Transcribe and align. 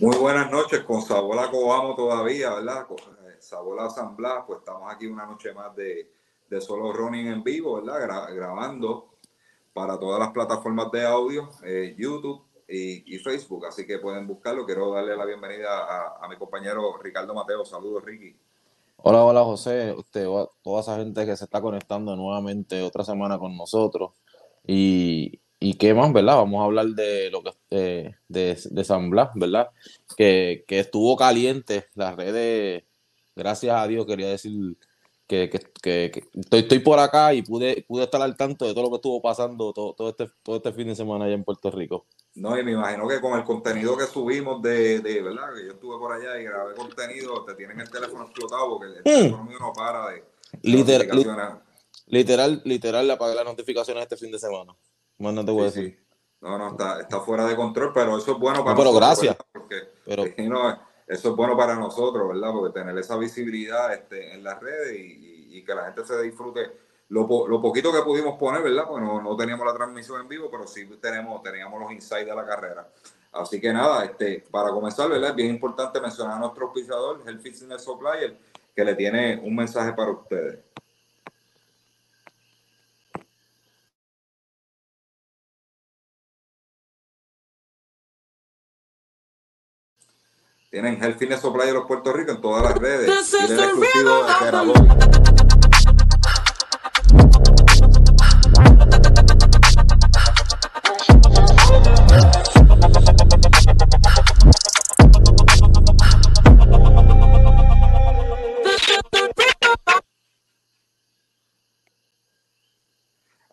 Muy 0.00 0.16
buenas 0.16 0.50
noches, 0.50 0.80
con 0.84 1.02
Sabola 1.02 1.50
Cobamo 1.50 1.94
todavía, 1.94 2.54
¿verdad? 2.54 2.86
Con 2.86 2.96
eh, 2.96 3.36
Sabola 3.38 3.90
San 3.90 4.16
Blas, 4.16 4.44
pues 4.46 4.60
estamos 4.60 4.90
aquí 4.90 5.06
una 5.06 5.26
noche 5.26 5.52
más 5.52 5.76
de, 5.76 6.10
de 6.48 6.60
Solo 6.62 6.90
Running 6.90 7.26
en 7.26 7.44
vivo, 7.44 7.74
¿verdad? 7.74 8.34
grabando 8.34 9.10
para 9.74 10.00
todas 10.00 10.18
las 10.18 10.30
plataformas 10.30 10.90
de 10.90 11.04
audio, 11.04 11.50
eh, 11.64 11.94
YouTube 11.98 12.42
y, 12.66 13.18
Facebook, 13.18 13.66
así 13.66 13.86
que 13.86 13.98
pueden 13.98 14.26
buscarlo. 14.26 14.64
Quiero 14.64 14.90
darle 14.90 15.14
la 15.14 15.26
bienvenida 15.26 16.16
a, 16.18 16.26
mi 16.28 16.36
compañero 16.36 16.96
Ricardo 16.96 17.34
Mateo. 17.34 17.66
Saludos, 17.66 18.02
Ricky. 18.02 18.34
Hola, 18.96 19.22
hola, 19.22 19.44
José. 19.44 19.92
Usted, 19.92 20.24
toda 20.62 20.80
esa 20.80 20.96
gente 20.96 21.26
que 21.26 21.36
se 21.36 21.44
está 21.44 21.60
conectando 21.60 22.16
nuevamente 22.16 22.80
otra 22.82 23.04
semana 23.04 23.38
con 23.38 23.54
nosotros. 23.54 24.12
Y, 24.66 25.39
y 25.62 25.74
qué 25.74 25.92
más, 25.92 26.10
¿verdad? 26.12 26.36
Vamos 26.36 26.62
a 26.62 26.64
hablar 26.64 26.86
de 26.86 27.30
lo 27.30 27.42
que 27.42 27.50
eh, 27.70 28.14
de, 28.28 28.58
de, 28.70 28.84
San 28.84 29.10
Blas, 29.10 29.28
¿verdad? 29.34 29.68
Que, 30.16 30.64
estuvo 30.66 31.16
caliente 31.18 31.86
las 31.94 32.16
redes, 32.16 32.84
gracias 33.36 33.76
a 33.76 33.86
Dios, 33.86 34.06
quería 34.06 34.28
decir 34.28 34.78
que, 35.26 35.50
estoy, 35.52 36.60
estoy, 36.60 36.78
por 36.78 36.98
acá 36.98 37.34
y 37.34 37.42
pude, 37.42 37.84
pude 37.86 38.04
estar 38.04 38.22
al 38.22 38.38
tanto 38.38 38.66
de 38.66 38.72
todo 38.72 38.84
lo 38.84 38.90
que 38.90 38.96
estuvo 38.96 39.20
pasando 39.20 39.72
todo, 39.72 39.92
todo, 39.92 40.08
este, 40.08 40.28
todo 40.42 40.56
este 40.56 40.72
fin 40.72 40.88
de 40.88 40.96
semana 40.96 41.26
allá 41.26 41.34
en 41.34 41.44
Puerto 41.44 41.70
Rico. 41.70 42.06
No, 42.34 42.58
y 42.58 42.64
me 42.64 42.72
imagino 42.72 43.06
que 43.06 43.20
con 43.20 43.38
el 43.38 43.44
contenido 43.44 43.96
que 43.98 44.06
subimos 44.06 44.62
de, 44.62 45.00
de 45.00 45.22
¿verdad? 45.22 45.54
Que 45.54 45.66
yo 45.66 45.72
estuve 45.72 45.98
por 45.98 46.12
allá 46.12 46.40
y 46.40 46.44
grabé 46.44 46.74
contenido, 46.74 47.44
te 47.44 47.54
tienen 47.54 47.78
el 47.78 47.90
teléfono 47.90 48.24
explotado 48.24 48.70
porque 48.70 48.86
el 48.86 49.00
hmm. 49.00 49.02
teléfono 49.02 49.44
mío 49.44 49.58
no 49.60 49.72
para 49.74 50.08
de... 50.08 50.24
Literal, 50.62 51.62
literal, 52.06 52.62
literal, 52.64 53.06
le 53.06 53.12
apagué 53.12 53.34
las 53.34 53.44
notificaciones 53.44 54.02
este 54.02 54.16
fin 54.16 54.32
de 54.32 54.38
semana. 54.38 54.74
Más 55.20 55.34
no 55.34 55.44
te 55.44 55.52
voy 55.52 55.62
a 55.62 55.64
decir. 55.66 56.04
No, 56.40 56.56
no, 56.56 56.70
está, 56.70 57.00
está 57.00 57.20
fuera 57.20 57.44
de 57.46 57.54
control, 57.54 57.92
pero 57.92 58.16
eso 58.16 58.32
es 58.32 58.38
bueno 58.38 58.64
para 58.64 58.74
nosotros. 58.74 58.94
Pero 58.94 59.06
gracias. 59.06 59.36
Porque, 59.52 59.76
pero... 60.04 60.24
eso 61.06 61.30
es 61.30 61.36
bueno 61.36 61.56
para 61.56 61.74
nosotros, 61.76 62.28
¿verdad? 62.28 62.50
Porque 62.52 62.80
tener 62.80 62.96
esa 62.96 63.16
visibilidad 63.18 63.92
este, 63.92 64.34
en 64.34 64.42
las 64.42 64.58
redes 64.58 64.98
y, 64.98 65.58
y, 65.58 65.64
que 65.64 65.74
la 65.74 65.84
gente 65.84 66.06
se 66.06 66.20
disfrute 66.22 66.70
lo, 67.10 67.28
lo, 67.48 67.60
poquito 67.60 67.92
que 67.92 68.00
pudimos 68.02 68.38
poner, 68.38 68.62
¿verdad? 68.62 68.84
Pues 68.88 69.02
no, 69.02 69.20
no, 69.20 69.36
teníamos 69.36 69.66
la 69.66 69.74
transmisión 69.74 70.20
en 70.20 70.28
vivo, 70.28 70.48
pero 70.50 70.66
sí 70.66 70.86
tenemos, 71.02 71.42
teníamos 71.42 71.80
los 71.80 71.92
insights 71.92 72.26
de 72.26 72.34
la 72.34 72.46
carrera. 72.46 72.88
Así 73.32 73.60
que 73.60 73.72
nada, 73.72 74.04
este, 74.04 74.44
para 74.50 74.70
comenzar, 74.70 75.08
¿verdad? 75.10 75.30
Es 75.30 75.36
bien 75.36 75.50
importante 75.50 76.00
mencionar 76.00 76.36
a 76.36 76.40
nuestro 76.40 76.72
pisador, 76.72 77.20
el 77.26 77.40
Fitness 77.40 77.82
Supplier, 77.82 78.38
que 78.74 78.84
le 78.84 78.94
tiene 78.94 79.40
un 79.44 79.54
mensaje 79.54 79.92
para 79.92 80.12
ustedes. 80.12 80.60
Tienen 90.70 91.02
Health 91.02 91.18
Fitness 91.18 91.40
Supply 91.40 91.66
de 91.66 91.72
los 91.72 91.84
Puerto 91.84 92.12
Rico 92.12 92.30
en 92.30 92.40
todas 92.40 92.62
las 92.62 92.78
redes. 92.78 93.08
Y 93.32 93.52
el 93.52 93.58
exclusivo 93.58 94.24
de 94.24 94.34
Terabol. 94.38 94.88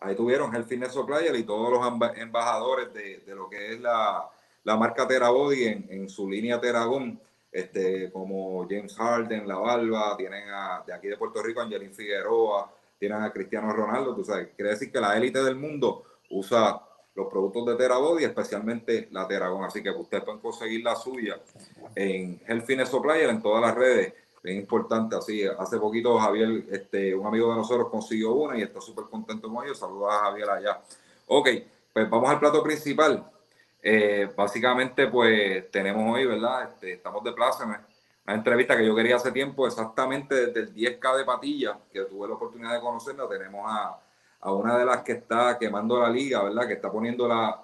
Ahí 0.00 0.14
tuvieron 0.14 0.54
Health 0.54 0.68
Fitness 0.68 0.92
Supplier 0.92 1.34
y 1.34 1.42
todos 1.42 1.68
los 1.72 2.16
embajadores 2.16 2.94
de, 2.94 3.18
de 3.26 3.34
lo 3.34 3.48
que 3.48 3.72
es 3.74 3.80
la, 3.80 4.30
la 4.68 4.76
marca 4.76 5.08
Terabody 5.08 5.64
en, 5.64 5.86
en 5.88 6.08
su 6.10 6.28
línea 6.28 6.60
Teragón, 6.60 7.18
este, 7.50 8.12
como 8.12 8.66
James 8.68 8.94
Harden, 8.94 9.48
La 9.48 9.56
Barba, 9.56 10.14
tienen 10.14 10.44
de 10.86 10.92
aquí 10.92 11.08
de 11.08 11.16
Puerto 11.16 11.42
Rico, 11.42 11.62
Angelín 11.62 11.94
Figueroa, 11.94 12.70
tienen 12.98 13.22
a 13.22 13.32
Cristiano 13.32 13.72
Ronaldo, 13.72 14.14
tú 14.14 14.26
sabes, 14.26 14.48
quiere 14.54 14.72
decir 14.72 14.92
que 14.92 15.00
la 15.00 15.16
élite 15.16 15.42
del 15.42 15.56
mundo 15.56 16.04
usa 16.28 16.82
los 17.14 17.28
productos 17.28 17.64
de 17.64 17.76
Terabody, 17.76 18.24
especialmente 18.24 19.08
la 19.10 19.26
Teragón, 19.26 19.64
así 19.64 19.82
que 19.82 19.88
ustedes 19.88 20.22
pueden 20.22 20.42
conseguir 20.42 20.84
la 20.84 20.94
suya 20.94 21.40
en 21.94 22.38
Health 22.46 22.66
Fitness 22.66 22.90
Supplier, 22.90 23.30
en 23.30 23.40
todas 23.40 23.62
las 23.62 23.74
redes, 23.74 24.12
es 24.42 24.54
importante, 24.54 25.16
así, 25.16 25.44
hace 25.46 25.78
poquito 25.78 26.18
Javier, 26.18 26.66
este, 26.70 27.14
un 27.14 27.26
amigo 27.26 27.48
de 27.48 27.56
nosotros 27.56 27.88
consiguió 27.88 28.32
una 28.32 28.58
y 28.58 28.62
está 28.62 28.82
súper 28.82 29.06
contento 29.06 29.50
con 29.50 29.64
ello, 29.64 29.74
saludos 29.74 30.12
a 30.12 30.24
Javier 30.24 30.50
allá. 30.50 30.82
Ok, 31.26 31.48
pues 31.90 32.10
vamos 32.10 32.28
al 32.28 32.38
plato 32.38 32.62
principal, 32.62 33.26
eh, 33.82 34.28
básicamente, 34.36 35.06
pues 35.06 35.70
tenemos 35.70 36.14
hoy, 36.14 36.26
¿verdad? 36.26 36.70
Este, 36.70 36.94
estamos 36.94 37.22
de 37.24 37.32
plaza, 37.32 37.64
una 37.64 37.84
entrevista 38.34 38.76
que 38.76 38.86
yo 38.86 38.94
quería 38.94 39.16
hace 39.16 39.32
tiempo, 39.32 39.66
exactamente 39.66 40.34
desde 40.34 40.60
el 40.60 40.74
10K 40.74 41.16
de 41.16 41.24
Patilla, 41.24 41.78
que 41.92 42.02
tuve 42.02 42.28
la 42.28 42.34
oportunidad 42.34 42.74
de 42.74 42.80
conocerla. 42.80 43.28
Tenemos 43.28 43.64
a, 43.66 43.98
a 44.40 44.52
una 44.52 44.76
de 44.76 44.84
las 44.84 45.02
que 45.02 45.12
está 45.12 45.58
quemando 45.58 46.00
la 46.00 46.10
liga, 46.10 46.42
¿verdad? 46.42 46.66
Que 46.66 46.74
está 46.74 46.90
poniendo 46.90 47.26
la, 47.26 47.62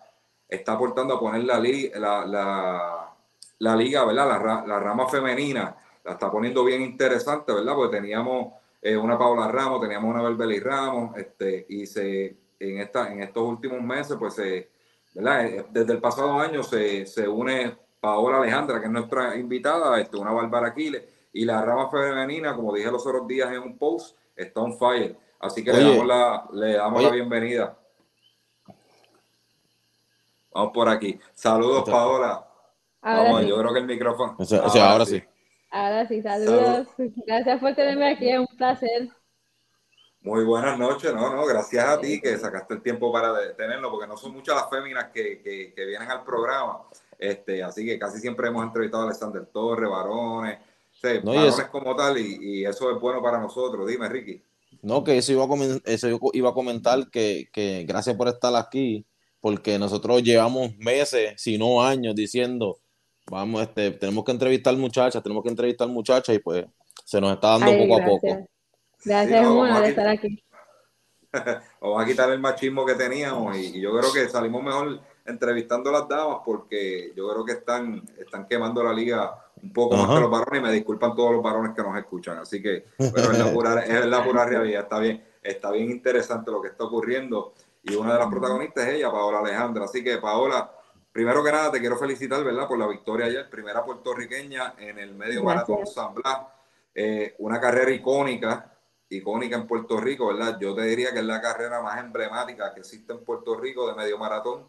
está 0.49 0.73
aportando 0.73 1.15
a 1.15 1.21
poner 1.21 1.45
la, 1.45 1.59
la, 1.59 2.27
la, 2.27 3.15
la 3.59 3.77
liga, 3.77 4.05
¿verdad? 4.05 4.29
La, 4.29 4.65
la, 4.67 4.81
rama 4.81 5.09
femenina, 5.09 5.77
la 6.05 6.13
está 6.13 6.31
poniendo 6.31 6.65
bien 6.65 6.83
interesante, 6.83 7.53
¿verdad? 7.53 7.75
Porque 7.75 7.97
teníamos 7.97 8.55
eh, 8.81 8.97
una 8.97 9.19
Paula 9.19 9.49
Ramos, 9.49 9.81
teníamos 9.81 10.15
una 10.15 10.23
Berbeli 10.23 10.61
Ramos, 10.61 11.17
este, 11.17 11.67
y 11.69 11.87
se, 11.87 12.37
en, 12.59 12.79
esta, 12.79 13.13
en 13.13 13.23
estos 13.23 13.43
últimos 13.43 13.83
meses, 13.83 14.17
pues 14.19 14.35
se 14.35 14.74
eh, 15.15 15.67
desde 15.71 15.93
el 15.93 16.01
pasado 16.01 16.39
año 16.39 16.63
se, 16.63 17.07
se 17.07 17.29
une 17.29 17.77
Paola 18.01 18.39
Alejandra, 18.39 18.81
que 18.81 18.87
es 18.87 18.93
nuestra 18.93 19.37
invitada, 19.37 20.01
este, 20.01 20.17
una 20.17 20.33
Bárbara 20.33 20.69
Aquiles, 20.69 21.03
y 21.33 21.45
la 21.45 21.63
rama 21.63 21.91
femenina, 21.91 22.55
como 22.55 22.75
dije 22.75 22.91
los 22.91 23.07
otros 23.07 23.27
días 23.27 23.51
en 23.51 23.61
un 23.61 23.79
post, 23.79 24.17
está 24.37 24.61
on 24.61 24.77
fire. 24.77 25.17
Así 25.41 25.65
que 25.65 25.73
le 25.73 25.83
damos, 25.83 26.07
la, 26.07 26.49
le 26.53 26.75
damos 26.75 27.03
la 27.03 27.11
bienvenida. 27.11 27.79
Vamos 30.53 30.73
por 30.73 30.89
aquí. 30.89 31.19
Saludos, 31.35 31.89
Paola. 31.89 32.47
Vamos, 33.03 33.47
yo 33.47 33.59
creo 33.59 33.73
que 33.73 33.81
el 33.81 33.87
micrófono. 33.87 34.37
O 34.39 34.45
sea, 34.45 34.91
ahora, 34.91 35.05
sí. 35.05 35.23
Ahora 35.71 36.07
sí, 36.07 36.23
saludos. 36.23 36.89
Gracias 37.27 37.61
por 37.61 37.75
tenerme 37.75 38.13
aquí, 38.13 38.31
es 38.31 38.39
un 38.39 38.57
placer. 38.57 39.09
Muy 40.25 40.43
buenas 40.43 40.79
noches, 40.79 41.13
no, 41.13 41.37
no, 41.37 41.45
gracias 41.45 41.85
a 41.85 42.01
ti 42.01 42.19
que 42.19 42.39
sacaste 42.39 42.73
el 42.73 42.83
tiempo 42.83 43.13
para 43.13 43.55
tenerlo, 43.55 43.91
porque 43.91 44.07
no 44.07 44.17
son 44.17 44.33
muchas 44.33 44.57
las 44.57 44.71
féminas 44.71 45.11
que, 45.13 45.43
que, 45.43 45.85
vienen 45.85 46.11
al 46.11 46.25
programa, 46.25 46.79
este, 47.19 47.63
así 47.63 47.85
que 47.85 47.99
casi 47.99 48.21
siempre 48.21 48.49
hemos 48.49 48.65
entrevistado 48.65 49.03
a 49.03 49.07
Alexander 49.07 49.45
Torres, 49.45 49.91
varones, 49.91 50.61
varones 51.03 51.69
como 51.71 51.95
tal, 51.95 52.17
y, 52.17 52.65
eso 52.65 52.91
es 52.91 52.99
bueno 52.99 53.21
para 53.21 53.39
nosotros. 53.39 53.87
Dime, 53.87 54.09
Ricky. 54.09 54.41
No, 54.81 55.05
que 55.05 55.19
eso 55.19 55.31
iba 55.33 55.45
a, 55.45 55.49
eso 55.85 56.19
iba 56.33 56.49
a 56.49 56.55
comentar, 56.55 57.11
que, 57.11 57.51
que 57.53 57.85
gracias 57.87 58.17
por 58.17 58.29
estar 58.29 58.57
aquí, 58.57 59.05
porque 59.43 59.79
nosotros 59.79 60.23
llevamos 60.23 60.75
meses, 60.79 61.35
si 61.37 61.59
no 61.59 61.85
años, 61.85 62.15
diciendo, 62.15 62.79
vamos, 63.27 63.61
este, 63.61 63.91
tenemos 63.91 64.25
que 64.25 64.33
entrevistar 64.33 64.75
muchachas, 64.75 65.23
tenemos 65.23 65.43
que 65.43 65.51
entrevistar 65.51 65.87
muchachas, 65.87 66.35
y 66.35 66.39
pues 66.39 66.65
se 67.05 67.21
nos 67.21 67.35
está 67.35 67.59
dando 67.59 67.77
poco 67.77 68.01
a 68.01 68.07
poco. 68.07 68.54
Gracias, 69.05 69.47
sí, 69.47 69.83
de 69.83 69.89
estar 69.89 70.09
aquí. 70.09 70.45
vamos 71.81 72.03
a 72.03 72.07
quitar 72.07 72.31
el 72.31 72.41
machismo 72.41 72.87
que 72.87 72.95
teníamos 72.95 73.57
y, 73.57 73.81
yo 73.81 73.97
creo 73.97 74.13
que 74.13 74.29
salimos 74.29 74.63
mejor 74.63 75.01
entrevistando 75.25 75.91
a 75.91 76.01
las 76.01 76.09
damas 76.09 76.39
porque 76.45 77.13
yo 77.17 77.29
creo 77.29 77.45
que 77.45 77.53
están, 77.53 78.03
están 78.19 78.47
quemando 78.47 78.83
la 78.85 78.93
liga 78.93 79.39
un 79.63 79.73
poco 79.73 79.97
más 79.97 80.09
que 80.09 80.21
los 80.21 80.31
varones 80.31 80.61
y 80.61 80.63
me 80.63 80.73
disculpan 80.73 81.15
todos 81.15 81.33
los 81.33 81.43
varones 81.43 81.75
que 81.75 81.83
nos 81.83 81.97
escuchan. 81.97 82.39
Así 82.39 82.63
que, 82.63 82.87
pero 82.99 83.33
es 83.33 83.39
la 83.39 83.53
pura, 83.53 83.81
es 83.85 84.07
la 84.07 84.23
pura 84.23 84.45
realidad, 84.45 84.83
está 84.83 84.99
bien, 84.99 85.25
está 85.43 85.71
bien 85.71 85.91
interesante 85.91 86.51
lo 86.51 86.61
que 86.61 86.69
está 86.69 86.85
ocurriendo 86.85 87.55
y 87.83 87.95
una 87.95 88.15
de 88.15 88.19
las 88.19 88.29
protagonistas 88.29 88.87
es 88.89 88.95
ella, 88.95 89.11
Paola 89.11 89.41
Alejandra. 89.41 89.85
Así 89.85 90.05
que, 90.05 90.19
Paola, 90.19 90.71
primero 91.13 91.43
que 91.43 91.53
nada 91.53 91.71
te 91.71 91.81
quiero 91.81 91.97
felicitar, 91.97 92.43
¿verdad? 92.45 92.69
Por 92.69 92.79
la 92.79 92.87
victoria 92.87 93.27
ayer, 93.27 93.49
primera 93.49 93.85
puertorriqueña 93.85 94.75
en 94.79 94.99
el 94.99 95.15
medio 95.15 95.43
maratón 95.43 95.87
San 95.87 96.15
Blas, 96.15 96.39
eh, 96.95 97.35
una 97.39 97.61
carrera 97.61 97.91
icónica 97.91 98.74
icónica 99.17 99.57
en 99.57 99.67
Puerto 99.67 100.01
Rico, 100.01 100.29
¿verdad? 100.29 100.59
Yo 100.61 100.75
te 100.75 100.83
diría 100.83 101.13
que 101.13 101.21
es 101.21 101.25
la 101.25 101.41
carrera 101.41 101.83
más 101.83 101.99
emblemática 101.99 102.73
que 102.75 102.81
existe 102.81 103.13
en 103.13 103.25
Puerto 103.25 103.57
Rico 103.59 103.87
de 103.89 103.95
medio 103.95 104.19
maratón. 104.19 104.65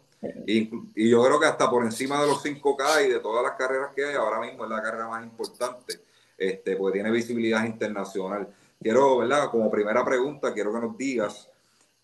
Y, 0.46 0.70
y, 0.94 1.10
yo 1.10 1.22
creo 1.24 1.38
que 1.38 1.46
hasta 1.46 1.70
por 1.70 1.84
encima 1.84 2.20
de 2.20 2.26
los 2.26 2.44
5K 2.44 3.06
y 3.06 3.10
de 3.10 3.20
todas 3.20 3.42
las 3.42 3.52
carreras 3.52 3.90
que 3.94 4.04
hay, 4.04 4.14
ahora 4.14 4.40
mismo 4.40 4.64
es 4.64 4.70
la 4.70 4.82
carrera 4.82 5.08
más 5.08 5.22
importante, 5.22 6.00
este, 6.36 6.76
porque 6.76 6.94
tiene 6.94 7.10
visibilidad 7.10 7.64
internacional. 7.64 8.48
Quiero, 8.80 9.18
¿verdad? 9.18 9.50
Como 9.50 9.70
primera 9.70 10.04
pregunta, 10.04 10.52
quiero 10.52 10.72
que 10.72 10.80
nos 10.80 10.96
digas 10.96 11.48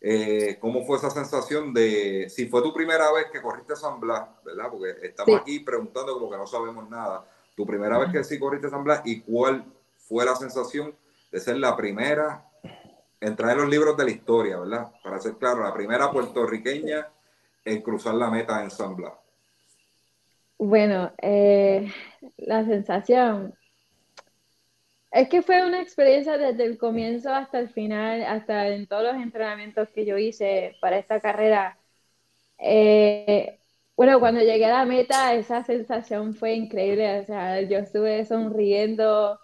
eh, 0.05 0.59
cómo 0.61 0.85
fue 0.85 0.99
esa 0.99 1.11
sensación 1.11 1.73
de, 1.73 2.29
si 2.29 2.47
fue 2.47 2.61
tu 2.61 2.75
primera 2.75 3.13
vez 3.13 3.27
que 3.33 3.41
corriste 3.41 3.77
San 3.77 4.01
Blas, 4.01 4.29
¿verdad? 4.45 4.67
Porque 4.69 4.97
estamos 5.07 5.41
aquí 5.41 5.61
preguntando 5.61 6.15
como 6.15 6.29
que 6.29 6.37
no 6.37 6.47
sabemos 6.47 6.91
nada. 6.91 7.25
Tu 7.55 7.65
primera 7.65 7.99
vez 7.99 8.11
que 8.11 8.25
sí 8.25 8.39
corriste 8.39 8.69
San 8.69 8.83
Blas 8.83 9.03
y 9.05 9.21
cuál 9.21 9.65
fue 9.97 10.25
la 10.25 10.35
sensación 10.35 10.93
de 11.33 11.41
ser 11.41 11.57
la 11.57 11.75
primera 11.75 12.47
en 13.21 13.37
los 13.37 13.69
libros 13.69 13.97
de 13.97 14.05
la 14.05 14.11
historia, 14.11 14.59
¿verdad? 14.59 14.93
Para 15.03 15.19
ser 15.19 15.35
claro, 15.37 15.63
la 15.63 15.73
primera 15.73 16.11
puertorriqueña 16.11 17.09
en 17.65 17.81
cruzar 17.81 18.15
la 18.15 18.31
meta 18.31 18.63
en 18.63 18.71
San 18.71 18.97
Blas. 18.97 19.15
Bueno, 20.59 21.13
eh, 21.21 21.91
la 22.37 22.65
sensación 22.65 23.55
es 25.11 25.29
que 25.29 25.43
fue 25.43 25.65
una 25.67 25.81
experiencia 25.81 26.37
desde 26.37 26.65
el 26.65 26.79
comienzo 26.79 27.33
hasta 27.33 27.59
el 27.59 27.69
final, 27.69 28.23
hasta 28.25 28.69
en 28.69 28.87
todos 28.87 29.05
los 29.05 29.15
entrenamientos 29.15 29.89
que 29.91 30.05
yo 30.05 30.19
hice 30.19 30.77
para 30.81 30.99
esta 30.99 31.21
carrera. 31.21 31.79
Eh, 32.59 33.59
bueno, 33.97 34.19
cuando 34.21 34.41
llegué 34.41 34.65
a 34.67 34.79
la 34.79 34.85
meta, 34.85 35.35
esa 35.35 35.63
sensación 35.65 36.35
fue 36.35 36.55
increíble. 36.55 37.21
O 37.21 37.25
sea, 37.25 37.61
yo 37.63 37.79
estuve 37.79 38.25
sonriendo 38.25 39.39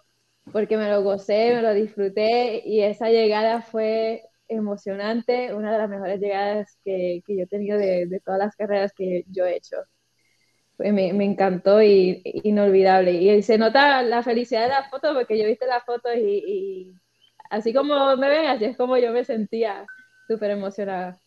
porque 0.51 0.77
me 0.77 0.89
lo 0.89 1.03
gocé, 1.03 1.55
me 1.55 1.61
lo 1.61 1.73
disfruté 1.73 2.61
y 2.65 2.81
esa 2.81 3.09
llegada 3.09 3.61
fue 3.61 4.23
emocionante, 4.47 5.53
una 5.53 5.71
de 5.71 5.77
las 5.77 5.89
mejores 5.89 6.19
llegadas 6.19 6.77
que, 6.83 7.21
que 7.25 7.37
yo 7.37 7.43
he 7.43 7.47
tenido 7.47 7.77
de, 7.77 8.07
de, 8.07 8.19
todas 8.19 8.39
las 8.39 8.55
carreras 8.55 8.91
que 8.95 9.23
yo 9.29 9.45
he 9.45 9.57
hecho. 9.57 9.77
Me, 10.77 11.13
me, 11.13 11.25
encantó 11.25 11.81
y 11.83 12.21
inolvidable. 12.23 13.11
Y 13.11 13.43
se 13.43 13.57
nota 13.57 14.01
la 14.01 14.23
felicidad 14.23 14.63
de 14.63 14.69
la 14.69 14.89
foto 14.89 15.13
porque 15.13 15.37
yo 15.37 15.45
viste 15.45 15.67
la 15.67 15.81
foto 15.81 16.13
y, 16.13 16.43
y 16.47 16.93
así 17.49 17.73
como 17.73 18.15
me 18.15 18.29
ven, 18.29 18.47
así 18.47 18.65
es 18.65 18.77
como 18.77 18.97
yo 18.97 19.11
me 19.11 19.25
sentía 19.25 19.85
súper 20.27 20.51
emocionada. 20.51 21.19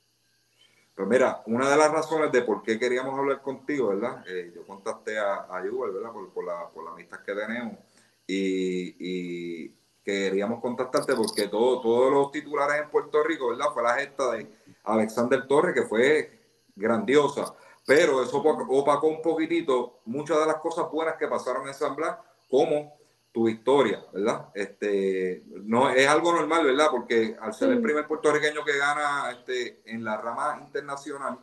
Pues 0.94 1.08
mira, 1.08 1.42
una 1.46 1.70
de 1.70 1.76
las 1.76 1.92
razones 1.92 2.32
de 2.32 2.42
por 2.42 2.62
qué 2.62 2.78
queríamos 2.78 3.18
hablar 3.18 3.42
contigo, 3.42 3.88
¿verdad? 3.88 4.24
Eh, 4.26 4.52
yo 4.54 4.66
contacté 4.66 5.18
a, 5.18 5.46
a 5.50 5.64
Yuval, 5.64 5.92
¿verdad? 5.92 6.12
Por, 6.12 6.32
por, 6.32 6.44
la, 6.44 6.68
por 6.72 6.84
la 6.84 6.92
amistad 6.92 7.18
que 7.24 7.34
tenemos 7.34 7.76
y, 8.32 8.96
y, 8.98 9.74
queríamos 10.04 10.60
contactarte 10.60 11.14
porque 11.14 11.46
todo, 11.46 11.80
todos 11.80 12.12
los 12.12 12.32
titulares 12.32 12.82
en 12.82 12.90
Puerto 12.90 13.22
Rico, 13.22 13.50
¿verdad? 13.50 13.66
Fue 13.72 13.82
la 13.82 13.94
gesta 13.94 14.32
de 14.32 14.48
Alexander 14.84 15.46
Torres, 15.46 15.74
que 15.74 15.82
fue 15.82 16.40
grandiosa, 16.74 17.54
pero 17.86 18.22
eso 18.22 18.38
opacó 18.38 19.06
un 19.06 19.22
poquitito 19.22 20.00
muchas 20.06 20.40
de 20.40 20.46
las 20.46 20.56
cosas 20.56 20.90
buenas 20.90 21.16
que 21.16 21.28
pasaron 21.28 21.68
en 21.68 21.74
San 21.74 21.94
Blas, 21.94 22.16
como 22.48 22.94
tu 23.32 23.44
victoria, 23.44 24.04
¿verdad? 24.12 24.48
Este, 24.54 25.42
no, 25.46 25.88
es 25.90 26.06
algo 26.06 26.32
normal, 26.32 26.66
¿verdad? 26.66 26.88
Porque 26.90 27.36
al 27.40 27.54
ser 27.54 27.70
el 27.70 27.80
primer 27.80 28.06
puertorriqueño 28.06 28.64
que 28.64 28.76
gana 28.76 29.30
este, 29.30 29.80
en 29.86 30.04
la 30.04 30.18
rama 30.18 30.58
internacional, 30.62 31.38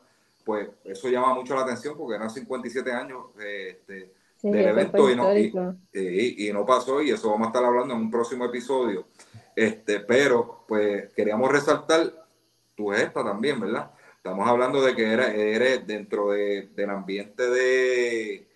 pues 0.46 0.70
eso 0.84 1.10
llama 1.10 1.34
mucho 1.34 1.56
la 1.56 1.62
atención 1.62 1.98
porque 1.98 2.16
eran 2.16 2.30
57 2.30 2.92
años 2.92 3.26
este, 3.40 4.14
sí, 4.40 4.50
del 4.50 4.68
evento 4.70 5.10
y 5.10 5.16
no, 5.16 5.36
y, 5.36 6.48
y 6.48 6.54
no, 6.54 6.66
pasó 6.66 7.02
y 7.02 7.12
eso 7.12 7.30
vamos 7.30 7.48
a 7.48 7.50
estar 7.50 7.66
hablando 7.66 7.94
en 7.94 8.02
un 8.02 8.12
próximo 8.12 8.46
episodio. 8.46 9.08
Este, 9.56 10.00
pero 10.00 10.64
pues 10.68 11.12
queríamos 11.14 11.52
resaltar 11.52 12.28
tu 12.76 12.90
gesta 12.92 13.24
también, 13.24 13.60
¿verdad? 13.60 13.92
Estamos 14.16 14.48
hablando 14.48 14.82
de 14.82 14.96
que 14.96 15.12
eres, 15.12 15.30
eres 15.36 15.86
dentro 15.86 16.32
de, 16.32 16.70
del 16.76 16.90
ambiente 16.90 17.50
de, 17.50 18.48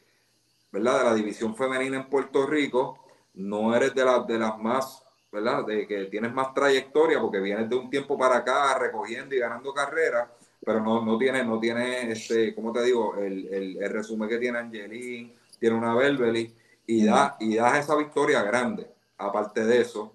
¿verdad? 0.71 0.99
de 0.99 1.03
la 1.03 1.15
división 1.15 1.55
femenina 1.55 1.97
en 1.97 2.09
Puerto 2.09 2.45
Rico, 2.45 3.05
no 3.33 3.75
eres 3.75 3.93
de, 3.93 4.05
las 4.05 4.25
de 4.27 4.39
las 4.39 4.57
más, 4.59 5.03
¿verdad? 5.31 5.65
De 5.65 5.85
que 5.87 6.05
tienes 6.05 6.33
más 6.33 6.53
trayectoria 6.53 7.19
porque 7.19 7.39
vienes 7.39 7.69
de 7.69 7.75
un 7.75 7.89
tiempo 7.89 8.17
para 8.17 8.37
acá 8.37 8.77
recogiendo 8.79 9.35
y 9.35 9.39
ganando 9.39 9.73
carreras, 9.73 10.29
pero 10.65 10.79
no, 10.79 11.03
no 11.03 11.17
tienes, 11.17 11.45
no 11.45 11.59
tiene 11.59 12.11
este, 12.11 12.55
¿cómo 12.55 12.71
te 12.71 12.83
digo? 12.83 13.17
El, 13.17 13.53
el, 13.53 13.83
el 13.83 13.91
resumen 13.91 14.29
que 14.29 14.37
tiene 14.37 14.59
Angelín, 14.59 15.33
tiene 15.63 15.77
una 15.77 15.95
Belbeli 15.95 16.53
y 16.85 17.05
da, 17.05 17.37
y 17.39 17.55
da 17.55 17.79
esa 17.79 17.95
victoria 17.95 18.43
grande. 18.43 18.85
Aparte 19.17 19.63
de 19.63 19.79
eso, 19.79 20.11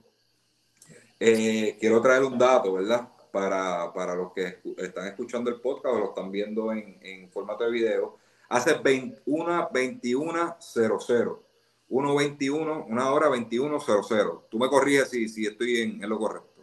eh, 1.18 1.78
quiero 1.80 2.02
traer 2.02 2.22
un 2.22 2.36
dato, 2.36 2.74
¿verdad? 2.74 3.08
Para, 3.32 3.90
para, 3.94 4.14
los 4.14 4.34
que 4.34 4.58
están 4.76 5.06
escuchando 5.06 5.48
el 5.48 5.58
podcast 5.62 5.94
o 5.94 5.98
lo 6.00 6.08
están 6.08 6.30
viendo 6.30 6.70
en, 6.70 6.98
en 7.00 7.30
formato 7.30 7.64
de 7.64 7.70
video. 7.70 8.18
Hace 8.50 8.74
21, 8.74 9.70
21, 9.72 10.56
00. 10.60 11.42
1.21, 11.88 12.84
una 12.86 13.10
hora 13.10 13.28
21.00. 13.30 14.42
Tú 14.50 14.58
me 14.58 14.68
corriges 14.68 15.08
si, 15.08 15.30
si 15.30 15.46
estoy 15.46 15.78
en, 15.78 16.04
en, 16.04 16.10
lo 16.10 16.18
correcto. 16.18 16.62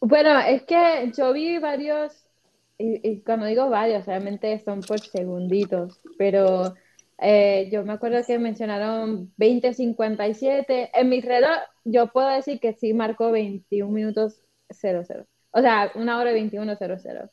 Bueno, 0.00 0.36
es 0.40 0.64
que 0.64 1.12
yo 1.16 1.32
vi 1.32 1.58
varios, 1.58 2.28
y, 2.76 3.08
y 3.08 3.20
cuando 3.20 3.46
digo 3.46 3.70
varios, 3.70 4.04
realmente 4.04 4.58
son 4.64 4.80
por 4.80 4.98
segunditos, 4.98 6.00
pero 6.18 6.74
eh, 7.18 7.68
yo 7.72 7.84
me 7.84 7.94
acuerdo 7.94 8.18
que 8.26 8.38
mencionaron 8.38 9.32
20.57. 9.38 10.90
En 10.92 11.08
mi 11.08 11.20
reloj, 11.20 11.58
yo 11.84 12.08
puedo 12.08 12.28
decir 12.28 12.60
que 12.60 12.74
sí 12.74 12.92
marcó 12.92 13.30
21 13.30 13.90
minutos 13.90 14.42
00. 14.70 15.26
O 15.50 15.60
sea, 15.60 15.92
una 15.94 16.18
hora 16.18 16.36
y 16.36 16.50
21.00. 16.50 17.30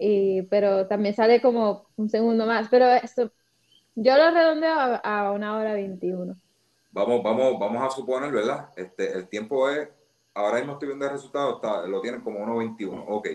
Y, 0.00 0.42
pero 0.42 0.86
también 0.86 1.14
sale 1.14 1.42
como 1.42 1.88
un 1.96 2.08
segundo 2.08 2.46
más. 2.46 2.68
Pero 2.70 2.86
eso, 2.86 3.30
yo 3.94 4.16
lo 4.16 4.30
redondeo 4.30 4.72
a, 4.72 4.96
a, 4.96 5.32
una 5.32 5.56
hora 5.56 5.74
21. 5.74 6.34
Vamos, 6.90 7.22
vamos, 7.22 7.58
vamos 7.58 7.82
a 7.82 7.90
suponer, 7.94 8.32
¿verdad? 8.32 8.70
Este, 8.76 9.12
el 9.12 9.28
tiempo 9.28 9.68
es, 9.68 9.88
ahora 10.34 10.58
mismo 10.58 10.74
estoy 10.74 10.88
viendo 10.88 11.04
el 11.04 11.12
resultado, 11.12 11.56
está, 11.56 11.86
lo 11.86 12.00
tienen 12.00 12.22
como 12.22 12.40
1.21. 12.40 13.04
Ok. 13.08 13.28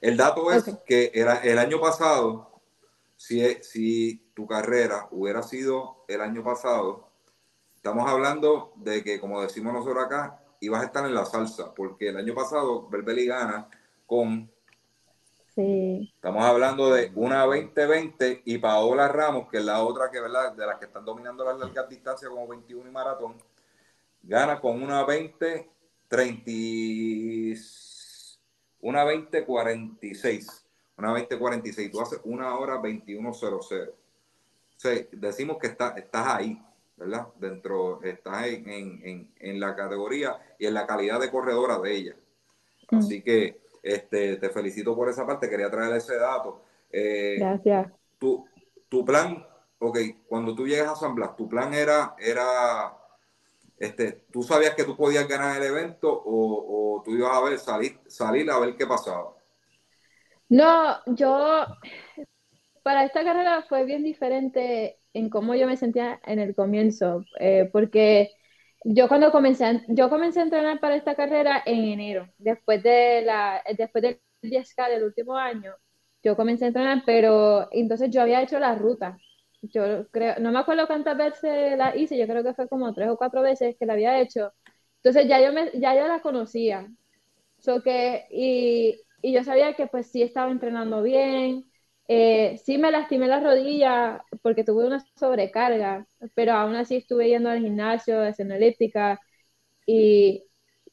El 0.00 0.16
dato 0.16 0.50
es 0.50 0.62
okay. 0.62 0.74
que 0.86 1.10
era 1.14 1.36
el 1.38 1.58
año 1.58 1.80
pasado, 1.80 2.57
si, 3.18 3.42
si 3.62 4.30
tu 4.32 4.46
carrera 4.46 5.08
hubiera 5.10 5.42
sido 5.42 6.04
el 6.06 6.20
año 6.20 6.44
pasado, 6.44 7.10
estamos 7.74 8.08
hablando 8.08 8.72
de 8.76 9.02
que, 9.02 9.20
como 9.20 9.42
decimos 9.42 9.74
nosotros 9.74 10.04
acá, 10.04 10.40
ibas 10.60 10.82
a 10.82 10.86
estar 10.86 11.04
en 11.04 11.14
la 11.14 11.24
salsa, 11.24 11.74
porque 11.74 12.10
el 12.10 12.16
año 12.16 12.32
pasado 12.32 12.88
Berbeli 12.88 13.26
gana 13.26 13.68
con... 14.06 14.50
Sí. 15.52 16.12
Estamos 16.14 16.44
hablando 16.44 16.92
de 16.92 17.10
una 17.16 17.44
2020 17.44 18.42
y 18.44 18.58
Paola 18.58 19.08
Ramos, 19.08 19.48
que 19.50 19.58
es 19.58 19.64
la 19.64 19.82
otra 19.82 20.12
que, 20.12 20.20
¿verdad? 20.20 20.52
De 20.52 20.64
las 20.64 20.78
que 20.78 20.84
están 20.84 21.04
dominando 21.04 21.44
las 21.44 21.58
largas 21.58 21.88
distancias 21.88 22.30
como 22.30 22.46
21 22.46 22.88
y 22.88 22.92
maratón, 22.92 23.34
gana 24.22 24.60
con 24.60 24.80
una 24.80 25.04
20 25.04 25.68
30, 26.06 27.60
una 28.80 29.02
20 29.02 29.44
46 29.44 30.67
una 30.98 31.14
20.46, 31.14 31.90
tú 31.90 32.00
haces 32.00 32.20
una 32.24 32.56
hora 32.58 32.80
21.00. 32.82 33.54
O 33.54 33.62
sea, 34.80 35.06
decimos 35.12 35.58
que 35.58 35.68
está, 35.68 35.90
estás 35.90 36.26
ahí, 36.26 36.60
¿verdad? 36.96 37.28
Dentro, 37.36 38.02
estás 38.02 38.46
en, 38.46 38.68
en, 38.68 39.32
en, 39.38 39.60
la 39.60 39.76
categoría 39.76 40.36
y 40.58 40.66
en 40.66 40.74
la 40.74 40.86
calidad 40.86 41.20
de 41.20 41.30
corredora 41.30 41.78
de 41.78 41.94
ella. 41.94 42.16
Mm. 42.90 42.96
Así 42.98 43.22
que 43.22 43.60
este, 43.82 44.36
te 44.36 44.50
felicito 44.50 44.96
por 44.96 45.08
esa 45.08 45.24
parte, 45.24 45.48
quería 45.48 45.70
traer 45.70 45.96
ese 45.96 46.16
dato. 46.16 46.62
Eh, 46.90 47.36
Gracias. 47.38 47.92
Tu, 48.18 48.44
tu 48.88 49.04
plan, 49.04 49.46
ok, 49.78 49.98
cuando 50.26 50.54
tú 50.54 50.66
llegas 50.66 50.90
a 50.90 50.96
San 50.96 51.14
Blas, 51.14 51.36
tu 51.36 51.48
plan 51.48 51.72
era, 51.74 52.16
era 52.18 52.96
este, 53.78 54.24
¿tú 54.32 54.42
sabías 54.42 54.74
que 54.74 54.82
tú 54.82 54.96
podías 54.96 55.28
ganar 55.28 55.56
el 55.58 55.62
evento 55.62 56.10
o, 56.10 56.96
o 56.98 57.02
tú 57.02 57.12
ibas 57.12 57.36
a 57.36 57.40
ver, 57.40 57.58
salir, 57.60 58.00
salir 58.08 58.50
a 58.50 58.58
ver 58.58 58.76
qué 58.76 58.84
pasaba? 58.84 59.37
No, 60.50 61.00
yo 61.06 61.66
para 62.82 63.04
esta 63.04 63.24
carrera 63.24 63.62
fue 63.68 63.84
bien 63.84 64.02
diferente 64.04 64.98
en 65.12 65.28
cómo 65.30 65.54
yo 65.54 65.66
me 65.66 65.76
sentía 65.76 66.20
en 66.24 66.38
el 66.38 66.54
comienzo, 66.54 67.24
eh, 67.40 67.68
porque 67.72 68.30
yo 68.84 69.08
cuando 69.08 69.30
comencé, 69.32 69.82
yo 69.88 70.08
comencé 70.08 70.40
a 70.40 70.44
entrenar 70.44 70.80
para 70.80 70.96
esta 70.96 71.14
carrera 71.14 71.62
en 71.66 71.84
enero, 71.84 72.28
después 72.38 72.82
de 72.82 73.22
la, 73.22 73.62
después 73.76 74.02
del 74.02 74.20
10K 74.42 74.88
del 74.88 75.04
último 75.04 75.36
año, 75.36 75.72
yo 76.22 76.36
comencé 76.36 76.64
a 76.66 76.68
entrenar, 76.68 77.02
pero 77.06 77.68
entonces 77.72 78.10
yo 78.10 78.22
había 78.22 78.42
hecho 78.42 78.58
la 78.58 78.74
ruta. 78.74 79.18
Yo 79.62 80.08
creo, 80.10 80.36
no 80.40 80.52
me 80.52 80.58
acuerdo 80.60 80.86
cuántas 80.86 81.16
veces 81.16 81.76
la 81.76 81.96
hice, 81.96 82.16
yo 82.16 82.26
creo 82.28 82.44
que 82.44 82.54
fue 82.54 82.68
como 82.68 82.94
tres 82.94 83.08
o 83.08 83.16
cuatro 83.16 83.42
veces 83.42 83.76
que 83.78 83.86
la 83.86 83.94
había 83.94 84.20
hecho. 84.20 84.52
Entonces 85.02 85.28
ya 85.28 85.40
yo 85.40 85.52
me, 85.52 85.70
ya 85.74 85.94
yo 85.96 86.06
la 86.08 86.20
conocía. 86.20 86.88
So 87.58 87.82
que, 87.82 88.26
y 88.30 89.00
y 89.22 89.32
yo 89.32 89.44
sabía 89.44 89.74
que 89.74 89.86
pues 89.86 90.08
sí 90.10 90.22
estaba 90.22 90.50
entrenando 90.50 91.02
bien, 91.02 91.70
eh, 92.08 92.58
sí 92.64 92.78
me 92.78 92.90
lastimé 92.90 93.28
la 93.28 93.40
rodilla 93.40 94.24
porque 94.42 94.64
tuve 94.64 94.86
una 94.86 95.00
sobrecarga, 95.16 96.06
pero 96.34 96.52
aún 96.52 96.76
así 96.76 96.96
estuve 96.96 97.28
yendo 97.28 97.50
al 97.50 97.60
gimnasio, 97.60 98.22
haciendo 98.22 98.54
elíptica 98.54 99.20
y, 99.86 100.44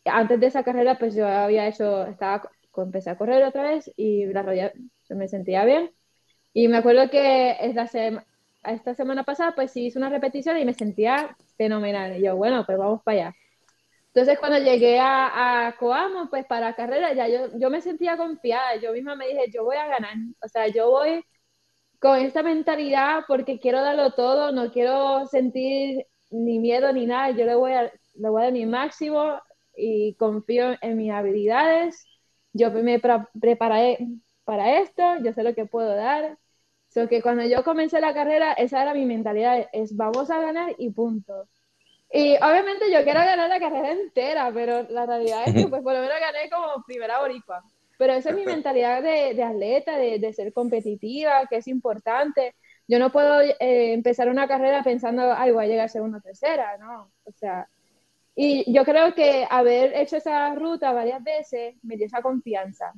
antes 0.05 0.39
de 0.39 0.48
esa 0.48 0.63
carrera, 0.63 0.98
pues 1.00 1.15
yo 1.15 1.27
había 1.27 1.67
hecho, 1.67 2.05
estaba, 2.08 2.50
empecé 2.77 3.10
a 3.10 3.17
correr 3.17 3.44
otra 3.44 3.63
vez 3.63 3.91
y 3.98 4.25
la 4.27 4.44
rodilla 4.44 4.72
me 5.10 5.27
sentía 5.27 5.65
bien. 5.65 5.91
Y 6.53 6.67
me 6.70 6.77
acuerdo 6.77 7.10
que 7.10 7.58
esta, 7.62 7.86
esta 8.65 8.96
semana 8.96 9.24
pasada, 9.24 9.55
pues 9.55 9.72
sí 9.72 9.88
hice 9.88 10.00
una 10.00 10.10
repetición 10.10 10.58
y 10.58 10.65
me 10.65 10.74
sentía 10.74 11.38
fenomenal. 11.58 12.17
Y 12.17 12.24
yo, 12.25 12.36
bueno, 12.38 12.65
pues 12.65 12.77
vamos 12.77 13.01
para 13.03 13.27
allá. 13.29 13.36
Entonces, 14.16 14.40
cuando 14.40 14.60
llegué 14.60 14.98
a, 15.02 15.76
Coamo, 15.78 16.30
pues 16.30 16.46
para 16.46 16.74
carrera, 16.76 17.14
ya 17.14 17.28
yo, 17.28 17.58
yo 17.60 17.70
me 17.70 17.82
sentía 17.82 18.16
confiada. 18.18 18.78
Yo 18.78 18.94
misma 18.94 19.16
me 19.16 19.28
dije, 19.28 19.52
yo 19.54 19.66
voy 19.66 19.76
a 19.76 19.88
ganar. 19.88 20.16
O 20.42 20.48
sea, 20.48 20.68
yo 20.70 20.90
voy 20.90 21.22
con 22.00 22.20
esta 22.20 22.44
mentalidad 22.44 23.24
porque 23.28 23.60
quiero 23.60 23.82
darlo 23.82 24.14
todo, 24.14 24.52
no 24.54 24.72
quiero 24.72 25.28
sentir 25.28 26.06
ni 26.32 26.60
miedo 26.60 26.94
ni 26.94 27.06
nada. 27.08 27.32
Yo 27.32 27.46
le 27.46 27.56
voy 27.56 27.74
a, 27.74 27.84
le 28.16 28.30
voy 28.30 28.42
a 28.42 28.46
dar 28.46 28.54
mi 28.54 28.66
máximo 28.66 29.42
y 29.76 30.16
confío 30.16 30.76
en 30.82 30.98
mis 30.98 31.12
habilidades. 31.12 32.06
Yo 32.54 32.72
me 32.72 33.02
preparé 33.42 34.00
para 34.46 34.80
esto, 34.82 35.04
yo 35.24 35.34
sé 35.34 35.44
lo 35.44 35.56
que 35.56 35.66
puedo 35.66 35.96
dar. 35.96 36.38
So 36.90 37.10
que 37.10 37.22
cuando 37.22 37.44
yo 37.46 37.64
comencé 37.66 38.00
la 38.02 38.14
carrera, 38.14 38.54
esa 38.54 38.82
era 38.82 38.94
mi 38.94 39.06
mentalidad, 39.06 39.68
es 39.74 39.96
vamos 39.98 40.30
a 40.32 40.40
ganar 40.42 40.76
y 40.78 40.92
punto. 40.92 41.50
Y 42.12 42.36
obviamente 42.36 42.92
yo 42.92 43.04
quiero 43.04 43.20
ganar 43.20 43.50
la 43.50 43.60
carrera 43.60 43.92
entera, 43.92 44.52
pero 44.54 44.84
la 44.90 45.06
realidad 45.06 45.44
es 45.48 45.54
que 45.54 45.68
pues 45.68 45.82
por 45.82 45.94
lo 45.94 46.02
menos 46.02 46.20
gané 46.20 46.50
como 46.50 46.84
primera 46.86 47.20
boricua. 47.20 47.64
Pero 47.98 48.14
esa 48.14 48.30
es 48.30 48.36
mi 48.36 48.46
mentalidad 48.46 49.02
de, 49.02 49.34
de 49.34 49.44
atleta, 49.44 49.98
de, 49.98 50.20
de, 50.20 50.34
ser 50.34 50.52
competitiva, 50.54 51.48
que 51.50 51.58
es 51.58 51.68
importante. 51.68 52.56
Yo 52.88 53.00
no 53.00 53.12
puedo 53.12 53.42
eh, 53.42 53.94
empezar 53.94 54.30
una 54.30 54.48
carrera 54.48 54.84
pensando, 54.84 55.34
ay, 55.34 55.52
voy 55.52 55.66
a 55.66 55.68
llegar 55.68 55.86
a 55.86 55.90
segunda 55.90 56.18
o 56.18 56.22
tercera, 56.22 56.78
¿no? 56.78 57.12
O 57.24 57.32
sea, 57.32 57.68
y 58.36 58.72
yo 58.72 58.84
creo 58.84 59.16
que 59.16 59.48
haber 59.50 59.96
hecho 59.96 60.18
esa 60.18 60.54
ruta 60.56 60.92
varias 60.92 61.24
veces 61.24 61.76
me 61.84 61.96
dio 61.96 62.06
esa 62.06 62.22
confianza. 62.22 62.94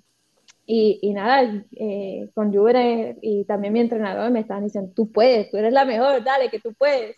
Y, 0.66 1.00
y 1.02 1.14
nada, 1.14 1.64
eh, 1.76 2.30
con 2.34 2.54
Juve 2.54 3.18
y 3.22 3.46
también 3.46 3.72
mi 3.72 3.80
entrenador 3.80 4.32
me 4.32 4.42
estaban 4.42 4.64
diciendo, 4.66 4.92
tú 4.96 5.12
puedes, 5.12 5.50
tú 5.50 5.58
eres 5.58 5.72
la 5.72 5.86
mejor, 5.86 6.24
dale, 6.24 6.50
que 6.50 6.60
tú 6.60 6.74
puedes. 6.74 7.18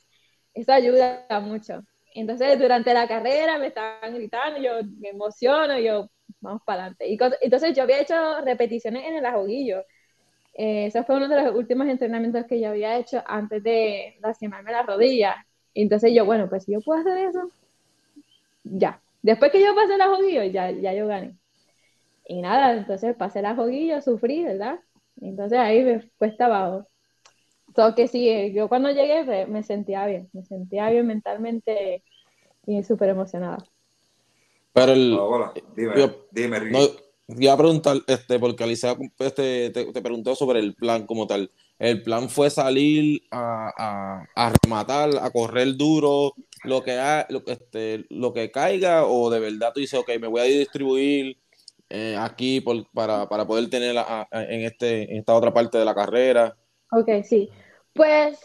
Eso 0.59 0.73
ayuda 0.73 1.25
mucho. 1.41 1.81
Entonces, 2.13 2.59
durante 2.59 2.93
la 2.93 3.07
carrera 3.07 3.57
me 3.57 3.67
estaban 3.67 4.13
gritando, 4.13 4.59
yo 4.59 4.71
me 4.99 5.09
emociono, 5.09 5.79
yo, 5.79 6.09
vamos 6.41 6.61
para 6.65 6.83
adelante. 6.83 7.07
Y 7.07 7.17
entonces, 7.41 7.75
yo 7.75 7.83
había 7.83 8.01
hecho 8.01 8.41
repeticiones 8.41 9.05
en 9.07 9.15
el 9.15 9.25
ajoguillo. 9.25 9.85
Eh, 10.55 10.87
ese 10.87 11.03
fue 11.05 11.17
uno 11.17 11.29
de 11.29 11.43
los 11.43 11.55
últimos 11.55 11.87
entrenamientos 11.87 12.45
que 12.47 12.59
yo 12.61 12.69
había 12.71 12.97
hecho 12.97 13.23
antes 13.27 13.63
de 13.63 14.17
lastimarme 14.21 14.71
la 14.73 14.83
rodilla. 14.83 15.45
Entonces, 15.75 16.13
yo, 16.13 16.25
bueno, 16.25 16.49
pues 16.49 16.65
si 16.65 16.73
yo 16.73 16.81
puedo 16.81 17.01
hacer 17.01 17.17
eso, 17.19 17.51
ya. 18.63 19.01
Después 19.21 19.51
que 19.51 19.61
yo 19.61 19.75
pasé 19.75 19.97
la 19.97 20.07
joguillo, 20.07 20.43
ya, 20.45 20.71
ya 20.71 20.93
yo 20.93 21.07
gané. 21.07 21.37
Y 22.27 22.41
nada, 22.41 22.73
entonces 22.73 23.15
pasé 23.17 23.41
la 23.43 23.55
joguillo, 23.55 24.01
sufrí, 24.01 24.43
¿verdad? 24.45 24.79
Entonces 25.21 25.59
ahí 25.59 25.83
me 25.85 26.11
cuesta 26.19 26.47
abajo. 26.47 26.88
Todo 27.79 27.95
que 27.95 28.09
sí, 28.09 28.51
yo 28.51 28.67
cuando 28.67 28.91
llegué 28.91 29.45
me 29.45 29.63
sentía 29.63 30.05
bien, 30.05 30.29
me 30.33 30.43
sentía 30.43 30.89
bien 30.89 31.07
mentalmente 31.07 32.03
y 32.67 32.83
súper 32.83 33.07
emocionada. 33.07 33.59
Pero 34.73 34.91
el... 34.91 35.17
dime, 35.77 35.93
dime, 36.29 36.59
Ricky. 36.59 36.77
No, 37.29 37.51
a 37.53 37.57
preguntar, 37.57 37.95
este, 38.05 38.37
porque 38.37 38.65
Alicia 38.65 38.97
este, 39.19 39.69
te, 39.69 39.93
te, 39.93 40.01
preguntó 40.01 40.35
sobre 40.35 40.59
el 40.59 40.75
plan 40.75 41.05
como 41.05 41.25
tal. 41.25 41.51
El 41.77 42.03
plan 42.03 42.27
fue 42.27 42.49
salir 42.49 43.21
a, 43.31 43.71
a, 43.77 44.25
a 44.35 44.53
rematar, 44.61 45.11
a 45.21 45.29
correr 45.31 45.77
duro, 45.77 46.33
lo 46.65 46.83
que, 46.83 46.97
lo, 47.29 47.43
este, 47.47 48.05
lo 48.09 48.33
que 48.33 48.51
caiga 48.51 49.05
o 49.05 49.29
de 49.29 49.39
verdad 49.39 49.71
tú 49.73 49.79
dices, 49.79 49.97
ok, 49.97 50.19
me 50.19 50.27
voy 50.27 50.41
a 50.41 50.43
distribuir 50.43 51.37
eh, 51.89 52.17
aquí 52.19 52.59
por, 52.59 52.91
para, 52.91 53.29
para, 53.29 53.47
poder 53.47 53.69
tener 53.69 53.95
en, 54.31 54.65
este, 54.65 55.09
en 55.09 55.19
esta 55.19 55.33
otra 55.33 55.53
parte 55.53 55.77
de 55.77 55.85
la 55.85 55.95
carrera? 55.95 56.57
Ok, 56.91 57.07
sí. 57.23 57.49
Pues 57.99 58.39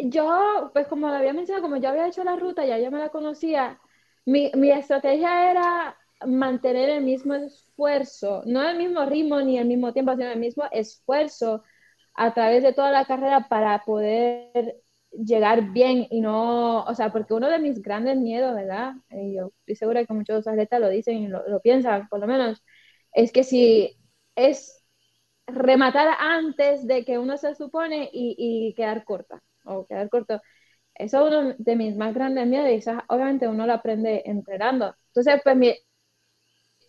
yo, 0.00 0.70
pues 0.74 0.86
como 0.88 1.08
lo 1.08 1.14
había 1.14 1.32
mencionado, 1.32 1.62
como 1.62 1.78
yo 1.78 1.88
había 1.88 2.08
hecho 2.08 2.22
la 2.24 2.36
ruta, 2.36 2.66
ya 2.66 2.78
yo 2.78 2.90
me 2.90 2.98
la 2.98 3.08
conocía, 3.08 3.80
mi, 4.26 4.50
mi 4.54 4.70
estrategia 4.70 5.50
era 5.50 5.96
mantener 6.26 6.90
el 6.90 7.02
mismo 7.04 7.34
esfuerzo, 7.34 8.42
no 8.44 8.68
el 8.68 8.76
mismo 8.76 9.06
ritmo 9.06 9.40
ni 9.40 9.56
el 9.58 9.66
mismo 9.66 9.94
tiempo, 9.94 10.12
sino 10.12 10.26
el 10.30 10.40
mismo 10.40 10.64
esfuerzo 10.72 11.62
a 12.14 12.34
través 12.34 12.62
de 12.62 12.74
toda 12.74 12.90
la 12.92 13.06
carrera 13.06 13.48
para 13.48 13.82
poder 13.84 14.76
llegar 15.12 15.72
bien 15.72 16.06
y 16.10 16.20
no, 16.20 16.84
o 16.84 16.94
sea, 16.94 17.10
porque 17.12 17.32
uno 17.34 17.48
de 17.48 17.58
mis 17.58 17.80
grandes 17.80 18.18
miedos, 18.18 18.54
¿verdad? 18.54 18.92
Y 19.10 19.36
yo 19.36 19.52
estoy 19.60 19.76
segura 19.76 20.04
que 20.04 20.12
muchos 20.14 20.46
atletas 20.46 20.80
lo 20.80 20.90
dicen 20.90 21.16
y 21.18 21.28
lo, 21.28 21.60
piensan, 21.62 22.08
por 22.08 22.20
lo 22.20 22.26
menos, 22.26 22.62
es 23.12 23.32
que 23.32 23.42
si 23.44 23.96
es 24.34 24.75
rematar 25.46 26.08
antes 26.18 26.86
de 26.86 27.04
que 27.04 27.18
uno 27.18 27.36
se 27.38 27.54
supone 27.54 28.10
y, 28.12 28.34
y 28.38 28.74
quedar 28.74 29.04
corta 29.04 29.42
o 29.64 29.86
quedar 29.86 30.08
corto. 30.10 30.40
Eso 30.94 31.28
es 31.28 31.34
uno 31.34 31.54
de 31.58 31.76
mis 31.76 31.96
más 31.96 32.14
grandes 32.14 32.46
miedos 32.48 32.70
y 32.70 32.74
eso 32.76 32.92
obviamente 33.08 33.48
uno 33.48 33.66
lo 33.66 33.74
aprende 33.74 34.22
entrenando. 34.26 34.94
Entonces, 35.08 35.40
pues 35.44 35.56
mi, 35.56 35.74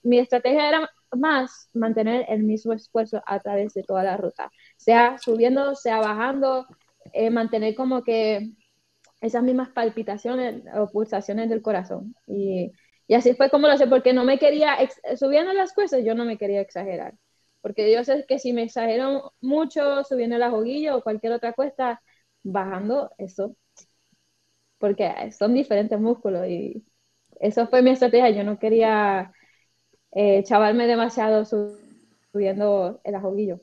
mi 0.03 0.19
estrategia 0.19 0.69
era 0.69 0.89
más 1.15 1.69
mantener 1.73 2.25
el 2.29 2.43
mismo 2.43 2.73
esfuerzo 2.73 3.21
a 3.25 3.39
través 3.39 3.73
de 3.73 3.83
toda 3.83 4.03
la 4.03 4.17
ruta, 4.17 4.51
sea 4.77 5.17
subiendo, 5.17 5.75
sea 5.75 5.99
bajando, 5.99 6.65
eh, 7.13 7.29
mantener 7.29 7.75
como 7.75 8.03
que 8.03 8.51
esas 9.21 9.43
mismas 9.43 9.69
palpitaciones 9.71 10.63
o 10.75 10.89
pulsaciones 10.89 11.49
del 11.49 11.61
corazón. 11.63 12.15
Y, 12.27 12.71
y 13.07 13.15
así 13.15 13.35
fue 13.35 13.49
como 13.51 13.67
lo 13.67 13.77
sé, 13.77 13.87
porque 13.87 14.13
no 14.13 14.25
me 14.25 14.39
quería, 14.39 14.77
subiendo 15.17 15.53
las 15.53 15.73
cosas, 15.73 16.03
yo 16.05 16.15
no 16.15 16.25
me 16.25 16.37
quería 16.37 16.61
exagerar. 16.61 17.15
Porque 17.61 17.91
yo 17.93 18.03
sé 18.03 18.25
que 18.27 18.39
si 18.39 18.53
me 18.53 18.63
exagero 18.63 19.33
mucho 19.41 20.03
subiendo 20.05 20.37
la 20.37 20.49
joguilla 20.51 20.95
o 20.95 21.03
cualquier 21.03 21.33
otra 21.33 21.53
cuesta, 21.53 22.01
bajando, 22.43 23.11
eso, 23.17 23.55
porque 24.77 25.31
son 25.37 25.53
diferentes 25.53 25.99
músculos 25.99 26.47
y 26.47 26.85
eso 27.39 27.67
fue 27.67 27.81
mi 27.81 27.91
estrategia. 27.91 28.29
Yo 28.31 28.43
no 28.43 28.59
quería 28.59 29.31
eh, 30.13 30.43
chavarme 30.45 30.87
demasiado 30.87 31.45
subiendo 31.45 33.01
el 33.03 33.15
ajoguillo. 33.15 33.59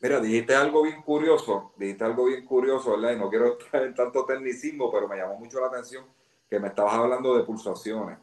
Mira, 0.00 0.20
dijiste 0.20 0.54
algo 0.54 0.82
bien 0.82 1.00
curioso, 1.02 1.72
dijiste 1.78 2.04
algo 2.04 2.24
bien 2.26 2.44
curioso, 2.44 2.90
¿verdad? 2.92 3.12
Y 3.14 3.18
no 3.18 3.30
quiero 3.30 3.52
entrar 3.52 3.84
en 3.84 3.94
tanto 3.94 4.24
tecnicismo, 4.26 4.90
pero 4.90 5.08
me 5.08 5.16
llamó 5.16 5.36
mucho 5.38 5.60
la 5.60 5.68
atención 5.68 6.04
que 6.50 6.58
me 6.58 6.68
estabas 6.68 6.94
hablando 6.94 7.36
de 7.36 7.44
pulsaciones. 7.44 8.18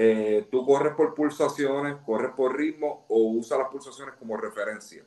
Eh, 0.00 0.46
¿Tú 0.50 0.64
corres 0.64 0.94
por 0.94 1.14
pulsaciones, 1.14 1.96
corres 2.06 2.32
por 2.36 2.56
ritmo 2.56 3.04
o 3.08 3.30
usas 3.32 3.58
las 3.58 3.68
pulsaciones 3.68 4.14
como 4.16 4.36
referencia? 4.36 5.04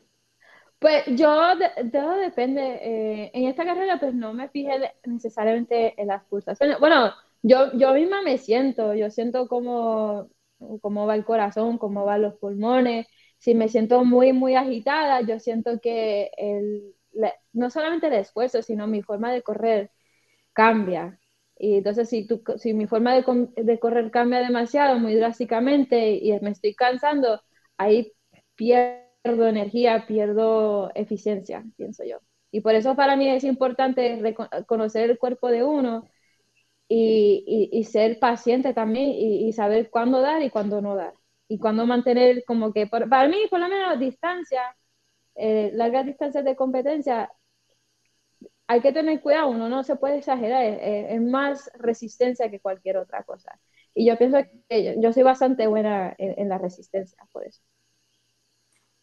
Pues 0.79 1.05
yo, 1.07 1.53
todo 1.91 2.17
depende. 2.17 2.61
Eh, 2.81 3.31
en 3.33 3.47
esta 3.47 3.63
carrera, 3.63 3.99
pues 3.99 4.13
no 4.13 4.33
me 4.33 4.49
fijé 4.49 4.93
necesariamente 5.05 5.93
en 6.01 6.07
las 6.07 6.23
pulsaciones. 6.25 6.79
Bueno, 6.79 7.13
yo, 7.41 7.71
yo 7.73 7.93
misma 7.93 8.21
me 8.21 8.37
siento, 8.37 8.93
yo 8.93 9.09
siento 9.09 9.47
cómo, 9.47 10.29
cómo 10.81 11.05
va 11.05 11.15
el 11.15 11.23
corazón, 11.23 11.77
cómo 11.77 12.03
van 12.03 12.23
los 12.23 12.35
pulmones 12.35 13.07
si 13.41 13.55
me 13.55 13.69
siento 13.69 14.05
muy, 14.05 14.33
muy 14.33 14.55
agitada, 14.55 15.21
yo 15.21 15.39
siento 15.39 15.79
que 15.81 16.29
el, 16.37 16.93
no 17.53 17.71
solamente 17.71 18.05
el 18.07 18.13
esfuerzo, 18.13 18.61
sino 18.61 18.85
mi 18.85 19.01
forma 19.01 19.33
de 19.33 19.41
correr 19.41 19.91
cambia. 20.53 21.19
Y 21.63 21.77
entonces, 21.77 22.09
si, 22.09 22.25
tu, 22.25 22.41
si 22.57 22.73
mi 22.73 22.87
forma 22.87 23.13
de, 23.15 23.23
de, 23.55 23.79
correr 23.79 24.09
cambia 24.11 24.39
demasiado, 24.39 24.97
muy 24.99 25.13
drásticamente, 25.15 26.13
y 26.15 26.31
me 26.41 26.49
estoy 26.51 26.73
cansando, 26.75 27.39
ahí 27.77 28.13
pierdo 28.55 29.47
energía, 29.47 30.05
pierdo 30.07 30.91
eficiencia, 30.95 31.63
pienso 31.77 32.03
yo. 32.03 32.17
Y 32.51 32.61
por 32.61 32.73
eso 32.75 32.95
para 32.95 33.15
mí 33.15 33.29
es 33.29 33.43
importante 33.43 34.35
conocer 34.67 35.11
el 35.11 35.19
cuerpo 35.19 35.49
de 35.49 35.63
uno 35.63 36.09
y, 36.87 37.69
y, 37.71 37.79
y 37.79 37.83
ser 37.85 38.19
paciente 38.19 38.73
también 38.73 39.09
y, 39.11 39.47
y, 39.47 39.53
saber 39.53 39.89
cuándo 39.91 40.21
dar 40.21 40.41
y 40.43 40.49
cuándo 40.49 40.81
no 40.81 40.95
dar 40.95 41.13
y 41.47 41.59
cuando 41.59 41.85
mantener 41.85 42.43
como 42.45 42.73
que, 42.73 42.87
para 42.87 43.27
mí, 43.27 43.37
por 43.49 43.59
lo 43.59 43.67
menos, 43.67 43.99
distancia, 43.99 44.61
eh, 45.35 45.71
largas 45.73 46.05
distancias 46.05 46.45
de 46.45 46.55
competencia, 46.55 47.29
hay 48.71 48.79
que 48.79 48.93
tener 48.93 49.19
cuidado, 49.19 49.49
uno 49.49 49.67
no 49.67 49.83
se 49.83 49.97
puede 49.97 50.19
exagerar, 50.19 50.63
es, 50.63 51.21
más 51.21 51.69
resistencia 51.73 52.49
que 52.49 52.61
cualquier 52.61 52.95
otra 52.95 53.23
cosa. 53.23 53.59
Y 53.93 54.05
yo 54.05 54.17
pienso 54.17 54.37
que 54.69 54.97
yo, 54.97 55.11
soy 55.11 55.23
bastante 55.23 55.67
buena 55.67 56.15
en, 56.17 56.47
la 56.47 56.57
resistencia, 56.57 57.17
por 57.33 57.45
eso. 57.45 57.61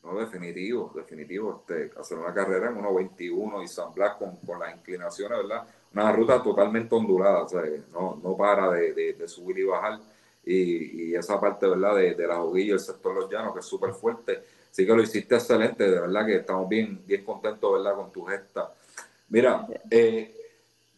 No, 0.03 0.19
definitivo, 0.19 0.91
definitivo. 0.97 1.67
Este, 1.69 2.01
hacer 2.01 2.17
una 2.17 2.33
carrera 2.33 2.71
en 2.71 2.77
1.21 2.77 3.63
y 3.63 3.69
San 3.69 3.93
Blas 3.93 4.17
con, 4.17 4.37
con, 4.37 4.59
las 4.59 4.75
inclinaciones, 4.75 5.37
¿verdad? 5.37 5.67
Una 5.93 6.13
ruta 6.13 6.43
totalmente 6.43 6.95
ondulada, 6.95 7.43
o 7.43 7.49
sea, 7.49 7.61
no, 7.93 8.19
no 8.23 8.37
para 8.39 8.71
de, 8.71 9.13
de 9.13 9.29
subir 9.29 9.59
y 9.59 9.65
bajar 9.65 10.01
y, 10.47 11.15
esa 11.15 11.39
parte, 11.39 11.69
¿verdad? 11.69 11.95
De, 11.95 12.15
de 12.15 12.27
la 12.27 12.37
juguilla, 12.37 12.73
el 12.73 12.81
sector 12.81 13.13
de 13.13 13.21
los 13.21 13.31
llanos, 13.31 13.53
que 13.53 13.61
es 13.61 13.67
súper 13.67 13.93
fuerte. 13.93 14.45
Sí 14.71 14.87
que 14.87 14.95
lo 14.95 15.03
hiciste 15.03 15.35
excelente, 15.35 15.91
de 15.91 16.01
verdad 16.01 16.25
que 16.25 16.37
estamos 16.37 16.67
bien, 16.71 17.03
bien 17.05 17.23
contentos, 17.23 17.71
¿verdad? 17.71 17.97
Con 17.97 18.11
tu 18.11 18.25
gesta. 18.25 18.73
Mira, 19.29 19.67
eh, 19.91 20.35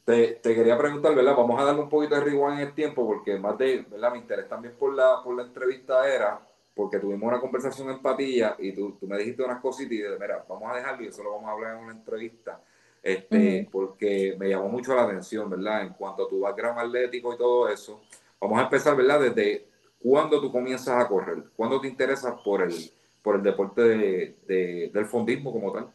Te, 0.05 0.41
quería 0.43 0.77
preguntar, 0.79 1.15
¿verdad? 1.15 1.37
Vamos 1.37 1.61
a 1.61 1.65
darle 1.65 1.83
un 1.83 1.89
poquito 1.89 2.17
de 2.17 2.23
rewind 2.23 2.61
en 2.61 2.69
el 2.69 2.75
tiempo 2.75 3.07
porque 3.07 3.39
más 3.39 3.57
de, 3.59 3.87
¿verdad? 3.89 4.13
Mi 4.13 4.19
interés 4.19 4.49
también 4.49 4.75
por 4.77 4.95
la, 4.95 5.23
por 5.23 5.37
la 5.37 5.45
entrevista 5.45 6.09
era 6.13 6.41
porque 6.75 6.99
tuvimos 6.99 7.29
una 7.29 7.41
conversación 7.41 7.91
en 7.91 8.03
Patilla 8.03 8.57
y 8.59 8.73
tú, 8.73 8.97
tú 8.99 9.07
me 9.07 9.19
dijiste 9.19 9.43
unas 9.45 9.61
cositas 9.61 9.93
y 9.93 9.97
dije, 9.99 10.09
mira, 10.21 10.45
vamos 10.49 10.73
a 10.73 10.77
dejarlo 10.77 11.05
y 11.05 11.09
eso 11.09 11.23
lo 11.23 11.33
vamos 11.33 11.49
a 11.49 11.53
hablar 11.53 11.77
en 11.77 11.85
una 11.85 11.93
entrevista. 11.93 12.63
Este, 13.03 13.69
porque 13.71 14.37
me 14.39 14.49
llamó 14.51 14.69
mucho 14.69 14.95
la 14.95 15.05
atención, 15.05 15.49
¿verdad? 15.51 15.83
En 15.83 15.95
cuanto 15.95 16.25
a 16.27 16.29
tu 16.29 16.41
background 16.41 16.79
atlético 16.81 17.35
y 17.35 17.39
todo 17.39 17.69
eso. 17.69 18.03
Vamos 18.41 18.59
a 18.61 18.65
empezar, 18.65 18.97
¿verdad? 18.97 19.21
Desde 19.21 19.69
cuándo 20.01 20.41
tú 20.41 20.51
comienzas 20.53 21.05
a 21.05 21.09
correr, 21.09 21.45
cuándo 21.57 21.81
te 21.81 21.89
interesas 21.89 22.35
por 22.45 22.63
el, 22.63 22.93
por 23.23 23.37
el 23.37 23.43
deporte 23.43 23.83
de, 23.83 24.91
del 24.93 25.07
fondismo 25.07 25.53
como 25.53 25.73
tal. 25.73 25.93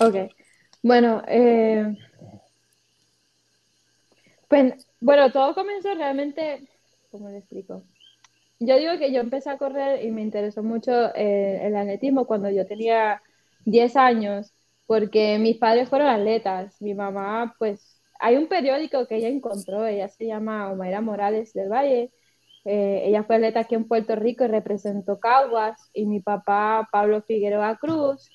Ok, 0.00 0.16
bueno, 0.82 1.22
eh, 1.28 1.96
pues, 4.48 4.86
bueno, 5.00 5.30
todo 5.32 5.54
comenzó 5.54 5.94
realmente, 5.94 6.66
¿cómo 7.10 7.28
le 7.28 7.38
explico? 7.38 7.82
Yo 8.60 8.78
digo 8.78 8.98
que 8.98 9.12
yo 9.12 9.20
empecé 9.20 9.50
a 9.50 9.58
correr 9.58 10.04
y 10.04 10.10
me 10.10 10.22
interesó 10.22 10.62
mucho 10.62 10.92
eh, 11.14 11.60
el 11.66 11.76
atletismo 11.76 12.26
cuando 12.26 12.50
yo 12.50 12.66
tenía 12.66 13.22
10 13.64 13.96
años, 13.96 14.52
porque 14.86 15.38
mis 15.38 15.56
padres 15.58 15.88
fueron 15.88 16.08
atletas. 16.08 16.80
Mi 16.82 16.94
mamá, 16.94 17.54
pues, 17.58 18.00
hay 18.20 18.36
un 18.36 18.48
periódico 18.48 19.06
que 19.06 19.16
ella 19.16 19.28
encontró, 19.28 19.86
ella 19.86 20.08
se 20.08 20.26
llama 20.26 20.70
Omaira 20.72 21.00
Morales 21.00 21.52
del 21.54 21.70
Valle. 21.70 22.12
Eh, 22.64 23.04
ella 23.06 23.24
fue 23.24 23.36
atleta 23.36 23.60
aquí 23.60 23.74
en 23.76 23.88
Puerto 23.88 24.14
Rico 24.16 24.44
y 24.44 24.48
representó 24.48 25.18
Caguas. 25.20 25.90
Y 25.94 26.06
mi 26.06 26.20
papá, 26.20 26.88
Pablo 26.92 27.22
Figueroa 27.22 27.78
Cruz, 27.78 28.30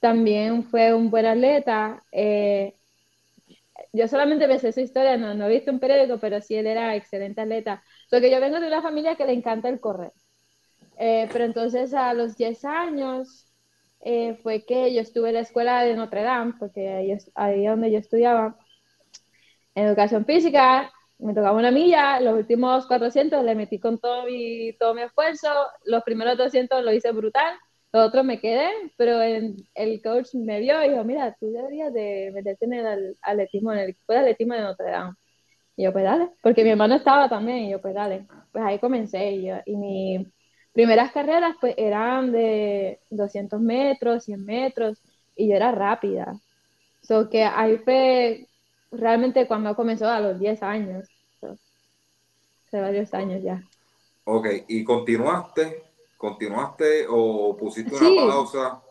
también 0.00 0.64
fue 0.64 0.94
un 0.94 1.10
buen 1.10 1.26
atleta. 1.26 2.04
Eh, 2.12 2.74
yo 3.92 4.08
solamente 4.08 4.46
me 4.46 4.58
sé 4.58 4.72
su 4.72 4.80
historia, 4.80 5.16
no, 5.16 5.46
he 5.46 5.50
visto 5.50 5.70
un 5.70 5.80
periódico, 5.80 6.18
pero 6.18 6.40
sí 6.40 6.54
él 6.56 6.66
era 6.66 6.94
excelente 6.96 7.40
atleta. 7.40 7.82
Porque 8.10 8.30
yo 8.30 8.40
vengo 8.40 8.60
de 8.60 8.66
una 8.68 8.82
familia 8.82 9.16
que 9.16 9.26
le 9.26 9.32
encanta 9.32 9.68
el 9.68 9.80
correr. 9.80 10.12
Eh, 10.98 11.28
pero 11.32 11.44
entonces 11.44 11.94
a 11.94 12.14
los 12.14 12.36
10 12.36 12.64
años 12.64 13.46
eh, 14.00 14.34
fue 14.42 14.64
que 14.64 14.94
yo 14.94 15.00
estuve 15.00 15.28
en 15.28 15.34
la 15.36 15.40
escuela 15.40 15.82
de 15.84 15.94
Notre 15.96 16.22
Dame, 16.22 16.54
porque 16.58 16.88
ahí 16.90 17.18
ahí 17.34 17.66
donde 17.66 17.90
yo 17.92 17.98
estudiaba, 17.98 18.58
en 19.74 19.86
educación 19.86 20.24
física, 20.24 20.90
me 21.18 21.34
tocaba 21.34 21.56
una 21.58 21.70
milla, 21.70 22.20
los 22.20 22.34
últimos 22.34 22.86
400 22.86 23.44
le 23.44 23.54
metí 23.54 23.78
con 23.78 23.98
todo 23.98 24.24
mi, 24.24 24.72
todo 24.78 24.94
mi 24.94 25.02
esfuerzo, 25.02 25.48
los 25.84 26.02
primeros 26.04 26.36
200 26.38 26.84
lo 26.84 26.92
hice 26.92 27.12
brutal, 27.12 27.56
los 27.92 28.06
otros 28.06 28.24
me 28.24 28.40
quedé, 28.40 28.68
pero 28.96 29.20
el 29.22 30.02
coach 30.02 30.34
me 30.34 30.60
vio 30.60 30.84
y 30.84 30.90
dijo, 30.90 31.04
mira, 31.04 31.34
tú 31.40 31.50
deberías 31.50 31.92
de 31.92 32.30
meterte 32.34 32.66
en 32.66 32.74
el 32.74 33.16
atletismo, 33.22 33.72
en 33.72 33.78
el 33.78 33.90
equipo 33.90 34.12
de 34.12 34.18
atletismo 34.18 34.54
de 34.54 34.60
Notre 34.60 34.90
Dame. 34.90 35.14
Y 35.76 35.84
yo, 35.84 35.92
pues 35.92 36.04
dale, 36.04 36.30
porque 36.42 36.64
mi 36.64 36.70
hermano 36.70 36.96
estaba 36.96 37.28
también, 37.28 37.58
y 37.58 37.70
yo, 37.70 37.80
pues 37.80 37.94
dale. 37.94 38.26
Pues 38.52 38.64
ahí 38.64 38.78
comencé, 38.78 39.30
y, 39.32 39.46
yo, 39.46 39.56
y 39.64 39.76
mis 39.76 40.26
primeras 40.72 41.12
carreras, 41.12 41.56
pues 41.60 41.74
eran 41.78 42.32
de 42.32 43.00
200 43.10 43.60
metros, 43.60 44.24
100 44.24 44.44
metros, 44.44 45.00
y 45.36 45.48
yo 45.48 45.54
era 45.54 45.72
rápida. 45.72 46.34
So 47.00 47.30
que 47.30 47.44
ahí 47.44 47.78
fue 47.78 48.48
realmente 48.90 49.46
cuando 49.46 49.74
comenzó 49.74 50.08
a 50.08 50.20
los 50.20 50.38
10 50.38 50.62
años. 50.62 51.08
hace 52.66 52.80
varios 52.80 53.14
años 53.14 53.42
ya. 53.42 53.62
Ok, 54.24 54.46
¿y 54.68 54.84
continuaste 54.84 55.87
¿Continuaste 56.18 57.06
o 57.08 57.56
pusiste 57.56 57.94
una 57.94 58.26
pausa? 58.26 58.82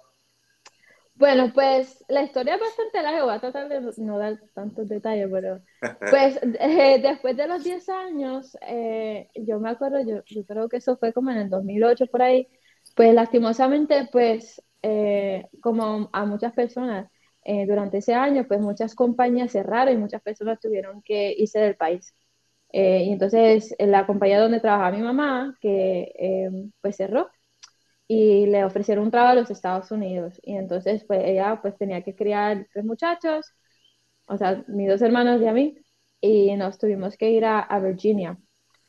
Bueno, 1.16 1.52
pues 1.54 2.06
la 2.08 2.24
historia 2.24 2.56
es 2.56 2.62
bastante 2.62 3.02
larga, 3.02 3.26
voy 3.26 3.34
a 3.34 3.40
tratar 3.42 3.68
de 3.68 3.92
no 3.98 4.18
dar 4.18 4.40
tantos 4.54 4.88
detalles, 4.88 5.28
pero 5.30 5.60
pues 6.10 6.40
eh, 6.42 7.00
después 7.02 7.36
de 7.36 7.48
los 7.48 7.66
10 7.66 7.90
años, 7.90 8.58
eh, 8.62 9.28
yo 9.36 9.60
me 9.60 9.72
acuerdo, 9.72 10.00
yo, 10.02 10.24
yo, 10.26 10.46
creo 10.46 10.70
que 10.70 10.78
eso 10.78 10.96
fue 10.96 11.12
como 11.12 11.32
en 11.32 11.38
el 11.38 11.50
2008 11.50 12.06
por 12.08 12.22
ahí, 12.22 12.48
pues 12.96 13.14
lastimosamente, 13.14 14.08
pues 14.10 14.62
eh, 14.82 15.48
como 15.62 16.10
a 16.14 16.26
muchas 16.26 16.54
personas 16.54 17.12
durante 17.66 18.00
ese 18.00 18.14
año, 18.14 18.46
pues 18.46 18.60
muchas 18.60 18.94
compañías 18.94 19.54
cerraron 19.54 19.94
y 19.94 19.98
muchas 19.98 20.22
personas 20.22 20.60
tuvieron 20.60 21.02
que 21.02 21.34
irse 21.38 21.60
del 21.60 21.78
país. 21.78 22.14
Eh, 22.72 23.06
y 23.06 23.12
entonces 23.14 23.76
la 23.80 24.06
compañía 24.08 24.40
donde 24.42 24.60
trabajaba 24.60 24.96
mi 24.98 25.04
mamá, 25.04 25.56
que 25.62 26.14
eh, 26.20 26.50
pues 26.82 26.98
cerró 26.98 27.30
y 28.08 28.48
le 28.48 28.66
ofrecieron 28.66 29.06
un 29.06 29.12
trabajo 29.12 29.34
a 29.34 29.36
los 29.42 29.52
Estados 29.52 29.92
Unidos. 29.92 30.40
Y 30.44 30.56
entonces 30.56 31.04
pues 31.08 31.22
ella 31.26 31.60
pues 31.62 31.78
tenía 31.78 32.04
que 32.04 32.16
criar 32.16 32.68
tres 32.74 32.86
muchachos, 32.86 33.46
o 34.26 34.38
sea, 34.38 34.64
mis 34.68 34.90
dos 34.90 35.02
hermanos 35.02 35.42
y 35.42 35.48
a 35.48 35.54
mí, 35.54 35.78
y 36.22 36.56
nos 36.56 36.78
tuvimos 36.78 37.18
que 37.18 37.32
ir 37.32 37.46
a, 37.46 37.60
a 37.62 37.80
Virginia. 37.80 38.38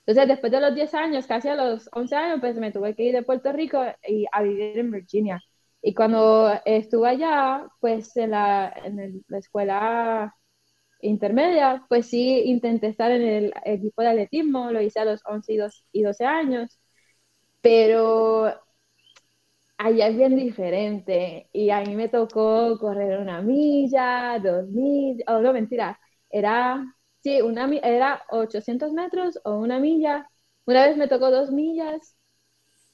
Entonces 0.06 0.28
después 0.28 0.52
de 0.52 0.60
los 0.60 0.74
10 0.74 0.94
años, 0.94 1.26
casi 1.26 1.48
a 1.48 1.54
los 1.56 1.88
11 1.92 2.16
años, 2.16 2.40
pues 2.40 2.56
me 2.56 2.72
tuve 2.72 2.94
que 2.94 3.04
ir 3.04 3.14
de 3.14 3.22
Puerto 3.22 3.52
Rico 3.52 3.82
y 4.06 4.26
a 4.32 4.42
vivir 4.42 4.78
en 4.78 4.90
Virginia. 4.90 5.40
Y 5.82 5.94
cuando 5.94 6.52
estuve 6.64 7.08
allá, 7.08 7.66
pues 7.80 8.16
en 8.16 8.30
la, 8.32 8.72
en 8.84 9.22
la 9.28 9.38
escuela 9.38 10.34
intermedia, 11.00 11.84
pues 11.88 12.06
sí 12.08 12.42
intenté 12.46 12.88
estar 12.88 13.10
en 13.10 13.22
el 13.22 13.54
equipo 13.64 14.02
de 14.02 14.08
atletismo, 14.08 14.70
lo 14.70 14.80
hice 14.82 15.00
a 15.00 15.04
los 15.04 15.20
11 15.26 15.54
y 15.92 16.02
12 16.02 16.24
años, 16.24 16.78
pero 17.62 18.52
allá 19.78 20.08
es 20.08 20.16
bien 20.16 20.36
diferente 20.36 21.48
y 21.52 21.70
a 21.70 21.80
mí 21.82 21.94
me 21.94 22.08
tocó 22.08 22.78
correr 22.78 23.18
una 23.20 23.42
milla, 23.42 24.38
dos 24.42 24.68
millas, 24.68 25.24
oh 25.28 25.40
no, 25.40 25.52
mentira, 25.52 25.98
era, 26.30 26.84
sí, 27.22 27.40
una, 27.42 27.66
era 27.82 28.22
800 28.30 28.92
metros 28.92 29.38
o 29.44 29.56
una 29.58 29.78
milla, 29.78 30.28
una 30.66 30.86
vez 30.86 30.96
me 30.96 31.08
tocó 31.08 31.30
dos 31.30 31.50
millas 31.50 32.16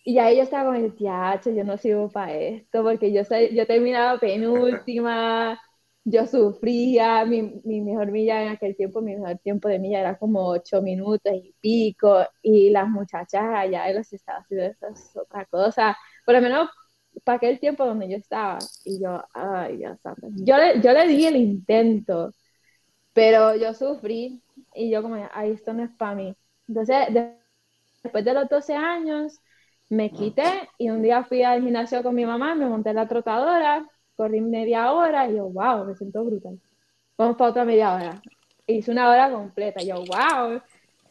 y 0.05 0.19
ahí 0.19 0.37
yo 0.39 0.43
estaba 0.45 0.73
con 0.73 0.77
el 0.85 0.95
tiacho, 0.97 1.51
yo 1.51 1.65
no 1.65 1.79
sirvo 1.79 2.11
para 2.11 2.35
esto 2.35 2.83
porque 2.83 3.13
yo, 3.13 3.23
yo 3.53 3.67
terminaba 3.67 4.19
penúltima 4.21 5.61
yo 6.05 6.27
sufría, 6.27 7.25
mi, 7.25 7.61
mi, 7.65 7.81
mejor 7.81 8.11
milla 8.13 8.43
en 8.43 8.49
aquel 8.51 8.77
tiempo, 8.77 9.01
mi 9.01 9.17
mejor 9.17 9.39
tiempo 9.39 9.69
de 9.69 9.79
milla 9.79 10.01
era 10.01 10.19
como 10.19 10.47
ocho 10.49 10.83
minutos 10.83 11.33
y 11.35 11.55
pico, 11.61 12.25
y 12.43 12.71
las 12.71 12.89
muchachas 12.89 13.43
allá 13.43 13.89
en 13.89 13.97
los 13.97 14.13
Estados 14.13 14.45
Unidos, 14.51 14.77
es 14.83 15.17
otra 15.17 15.47
cosa, 15.47 15.97
por 16.27 16.35
lo 16.35 16.43
menos 16.43 16.69
para 17.25 17.37
aquel 17.37 17.59
tiempo 17.61 17.87
donde 17.87 18.09
yo 18.09 18.17
estaba, 18.19 18.59
y 18.85 19.01
yo, 19.03 19.23
ay 19.33 19.79
Dios 19.79 20.01
santo, 20.01 20.29
yo 20.37 20.57
le, 20.59 20.81
yo 20.81 20.93
le 20.93 21.07
di 21.09 21.27
el 21.27 21.37
intento, 21.37 22.33
pero 23.15 23.57
yo 23.57 23.73
sufrí, 23.75 24.43
y 24.75 24.91
yo 24.91 25.03
como, 25.03 25.17
ay, 25.33 25.53
esto 25.53 25.73
no 25.73 25.85
es 25.85 25.91
para 25.97 26.15
mí. 26.15 26.35
Entonces, 26.69 26.97
después 28.03 28.25
de 28.25 28.35
los 28.35 28.49
12 28.49 28.75
años, 28.75 29.41
me 29.91 30.11
quité, 30.11 30.69
y 30.79 30.91
un 30.91 31.03
día 31.03 31.25
fui 31.25 31.43
al 31.43 31.63
gimnasio 31.63 32.03
con 32.03 32.15
mi 32.15 32.27
mamá, 32.27 32.55
me 32.55 32.67
monté 32.67 32.93
la 32.93 33.07
trotadora, 33.09 33.87
corrí 34.17 34.41
media 34.41 34.93
hora 34.93 35.29
y 35.29 35.37
yo, 35.37 35.49
wow, 35.49 35.85
me 35.87 35.95
siento 35.97 36.25
brutal. 36.25 36.61
Vamos 37.19 37.37
para 37.37 37.51
otra 37.51 37.65
media 37.65 37.95
hora. 37.95 38.23
Hice 38.67 38.91
una 38.91 39.11
hora 39.11 39.31
completa. 39.31 39.83
Y 39.83 39.89
yo, 39.89 39.97
wow, 39.97 40.61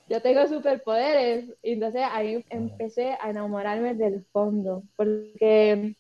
yo 0.10 0.22
tengo 0.22 0.48
superpoderes. 0.48 1.54
Y 1.62 1.74
entonces 1.74 2.04
ahí 2.12 2.44
empecé 2.50 3.18
a 3.22 3.30
enamorarme 3.30 3.96
del 3.96 4.26
fondo. 4.32 4.84
Porque 4.96 5.96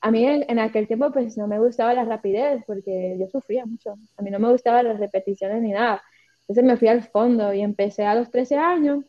a 0.00 0.10
mí 0.10 0.24
en, 0.24 0.58
aquel 0.58 0.86
tiempo 0.86 1.10
pues 1.12 1.36
no 1.36 1.46
me 1.48 1.58
gustaba 1.58 1.94
la 1.94 2.04
rapidez 2.04 2.62
porque 2.66 3.16
yo 3.18 3.28
sufría 3.28 3.66
mucho. 3.66 3.94
A 4.16 4.22
mí 4.22 4.30
no 4.30 4.38
me 4.38 4.50
gustaban 4.50 4.86
las 4.86 4.98
repeticiones 5.00 5.62
ni 5.62 5.72
nada. 5.72 6.02
Entonces 6.42 6.64
me 6.64 6.76
fui 6.76 6.88
al 6.88 7.02
fondo 7.04 7.52
y 7.52 7.60
empecé 7.62 8.04
a 8.06 8.14
los 8.14 8.30
13 8.30 8.56
años 8.56 9.04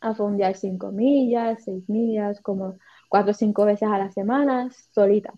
a 0.00 0.14
fondear 0.14 0.56
5 0.56 0.92
millas, 0.92 1.64
6 1.64 1.88
millas, 1.88 2.40
como 2.42 2.76
4 3.08 3.30
o 3.32 3.34
5 3.34 3.64
veces 3.64 3.88
a 3.88 3.98
la 3.98 4.10
semana, 4.10 4.70
solita. 4.92 5.34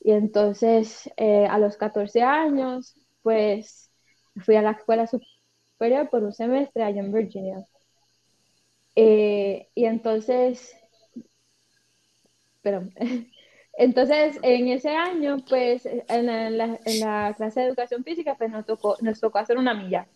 Y 0.00 0.12
entonces 0.12 1.10
eh, 1.16 1.46
a 1.46 1.58
los 1.58 1.76
14 1.76 2.22
años, 2.22 2.94
pues 3.22 3.90
fui 4.44 4.56
a 4.56 4.62
la 4.62 4.72
escuela 4.72 5.06
superior 5.06 6.08
por 6.10 6.22
un 6.24 6.32
semestre 6.32 6.82
allá 6.82 7.00
en 7.00 7.12
Virginia. 7.12 7.64
Eh, 8.96 9.68
y 9.74 9.84
entonces, 9.84 10.74
pero, 12.62 12.88
entonces 13.74 14.38
en 14.42 14.68
ese 14.68 14.90
año, 14.90 15.38
pues 15.48 15.86
en 15.86 16.26
la, 16.26 16.48
en 16.84 17.00
la, 17.00 17.34
clase 17.36 17.60
de 17.60 17.66
educación 17.66 18.04
física, 18.04 18.36
pues 18.36 18.50
nos 18.50 18.66
tocó, 18.66 18.96
nos 19.00 19.20
tocó 19.20 19.38
hacer 19.38 19.58
una 19.58 19.74
milla. 19.74 20.08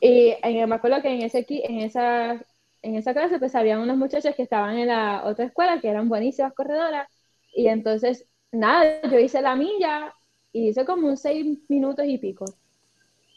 Y 0.00 0.36
me 0.42 0.74
acuerdo 0.74 1.02
que 1.02 1.08
en, 1.08 1.22
ese, 1.22 1.46
en, 1.48 1.80
esa, 1.80 2.34
en 2.82 2.96
esa 2.96 3.14
clase, 3.14 3.38
pues 3.38 3.54
había 3.54 3.78
unas 3.78 3.96
muchachas 3.96 4.34
que 4.36 4.42
estaban 4.42 4.78
en 4.78 4.88
la 4.88 5.24
otra 5.24 5.46
escuela, 5.46 5.80
que 5.80 5.88
eran 5.88 6.08
buenísimas 6.08 6.54
corredoras, 6.54 7.08
y 7.54 7.68
entonces 7.68 8.26
nada, 8.52 9.02
yo 9.10 9.18
hice 9.18 9.42
la 9.42 9.56
milla 9.56 10.14
y 10.52 10.68
hice 10.68 10.84
como 10.84 11.08
un 11.08 11.16
seis 11.16 11.58
minutos 11.68 12.06
y 12.06 12.18
pico. 12.18 12.44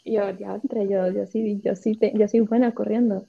Yo, 0.04 0.30
ya 0.30 0.54
entre 0.54 0.88
yo, 0.88 1.10
yo 1.10 1.26
sí, 1.26 1.60
yo 1.64 1.74
sí, 1.74 1.98
yo 2.14 2.28
soy 2.28 2.40
buena 2.40 2.72
corriendo. 2.72 3.26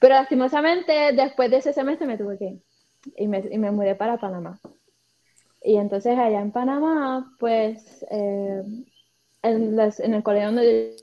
Pero 0.00 0.14
lastimosamente, 0.14 1.12
después 1.12 1.50
de 1.50 1.58
ese 1.58 1.72
semestre 1.72 2.06
me 2.06 2.16
tuve 2.16 2.38
que 2.38 2.44
ir 2.46 2.62
y 3.16 3.28
me, 3.28 3.44
y 3.50 3.58
me 3.58 3.70
mudé 3.70 3.94
para 3.94 4.18
Panamá. 4.18 4.58
Y 5.62 5.76
entonces 5.76 6.16
allá 6.18 6.40
en 6.40 6.52
Panamá, 6.52 7.34
pues, 7.38 8.04
eh, 8.10 8.62
en, 9.42 9.78
en, 9.78 10.14
el 10.14 10.22
colegio 10.22 10.46
donde 10.46 10.96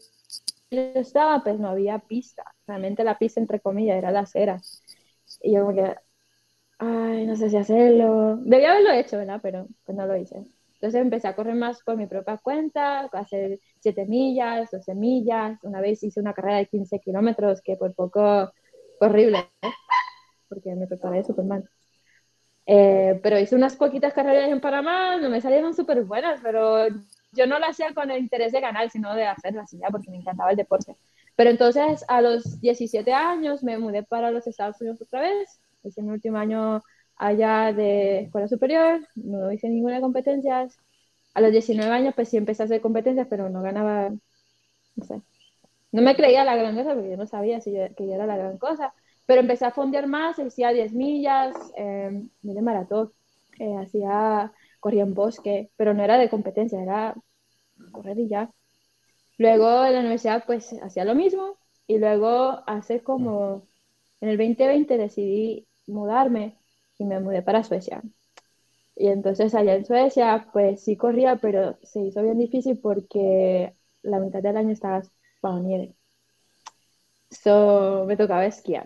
estaba, 0.70 1.44
pues 1.44 1.60
no 1.60 1.70
había 1.70 2.00
pista. 2.00 2.44
Realmente 2.66 3.04
la 3.04 3.18
pista, 3.18 3.40
entre 3.40 3.60
comillas, 3.60 3.98
era 3.98 4.12
la 4.12 4.22
acera. 4.22 4.62
Y 5.42 5.54
yo 5.54 5.66
como 5.66 5.76
que, 5.76 5.96
ay, 6.80 7.26
no 7.26 7.36
sé 7.36 7.50
si 7.50 7.58
hacerlo. 7.58 8.38
Debía 8.38 8.72
haberlo 8.72 8.92
hecho, 8.92 9.18
¿verdad? 9.18 9.40
Pero 9.42 9.68
pues 9.86 9.98
no 9.98 10.06
lo 10.06 10.18
hice. 10.18 10.44
Entonces 10.76 11.02
empecé 11.02 11.28
a 11.28 11.36
correr 11.36 11.56
más 11.56 11.82
por 11.84 11.98
mi 11.98 12.06
propia 12.06 12.38
cuenta, 12.38 13.02
a 13.02 13.06
hacer 13.14 13.60
7 13.80 14.06
millas, 14.06 14.72
12 14.72 14.94
millas. 14.96 15.64
Una 15.64 15.82
vez 15.82 16.04
hice 16.04 16.20
una 16.20 16.34
carrera 16.34 16.58
de 16.58 16.68
15 16.68 17.00
kilómetros 17.00 17.62
que 17.62 17.76
por 17.78 17.94
poco 17.96 18.52
horrible, 19.00 19.50
¿eh? 19.62 19.70
porque 20.50 20.76
me 20.76 20.88
preparé 20.88 21.24
súper 21.24 21.46
mal. 21.46 21.70
Eh, 22.68 23.20
pero 23.22 23.40
hice 23.40 23.56
unas 23.56 23.76
poquitas 23.76 24.14
carreras 24.14 24.50
en 24.50 24.60
Panamá, 24.60 25.18
no 25.18 25.30
me 25.30 25.42
salieron 25.42 25.76
súper 25.76 26.04
buenas, 26.04 26.40
pero 26.42 26.88
yo 27.32 27.48
no 27.48 27.60
lo 27.60 27.66
hacía 27.68 27.94
con 27.94 28.10
el 28.12 28.20
interés 28.20 28.52
de 28.52 28.62
ganar, 28.62 28.90
sino 28.90 29.14
de 29.14 29.26
hacerlas 29.28 29.72
ya, 29.72 29.90
porque 29.90 30.10
me 30.10 30.18
encantaba 30.18 30.52
el 30.52 30.58
deporte. 30.58 30.96
Pero 31.36 31.50
entonces 31.50 32.04
a 32.08 32.22
los 32.22 32.60
17 32.62 33.14
años 33.14 33.64
me 33.64 33.78
mudé 33.78 34.04
para 34.04 34.32
los 34.32 34.48
Estados 34.48 34.80
Unidos 34.82 35.02
otra 35.02 35.22
vez, 35.22 35.60
hice 35.88 36.02
mi 36.02 36.12
último 36.12 36.38
año 36.38 36.82
allá 37.18 37.74
de 37.74 38.22
escuela 38.22 38.48
superior, 38.48 39.02
no 39.16 39.52
hice 39.52 39.70
ninguna 39.70 40.02
competencia. 40.02 40.68
A 41.34 41.42
los 41.42 41.52
19 41.52 41.92
años 41.92 42.14
pues 42.16 42.30
sí 42.30 42.38
empecé 42.38 42.64
a 42.64 42.66
hacer 42.66 42.82
competencias, 42.82 43.28
pero 43.30 43.50
no 43.50 43.62
ganaba, 43.62 44.10
no 44.96 45.06
sé, 45.06 45.22
no 45.92 46.02
me 46.02 46.16
creía 46.16 46.44
la 46.46 46.56
gran 46.58 46.76
cosa 46.76 46.94
porque 46.94 47.12
yo 47.12 47.18
no 47.18 47.28
sabía 47.28 47.62
si 47.62 47.72
que 47.72 48.08
yo 48.08 48.14
era 48.16 48.28
la 48.28 48.38
gran 48.38 48.58
cosa. 48.58 48.94
Pero 49.26 49.42
empecé 49.42 49.66
a 49.66 49.72
fondear 49.72 50.08
más, 50.08 50.40
hacía 50.40 50.72
10 50.72 50.94
millas, 50.94 51.56
eh, 51.78 52.24
de 52.42 52.62
maratón, 52.62 53.12
eh, 53.60 53.76
hacía, 53.78 54.54
corría 54.80 55.04
en 55.04 55.14
bosque, 55.16 55.72
pero 55.78 55.94
no 55.94 56.04
era 56.04 56.18
de 56.18 56.30
competencia, 56.30 56.82
era 56.82 57.16
correr 57.92 58.20
y 58.20 58.28
ya. 58.30 58.52
Luego 59.38 59.86
en 59.86 59.94
la 59.94 60.00
universidad 60.02 60.44
pues 60.46 60.74
hacía 60.84 61.06
lo 61.06 61.16
mismo 61.16 61.58
y 61.88 61.98
luego 62.00 62.64
hace 62.68 63.02
como, 63.04 63.68
en 64.22 64.30
el 64.30 64.38
2020 64.38 64.98
decidí 64.98 65.68
mudarme 65.88 66.58
y 66.98 67.06
me 67.06 67.20
mudé 67.20 67.42
para 67.42 67.64
Suecia. 67.64 68.02
Y 68.96 69.08
entonces 69.08 69.54
allá 69.56 69.76
en 69.76 69.86
Suecia 69.86 70.48
pues 70.54 70.84
sí 70.84 70.96
corría, 70.96 71.38
pero 71.38 71.78
se 71.84 72.02
hizo 72.02 72.24
bien 72.24 72.38
difícil 72.38 72.80
porque 72.80 73.74
la 74.02 74.20
mitad 74.20 74.42
del 74.42 74.58
año 74.58 74.72
estaba 74.72 75.02
bajo 75.42 75.60
nieve. 75.60 75.96
So, 77.30 78.06
me 78.08 78.16
tocaba 78.16 78.46
esquiar. 78.46 78.86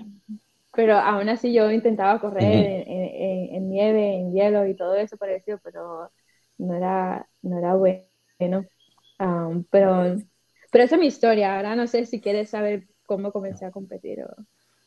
Pero 0.73 0.95
aún 0.97 1.29
así 1.29 1.53
yo 1.53 1.69
intentaba 1.71 2.19
correr 2.19 2.83
en, 2.87 3.69
nieve, 3.69 4.15
en 4.15 4.31
hielo 4.31 4.65
y 4.67 4.75
todo 4.75 4.95
eso 4.95 5.17
parecido, 5.17 5.59
pero 5.63 6.11
no 6.57 6.75
era, 6.75 7.27
no 7.41 7.57
era 7.57 7.75
bueno. 7.75 8.65
Um, 9.19 9.65
pero, 9.69 10.15
pero 10.71 10.83
esa 10.83 10.95
es 10.95 11.01
mi 11.01 11.07
historia. 11.07 11.55
Ahora 11.55 11.75
no 11.75 11.87
sé 11.87 12.05
si 12.05 12.21
quieres 12.21 12.49
saber 12.49 12.87
cómo 13.05 13.31
comencé 13.31 13.65
a 13.65 13.71
competir. 13.71 14.23
O... 14.23 14.29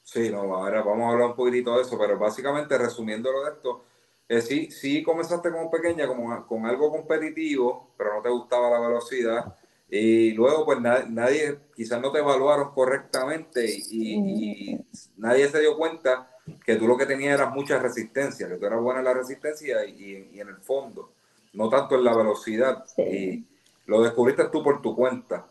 Sí, 0.03 0.31
no, 0.31 0.41
ahora 0.55 0.83
vamos 0.83 1.09
a 1.09 1.13
hablar 1.13 1.29
un 1.29 1.37
poquitito 1.37 1.77
de 1.77 1.83
eso, 1.83 1.99
pero 1.99 2.19
básicamente 2.19 2.77
resumiéndolo 2.77 3.45
de 3.45 3.53
esto, 3.53 3.85
eh, 4.29 4.41
sí, 4.41 4.71
sí 4.71 5.03
comenzaste 5.03 5.51
como 5.51 5.71
pequeña, 5.71 6.07
como 6.07 6.47
con 6.47 6.67
algo 6.67 6.91
competitivo, 6.91 7.91
pero 7.97 8.17
no 8.17 8.23
te 8.23 8.29
gustaba 8.29 8.71
la 8.71 8.81
velocidad 8.81 9.55
y 9.95 10.31
luego, 10.31 10.65
pues 10.65 10.81
nadie, 10.81 11.59
quizás 11.77 12.01
no 12.01 12.11
te 12.11 12.21
evaluaron 12.21 12.71
correctamente 12.73 13.63
y, 13.91 14.79
nadie 15.19 15.47
se 15.51 15.61
dio 15.61 15.77
cuenta 15.77 16.31
que 16.65 16.77
tú 16.77 16.87
lo 16.89 16.97
que 16.97 17.05
tenías 17.05 17.35
era 17.35 17.51
mucha 17.51 17.79
resistencia, 17.79 18.49
que 18.49 18.57
tú 18.57 18.65
eras 18.65 18.81
buena 18.81 19.01
en 19.01 19.05
la 19.05 19.13
resistencia 19.13 19.85
y, 19.85 20.31
en 20.41 20.49
el 20.49 20.57
fondo, 20.57 21.13
no 21.53 21.69
tanto 21.69 21.97
en 21.97 22.05
la 22.05 22.17
velocidad. 22.17 22.87
Y 22.97 23.45
lo 23.85 24.03
descubriste 24.03 24.49
tú 24.49 24.65
por 24.65 24.81
tu 24.81 24.97
cuenta. 24.97 25.45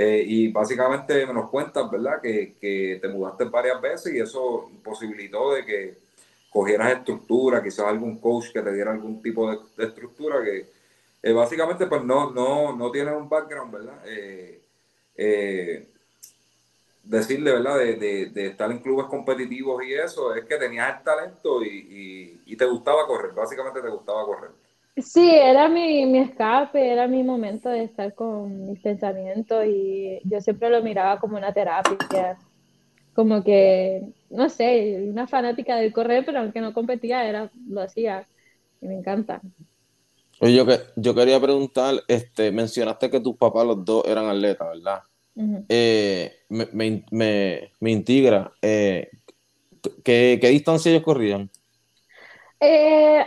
Eh, 0.00 0.22
y 0.24 0.52
básicamente 0.52 1.26
nos 1.26 1.50
cuentas, 1.50 1.90
¿verdad? 1.90 2.20
Que, 2.22 2.54
que, 2.60 2.98
te 3.02 3.08
mudaste 3.08 3.44
varias 3.44 3.80
veces 3.80 4.14
y 4.14 4.20
eso 4.20 4.68
imposibilitó 4.70 5.54
de 5.54 5.64
que 5.64 5.98
cogieras 6.50 6.92
estructura, 6.92 7.62
quizás 7.62 7.86
algún 7.86 8.20
coach 8.20 8.52
que 8.52 8.62
te 8.62 8.72
diera 8.72 8.92
algún 8.92 9.20
tipo 9.20 9.50
de, 9.50 9.58
de 9.76 9.84
estructura 9.86 10.42
que 10.44 10.68
eh, 11.22 11.32
básicamente 11.32 11.86
pues 11.86 12.04
no, 12.04 12.30
no, 12.30 12.76
no 12.76 12.90
tienes 12.92 13.14
un 13.14 13.28
background, 13.28 13.72
¿verdad? 13.72 14.00
Eh, 14.06 14.62
eh, 15.16 15.88
decirle, 17.02 17.52
¿verdad? 17.52 17.78
De, 17.78 17.96
de, 18.32 18.46
estar 18.46 18.70
en 18.70 18.78
clubes 18.78 19.06
competitivos 19.06 19.82
y 19.84 19.94
eso, 19.94 20.34
es 20.34 20.44
que 20.44 20.56
tenías 20.58 20.96
el 20.96 21.04
talento 21.04 21.62
y, 21.64 22.40
y, 22.46 22.56
te 22.56 22.66
gustaba 22.66 23.06
correr, 23.06 23.32
básicamente 23.32 23.80
te 23.80 23.88
gustaba 23.88 24.24
correr. 24.24 24.50
Sí, 25.02 25.30
era 25.30 25.68
mi, 25.68 26.06
mi, 26.06 26.18
escape, 26.18 26.90
era 26.90 27.06
mi 27.06 27.22
momento 27.22 27.68
de 27.68 27.84
estar 27.84 28.14
con 28.14 28.66
mis 28.66 28.80
pensamientos 28.80 29.64
y 29.66 30.18
yo 30.24 30.40
siempre 30.40 30.70
lo 30.70 30.82
miraba 30.82 31.20
como 31.20 31.36
una 31.36 31.52
terapia, 31.52 32.36
como 33.14 33.44
que, 33.44 34.02
no 34.30 34.48
sé, 34.48 35.06
una 35.08 35.26
fanática 35.26 35.76
del 35.76 35.92
correr, 35.92 36.24
pero 36.24 36.40
aunque 36.40 36.60
no 36.60 36.72
competía, 36.72 37.28
era, 37.28 37.50
lo 37.68 37.82
hacía 37.82 38.26
y 38.80 38.88
me 38.88 38.94
encanta. 38.94 39.40
Oye, 40.40 40.54
yo, 40.54 40.66
que, 40.66 40.78
yo 40.96 41.14
quería 41.14 41.40
preguntar, 41.40 41.94
este, 42.08 42.50
mencionaste 42.50 43.10
que 43.10 43.20
tus 43.20 43.36
papás 43.36 43.66
los 43.66 43.84
dos 43.84 44.04
eran 44.06 44.26
atletas, 44.26 44.68
¿verdad? 44.68 45.02
Eh, 45.68 46.32
me, 46.48 46.66
me, 46.72 47.04
me, 47.12 47.72
me, 47.78 47.90
integra, 47.92 48.50
eh, 48.60 49.08
¿qué, 50.02 50.38
¿qué, 50.40 50.48
distancia 50.48 50.90
ellos 50.90 51.04
corrían? 51.04 51.48
Eh, 52.58 53.24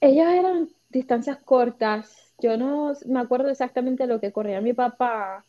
ellos 0.00 0.26
eran 0.26 0.68
distancias 0.90 1.38
cortas. 1.42 2.34
Yo 2.38 2.56
no 2.56 2.92
me 3.06 3.20
acuerdo 3.20 3.48
exactamente 3.48 4.06
lo 4.06 4.20
que 4.20 4.32
corría 4.32 4.60
mi 4.60 4.72
papá, 4.72 5.44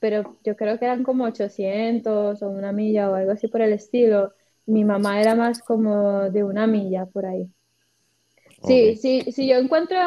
pero 0.00 0.38
yo 0.44 0.56
creo 0.56 0.78
que 0.78 0.84
eran 0.84 1.02
como 1.02 1.24
800 1.24 2.42
o 2.42 2.48
una 2.48 2.72
milla 2.72 3.10
o 3.10 3.14
algo 3.14 3.32
así 3.32 3.48
por 3.48 3.62
el 3.62 3.72
estilo. 3.72 4.32
Mi 4.66 4.84
mamá 4.84 5.20
era 5.20 5.34
más 5.34 5.60
como 5.60 6.30
de 6.30 6.44
una 6.44 6.66
milla 6.66 7.06
por 7.06 7.26
ahí. 7.26 7.50
Sí, 8.64 8.96
sí, 8.96 9.32
si 9.32 9.48
yo 9.48 9.56
encuentro, 9.56 9.98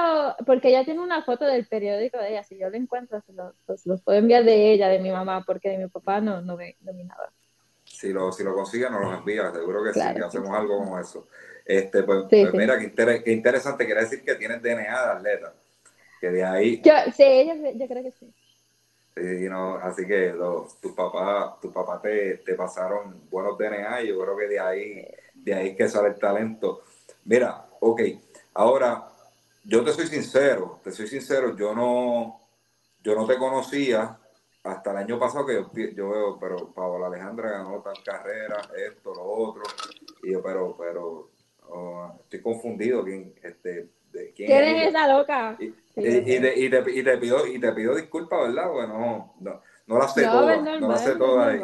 porque 0.46 0.70
ella 0.70 0.86
tiene 0.86 1.02
una 1.02 1.24
foto 1.24 1.46
del 1.46 1.68
periódico 1.68 2.18
de 2.18 2.30
ella, 2.30 2.44
si 2.44 2.58
yo 2.58 2.70
la 2.70 2.78
encuentro, 2.78 3.22
se 3.22 3.34
los, 3.34 3.54
los, 3.86 4.02
puedo 4.02 4.18
enviar 4.18 4.46
de 4.46 4.72
ella, 4.72 4.88
de 4.88 5.00
mi 5.00 5.12
mamá, 5.12 5.44
porque 5.46 5.70
de 5.70 5.78
mi 5.78 5.88
papá 5.90 6.22
no, 6.22 6.42
no, 6.42 6.56
ve, 6.56 6.78
no 6.80 6.94
nada. 6.94 7.34
Si 7.84 8.14
lo, 8.14 8.32
si 8.32 8.44
lo 8.44 8.54
consigue, 8.54 8.90
nos 8.90 9.02
los 9.02 9.18
envía, 9.20 9.52
seguro 9.52 9.84
que 9.84 9.94
sí, 9.94 10.00
que 10.00 10.24
hacemos 10.24 10.50
algo 10.52 10.78
como 10.78 10.98
eso. 10.98 11.28
Este, 11.66 12.04
pues, 12.04 12.26
pues 12.30 12.54
mira, 12.54 12.78
qué, 12.78 13.32
interesante, 13.32 13.86
quiere 13.86 14.02
decir 14.02 14.24
que 14.24 14.36
tienes 14.36 14.62
DNA 14.62 14.84
de 14.84 15.12
atleta, 15.12 15.54
que 16.22 16.30
de 16.30 16.44
ahí... 16.44 16.82
Yo, 16.84 16.94
sí, 17.16 17.24
ella, 17.24 17.56
yo 17.74 17.88
creo 17.88 18.04
que 18.04 18.12
sí. 18.12 18.32
Sí, 19.16 19.50
no, 19.50 19.78
así 19.78 20.06
que 20.06 20.36
tus 20.82 20.92
papás 20.92 21.60
tu 21.62 21.72
papá 21.72 22.02
te, 22.02 22.36
te 22.38 22.54
pasaron 22.54 23.30
buenos 23.30 23.58
DNA 23.58 24.02
y 24.02 24.10
yo 24.10 24.20
creo 24.20 24.38
que 24.38 24.48
de 24.48 24.60
ahí, 24.60 25.08
de 25.34 25.54
ahí 25.54 25.76
que 25.76 25.88
sale 25.88 26.10
el 26.10 26.20
talento. 26.20 26.84
Mira, 27.24 27.66
ok, 27.80 28.02
Ahora, 28.58 29.10
yo 29.66 29.84
te 29.84 29.92
soy 29.92 30.08
sincero, 30.08 30.80
te 30.82 30.90
soy 30.94 31.08
sincero, 31.08 31.58
yo 31.58 31.76
no, 31.76 32.40
yo 33.04 33.14
no 33.14 33.28
te 33.28 33.38
conocía 33.38 34.18
hasta 34.64 34.92
el 34.92 34.98
año 34.98 35.20
pasado 35.20 35.46
que 35.46 35.66
yo, 35.94 36.10
veo, 36.10 36.40
pero 36.40 36.74
Paola 36.74 37.08
Alejandra 37.08 37.50
ganó 37.50 37.82
tal 37.82 38.02
carrera, 38.02 38.62
esto, 38.78 39.14
lo 39.14 39.24
otro, 39.24 39.64
y 40.24 40.32
yo, 40.32 40.42
pero, 40.42 40.74
pero, 40.80 41.32
oh, 41.70 42.20
estoy 42.24 42.42
confundido, 42.42 43.04
¿quién, 43.04 43.34
este, 43.44 43.90
de, 44.12 44.34
quién, 44.34 44.52
es 44.52 44.90
esa 44.90 45.08
loca? 45.08 45.58
Y, 45.60 45.66
y, 45.66 46.40
te, 46.40 46.60
y, 46.60 46.70
te, 46.70 47.18
pido, 47.18 47.48
y 47.48 47.60
te 47.60 47.72
pido 47.72 47.96
disculpas, 47.96 48.48
¿verdad? 48.48 48.72
Bueno, 48.72 49.34
no, 49.40 49.62
no 49.88 49.98
la 49.98 50.08
sé 50.08 50.24
toda, 50.24 50.58
no 50.80 50.88
la 50.90 50.98
sé 50.98 51.16
toda 51.16 51.48
ahí. 51.48 51.62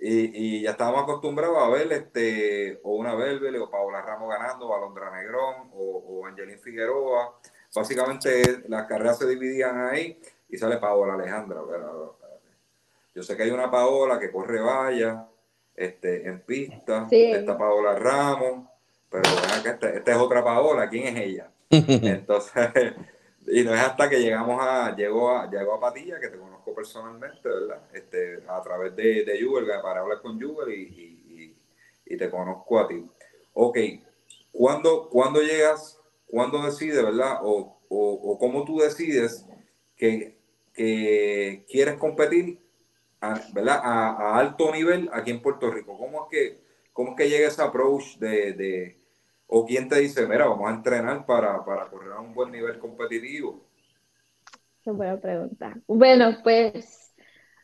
Y, 0.00 0.62
ya 0.62 0.70
estábamos 0.70 1.02
acostumbrados 1.02 1.58
a 1.58 1.68
ver 1.68 1.90
este, 1.92 2.80
o 2.84 2.94
una 2.94 3.14
Belbele 3.14 3.58
o 3.58 3.70
Paola 3.70 4.00
Ramos 4.02 4.28
ganando, 4.28 4.68
o 4.68 4.76
Alondra 4.76 5.10
Negrón, 5.10 5.70
o, 5.72 6.04
o 6.06 6.26
Angelín 6.26 6.60
Figueroa. 6.60 7.38
Básicamente 7.74 8.62
las 8.68 8.86
carreras 8.86 9.18
se 9.18 9.28
dividían 9.28 9.88
ahí 9.88 10.18
y 10.48 10.56
sale 10.56 10.78
Paola 10.78 11.14
Alejandra. 11.14 11.60
Yo 13.14 13.22
sé 13.22 13.36
que 13.36 13.42
hay 13.42 13.50
una 13.50 13.70
Paola 13.70 14.18
que 14.18 14.30
corre 14.30 14.60
valla 14.60 15.26
este, 15.74 16.28
en 16.28 16.40
pista, 16.40 17.06
esta 17.10 17.58
Paola 17.58 17.94
Ramos, 17.94 18.68
pero 19.10 19.22
esta, 19.64 19.90
esta 19.90 20.12
es 20.12 20.18
otra 20.18 20.44
Paola, 20.44 20.88
¿quién 20.88 21.16
es 21.16 21.24
ella? 21.24 21.50
Entonces, 21.70 22.52
y 23.46 23.62
no 23.62 23.74
es 23.74 23.80
hasta 23.80 24.08
que 24.08 24.20
llegamos 24.20 24.58
a, 24.60 24.94
llegó 24.94 25.30
a, 25.30 25.50
llegó 25.50 25.74
a 25.74 25.80
Patilla, 25.80 26.20
que 26.20 26.28
te 26.28 26.38
conozco 26.38 26.74
personalmente, 26.74 27.48
¿verdad? 27.48 27.82
Este, 27.92 28.42
a 28.46 28.62
través 28.62 28.94
de, 28.96 29.24
de 29.24 29.80
para 29.82 30.00
hablar 30.00 30.20
con 30.20 30.40
Jubel 30.40 30.72
y, 30.72 31.54
y, 32.06 32.16
te 32.16 32.30
conozco 32.30 32.80
a 32.80 32.88
ti. 32.88 33.04
Ok, 33.52 33.78
¿cuándo, 34.50 35.08
cuando 35.10 35.42
llegas, 35.42 36.00
cuándo 36.26 36.64
decides, 36.64 37.02
verdad? 37.02 37.40
O, 37.42 37.78
o, 37.88 38.12
o 38.12 38.38
cómo 38.38 38.64
tú 38.64 38.78
decides 38.78 39.46
que, 39.96 40.38
que 40.72 41.64
quieres 41.68 41.96
competir, 41.96 42.58
a, 43.20 43.40
¿verdad? 43.52 43.80
A, 43.82 44.08
a, 44.10 44.38
alto 44.38 44.72
nivel 44.72 45.10
aquí 45.12 45.30
en 45.30 45.42
Puerto 45.42 45.70
Rico. 45.70 45.98
¿Cómo 45.98 46.24
es 46.24 46.30
que, 46.30 46.60
cómo 46.92 47.10
es 47.10 47.16
que 47.16 47.28
llega 47.28 47.48
ese 47.48 47.62
approach 47.62 48.16
de, 48.18 48.52
de 48.54 48.97
¿O 49.50 49.64
quién 49.64 49.88
te 49.88 49.98
dice, 49.98 50.26
mira, 50.26 50.46
vamos 50.46 50.68
a 50.70 50.74
entrenar 50.74 51.24
para, 51.24 51.56
correr 51.64 52.12
a 52.12 52.20
un 52.20 52.34
buen 52.34 52.52
nivel 52.52 52.78
competitivo? 52.78 53.64
Qué 54.84 54.90
buena 54.90 55.18
pregunta. 55.18 55.74
Bueno, 55.86 56.36
pues 56.44 57.14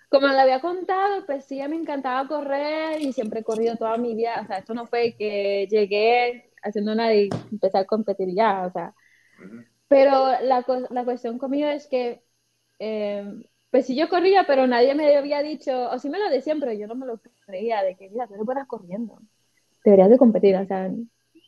como 0.09 0.29
le 0.29 0.40
había 0.40 0.61
contado, 0.61 1.27
pues 1.27 1.44
sí, 1.44 1.61
me 1.68 1.77
encantaba 1.77 2.27
correr 2.27 3.03
y 3.03 3.12
siempre 3.12 3.40
he 3.40 3.44
corrido 3.44 3.77
toda 3.77 3.99
mi 3.99 4.14
vida. 4.14 4.40
O 4.42 4.47
sea, 4.47 4.59
esto 4.59 4.73
no 4.73 4.87
fue 4.87 5.14
que 5.18 5.66
llegué 5.70 6.53
haciendo 6.62 6.94
nada 6.94 7.14
y 7.14 7.29
empecé 7.53 7.77
a 7.77 7.85
competir 7.85 8.35
ya, 8.35 8.66
o 8.66 8.73
sea. 8.73 8.94
Pero 9.87 10.29
la, 10.40 10.64
la 10.88 11.05
cuestión 11.05 11.37
conmigo 11.37 11.68
es 11.68 11.87
que, 11.87 12.25
eh, 12.79 13.31
pues 13.70 13.87
sí, 13.87 13.94
yo 13.94 14.09
corría, 14.09 14.44
pero 14.47 14.66
nadie 14.66 14.94
me 14.94 15.14
había 15.14 15.42
dicho, 15.42 15.90
o 15.90 15.99
sí 15.99 16.09
me 16.09 16.18
lo 16.18 16.31
decían, 16.31 16.61
pero 16.61 16.73
yo 16.73 16.87
no 16.87 16.94
me 16.94 17.07
lo 17.07 17.20
creía, 17.44 17.83
de 17.83 17.94
que, 17.94 18.09
mira, 18.09 18.27
tú 18.27 18.37
no 18.37 18.44
buenas 18.44 18.66
corriendo, 18.66 19.20
deberías 19.85 20.09
de 20.09 20.16
competir, 20.18 20.57
o 20.57 20.66
sea, 20.66 20.90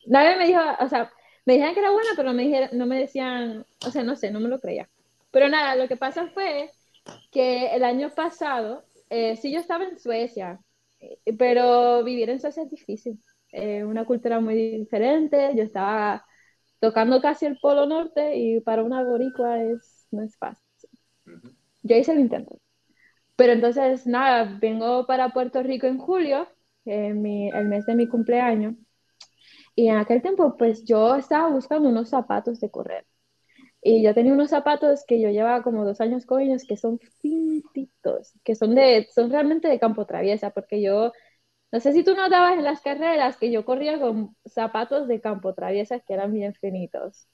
nadie 0.07 0.37
me 0.37 0.47
dijo, 0.47 0.59
o 0.79 0.89
sea, 0.89 1.11
me 1.45 1.53
dijeron 1.53 1.73
que 1.73 1.79
era 1.81 1.91
buena, 1.91 2.09
pero 2.15 2.29
no 2.29 2.33
me, 2.35 2.69
no 2.73 2.85
me 2.85 2.99
decían, 2.99 3.65
o 3.85 3.91
sea, 3.91 4.03
no 4.03 4.15
sé, 4.15 4.31
no 4.31 4.39
me 4.39 4.49
lo 4.49 4.59
creía. 4.59 4.89
Pero 5.31 5.49
nada, 5.49 5.75
lo 5.75 5.87
que 5.87 5.97
pasa 5.97 6.27
fue 6.29 6.71
que 7.31 7.75
el 7.75 7.83
año 7.83 8.11
pasado, 8.15 8.85
eh, 9.09 9.35
sí 9.37 9.51
yo 9.51 9.59
estaba 9.59 9.85
en 9.85 9.99
Suecia, 9.99 10.59
eh, 10.99 11.19
pero 11.37 12.03
vivir 12.03 12.29
en 12.29 12.39
Suecia 12.41 12.63
es 12.63 12.69
difícil. 12.71 13.19
Es 13.51 13.83
una 13.83 14.05
cultura 14.05 14.39
muy 14.39 14.55
diferente. 14.79 15.51
Yo 15.55 15.63
estaba 15.63 16.25
tocando 16.79 17.21
casi 17.21 17.45
el 17.45 17.57
Polo 17.59 17.85
Norte 17.85 18.35
y 18.37 18.61
para 18.61 18.83
una 18.83 19.03
boricua 19.03 19.61
es, 19.63 20.07
no 20.11 20.23
es 20.23 20.37
fácil. 20.37 20.63
Yo 21.83 21.95
hice 21.95 22.11
el 22.11 22.19
intento. 22.19 22.59
Pero 23.35 23.53
entonces, 23.53 24.07
nada, 24.07 24.57
vengo 24.61 25.05
para 25.07 25.29
Puerto 25.29 25.63
Rico 25.63 25.87
en 25.87 25.99
julio, 25.99 26.47
el 26.85 27.15
mes 27.15 27.85
de 27.85 27.95
mi 27.95 28.07
cumpleaños. 28.07 28.75
Y 29.77 29.89
en 29.89 29.97
aquel 29.97 30.23
tiempo, 30.23 30.57
pues 30.57 30.83
yo 30.85 31.15
estaba 31.15 31.49
buscando 31.49 31.89
unos 31.89 32.09
zapatos 32.09 32.59
de 32.59 32.71
correr. 32.71 33.05
Y 33.81 34.03
yo 34.03 34.13
tenía 34.15 34.33
unos 34.33 34.49
zapatos 34.51 35.05
que 35.07 35.21
yo 35.21 35.29
llevaba 35.29 35.63
como 35.63 35.85
dos 35.85 36.01
años 36.01 36.25
con 36.25 36.41
ellos 36.41 36.65
que 36.67 36.77
son 36.77 36.99
fintitos, 37.21 38.33
que 38.43 38.55
son, 38.55 38.75
de, 38.75 39.07
son 39.15 39.31
realmente 39.31 39.67
de 39.69 39.79
campo 39.79 40.05
traviesa, 40.07 40.51
porque 40.51 40.81
yo, 40.81 41.13
no 41.71 41.79
sé 41.81 41.93
si 41.93 42.03
tú 42.03 42.15
notabas 42.15 42.55
en 42.57 42.63
las 42.65 42.81
carreras 42.81 43.37
que 43.37 43.51
yo 43.51 43.65
corría 43.65 43.99
con 43.99 44.35
zapatos 44.45 45.07
de 45.07 45.21
campo 45.21 45.53
traviesa 45.55 45.99
que 46.01 46.13
eran 46.13 46.33
bien 46.33 46.53
finitos, 46.55 47.27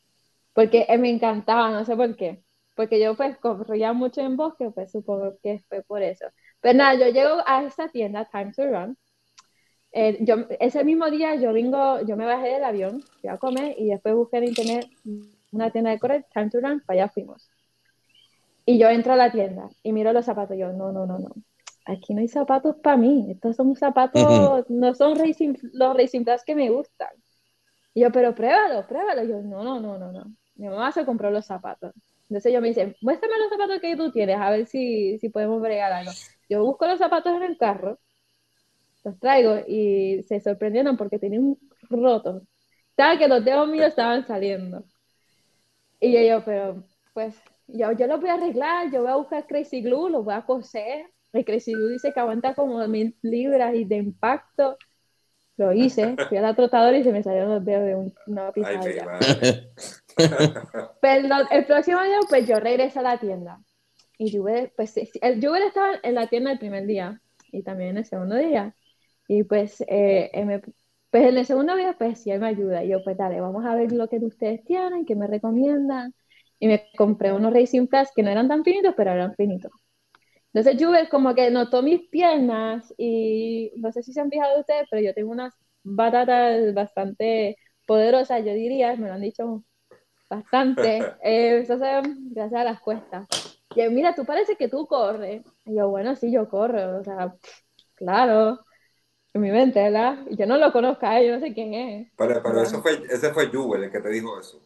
porque 0.53 0.88
me 0.99 1.10
encantaba, 1.12 1.71
no 1.71 1.86
sé 1.86 1.95
por 1.97 2.15
qué, 2.17 2.43
porque 2.75 2.99
yo 3.01 3.15
pues 3.17 3.38
corría 3.39 3.93
mucho 3.93 4.21
en 4.21 4.38
bosque, 4.38 4.71
pues 4.71 4.91
supongo 4.91 5.38
que 5.43 5.60
fue 5.69 5.84
por 5.84 6.03
eso. 6.03 6.25
Pero 6.62 6.77
nada, 6.79 6.95
yo 6.95 7.08
llego 7.13 7.43
a 7.47 7.63
esta 7.65 7.89
tienda, 7.89 8.25
Time 8.32 8.53
to 8.53 8.67
Run, 8.67 8.97
eh, 9.93 10.17
yo, 10.21 10.47
ese 10.60 10.84
mismo 10.84 11.10
día 11.10 11.36
yo 11.36 11.53
vengo, 11.53 12.01
yo 12.01 12.17
me 12.17 12.25
bajé 12.25 12.49
del 12.49 12.63
avión, 12.63 13.01
fui 13.21 13.29
a 13.29 13.38
comer 13.38 13.75
y 13.77 13.89
después 13.89 14.15
busqué 14.15 14.38
en 14.38 14.45
internet 14.45 14.89
una 15.51 15.69
tienda 15.69 15.91
de 15.91 15.99
correr, 15.99 16.25
Time 16.34 16.49
to 16.49 16.60
Run, 16.60 16.82
para 16.82 17.03
allá 17.03 17.12
fuimos. 17.13 17.49
Y 18.65 18.79
yo 18.79 18.89
entro 18.89 19.13
a 19.13 19.15
la 19.15 19.32
tienda 19.32 19.69
y 19.84 19.91
miro 19.91 20.13
los 20.13 20.25
zapatos. 20.25 20.58
Yo, 20.58 20.71
no, 20.73 20.91
no, 20.91 21.06
no, 21.06 21.19
no. 21.19 21.29
Aquí 21.86 22.13
no 22.13 22.21
hay 22.21 22.27
zapatos 22.27 22.77
para 22.77 22.97
mí. 22.97 23.27
Estos 23.29 23.56
son 23.58 23.75
zapatos, 23.75 24.69
no 24.69 24.95
son 24.95 25.17
racing, 25.17 25.53
los 25.73 25.95
Racing 25.95 26.23
Plus 26.23 26.43
que 26.43 26.56
me 26.56 26.69
gustan. 26.69 27.10
Y 27.93 28.01
yo, 28.01 28.12
pero 28.12 28.34
pruébalo, 28.34 28.88
pruébalo. 28.88 29.23
Y 29.23 29.27
yo, 29.27 29.41
no, 29.41 29.63
no, 29.63 29.79
no, 29.79 29.97
no, 29.97 30.12
no. 30.12 30.23
Mi 30.56 30.67
mamá 30.67 30.91
se 30.91 31.06
compró 31.06 31.29
los 31.29 31.45
zapatos. 31.45 31.93
Entonces 32.29 32.53
yo 32.53 32.62
me 32.62 32.69
dice, 32.69 32.95
muéstrame 33.01 33.38
los 33.38 33.49
zapatos 33.49 33.79
que 33.82 33.95
tú 33.97 34.12
tienes, 34.12 34.38
a 34.38 34.49
ver 34.49 34.65
si, 34.65 35.19
si 35.19 35.29
podemos 35.29 35.62
bregar 35.62 35.91
algo. 35.91 36.12
Yo 36.49 36.63
busco 36.63 36.88
los 36.88 36.97
zapatos 36.97 37.36
en 37.36 37.43
el 37.43 37.58
carro, 37.58 37.99
los 39.04 39.20
traigo 39.20 39.58
y 39.68 40.24
se 40.24 40.39
sorprendieron 40.39 40.98
porque 40.98 41.20
tenían 41.20 41.58
rotos. 41.89 42.44
Estaba 42.89 43.18
que 43.18 43.28
los 43.28 43.44
dedos 43.44 43.68
míos 43.68 43.88
estaban 43.88 44.26
saliendo. 44.26 44.86
Y 46.00 46.13
yo, 46.13 46.22
yo, 46.22 46.46
pero 46.46 46.84
pues 47.13 47.36
yo, 47.68 47.92
yo 47.94 48.08
lo 48.08 48.20
voy 48.20 48.30
a 48.30 48.36
arreglar, 48.36 48.92
yo 48.92 49.02
voy 49.02 49.12
a 49.12 49.16
buscar 49.16 49.48
Crazy 49.48 49.82
Glue, 49.82 50.10
lo 50.10 50.24
voy 50.24 50.34
a 50.34 50.46
coser. 50.46 51.10
El 51.32 51.46
Crazy 51.46 51.74
Glue 51.74 51.94
dice 51.94 52.13
que 52.13 52.20
aguanta 52.20 52.54
como 52.54 52.86
mil 52.88 53.16
libras 53.22 53.74
y 53.76 53.86
de 53.86 53.98
impacto. 53.98 54.78
Lo 55.58 55.72
hice, 55.72 56.16
fui 56.30 56.38
a 56.38 56.42
la 56.42 56.56
trotadora 56.56 56.98
y 56.98 57.04
se 57.04 57.12
me 57.12 57.24
salieron 57.24 57.50
los 57.50 57.66
dedos 57.66 57.86
de 57.86 58.13
una 58.28 58.52
pizarra. 58.52 59.20
Pero 61.02 61.28
el 61.52 61.66
próximo 61.66 62.02
día, 62.04 62.20
pues 62.30 62.48
yo 62.48 62.60
regresé 62.60 63.00
a 63.00 63.04
la 63.04 63.20
tienda. 63.20 63.60
Y 64.18 64.36
Juve, 64.36 64.72
pues 64.76 64.96
el 64.98 65.44
Juve 65.44 65.66
estaba 65.68 65.94
en 66.04 66.16
la 66.16 66.28
tienda 66.28 66.52
el 66.52 66.60
primer 66.60 66.86
día 66.86 67.20
y 67.52 67.63
también 67.63 67.98
el 67.98 68.06
segundo 68.06 68.36
día. 68.36 68.76
Y 69.38 69.43
pues 69.43 69.84
eh, 69.88 70.32
me, 70.46 70.60
pues 71.10 71.28
en 71.28 71.38
el 71.38 71.46
segundo 71.46 71.76
video, 71.76 71.96
pues 71.98 72.22
sí, 72.22 72.32
él 72.32 72.39
me 72.39 72.48
ayuda. 72.48 72.84
Y 72.84 72.89
yo, 72.89 73.04
pues 73.04 73.17
dale, 73.17 73.41
vamos 73.41 73.65
a 73.65 73.76
ver 73.76 73.91
lo 73.91 74.08
que 74.08 74.17
ustedes 74.17 74.63
tienen, 74.63 75.06
qué 75.06 75.15
me 75.15 75.28
recomiendan. 75.28 76.13
Y 76.60 76.67
me 76.67 76.88
compré 76.98 77.34
unos 77.34 77.54
Racing 77.54 77.88
Plus 77.88 78.10
que 78.15 78.24
no 78.24 78.30
eran 78.30 78.48
tan 78.48 78.63
finitos, 78.63 78.93
pero 78.96 79.12
eran 79.12 79.34
finitos. 79.36 79.72
Entonces 80.54 80.82
Juve 80.84 81.10
como 81.10 81.34
que 81.36 81.50
notó 81.52 81.82
mis 81.82 82.08
piernas 82.10 82.93
y 82.98 83.72
no 83.78 83.91
sé 83.91 84.04
si 84.04 84.13
se 84.13 84.22
han 84.22 84.30
fijado 84.30 84.60
ustedes, 84.60 84.88
pero 84.89 85.02
yo 85.02 85.13
tengo 85.13 85.32
unas 85.32 85.54
batatas 85.84 86.74
bastante 86.74 87.58
poderosas, 87.88 88.46
yo 88.46 88.54
diría, 88.54 88.96
me 88.96 89.08
lo 89.08 89.13
han 89.13 89.22
dicho 89.22 89.63
bastante. 90.30 91.02
Eh, 91.24 91.60
eso 91.60 91.78
se 91.80 92.02
gracias 92.32 92.62
a 92.62 92.63
las 92.65 92.82
cuestas. 92.82 93.28
Y 93.76 93.84
yo, 93.84 93.91
mira, 93.91 94.15
tú 94.15 94.26
parece 94.26 94.56
que 94.58 94.67
tú 94.69 94.88
corres. 94.88 95.43
Y 95.65 95.76
yo, 95.76 95.89
bueno, 95.89 96.15
sí, 96.15 96.32
yo 96.32 96.50
corro, 96.50 97.00
o 97.00 97.04
sea, 97.04 97.36
claro 97.96 98.60
en 99.34 99.41
mi 99.41 99.52
mente, 99.52 99.82
¿verdad? 99.82 100.19
Yo 100.32 100.46
no 100.46 100.58
lo 100.58 100.72
conozco 100.72 101.06
a 101.06 101.19
él, 101.19 101.28
yo 101.28 101.34
no 101.34 101.39
sé 101.39 101.54
quién 101.54 101.74
es. 101.74 102.12
Pero, 102.15 102.41
pero 102.43 102.62
eso 102.62 102.82
fue, 102.82 103.04
ese 103.10 103.34
fue 103.34 103.48
Jubel 103.48 103.84
el 103.84 103.91
que 103.91 104.00
te 104.00 104.10
dijo 104.10 104.39
eso. 104.39 104.62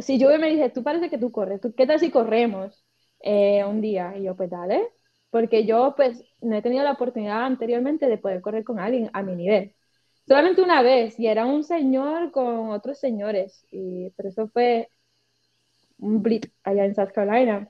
sí, 0.00 0.20
Jubel 0.20 0.40
me 0.40 0.50
dice, 0.50 0.70
tú 0.70 0.82
parece 0.82 1.10
que 1.10 1.18
tú 1.18 1.32
corres, 1.32 1.60
¿qué 1.76 1.86
tal 1.86 1.98
si 1.98 2.10
corremos 2.10 2.84
eh, 3.20 3.64
un 3.64 3.80
día? 3.80 4.16
Y 4.16 4.24
yo, 4.24 4.36
pues 4.36 4.50
dale, 4.50 4.88
porque 5.30 5.66
yo 5.66 5.94
pues 5.96 6.22
no 6.40 6.56
he 6.56 6.62
tenido 6.62 6.84
la 6.84 6.92
oportunidad 6.92 7.44
anteriormente 7.44 8.06
de 8.06 8.18
poder 8.18 8.40
correr 8.40 8.62
con 8.64 8.78
alguien 8.78 9.10
a 9.12 9.22
mi 9.22 9.34
nivel. 9.34 9.74
Solamente 10.26 10.62
una 10.62 10.80
vez, 10.82 11.18
y 11.18 11.26
era 11.26 11.44
un 11.44 11.64
señor 11.64 12.30
con 12.30 12.70
otros 12.70 12.98
señores, 12.98 13.66
y, 13.70 14.10
pero 14.16 14.28
eso 14.28 14.48
fue 14.48 14.88
un 15.98 16.22
blitz 16.22 16.50
allá 16.62 16.84
en 16.84 16.94
South 16.94 17.10
Carolina. 17.12 17.68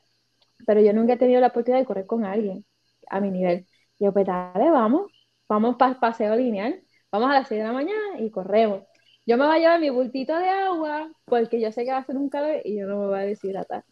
Pero 0.67 0.81
yo 0.81 0.93
nunca 0.93 1.15
he 1.15 1.17
tenido 1.19 1.41
la 1.41 1.49
oportunidad 1.49 1.81
de 1.81 1.87
correr 1.87 2.07
con 2.07 2.25
alguien 2.25 2.65
a 3.09 3.21
mi 3.21 3.31
nivel. 3.31 3.67
Y 3.99 4.05
yo, 4.05 4.13
pues 4.13 4.27
dale, 4.27 4.71
vamos 4.71 5.14
vamos 5.49 5.77
para 5.77 5.99
paseo 5.99 6.37
lineal, 6.37 6.83
vamos 7.11 7.31
a 7.31 7.35
las 7.35 7.49
6 7.49 7.61
de 7.61 7.67
la 7.67 7.73
mañana 7.73 8.19
y 8.19 8.31
corremos. 8.31 8.83
Yo 9.27 9.37
me 9.39 9.47
voy 9.47 9.57
a 9.57 9.59
llevar 9.59 9.81
mi 9.81 9.91
bultito 9.91 10.37
de 10.37 10.49
agua 10.49 11.11
porque 11.25 11.61
yo 11.61 11.73
sé 11.73 11.85
que 11.85 11.93
va 11.93 11.99
a 11.99 12.05
ser 12.05 12.17
un 12.17 12.29
calor 12.29 12.61
y 12.65 12.77
yo 12.77 12.87
no 12.87 12.99
me 12.99 13.07
voy 13.07 13.19
a 13.19 13.23
deshidratar. 13.23 13.85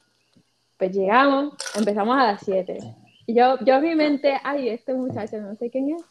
Pues 0.77 0.93
llegamos, 0.93 1.55
empezamos 1.75 2.19
a 2.19 2.25
las 2.25 2.43
7. 2.45 2.79
Y 3.27 3.35
yo, 3.35 3.59
yo 3.65 3.75
en 3.77 3.83
mi 3.83 3.95
mente, 3.95 4.39
ay, 4.43 4.69
este 4.69 4.95
muchacho 4.95 5.39
no 5.39 5.55
sé 5.55 5.71
quién 5.71 5.95
es, 5.95 6.03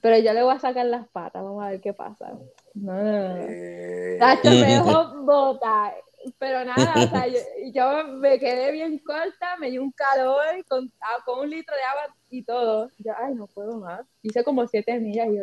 pero 0.00 0.18
yo 0.18 0.32
le 0.32 0.42
voy 0.42 0.54
a 0.54 0.58
sacar 0.58 0.86
las 0.86 1.08
patas, 1.08 1.42
vamos 1.42 1.62
a 1.62 1.70
ver 1.70 1.80
qué 1.80 1.92
pasa. 1.92 2.32
No, 2.74 2.92
no, 2.92 3.28
no. 3.28 3.36
Eh. 3.48 4.18
me 4.44 4.50
dejó 4.66 5.22
botar 5.22 5.94
pero 6.38 6.64
nada, 6.64 6.92
o 6.96 7.08
sea, 7.08 7.26
yo, 7.72 8.08
me 8.14 8.38
quedé 8.38 8.72
bien 8.72 8.98
corta, 8.98 9.56
me 9.58 9.70
dio 9.70 9.82
un 9.82 9.92
calor 9.92 10.64
con, 10.68 10.92
ah, 11.00 11.22
con 11.24 11.40
un 11.40 11.50
litro 11.50 11.74
de 11.74 11.82
agua 11.82 12.16
y 12.30 12.42
todo. 12.44 12.90
Yo, 12.98 13.12
ay, 13.16 13.34
no 13.34 13.46
puedo 13.46 13.78
más. 13.78 14.06
Hice 14.22 14.44
como 14.44 14.66
siete 14.66 14.98
millas 14.98 15.28
y 15.28 15.36
yo, 15.36 15.42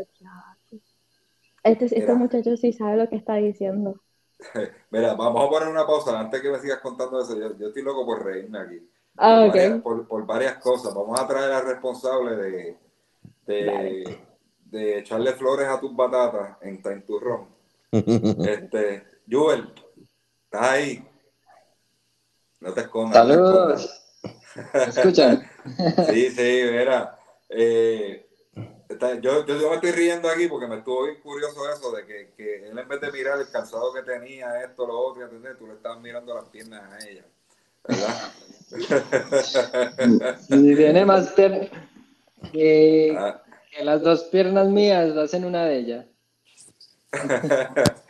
este, 1.63 1.85
este 1.85 2.13
muchacho 2.15 2.57
sí 2.57 2.73
sabe 2.73 2.97
lo 2.97 3.07
que 3.09 3.17
está 3.17 3.35
diciendo. 3.35 4.01
Mira, 4.89 5.13
vamos 5.13 5.45
a 5.45 5.49
poner 5.49 5.69
una 5.69 5.85
pausa 5.85 6.19
antes 6.19 6.41
que 6.41 6.49
me 6.49 6.59
sigas 6.59 6.79
contando 6.79 7.21
eso. 7.21 7.37
Yo, 7.37 7.67
estoy 7.67 7.83
loco 7.83 8.05
por 8.05 8.25
reírme 8.25 8.59
aquí. 8.59 8.89
Ah, 9.17 9.45
por, 9.45 9.55
varias, 9.55 9.81
por, 9.81 10.25
varias 10.25 10.55
cosas. 10.57 10.93
Vamos 10.95 11.19
a 11.19 11.27
traer 11.27 11.51
al 11.51 11.65
responsable 11.65 12.35
de, 12.35 12.77
de, 13.45 14.19
de, 14.65 14.99
echarle 14.99 15.33
flores 15.33 15.67
a 15.67 15.79
tus 15.79 15.95
batatas 15.95 16.57
en 16.61 16.81
Tainturrón. 16.81 17.47
este, 17.91 19.03
Joel, 19.29 19.71
¿Estás 20.51 20.69
ahí? 20.69 21.01
No 22.59 22.73
te 22.73 22.81
escondas. 22.81 23.15
Saludos. 23.15 24.03
¿Me 24.73 24.83
escuchan? 24.83 25.49
sí, 26.09 26.29
sí, 26.29 26.63
mira. 26.69 27.17
Eh, 27.47 28.27
yo, 29.21 29.45
yo, 29.45 29.69
me 29.69 29.75
estoy 29.75 29.91
riendo 29.91 30.27
aquí 30.27 30.49
porque 30.49 30.67
me 30.67 30.79
estuvo 30.79 31.05
bien 31.05 31.21
curioso 31.21 31.71
eso 31.71 31.93
de 31.93 32.05
que, 32.05 32.33
que, 32.35 32.67
él 32.67 32.77
en 32.77 32.85
vez 32.85 32.99
de 32.99 33.13
mirar 33.13 33.39
el 33.39 33.49
calzado 33.49 33.93
que 33.93 34.01
tenía, 34.01 34.61
esto, 34.61 34.85
lo 34.85 34.99
otro, 34.99 35.23
¿entendés? 35.23 35.57
tú 35.57 35.67
le 35.67 35.75
estabas 35.75 36.01
mirando 36.01 36.35
las 36.35 36.49
piernas 36.49 36.83
a 36.91 37.07
ella. 37.07 37.23
¿Verdad? 37.87 38.31
y 40.49 40.75
tiene 40.75 41.05
más 41.05 41.31
que, 41.31 41.71
ah. 43.17 43.41
que 43.71 43.83
las 43.85 44.01
dos 44.01 44.23
piernas 44.23 44.67
mías 44.67 45.15
hacen 45.15 45.45
una 45.45 45.63
de 45.63 45.77
ellas. 45.77 46.05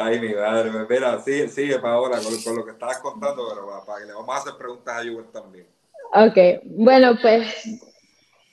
Ay, 0.00 0.20
mi 0.20 0.32
madre, 0.32 0.70
mira, 0.88 1.20
sigue, 1.20 1.48
sigue 1.48 1.80
para 1.80 1.94
ahora 1.94 2.20
con, 2.44 2.56
lo 2.56 2.64
que 2.64 2.70
estabas 2.70 2.98
contando, 3.00 3.48
pero 3.48 3.84
para 3.84 3.98
que 3.98 4.06
le 4.06 4.12
vamos 4.12 4.32
a 4.32 4.38
hacer 4.38 4.52
preguntas 4.56 4.96
a 4.96 5.02
Yuber 5.02 5.26
también. 5.32 5.66
Ok, 6.14 6.62
bueno, 6.66 7.18
pues. 7.20 7.66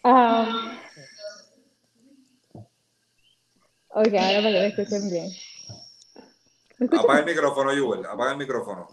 Um, 0.04 0.48
ok, 3.90 4.14
ahora 4.14 4.42
para 4.42 4.42
que 4.42 4.60
me 4.60 4.68
escuchen 4.68 5.10
bien. 5.12 5.30
Apaga 7.00 7.20
el 7.20 7.26
micrófono, 7.26 7.74
Yuber, 7.74 8.08
apaga 8.08 8.32
el 8.32 8.38
micrófono. 8.38 8.88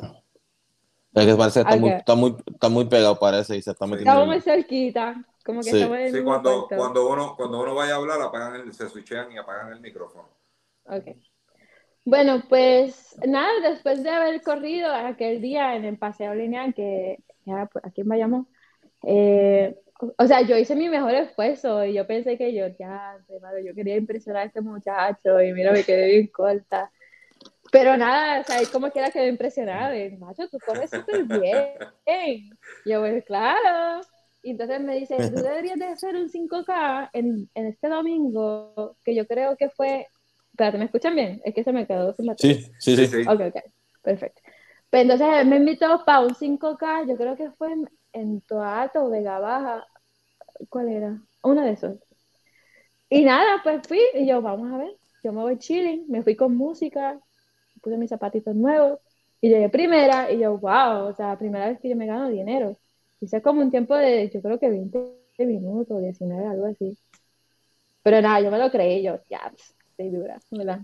Es 1.15 1.27
que 1.27 1.35
parece 1.35 1.65
que 1.65 1.71
está, 1.71 1.81
muy, 1.81 1.91
está, 1.91 2.15
muy, 2.15 2.37
está 2.47 2.69
muy 2.69 2.85
pegado, 2.85 3.19
parece, 3.19 3.57
y 3.57 3.63
se 3.63 3.71
está 3.71 3.87
metiendo. 3.87 4.11
Estamos 4.11 4.27
muy 4.27 4.41
cerquita. 4.43 5.25
Como 5.43 5.61
que 5.61 5.71
sí. 5.71 5.77
estamos 5.77 5.97
en 5.97 6.05
el 6.05 6.13
sí, 6.13 6.23
cuando, 6.23 6.69
cuando, 6.69 7.09
uno, 7.09 7.35
cuando 7.35 7.63
uno 7.63 7.75
vaya 7.75 7.95
a 7.95 7.97
hablar, 7.97 8.21
apagan 8.21 8.57
el, 8.57 8.75
se 8.75 8.91
switchean 8.91 9.33
y 9.33 9.39
apagan 9.39 9.73
el 9.73 9.81
micrófono. 9.81 10.29
Ok. 10.85 11.17
Bueno, 12.05 12.43
pues 12.49 13.17
nada, 13.27 13.49
después 13.71 14.03
de 14.03 14.11
haber 14.11 14.43
corrido 14.43 14.93
aquel 14.93 15.41
día 15.41 15.77
en 15.77 15.85
el 15.85 15.99
paseo 15.99 16.35
lineal 16.35 16.75
que 16.75 17.19
ya 17.45 17.69
pues, 17.73 17.85
aquí 17.85 18.01
en 18.01 18.09
Bayamón, 18.09 18.49
eh, 19.05 19.77
o 20.19 20.27
sea, 20.27 20.41
yo 20.43 20.57
hice 20.57 20.75
mi 20.75 20.89
mejor 20.89 21.15
esfuerzo 21.15 21.85
y 21.85 21.95
yo 21.95 22.07
pensé 22.07 22.37
que 22.37 22.53
yo, 22.53 22.67
ya, 22.79 23.17
hermano, 23.29 23.59
yo 23.65 23.75
quería 23.75 23.97
impresionar 23.97 24.43
a 24.43 24.47
este 24.47 24.61
muchacho 24.61 25.41
y 25.41 25.53
mira, 25.53 25.73
me 25.73 25.85
quedé 25.85 26.07
bien 26.09 26.27
corta. 26.29 26.91
Pero 27.71 27.97
nada, 27.97 28.41
o 28.41 28.45
sea, 28.45 28.59
como 28.71 28.91
quiera 28.91 29.11
quedó 29.11 29.27
impresionado. 29.27 29.95
Y, 29.95 30.17
macho, 30.17 30.49
tú 30.49 30.59
corres 30.67 30.91
súper 30.91 31.25
bien. 31.25 32.51
Yo, 32.85 33.01
pues 33.01 33.25
claro. 33.25 34.05
Y 34.43 34.51
entonces 34.51 34.81
me 34.81 34.97
dice, 34.97 35.17
tú 35.17 35.37
deberías 35.43 35.79
de 35.79 35.87
hacer 35.87 36.17
un 36.17 36.29
5K 36.29 37.11
en, 37.13 37.49
en 37.55 37.67
este 37.67 37.89
domingo, 37.89 38.97
que 39.05 39.15
yo 39.15 39.27
creo 39.27 39.57
que 39.57 39.71
fue... 39.71 40.07
Espérate, 40.53 40.79
¿me 40.79 40.85
escuchan 40.85 41.15
bien? 41.15 41.41
Es 41.45 41.55
que 41.55 41.65
se 41.65 41.73
me 41.73 41.87
quedó 41.87 42.15
sin 42.15 42.27
batería. 42.27 42.57
Sí, 42.79 42.97
sí, 42.97 42.97
sí. 42.97 43.07
Sí. 43.07 43.29
Ok, 43.29 43.41
ok, 43.41 43.57
perfecto. 44.03 44.43
Pues 44.91 45.03
entonces 45.03 45.27
él 45.33 45.49
me 45.49 45.57
invitó 45.57 46.05
para 46.05 46.21
un 46.21 46.35
5K, 46.35 47.09
yo 47.09 47.17
creo 47.17 47.37
que 47.37 47.51
fue 47.53 47.73
en, 47.73 47.89
en 48.13 48.41
Toato 48.43 49.05
o 49.05 49.11
Vega 49.11 49.39
Baja. 49.39 49.87
¿Cuál 50.69 50.89
era? 50.91 51.19
Uno 51.43 51.63
de 51.63 51.73
esos. 51.73 51.99
Y 53.09 53.25
nada, 53.25 53.61
pues 53.63 53.81
fui 53.89 54.01
y 54.15 54.27
yo, 54.27 54.43
vamos 54.43 54.73
a 54.73 54.79
ver, 54.79 54.97
yo 55.25 55.33
me 55.33 55.43
voy 55.43 55.59
chilling, 55.59 56.05
me 56.09 56.23
fui 56.23 56.37
con 56.37 56.57
música, 56.57 57.19
puse 57.83 57.97
mis 57.97 58.11
zapatitos 58.11 58.55
nuevos 58.55 59.01
y 59.41 59.49
llegué 59.49 59.69
primera 59.71 60.31
y 60.31 60.39
yo, 60.39 60.59
wow, 60.59 61.09
o 61.09 61.15
sea, 61.15 61.39
primera 61.39 61.69
vez 61.69 61.81
que 61.81 61.89
yo 61.89 61.97
me 61.97 62.07
gano 62.07 62.29
dinero. 62.29 62.77
Hice 63.21 63.41
como 63.41 63.61
un 63.63 63.71
tiempo 63.71 63.95
de, 63.97 64.31
yo 64.31 64.43
creo 64.43 64.59
que 64.59 64.69
20 64.69 64.99
minutos, 65.39 66.01
19, 66.01 66.47
algo 66.47 66.67
así. 66.67 66.97
Pero 68.03 68.21
nada, 68.21 68.41
yo 68.41 68.51
me 68.51 68.59
lo 68.59 68.71
creí, 68.71 69.03
yo, 69.03 69.21
ya, 69.31 69.53
pss, 70.11 70.15
estoy 70.15 70.21
dura, 70.21 70.41
¿verdad? 70.51 70.81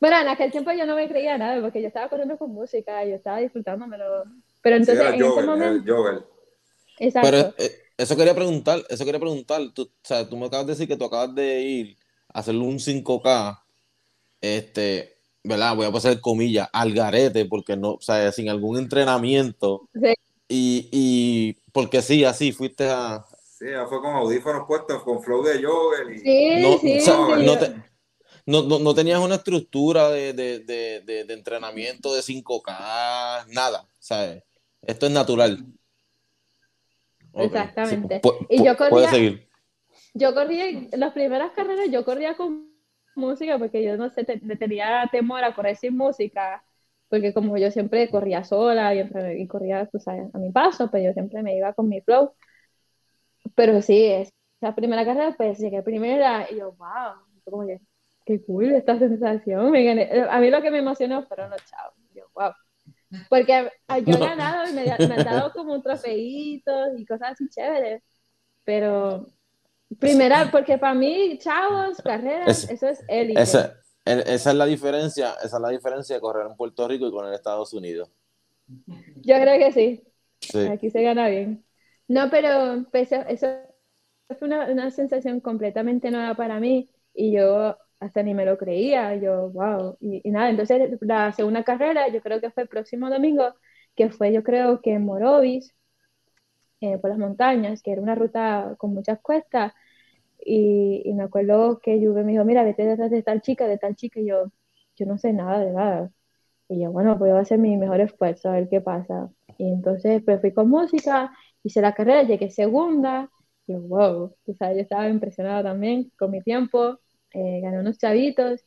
Bueno, 0.00 0.18
en 0.20 0.28
aquel 0.28 0.50
tiempo 0.50 0.70
yo 0.72 0.86
no 0.86 0.96
me 0.96 1.08
creía 1.08 1.36
nada 1.36 1.60
porque 1.60 1.82
yo 1.82 1.88
estaba 1.88 2.08
corriendo 2.08 2.38
con 2.38 2.52
música, 2.52 3.04
yo 3.04 3.14
estaba 3.16 3.38
disfrutándomelo. 3.38 4.24
Pero 4.62 4.76
Sí, 4.76 4.82
entonces 4.82 4.94
era 5.00 5.08
en 5.14 5.14
ese 5.16 5.24
Jovel, 5.30 5.46
momento, 5.46 5.90
el 5.90 5.96
Jovel. 5.96 6.24
exacto. 6.98 7.28
Pero 7.30 7.54
eh, 7.58 7.72
eso 7.98 8.16
quería 8.16 8.34
preguntar, 8.34 8.80
eso 8.88 9.04
quería 9.04 9.20
preguntar. 9.20 9.60
Tú, 9.74 9.82
o 9.82 9.88
sea, 10.02 10.28
tú 10.28 10.36
me 10.36 10.46
acabas 10.46 10.66
de 10.66 10.72
decir 10.72 10.88
que 10.88 10.96
tú 10.96 11.04
acabas 11.04 11.34
de 11.34 11.60
ir 11.60 11.96
a 12.32 12.40
hacer 12.40 12.54
un 12.56 12.78
5K, 12.80 13.62
este, 14.40 15.18
¿verdad? 15.44 15.76
Voy 15.76 15.86
a 15.86 15.92
pasar 15.92 16.20
comillas, 16.20 16.68
al 16.72 16.92
garete, 16.94 17.44
porque 17.44 17.76
no, 17.76 17.92
o 17.94 18.00
sea, 18.00 18.32
sin 18.32 18.48
algún 18.48 18.78
entrenamiento. 18.78 19.88
Sí. 19.94 20.14
Y, 20.48 20.88
y 20.92 21.52
porque 21.72 22.02
sí, 22.02 22.24
así 22.24 22.52
fuiste 22.52 22.88
a. 22.88 23.24
Sí, 23.44 23.66
ya 23.70 23.86
fue 23.86 24.00
con 24.00 24.14
audífonos 24.16 24.66
puestos, 24.66 25.02
con 25.02 25.22
flow 25.22 25.42
de 25.42 25.62
Jovel. 25.62 26.16
Y... 26.16 26.18
Sí, 26.20 26.62
No, 26.62 26.78
sí, 26.78 26.98
o 26.98 27.00
sea, 27.02 27.14
sí. 27.38 27.44
no 27.46 27.58
te- 27.58 27.89
No, 28.50 28.62
no, 28.62 28.78
no 28.80 28.94
tenías 28.94 29.20
una 29.20 29.36
estructura 29.36 30.10
de, 30.10 30.32
de, 30.32 30.58
de, 30.60 31.24
de, 31.24 31.34
entrenamiento 31.34 32.12
de 32.14 32.20
5K, 32.22 33.46
nada, 33.54 33.86
¿sabes? 33.98 34.42
Esto 34.82 35.06
es 35.06 35.12
natural. 35.12 35.64
Exactamente. 37.34 38.20
sí, 38.22 38.30
Y 38.50 38.64
yo 38.64 38.76
corría- 38.76 39.10
seguir. 39.10 39.48
Yo 40.14 40.34
corría, 40.34 40.64
las 40.92 41.12
primeras 41.12 41.52
carreras 41.52 41.88
yo 41.90 42.04
corría 42.04 42.36
con 42.36 42.68
música 43.14 43.58
porque 43.58 43.84
yo 43.84 43.96
no 43.96 44.10
sé, 44.10 44.24
te- 44.24 44.38
tenía 44.56 45.08
temor 45.12 45.44
a 45.44 45.54
correr 45.54 45.76
sin 45.76 45.96
música, 45.96 46.64
porque 47.08 47.32
como 47.32 47.56
yo 47.56 47.70
siempre 47.70 48.10
corría 48.10 48.42
sola 48.42 48.92
y, 48.94 49.08
y 49.38 49.46
corría 49.46 49.88
pues, 49.90 50.08
a, 50.08 50.12
a 50.32 50.38
mi 50.38 50.50
paso, 50.50 50.90
pues 50.90 51.04
yo 51.04 51.12
siempre 51.12 51.42
me 51.42 51.56
iba 51.56 51.72
con 51.74 51.88
mi 51.88 52.00
flow. 52.00 52.32
Pero 53.54 53.80
sí, 53.82 54.04
esa 54.06 54.74
primera 54.74 55.04
carrera, 55.04 55.34
pues 55.36 55.58
llegué 55.58 55.82
primera 55.82 56.46
y 56.50 56.56
yo, 56.58 56.72
wow, 56.72 57.14
como 57.44 57.66
que, 57.66 57.80
qué 58.24 58.42
cool 58.44 58.72
esta 58.72 58.98
sensación. 58.98 59.70
me 59.70 59.84
gané. 59.84 60.08
A 60.28 60.38
mí 60.40 60.50
lo 60.50 60.62
que 60.62 60.70
me 60.70 60.78
emocionó 60.78 61.22
fueron 61.24 61.50
los 61.50 61.64
chavos. 61.64 61.94
Yo, 62.14 62.24
wow. 62.34 62.52
Porque 63.28 63.70
ah, 63.88 63.98
yo 63.98 64.14
he 64.14 64.18
ganado 64.18 64.68
y 64.68 64.72
me, 64.72 64.84
me 64.84 65.14
han 65.14 65.24
dado 65.24 65.52
como 65.52 65.74
un 65.74 65.82
trofeito 65.82 66.70
y 66.96 67.04
cosas 67.04 67.32
así 67.32 67.48
chéveres. 67.48 68.02
Pero 68.64 69.26
primera, 69.98 70.48
porque 70.50 70.78
para 70.78 70.94
mí, 70.94 71.38
chavos, 71.38 71.98
carreras, 72.02 72.64
Es- 72.64 72.70
eso 72.70 72.88
es 72.88 73.02
élite. 73.08 73.40
Esa, 73.40 73.74
esa 74.04 74.50
es 74.50 74.56
la 74.56 74.66
diferencia, 74.66 75.34
esa 75.42 75.56
es 75.56 75.62
la 75.62 75.70
diferencia 75.70 76.14
de 76.14 76.20
correr 76.20 76.46
en 76.46 76.56
Puerto 76.56 76.86
Rico 76.86 77.06
y 77.06 77.10
correr 77.10 77.30
en 77.30 77.34
Estados 77.34 77.72
Unidos. 77.72 78.10
Yo 79.22 79.34
creo 79.40 79.58
que 79.58 79.72
sí. 79.72 80.02
Sí. 80.40 80.58
Aquí 80.60 80.90
se 80.90 81.02
gana 81.02 81.28
bien. 81.28 81.64
No, 82.08 82.30
pero 82.30 82.86
pues, 82.90 83.12
eso, 83.12 83.22
eso 83.28 83.46
fue 84.38 84.48
una, 84.48 84.66
una 84.70 84.90
sensación 84.90 85.40
completamente 85.40 86.10
nueva 86.10 86.34
para 86.34 86.60
mí 86.60 86.88
y 87.14 87.32
yo 87.32 87.76
hasta 88.00 88.22
ni 88.22 88.34
me 88.34 88.44
lo 88.46 88.58
creía. 88.58 89.16
Yo, 89.16 89.50
wow. 89.50 89.96
Y, 90.00 90.20
y 90.28 90.30
nada, 90.30 90.50
entonces 90.50 90.98
la 91.02 91.32
segunda 91.32 91.64
carrera, 91.64 92.08
yo 92.08 92.20
creo 92.22 92.40
que 92.40 92.50
fue 92.50 92.64
el 92.64 92.68
próximo 92.68 93.10
domingo, 93.10 93.54
que 93.96 94.10
fue 94.10 94.32
yo 94.32 94.42
creo 94.42 94.80
que 94.82 94.94
en 94.94 95.04
Morovis, 95.04 95.74
eh, 96.80 96.98
por 96.98 97.10
las 97.10 97.18
montañas, 97.18 97.82
que 97.82 97.92
era 97.92 98.02
una 98.02 98.14
ruta 98.14 98.74
con 98.78 98.94
muchas 98.94 99.20
cuestas. 99.20 99.72
Y, 100.44 101.02
y 101.04 101.14
me 101.14 101.24
acuerdo 101.24 101.80
que 101.80 101.98
Juve 101.98 102.24
me 102.24 102.32
dijo, 102.32 102.44
mira, 102.44 102.64
vete 102.64 102.84
detrás 102.84 103.10
de 103.10 103.22
tal 103.22 103.42
chica, 103.42 103.66
de 103.68 103.78
tal 103.78 103.96
chica. 103.96 104.20
Y 104.20 104.26
yo, 104.26 104.52
yo 104.96 105.06
no 105.06 105.18
sé 105.18 105.32
nada 105.32 105.60
de 105.60 105.72
nada. 105.72 106.10
Y 106.68 106.82
yo, 106.82 106.92
bueno, 106.92 107.18
pues 107.18 107.30
voy 107.32 107.38
a 107.40 107.42
hacer 107.42 107.58
mi 107.58 107.76
mejor 107.78 108.00
esfuerzo, 108.00 108.50
a 108.50 108.54
ver 108.54 108.68
qué 108.68 108.80
pasa. 108.80 109.30
Y 109.58 109.68
entonces, 109.72 110.22
pues 110.24 110.40
fui 110.40 110.52
con 110.54 110.70
música, 110.70 111.32
hice 111.64 111.80
la 111.82 111.94
carrera, 111.94 112.24
llegué 112.24 112.50
segunda. 112.50 113.30
Y 113.66 113.74
yo, 113.74 113.80
wow, 113.82 114.36
o 114.46 114.54
sea, 114.54 114.72
yo 114.74 114.80
estaba 114.80 115.08
impresionada 115.08 115.62
también 115.64 116.12
con 116.18 116.30
mi 116.32 116.42
tiempo, 116.42 117.00
eh, 117.32 117.60
gané 117.62 117.80
unos 117.80 117.98
chavitos. 117.98 118.64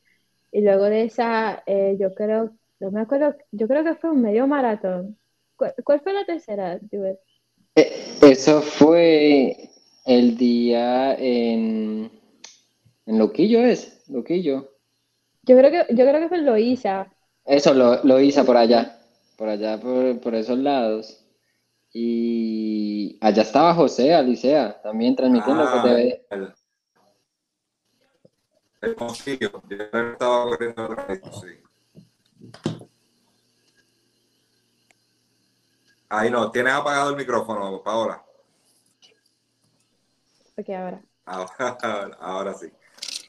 Y 0.52 0.62
luego 0.62 0.86
de 0.86 1.04
esa, 1.06 1.64
eh, 1.66 1.98
yo 2.00 2.14
creo, 2.16 2.58
no 2.80 2.92
me 2.92 3.02
acuerdo, 3.02 3.36
yo 3.52 3.68
creo 3.68 3.84
que 3.84 3.96
fue 3.96 4.12
un 4.12 4.22
medio 4.22 4.48
maratón. 4.48 5.18
¿Cuál, 5.56 5.74
cuál 5.86 6.02
fue 6.02 6.14
la 6.14 6.26
tercera, 6.26 6.80
Juve? 6.92 7.20
Eh, 7.76 8.18
Eso 8.22 8.62
fue 8.64 9.70
el 10.06 10.38
día 10.38 11.14
en, 11.16 12.12
en 13.06 13.20
Loquillo, 13.20 13.62
¿es? 13.64 14.04
Loquillo. 14.10 14.70
Yo 15.44 15.58
creo 15.58 15.72
que, 15.72 15.96
yo 15.96 16.06
creo 16.06 16.20
que 16.20 16.28
fue 16.30 16.38
en 16.40 16.46
Loíza. 16.46 17.10
Eso 17.46 17.74
lo, 17.74 18.04
lo 18.04 18.20
hice 18.20 18.44
por 18.44 18.58
allá, 18.58 19.00
por 19.38 19.50
allá, 19.50 19.80
por, 19.80 20.20
por 20.22 20.36
esos 20.36 20.58
lados. 20.58 21.20
Y 21.94 23.18
allá 23.22 23.44
estaba 23.44 23.74
José 23.76 24.14
Alicea, 24.14 24.82
también 24.84 25.16
transmitiendo 25.16 25.64
Ah, 25.66 25.72
por 25.72 25.82
TV. 25.82 26.26
el, 26.30 26.54
el 28.84 28.96
concilio. 28.96 29.64
Yo 29.70 29.78
estaba 29.78 30.44
corriendo 30.46 30.84
otra 30.84 31.06
vez, 31.06 31.22
sí. 31.42 31.64
Ahí 36.10 36.30
no, 36.30 36.52
tienes 36.52 36.74
apagado 36.74 37.10
el 37.10 37.16
micrófono, 37.16 37.82
Paola. 37.82 38.24
Ok, 40.56 40.70
ahora. 40.70 41.02
Ahora, 41.26 41.52
ahora 42.20 42.54
sí. 42.54 42.72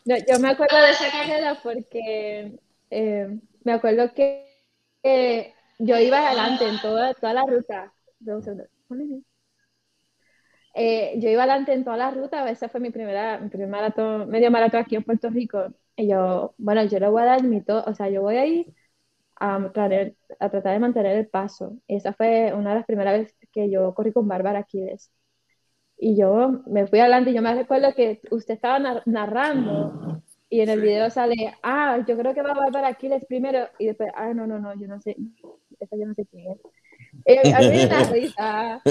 Yo, 0.05 0.17
yo 0.29 0.39
me 0.39 0.51
acuerdo 0.51 0.77
de 0.77 0.91
esa 0.91 1.11
carrera 1.11 1.61
porque 1.63 2.59
eh, 2.91 3.41
me 3.63 3.73
acuerdo 3.73 4.13
que, 4.13 4.47
que 5.03 5.55
yo 5.79 5.99
iba 5.99 6.27
adelante 6.27 6.69
en 6.69 6.81
toda, 6.81 7.15
toda 7.15 7.33
la 7.33 7.47
ruta. 7.47 7.93
Dame 8.19 8.39
un 8.39 8.45
segundo. 8.45 8.65
Ponle 8.87 9.05
bien. 9.05 9.25
Eh, 10.75 11.15
yo 11.21 11.29
iba 11.31 11.45
adelante 11.45 11.73
en 11.73 11.85
toda 11.85 11.97
la 11.97 12.11
ruta, 12.11 12.51
esa 12.51 12.69
fue 12.69 12.81
mi 12.81 12.91
primera, 12.91 13.39
mi 13.39 13.49
primer 13.49 13.69
maratón, 13.69 14.29
medio 14.29 14.51
maratón 14.51 14.81
aquí 14.81 14.97
en 14.97 15.05
Puerto 15.05 15.31
Rico. 15.31 15.67
Y 15.97 16.09
yo, 16.09 16.55
bueno, 16.59 16.85
yo 16.85 16.99
le 16.99 17.09
voy 17.09 17.23
a 17.23 17.27
dar 17.27 17.45
mi 17.45 17.63
todo, 17.63 17.85
o 17.87 17.95
sea, 17.95 18.09
yo 18.11 18.23
voy 18.23 18.37
a 18.37 18.47
ir 18.47 18.75
a, 19.37 19.59
traer- 19.73 20.17
a 20.41 20.51
tratar 20.51 20.75
de 20.75 20.81
mantener 20.81 21.17
el 21.19 21.29
paso. 21.29 21.79
Y 21.89 21.97
esa 21.97 22.13
fue 22.15 22.53
una 22.55 22.71
de 22.71 22.77
las 22.79 22.87
primeras 22.87 23.19
veces 23.21 23.37
que 23.53 23.71
yo 23.71 23.95
corrí 23.95 24.13
con 24.13 24.29
Bárbara 24.29 24.61
Aquiles. 24.61 25.13
Y 25.99 26.17
yo 26.17 26.63
me 26.67 26.87
fui 26.87 27.01
adelante 27.01 27.31
y 27.31 27.35
yo 27.35 27.43
me 27.43 27.55
recuerdo 27.55 27.95
que 27.95 28.21
usted 28.31 28.55
estaba 28.55 28.79
nar- 28.79 29.03
narrando 29.07 29.97
y 30.51 30.61
en 30.61 30.71
el 30.71 30.81
video 30.81 31.11
sale, 31.11 31.35
ah, 31.63 32.05
yo 32.07 32.17
creo 32.19 32.35
que 32.35 32.43
va 32.43 32.55
Bárbara 32.55 32.89
Aquiles 32.89 33.25
primero 33.27 33.69
y 33.79 33.87
después, 33.87 34.11
ah, 34.15 34.35
no, 34.35 34.47
no, 34.47 34.59
no, 34.61 34.75
yo 34.81 34.89
no 34.89 35.01
sé, 35.01 35.17
esa 35.81 35.97
yo 35.97 36.07
no 36.07 36.15
sé 36.15 36.27
quién 36.27 36.53
es. 36.53 36.59
Eh, 37.27 37.51
a 37.55 37.63
mí 37.63 37.69
me 37.71 37.87
da 37.89 38.05
risa. 38.05 38.85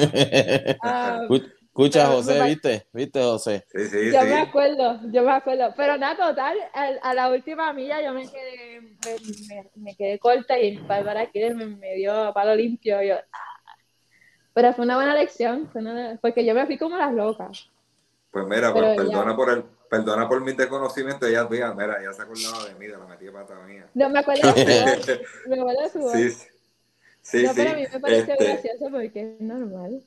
Ah, 0.81 1.21
Escucha, 1.73 2.03
Pero 2.03 2.13
José, 2.17 2.43
¿viste? 2.43 2.87
¿Viste, 2.93 3.19
José? 3.23 3.65
Sí, 3.73 3.85
sí, 3.87 4.11
yo 4.11 4.19
sí. 4.19 4.25
me 4.27 4.35
acuerdo, 4.41 4.99
yo 5.11 5.23
me 5.23 5.31
acuerdo. 5.31 5.73
Pero 5.75 5.97
nada, 5.97 6.15
total, 6.29 6.55
a, 6.71 6.83
a 7.01 7.13
la 7.15 7.29
última 7.31 7.73
milla 7.73 7.99
yo 7.99 8.13
me 8.13 8.29
quedé, 8.29 8.79
me, 8.81 9.55
me- 9.55 9.71
me 9.75 9.95
quedé 9.95 10.19
corta 10.19 10.59
y 10.59 10.77
Bárbara 10.85 11.21
Aquiles 11.21 11.55
me, 11.55 11.65
me 11.65 11.95
dio 11.95 12.31
palo 12.31 12.53
limpio. 12.53 13.01
yo, 13.01 13.15
ah. 13.15 13.75
Pero 14.53 14.71
fue 14.73 14.85
una 14.85 14.97
buena 14.97 15.15
lección, 15.15 15.67
fue 15.71 15.81
una- 15.81 16.19
porque 16.21 16.45
yo 16.45 16.53
me 16.53 16.67
fui 16.67 16.77
como 16.77 16.95
las 16.95 17.11
locas. 17.11 17.71
Pues 18.29 18.45
mira, 18.45 18.71
Pero 18.71 18.85
pues, 18.85 18.97
ya. 18.97 19.03
perdona 19.03 19.35
por 19.35 19.49
el, 19.49 19.63
perdona 19.89 20.29
por 20.29 20.41
mi 20.41 20.53
desconocimiento, 20.53 21.27
ya, 21.27 21.47
mira, 21.47 21.73
mira, 21.73 21.99
ya 22.03 22.13
se 22.13 22.21
acordaba 22.21 22.65
de 22.67 22.75
mí, 22.75 22.85
de 22.85 22.97
la 22.97 23.05
metida 23.07 23.31
pata 23.31 23.59
mía. 23.65 23.87
No 23.95 24.09
me 24.09 24.19
acuerdo 24.19 24.43
de 24.53 24.53
su 24.53 24.69
voz, 24.69 25.19
me 25.47 25.59
acuerdo 25.59 25.81
de 25.81 25.89
su 25.89 25.99
voz. 25.99 26.11
Sí, 26.11 26.29
sí, 26.29 26.47
sí. 27.23 27.43
no, 27.45 27.53
pero 27.55 27.69
a 27.71 27.73
mí 27.73 27.83
me 27.91 27.99
pareció 27.99 28.33
este, 28.33 28.45
gracioso 28.45 28.89
porque 28.91 29.21
es 29.21 29.41
normal. 29.41 30.03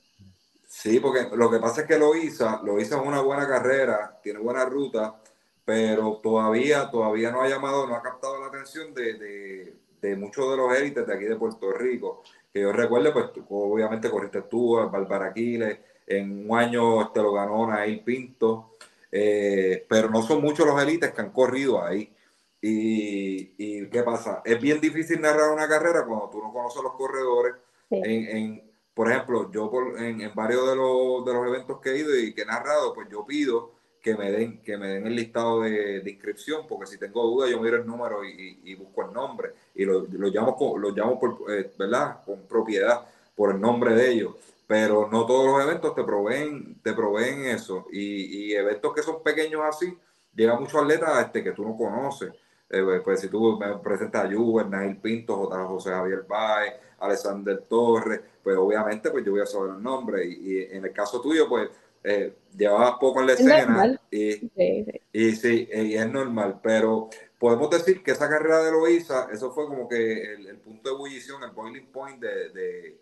Sí, 0.77 1.01
porque 1.01 1.27
lo 1.35 1.51
que 1.51 1.59
pasa 1.59 1.81
es 1.81 1.87
que 1.87 1.99
Loisa, 1.99 2.61
Loisa 2.63 2.97
es 2.97 3.03
una 3.03 3.23
buena 3.23 3.49
carrera, 3.49 4.21
tiene 4.23 4.41
buena 4.41 4.67
ruta, 4.67 5.17
pero 5.65 6.21
todavía, 6.23 6.91
todavía 6.91 7.31
no 7.31 7.41
ha 7.41 7.49
llamado, 7.49 7.87
no 7.87 7.95
ha 7.97 8.03
captado 8.03 8.39
la 8.39 8.49
atención 8.49 8.93
de, 8.93 9.75
de, 10.03 10.17
muchos 10.17 10.51
de 10.51 10.57
los 10.59 10.77
élites 10.77 11.07
de 11.07 11.15
aquí 11.15 11.25
de 11.25 11.37
Puerto 11.37 11.73
Rico. 11.73 12.23
Que 12.53 12.61
yo 12.61 12.73
recuerde, 12.73 13.11
pues 13.11 13.31
obviamente 13.49 14.11
corriste 14.11 14.43
tú, 14.43 14.75
Bárbara 14.75 15.29
Aquiles, 15.29 15.79
en 16.07 16.51
un 16.51 16.59
año 16.59 17.11
te 17.11 17.23
lo 17.23 17.33
ganó 17.33 17.67
Nail 17.67 18.05
Pinto, 18.05 18.77
eh, 19.11 19.87
pero 19.89 20.11
no 20.11 20.21
son 20.21 20.43
muchos 20.43 20.67
los 20.67 20.81
élites 20.83 21.11
que 21.11 21.21
han 21.23 21.31
corrido 21.31 21.83
ahí. 21.83 22.13
Y, 22.61 23.55
y, 23.57 23.87
¿qué 23.89 24.03
pasa? 24.03 24.43
Es 24.45 24.61
bien 24.61 24.79
difícil 24.79 25.23
narrar 25.23 25.53
una 25.53 25.67
carrera 25.67 26.05
cuando 26.05 26.29
tú 26.29 26.43
no 26.43 26.53
conoces 26.53 26.83
los 26.83 26.93
corredores. 26.93 27.55
En, 27.89 28.37
en, 28.37 28.66
por 28.97 29.11
ejemplo, 29.13 29.51
yo 29.53 29.71
en, 29.99 30.23
en, 30.23 30.35
varios 30.35 30.67
de 30.71 30.75
los, 30.75 31.23
de 31.27 31.35
los 31.35 31.47
eventos 31.47 31.81
que 31.83 31.91
he 31.91 31.99
ido 31.99 32.19
y 32.19 32.33
que 32.33 32.43
he 32.43 32.47
narrado, 32.47 32.95
pues 32.95 33.07
yo 33.11 33.27
pido 33.27 33.73
que 34.01 34.17
me 34.17 34.33
den, 34.33 34.63
que 34.63 34.79
me 34.79 34.89
den 34.89 35.07
el 35.07 35.15
listado 35.15 35.61
de, 35.61 36.03
inscripción, 36.07 36.67
porque 36.67 36.87
si 36.87 36.97
tengo 36.97 37.23
dudas 37.25 37.51
yo 37.51 37.61
miro 37.61 37.77
el 37.77 37.87
número 37.87 38.25
y, 38.25 38.75
busco 38.75 39.05
el 39.05 39.13
nombre 39.13 39.53
y 39.75 39.85
lo, 39.85 40.07
lo 40.11 40.29
llamo, 40.29 40.79
lo 40.79 40.91
llamo 40.93 41.21
por, 41.21 41.45
eh, 41.53 41.71
¿verdad? 41.79 42.25
con 42.25 42.47
propiedad 42.47 43.07
por 43.35 43.51
el 43.51 43.61
nombre 43.61 43.95
de 43.95 44.13
ellos. 44.13 44.35
Pero 44.67 45.11
no 45.13 45.27
todos 45.27 45.47
los 45.47 45.63
eventos 45.63 45.95
te 45.95 46.03
proveen, 46.03 46.81
te 46.83 46.95
proveen 46.95 47.45
eso. 47.49 47.87
Y, 47.93 48.55
eventos 48.55 48.95
que 48.95 49.03
son 49.03 49.23
pequeños 49.23 49.61
así, 49.63 49.95
llega 50.35 50.59
muchos 50.59 50.83
atletas 50.83 51.27
este, 51.27 51.45
que 51.45 51.53
tú 51.53 51.67
no 51.67 51.77
conoces. 51.77 52.33
Eh, 52.71 52.83
pues, 52.83 53.03
pues 53.03 53.21
si 53.21 53.29
tú 53.29 53.59
me 53.59 53.77
presentas 53.77 54.25
a 54.25 54.33
Juven, 54.33 54.71
Nail 54.71 54.97
Pinto, 54.97 55.37
José 55.69 55.91
Javier 55.91 56.25
Baez, 56.27 56.75
Alexander 56.99 57.63
Torres, 57.69 58.21
pues 58.47 58.57
obviamente 58.59 59.11
pues 59.11 59.25
yo 59.25 59.33
voy 59.33 59.41
a 59.41 59.47
saber 59.47 59.73
el 59.75 59.83
nombre. 59.83 60.25
y 60.25 60.63
en 60.71 60.85
el 60.85 60.93
caso 60.93 61.21
tuyo, 61.21 61.49
pues 61.49 61.69
eh, 62.05 62.33
llevaba 62.57 62.97
poco 62.97 63.21
en 63.21 63.27
la 63.27 63.33
escena 63.33 64.01
y, 64.09 64.35
sí, 64.35 64.87
y 65.13 65.33
sí, 65.33 65.69
y 65.73 65.97
es 65.97 66.09
normal, 66.09 66.61
pero 66.63 67.11
podemos 67.41 67.69
decir 67.71 68.05
que 68.05 68.13
esa 68.13 68.29
carrera 68.29 68.63
de 68.63 68.71
Loisa, 68.71 69.27
eso 69.33 69.51
fue 69.51 69.67
como 69.67 69.89
que 69.89 70.35
el, 70.35 70.59
punto 70.59 70.89
de 70.89 70.95
ebullición, 70.95 71.43
el 71.43 71.51
boiling 71.51 71.89
point 71.89 72.23
de, 72.23 73.01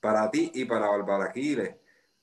para 0.00 0.30
ti 0.30 0.50
y 0.54 0.64
para 0.64 0.88
Bárbara 0.88 1.26
Aquiles, 1.26 1.74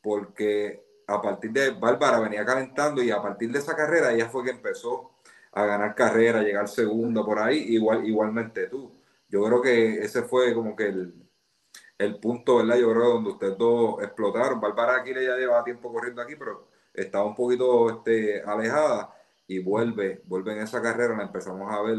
porque 0.01 1.03
a 1.05 1.21
partir 1.21 1.51
de 1.51 1.69
Bárbara 1.69 2.19
venía 2.19 2.43
calentando 2.43 3.03
y 3.03 3.11
a 3.11 3.21
partir 3.21 3.51
de 3.51 3.59
esa 3.59 3.75
carrera 3.75 4.11
ella 4.11 4.27
fue 4.27 4.43
que 4.43 4.49
empezó 4.49 5.11
a 5.51 5.67
ganar 5.67 5.93
carrera, 5.93 6.39
a 6.39 6.43
llegar 6.43 6.67
segunda 6.67 7.23
por 7.23 7.37
ahí, 7.37 7.59
igual, 7.75 8.07
igualmente 8.07 8.65
tú. 8.65 8.91
Yo 9.29 9.43
creo 9.43 9.61
que 9.61 9.99
ese 10.03 10.23
fue 10.23 10.55
como 10.55 10.75
que 10.75 10.87
el, 10.87 11.24
el 11.97 12.19
punto, 12.19 12.57
¿verdad? 12.57 12.77
Yo 12.77 12.91
creo 12.91 13.13
donde 13.13 13.29
ustedes 13.31 13.57
dos 13.57 14.01
explotaron. 14.03 14.59
Bárbara 14.59 14.97
Aquiles 14.97 15.25
ya 15.25 15.35
lleva 15.37 15.63
tiempo 15.63 15.91
corriendo 15.91 16.21
aquí, 16.21 16.35
pero 16.35 16.67
estaba 16.93 17.25
un 17.25 17.35
poquito 17.35 17.89
este, 17.89 18.41
alejada 18.41 19.13
y 19.47 19.59
vuelve, 19.59 20.21
vuelve 20.25 20.53
en 20.53 20.59
esa 20.59 20.81
carrera, 20.81 21.15
la 21.15 21.23
empezamos 21.23 21.71
a 21.71 21.81
ver 21.81 21.97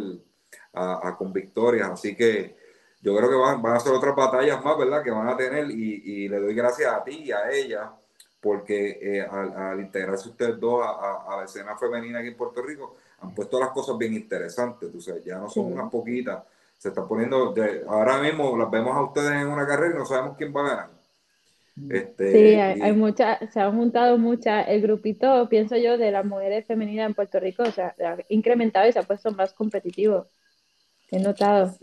a, 0.74 1.16
con 1.16 1.32
victorias. 1.32 1.90
Así 1.90 2.16
que 2.16 2.57
yo 3.01 3.16
creo 3.16 3.28
que 3.28 3.36
van, 3.36 3.62
van, 3.62 3.76
a 3.76 3.80
ser 3.80 3.92
otras 3.92 4.14
batallas 4.14 4.62
más, 4.64 4.76
¿verdad? 4.78 5.03
Que 5.03 5.11
van 5.11 5.28
a 5.28 5.36
tener 5.36 5.70
y, 5.70 6.28
le 6.28 6.40
doy 6.40 6.55
gracias 6.55 6.92
a 6.92 7.05
ti 7.05 7.24
y 7.24 7.32
a 7.32 7.51
ella 7.51 7.92
porque 8.40 8.99
eh, 9.03 9.22
al, 9.22 9.80
integrarse 9.80 10.28
ustedes 10.28 10.61
dos 10.61 10.80
a, 10.84 11.36
la 11.36 11.44
escena 11.44 11.76
femenina 11.76 12.20
aquí 12.20 12.28
en 12.28 12.36
Puerto 12.36 12.62
Rico, 12.62 12.97
han 13.20 13.34
puesto 13.34 13.59
las 13.59 13.70
cosas 13.70 13.99
bien 13.99 14.14
interesantes, 14.14 14.92
tú 14.92 15.01
sabes, 15.01 15.24
ya 15.24 15.38
no 15.38 15.49
son 15.49 15.72
unas 15.72 15.90
poquitas, 15.90 16.44
se 16.79 16.89
está 16.89 17.07
poniendo, 17.07 17.55
ahora 17.89 18.18
mismo 18.18 18.57
las 18.57 18.70
vemos 18.70 18.95
a 18.95 19.03
ustedes 19.03 19.33
en 19.33 19.49
una 19.49 19.66
carrera 19.66 19.95
y 19.95 19.99
no 19.99 20.07
sabemos 20.07 20.37
quién 20.37 20.55
va 20.55 20.61
a 20.61 20.68
ganar. 20.68 20.91
Este, 21.91 22.33
sí, 22.33 22.55
hay, 22.55 22.93
muchas, 22.93 23.39
se 23.53 23.61
han 23.61 23.77
juntado 23.77 24.16
muchas, 24.16 24.66
el 24.68 24.81
grupito, 24.81 25.47
pienso 25.49 25.77
yo, 25.77 25.99
de 25.99 26.11
las 26.11 26.24
mujeres 26.24 26.66
femeninas 26.66 27.09
en 27.09 27.14
Puerto 27.14 27.39
Rico, 27.39 27.64
o 27.64 27.70
sea, 27.70 27.95
ha 28.01 28.16
incrementado 28.29 28.89
y 28.89 28.93
se 28.93 28.99
ha 28.99 29.03
puesto 29.03 29.31
más 29.33 29.53
competitivo. 29.53 30.27
He 31.11 31.20
notado. 31.20 31.77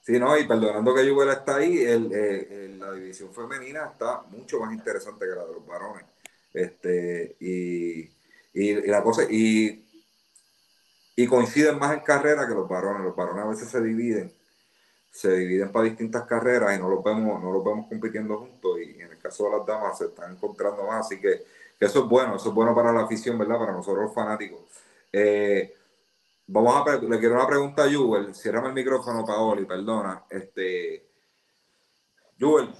Sí, 0.00 0.18
no, 0.18 0.36
y 0.36 0.46
perdonando 0.46 0.92
que 0.92 1.06
Yuvel 1.06 1.28
está 1.28 1.56
ahí, 1.56 1.78
el, 1.78 2.80
la 2.80 2.92
división 2.92 3.32
femenina 3.32 3.90
está 3.92 4.22
mucho 4.22 4.58
más 4.58 4.72
interesante 4.74 5.24
que 5.24 5.36
la 5.36 5.46
de 5.46 5.52
los 5.52 5.66
varones. 5.66 6.04
Este, 6.52 7.36
y, 7.38 8.10
y 8.52 8.86
la 8.88 9.02
cosa, 9.02 9.22
y 9.30 9.84
y 11.16 11.26
coinciden 11.26 11.78
más 11.78 11.94
en 11.94 12.00
carrera 12.00 12.46
que 12.46 12.54
los 12.54 12.68
varones. 12.68 13.04
Los 13.04 13.16
varones 13.16 13.44
a 13.44 13.48
veces 13.48 13.68
se 13.68 13.82
dividen, 13.82 14.32
se 15.10 15.34
dividen 15.36 15.70
para 15.70 15.84
distintas 15.84 16.24
carreras 16.24 16.76
y 16.76 16.80
no 16.80 16.88
los 16.88 17.02
vemos, 17.04 17.42
no 17.42 17.52
los 17.52 17.64
vemos 17.64 17.86
compitiendo 17.88 18.38
juntos. 18.38 18.78
Y 18.80 19.00
en 19.00 19.12
el 19.12 19.18
caso 19.18 19.44
de 19.44 19.58
las 19.58 19.66
damas 19.66 19.98
se 19.98 20.06
están 20.06 20.32
encontrando 20.32 20.84
más, 20.84 21.06
así 21.06 21.20
que, 21.20 21.44
eso 21.78 22.04
es 22.04 22.08
bueno, 22.08 22.36
eso 22.36 22.50
es 22.50 22.54
bueno 22.54 22.74
para 22.74 22.92
la 22.92 23.02
afición, 23.02 23.36
¿verdad? 23.36 23.58
Para 23.58 23.72
nosotros 23.72 24.04
los 24.04 24.14
fanáticos. 24.14 24.60
Eh, 25.12 25.74
vamos 26.46 26.86
a 26.86 26.96
le 26.96 27.18
quiero 27.18 27.34
una 27.34 27.46
pregunta 27.46 27.84
a 27.84 27.92
Jubel. 27.92 28.34
Cierrame 28.34 28.68
el 28.68 28.74
micrófono, 28.74 29.24
Paoli, 29.26 29.64
perdona. 29.64 30.24
Este, 30.30 31.08
Jubel, 32.38 32.72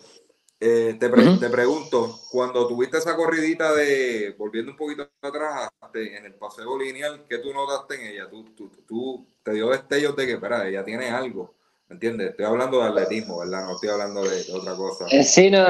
eh, 0.65 0.95
te, 0.95 1.09
te, 1.09 1.51
pregunto, 1.51 2.21
cuando 2.31 2.69
tuviste 2.69 2.99
esa 2.99 3.17
corridita 3.17 3.75
de, 3.75 4.33
volviendo 4.39 4.71
un 4.71 4.77
poquito 4.77 5.09
atrás, 5.21 5.69
en 5.93 6.25
el 6.25 6.35
paseo 6.35 6.79
lineal, 6.79 7.25
¿qué 7.29 7.39
tú 7.39 7.53
notaste 7.53 7.97
en 7.97 8.15
ella? 8.15 8.31
Tú, 8.31 8.45
tú, 8.55 8.71
tú 8.87 9.27
te 9.43 9.55
dio 9.55 9.71
destellos 9.71 10.15
de 10.15 10.25
que, 10.25 10.33
espera, 10.35 10.69
ella 10.69 10.85
tiene 10.85 11.11
algo, 11.11 11.57
¿me 11.89 11.95
entiendes? 11.95 12.31
Estoy 12.31 12.45
hablando 12.45 12.79
de 12.81 12.91
atletismo, 12.91 13.41
¿verdad? 13.41 13.65
No 13.65 13.75
estoy 13.75 13.89
hablando 13.89 14.23
de, 14.23 14.53
otra 14.53 14.77
cosa. 14.77 15.07
Eh, 15.11 15.25
sí, 15.25 15.51
no, 15.51 15.67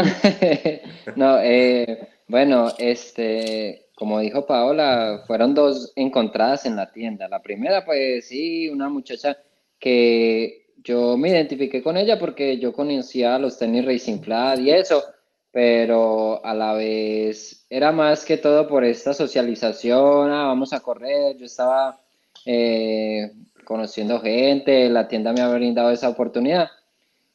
no, 1.17 1.39
eh, 1.39 2.11
bueno, 2.29 2.71
este, 2.77 3.89
como 3.95 4.21
dijo 4.21 4.45
Paola, 4.45 5.25
fueron 5.27 5.55
dos 5.55 5.95
encontradas 5.97 6.67
en 6.67 6.77
la 6.77 6.93
tienda. 6.93 7.29
La 7.29 7.41
primera, 7.41 7.87
pues 7.87 8.29
sí, 8.29 8.69
una 8.69 8.91
muchacha 8.91 9.39
que 9.79 10.62
yo 10.83 11.17
me 11.17 11.31
identifiqué 11.31 11.83
con 11.83 11.97
ella 11.97 12.19
porque 12.19 12.59
yo 12.59 12.73
conocía 12.73 13.39
los 13.39 13.59
tenis 13.59 13.85
Racing 13.85 14.21
Flat 14.21 14.59
y 14.59 14.71
eso, 14.71 15.03
pero 15.51 16.45
a 16.45 16.55
la 16.55 16.75
vez 16.75 17.67
era 17.69 17.93
más 17.93 18.25
que 18.25 18.39
todo 18.39 18.67
por 18.67 18.85
esta 18.85 19.15
socialización, 19.15 20.31
ah, 20.31 20.47
vamos 20.47 20.73
a 20.73 20.81
correr, 20.81 21.37
yo 21.37 21.47
estaba 21.47 22.01
eh, 22.47 23.31
conociendo 23.65 24.21
gente, 24.21 24.89
la 24.89 25.09
tienda 25.09 25.33
me 25.33 25.41
había 25.41 25.57
brindado 25.57 25.91
esa 25.91 26.09
oportunidad. 26.09 26.71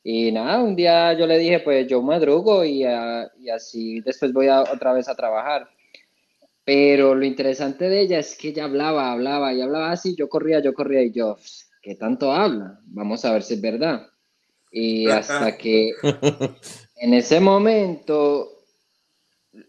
Y 0.04 0.32
nada, 0.32 0.62
un 0.62 0.76
día 0.76 1.14
yo 1.14 1.28
le 1.28 1.38
dije, 1.38 1.60
pues 1.60 1.86
yo 1.88 2.02
madrugo 2.02 2.64
y, 2.64 2.84
así 3.54 4.00
después 4.02 4.32
voy 4.32 4.48
otra 4.48 4.94
vez 4.94 5.10
a 5.10 5.16
trabajar. 5.16 5.70
Pero 6.64 7.16
lo 7.16 7.26
interesante 7.26 7.90
de 7.90 8.02
ella 8.02 8.20
es 8.20 8.38
que 8.38 8.50
ella 8.50 8.66
hablaba, 8.66 9.12
hablaba 9.12 9.54
y 9.54 9.62
hablaba 9.62 9.92
así, 9.92 10.16
yo 10.16 10.30
corría, 10.30 10.60
yo 10.60 10.74
corría 10.74 11.02
y 11.02 11.12
yo, 11.12 11.38
¿qué 11.88 11.96
tanto 11.96 12.34
habla? 12.34 12.82
Vamos 12.88 13.24
a 13.24 13.32
ver 13.32 13.44
si 13.44 13.54
es 13.54 13.62
verdad. 13.62 14.08
Y 14.70 15.08
hasta 15.08 15.58
que 15.58 15.92
en 16.98 17.14
ese 17.14 17.40
momento, 17.40 18.50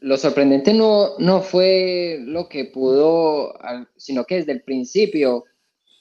lo 0.00 0.16
sorprendente 0.16 0.74
no, 0.74 1.16
no 1.20 1.42
fue 1.42 2.18
lo 2.22 2.48
que 2.48 2.64
pudo, 2.64 3.54
sino 3.96 4.24
que 4.24 4.34
desde 4.34 4.50
el 4.50 4.62
principio 4.62 5.44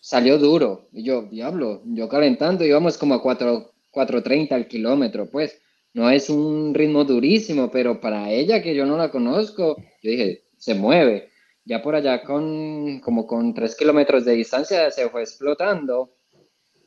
salió 0.01 0.39
duro. 0.39 0.89
Y 0.91 1.03
yo, 1.03 1.21
diablo, 1.21 1.83
yo 1.85 2.09
calentando, 2.09 2.65
íbamos 2.65 2.97
como 2.97 3.13
a 3.13 3.21
4.30 3.21 4.51
al 4.53 4.67
kilómetro, 4.67 5.29
pues. 5.29 5.61
No 5.93 6.09
es 6.09 6.29
un 6.29 6.73
ritmo 6.73 7.05
durísimo, 7.05 7.71
pero 7.71 7.99
para 8.01 8.31
ella 8.31 8.61
que 8.61 8.75
yo 8.75 8.85
no 8.85 8.97
la 8.97 9.09
conozco, 9.09 9.77
yo 10.01 10.11
dije, 10.11 10.43
se 10.57 10.73
mueve 10.75 11.29
ya 11.67 11.81
por 11.81 11.95
allá 11.95 12.23
con 12.23 12.99
como 13.01 13.27
con 13.27 13.53
tres 13.53 13.75
kilómetros 13.75 14.23
de 14.23 14.33
distancia 14.33 14.89
se 14.89 15.09
fue 15.09 15.21
explotando, 15.23 16.13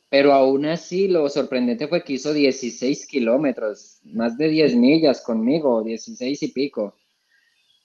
pero 0.09 0.33
aún 0.33 0.65
así 0.65 1.07
lo 1.07 1.29
sorprendente 1.29 1.87
fue 1.87 2.03
que 2.03 2.13
hizo 2.13 2.33
16 2.33 3.05
kilómetros, 3.05 3.99
más 4.03 4.37
de 4.37 4.49
10 4.49 4.75
millas 4.75 5.21
conmigo, 5.21 5.83
16 5.83 6.41
y 6.43 6.47
pico. 6.47 6.95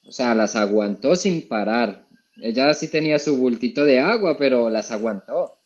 O 0.06 0.10
sea, 0.10 0.34
las 0.34 0.56
aguantó 0.56 1.16
sin 1.16 1.46
parar. 1.46 2.06
Ella 2.40 2.72
sí 2.72 2.88
tenía 2.88 3.18
su 3.18 3.36
bultito 3.36 3.84
de 3.84 4.00
agua, 4.00 4.36
pero 4.38 4.70
las 4.70 4.90
aguantó. 4.90 5.58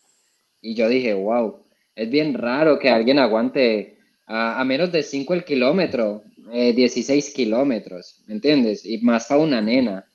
Y 0.60 0.74
yo 0.74 0.88
dije, 0.88 1.14
wow, 1.14 1.62
es 1.94 2.10
bien 2.10 2.34
raro 2.34 2.78
que 2.78 2.90
alguien 2.90 3.18
aguante 3.18 3.98
a, 4.26 4.62
menos 4.64 4.90
de 4.90 5.02
5 5.02 5.34
el 5.34 5.44
kilómetro, 5.44 6.22
16 6.52 7.28
eh, 7.28 7.32
kilómetros, 7.32 8.22
¿me 8.26 8.34
entiendes? 8.34 8.84
Y 8.84 8.98
más 8.98 9.26
para 9.26 9.40
una 9.40 9.60
nena. 9.60 10.09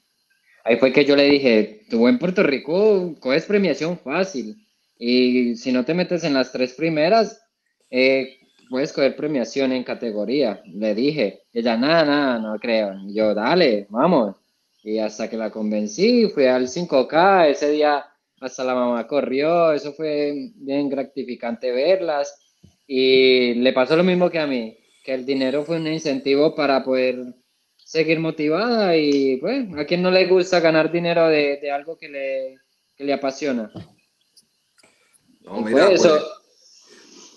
Ahí 0.65 0.77
fue 0.77 0.91
que 0.91 1.05
yo 1.05 1.15
le 1.15 1.25
dije, 1.25 1.85
tú 1.91 2.07
en 2.07 2.17
Puerto 2.17 2.41
Rico 2.41 3.15
coges 3.19 3.45
premiación 3.45 3.99
fácil. 3.99 4.55
Y 4.97 5.55
si 5.57 5.71
no 5.71 5.85
te 5.85 5.93
metes 5.93 6.23
en 6.23 6.33
las 6.33 6.51
tres 6.51 6.73
primeras, 6.73 7.39
eh, 7.91 8.39
puedes 8.67 8.91
coger 8.91 9.15
premiación 9.15 9.71
en 9.71 9.83
categoría. 9.83 10.63
Le 10.65 10.95
dije, 10.95 11.43
ella, 11.53 11.77
nada, 11.77 12.03
nada, 12.03 12.39
no 12.39 12.59
creo. 12.59 12.95
yo, 13.09 13.35
dale, 13.35 13.85
vamos. 13.89 14.37
Y 14.83 14.97
hasta 14.97 15.29
que 15.29 15.37
la 15.37 15.51
convencí, 15.51 16.29
fui 16.29 16.45
al 16.47 16.67
5K, 16.67 17.47
ese 17.49 17.69
día 17.69 18.03
hasta 18.41 18.63
la 18.63 18.73
mamá 18.73 19.05
corrió, 19.05 19.71
eso 19.71 19.93
fue 19.93 20.51
bien 20.55 20.89
gratificante 20.89 21.71
verlas. 21.71 22.39
Y 22.87 23.53
le 23.53 23.71
pasó 23.71 23.95
lo 23.95 24.03
mismo 24.03 24.31
que 24.31 24.39
a 24.39 24.47
mí, 24.47 24.75
que 25.03 25.13
el 25.13 25.27
dinero 25.27 25.63
fue 25.63 25.77
un 25.77 25.87
incentivo 25.87 26.55
para 26.55 26.83
poder 26.83 27.35
seguir 27.95 28.19
motivada 28.19 28.95
y 28.95 29.37
pues, 29.37 29.65
a 29.77 29.85
quien 29.85 30.01
no 30.01 30.11
le 30.11 30.27
gusta 30.27 30.59
ganar 30.59 30.91
dinero 30.91 31.27
de, 31.27 31.57
de 31.61 31.71
algo 31.71 31.97
que 31.97 32.09
le, 32.09 32.57
que 32.95 33.03
le 33.03 33.13
apasiona. 33.13 33.71
No, 35.41 35.61
mira, 35.61 35.87
pues, 35.87 35.99
pues, 36.01 36.05
eso- 36.05 36.27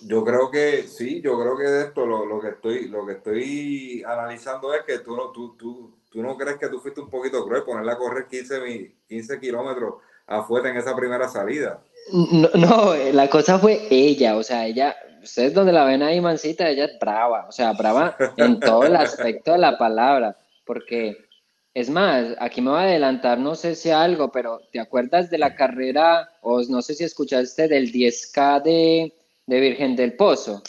yo 0.02 0.24
creo 0.24 0.50
que 0.50 0.84
sí, 0.84 1.20
yo 1.22 1.38
creo 1.40 1.56
que 1.56 1.64
de 1.64 1.84
esto 1.86 2.06
lo, 2.06 2.24
lo 2.24 2.40
que 2.40 2.48
estoy 2.50 2.88
lo 2.88 3.04
que 3.04 3.14
estoy 3.14 4.02
analizando 4.06 4.72
es 4.74 4.82
que 4.84 4.98
tú 5.00 5.16
no, 5.16 5.30
tú, 5.32 5.56
tú, 5.56 5.98
tú 6.10 6.22
no 6.22 6.36
crees 6.36 6.56
que 6.58 6.68
tú 6.68 6.78
fuiste 6.80 7.00
un 7.00 7.10
poquito 7.10 7.44
cruel 7.44 7.64
ponerla 7.64 7.92
a 7.94 7.98
correr 7.98 8.26
15, 8.28 8.60
mi- 8.60 8.94
15 9.08 9.38
kilómetros 9.40 9.94
afuera 10.26 10.70
en 10.70 10.76
esa 10.76 10.94
primera 10.94 11.28
salida. 11.28 11.82
No, 12.12 12.48
no, 12.54 12.94
la 13.12 13.28
cosa 13.28 13.58
fue 13.58 13.86
ella, 13.90 14.36
o 14.36 14.42
sea, 14.42 14.66
ella, 14.66 14.94
ustedes 15.22 15.52
donde 15.52 15.72
la 15.72 15.84
ven 15.84 16.02
ahí, 16.02 16.20
mancita, 16.20 16.68
ella 16.70 16.84
es 16.86 16.98
brava, 17.00 17.46
o 17.48 17.52
sea, 17.52 17.72
brava 17.72 18.16
en 18.36 18.60
todo 18.60 18.84
el 18.84 18.96
aspecto 18.96 19.52
de 19.52 19.58
la 19.58 19.76
palabra, 19.76 20.36
porque 20.68 21.16
es 21.72 21.88
más, 21.88 22.36
aquí 22.38 22.60
me 22.60 22.70
voy 22.70 22.80
a 22.80 22.82
adelantar, 22.82 23.38
no 23.38 23.54
sé 23.54 23.74
si 23.74 23.90
algo, 23.90 24.30
pero 24.30 24.60
¿te 24.70 24.78
acuerdas 24.78 25.30
de 25.30 25.38
la 25.38 25.54
carrera, 25.54 26.28
o 26.42 26.62
no 26.68 26.82
sé 26.82 26.94
si 26.94 27.04
escuchaste 27.04 27.68
del 27.68 27.90
10K 27.90 28.62
de, 28.62 29.14
de 29.46 29.60
Virgen 29.60 29.96
del 29.96 30.12
Pozo? 30.14 30.62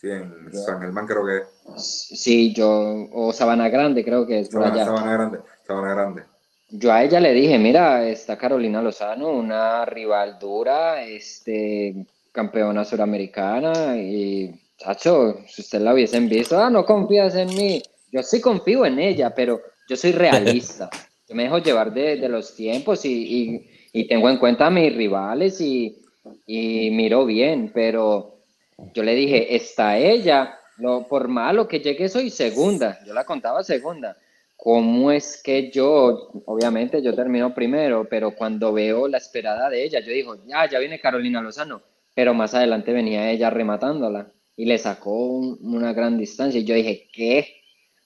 Sí, 0.00 0.08
en 0.10 0.52
San 0.52 0.80
Germán 0.80 1.06
creo 1.06 1.24
que 1.24 1.36
es. 1.38 2.08
Sí, 2.18 2.52
yo, 2.52 3.08
o 3.12 3.32
Sabana 3.32 3.68
Grande, 3.68 4.04
creo 4.04 4.26
que 4.26 4.40
es 4.40 4.48
por 4.48 4.64
Sabana, 4.64 4.74
allá. 4.74 4.84
Sabana 4.86 5.12
Grande, 5.12 5.38
Sabana 5.64 5.94
Grande. 5.94 6.22
Yo 6.70 6.92
a 6.92 7.04
ella 7.04 7.20
le 7.20 7.32
dije, 7.32 7.58
mira, 7.58 8.08
está 8.08 8.36
Carolina 8.36 8.82
Lozano, 8.82 9.28
una 9.28 9.84
rival 9.84 10.38
dura, 10.40 11.04
este, 11.04 12.06
campeona 12.32 12.84
suramericana, 12.84 13.96
y, 13.96 14.58
chacho, 14.78 15.36
si 15.46 15.62
usted 15.62 15.80
la 15.80 15.94
hubiesen 15.94 16.28
visto, 16.28 16.58
ah, 16.58 16.70
no 16.70 16.84
confías 16.84 17.36
en 17.36 17.48
mí. 17.48 17.82
Yo 18.12 18.22
sí 18.22 18.40
confío 18.40 18.84
en 18.86 18.98
ella, 19.00 19.34
pero 19.34 19.60
yo 19.88 19.96
soy 19.96 20.12
realista. 20.12 20.88
Yo 21.28 21.34
me 21.36 21.44
dejo 21.44 21.58
llevar 21.58 21.94
de, 21.94 22.16
de 22.16 22.28
los 22.28 22.54
tiempos 22.54 23.04
y, 23.06 23.10
y- 23.12 23.66
y 23.92 24.04
tengo 24.08 24.28
en 24.28 24.36
cuenta 24.38 24.66
a 24.66 24.70
mis 24.70 24.94
rivales 24.94 25.60
y, 25.60 25.96
y 26.46 26.90
miro 26.90 27.24
bien, 27.24 27.70
pero 27.72 28.38
yo 28.92 29.02
le 29.02 29.14
dije, 29.14 29.54
está 29.56 29.96
ella, 29.98 30.58
lo, 30.78 31.06
por 31.08 31.28
malo 31.28 31.66
que 31.68 31.80
llegue 31.80 32.08
soy 32.08 32.28
segunda, 32.28 32.98
yo 33.06 33.14
la 33.14 33.24
contaba 33.24 33.62
segunda. 33.64 34.16
¿Cómo 34.56 35.10
es 35.10 35.40
que 35.42 35.70
yo, 35.70 36.30
obviamente 36.46 37.00
yo 37.02 37.14
termino 37.14 37.54
primero, 37.54 38.06
pero 38.10 38.32
cuando 38.32 38.72
veo 38.72 39.08
la 39.08 39.18
esperada 39.18 39.70
de 39.70 39.84
ella, 39.84 40.00
yo 40.00 40.12
digo, 40.12 40.36
ya, 40.46 40.68
ya 40.68 40.78
viene 40.80 41.00
Carolina 41.00 41.40
Lozano, 41.40 41.80
pero 42.14 42.34
más 42.34 42.52
adelante 42.54 42.92
venía 42.92 43.30
ella 43.30 43.48
rematándola 43.48 44.30
y 44.56 44.66
le 44.66 44.76
sacó 44.76 45.14
un- 45.14 45.58
una 45.62 45.92
gran 45.94 46.18
distancia 46.18 46.60
y 46.60 46.64
yo 46.64 46.74
dije, 46.74 47.08
¿qué? 47.12 47.61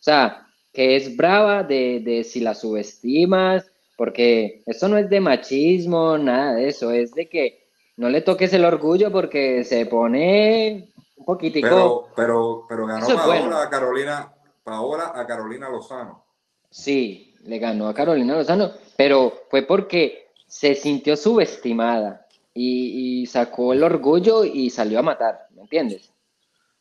O 0.06 0.08
sea, 0.08 0.46
que 0.72 0.94
es 0.94 1.16
brava 1.16 1.64
de, 1.64 1.98
de 1.98 2.22
si 2.22 2.38
la 2.38 2.54
subestimas, 2.54 3.66
porque 3.96 4.62
esto 4.64 4.86
no 4.86 4.98
es 4.98 5.10
de 5.10 5.18
machismo, 5.18 6.16
nada 6.16 6.54
de 6.54 6.68
eso, 6.68 6.92
es 6.92 7.12
de 7.12 7.28
que 7.28 7.66
no 7.96 8.08
le 8.08 8.20
toques 8.20 8.52
el 8.52 8.64
orgullo 8.64 9.10
porque 9.10 9.64
se 9.64 9.84
pone 9.86 10.92
un 11.16 11.24
poquitico... 11.24 11.66
Pero, 11.66 12.08
pero, 12.14 12.66
pero 12.68 12.86
ganó 12.86 13.04
Eso 13.04 13.16
Paola 13.16 13.40
bueno. 13.40 13.58
a 13.58 13.68
Carolina, 13.68 14.32
Paola 14.62 15.12
a 15.12 15.26
Carolina 15.26 15.68
Lozano. 15.68 16.24
Sí, 16.70 17.34
le 17.42 17.58
ganó 17.58 17.88
a 17.88 17.94
Carolina 17.94 18.36
Lozano, 18.36 18.70
pero 18.96 19.32
fue 19.50 19.62
porque 19.62 20.28
se 20.46 20.76
sintió 20.76 21.16
subestimada 21.16 22.28
y, 22.54 23.22
y 23.22 23.26
sacó 23.26 23.72
el 23.72 23.82
orgullo 23.82 24.44
y 24.44 24.70
salió 24.70 25.00
a 25.00 25.02
matar, 25.02 25.48
¿me 25.50 25.62
entiendes? 25.62 26.12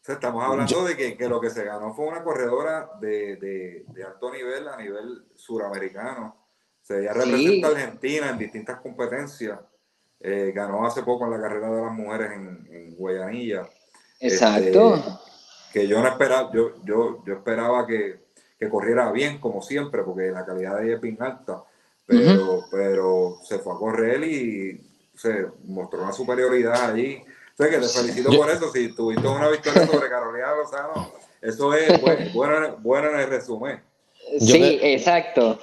O 0.06 0.08
sea, 0.08 0.16
estamos 0.16 0.44
hablando 0.44 0.84
de 0.86 0.96
que, 0.96 1.18
que 1.18 1.28
lo 1.28 1.42
que 1.42 1.50
se 1.50 1.64
ganó 1.64 1.92
fue 1.96 2.06
una 2.06 2.24
corredora 2.24 2.92
de, 3.02 3.38
de, 3.38 3.86
de 3.88 4.04
alto 4.04 4.32
nivel 4.32 4.68
a 4.68 4.78
nivel 4.78 5.26
suramericano. 5.34 6.38
O 6.80 6.86
sea, 6.86 7.00
ella 7.00 7.12
representa 7.12 7.70
a 7.70 7.72
Argentina 7.72 8.30
en 8.30 8.38
distintas 8.38 8.82
competencias. 8.82 9.60
Eh, 10.20 10.52
ganó 10.54 10.86
hace 10.86 11.02
poco 11.02 11.26
en 11.26 11.32
la 11.32 11.42
carrera 11.42 11.72
de 11.72 11.82
las 11.82 11.92
mujeres 11.92 12.34
en, 12.34 12.68
en 12.70 12.96
Guayanilla. 12.96 13.68
Exacto. 14.20 14.94
Este, 14.94 15.10
que 15.74 15.88
yo 15.88 16.00
no 16.00 16.08
esperaba, 16.08 16.52
yo, 16.54 16.74
yo, 16.84 17.24
yo 17.26 17.34
esperaba 17.34 17.88
que, 17.88 18.26
que 18.60 18.70
corriera 18.70 19.12
bien, 19.12 19.40
como 19.40 19.64
siempre, 19.64 20.04
porque 20.04 20.30
la 20.30 20.46
calidad 20.46 20.78
de 20.78 20.86
ella 20.86 20.96
es 20.98 21.02
bien 21.02 21.18
alta. 21.20 21.64
Pero, 22.06 22.66
pero 22.70 23.40
se 23.42 23.58
fue 23.58 23.74
a 23.74 23.78
correr 23.78 24.24
y 24.24 24.88
se 25.16 25.48
mostró 25.64 26.04
una 26.04 26.14
superioridad 26.14 26.92
allí. 26.92 27.24
O 27.56 27.58
sea, 27.58 27.70
que 27.70 27.78
te 27.78 27.88
felicito 27.88 28.32
Yo- 28.32 28.40
por 28.40 28.50
eso. 28.50 28.70
Si 28.72 28.94
tuviste 28.94 29.26
una 29.28 29.50
victoria 29.50 29.88
sobre 29.88 30.10
Carolina 30.10 30.56
Lozano, 30.56 31.12
eso 31.42 31.74
es 31.74 31.88
bueno, 32.02 32.26
bueno, 32.34 32.78
bueno 32.82 33.10
en 33.12 33.20
el 33.22 33.30
resumen. 33.30 33.80
Sí, 34.40 34.60
que- 34.80 34.94
exacto. 34.94 35.58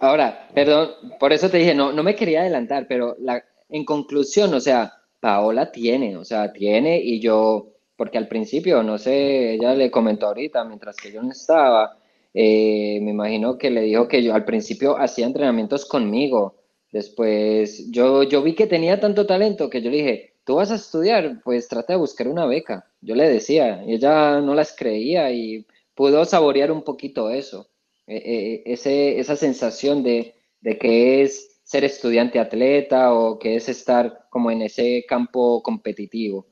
Ahora, 0.00 0.48
perdón, 0.54 0.90
por 1.18 1.32
eso 1.32 1.50
te 1.50 1.58
dije, 1.58 1.74
no, 1.74 1.92
no 1.92 2.02
me 2.02 2.14
quería 2.14 2.40
adelantar, 2.40 2.86
pero 2.88 3.16
la, 3.20 3.42
en 3.68 3.84
conclusión, 3.84 4.52
o 4.54 4.60
sea, 4.60 4.92
Paola 5.20 5.70
tiene, 5.72 6.16
o 6.16 6.24
sea, 6.24 6.52
tiene 6.52 6.98
y 7.00 7.20
yo, 7.20 7.68
porque 7.96 8.16
al 8.18 8.26
principio, 8.28 8.82
no 8.82 8.96
sé, 8.98 9.54
ella 9.54 9.74
le 9.74 9.90
comentó 9.90 10.26
ahorita, 10.26 10.64
mientras 10.64 10.96
que 10.96 11.12
yo 11.12 11.22
no 11.22 11.32
estaba, 11.32 11.98
eh, 12.32 12.98
me 13.02 13.10
imagino 13.10 13.58
que 13.58 13.70
le 13.70 13.82
dijo 13.82 14.08
que 14.08 14.22
yo 14.22 14.34
al 14.34 14.44
principio 14.46 14.96
hacía 14.98 15.26
entrenamientos 15.26 15.84
conmigo, 15.84 16.54
después 16.92 17.90
yo, 17.90 18.22
yo 18.22 18.42
vi 18.42 18.54
que 18.54 18.66
tenía 18.66 19.00
tanto 19.00 19.26
talento 19.26 19.68
que 19.68 19.82
yo 19.82 19.90
le 19.90 19.96
dije, 19.98 20.29
tú 20.50 20.56
vas 20.56 20.72
a 20.72 20.74
estudiar, 20.74 21.40
pues 21.44 21.68
trata 21.68 21.92
de 21.92 22.00
buscar 22.00 22.26
una 22.26 22.44
beca, 22.44 22.84
yo 23.00 23.14
le 23.14 23.28
decía, 23.28 23.84
ella 23.86 24.40
no 24.40 24.56
las 24.56 24.74
creía 24.76 25.30
y 25.30 25.64
pudo 25.94 26.24
saborear 26.24 26.72
un 26.72 26.82
poquito 26.82 27.30
eso 27.30 27.68
eh, 28.08 28.16
eh, 28.16 28.62
ese, 28.66 29.20
esa 29.20 29.36
sensación 29.36 30.02
de, 30.02 30.34
de 30.60 30.76
que 30.76 31.22
es 31.22 31.60
ser 31.62 31.84
estudiante 31.84 32.40
atleta 32.40 33.14
o 33.14 33.38
que 33.38 33.54
es 33.54 33.68
estar 33.68 34.26
como 34.28 34.50
en 34.50 34.62
ese 34.62 35.04
campo 35.08 35.62
competitivo. 35.62 36.48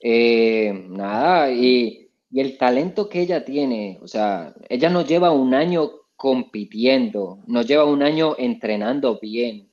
Eh, 0.00 0.72
nada, 0.88 1.52
y, 1.52 2.10
y 2.28 2.40
el 2.40 2.58
talento 2.58 3.08
que 3.08 3.20
ella 3.20 3.44
tiene, 3.44 4.00
o 4.02 4.08
sea, 4.08 4.52
ella 4.68 4.90
no 4.90 5.04
lleva 5.06 5.30
un 5.30 5.54
año 5.54 5.92
compitiendo, 6.16 7.38
no 7.46 7.62
lleva 7.62 7.84
un 7.84 8.02
año 8.02 8.34
entrenando 8.36 9.20
bien 9.20 9.68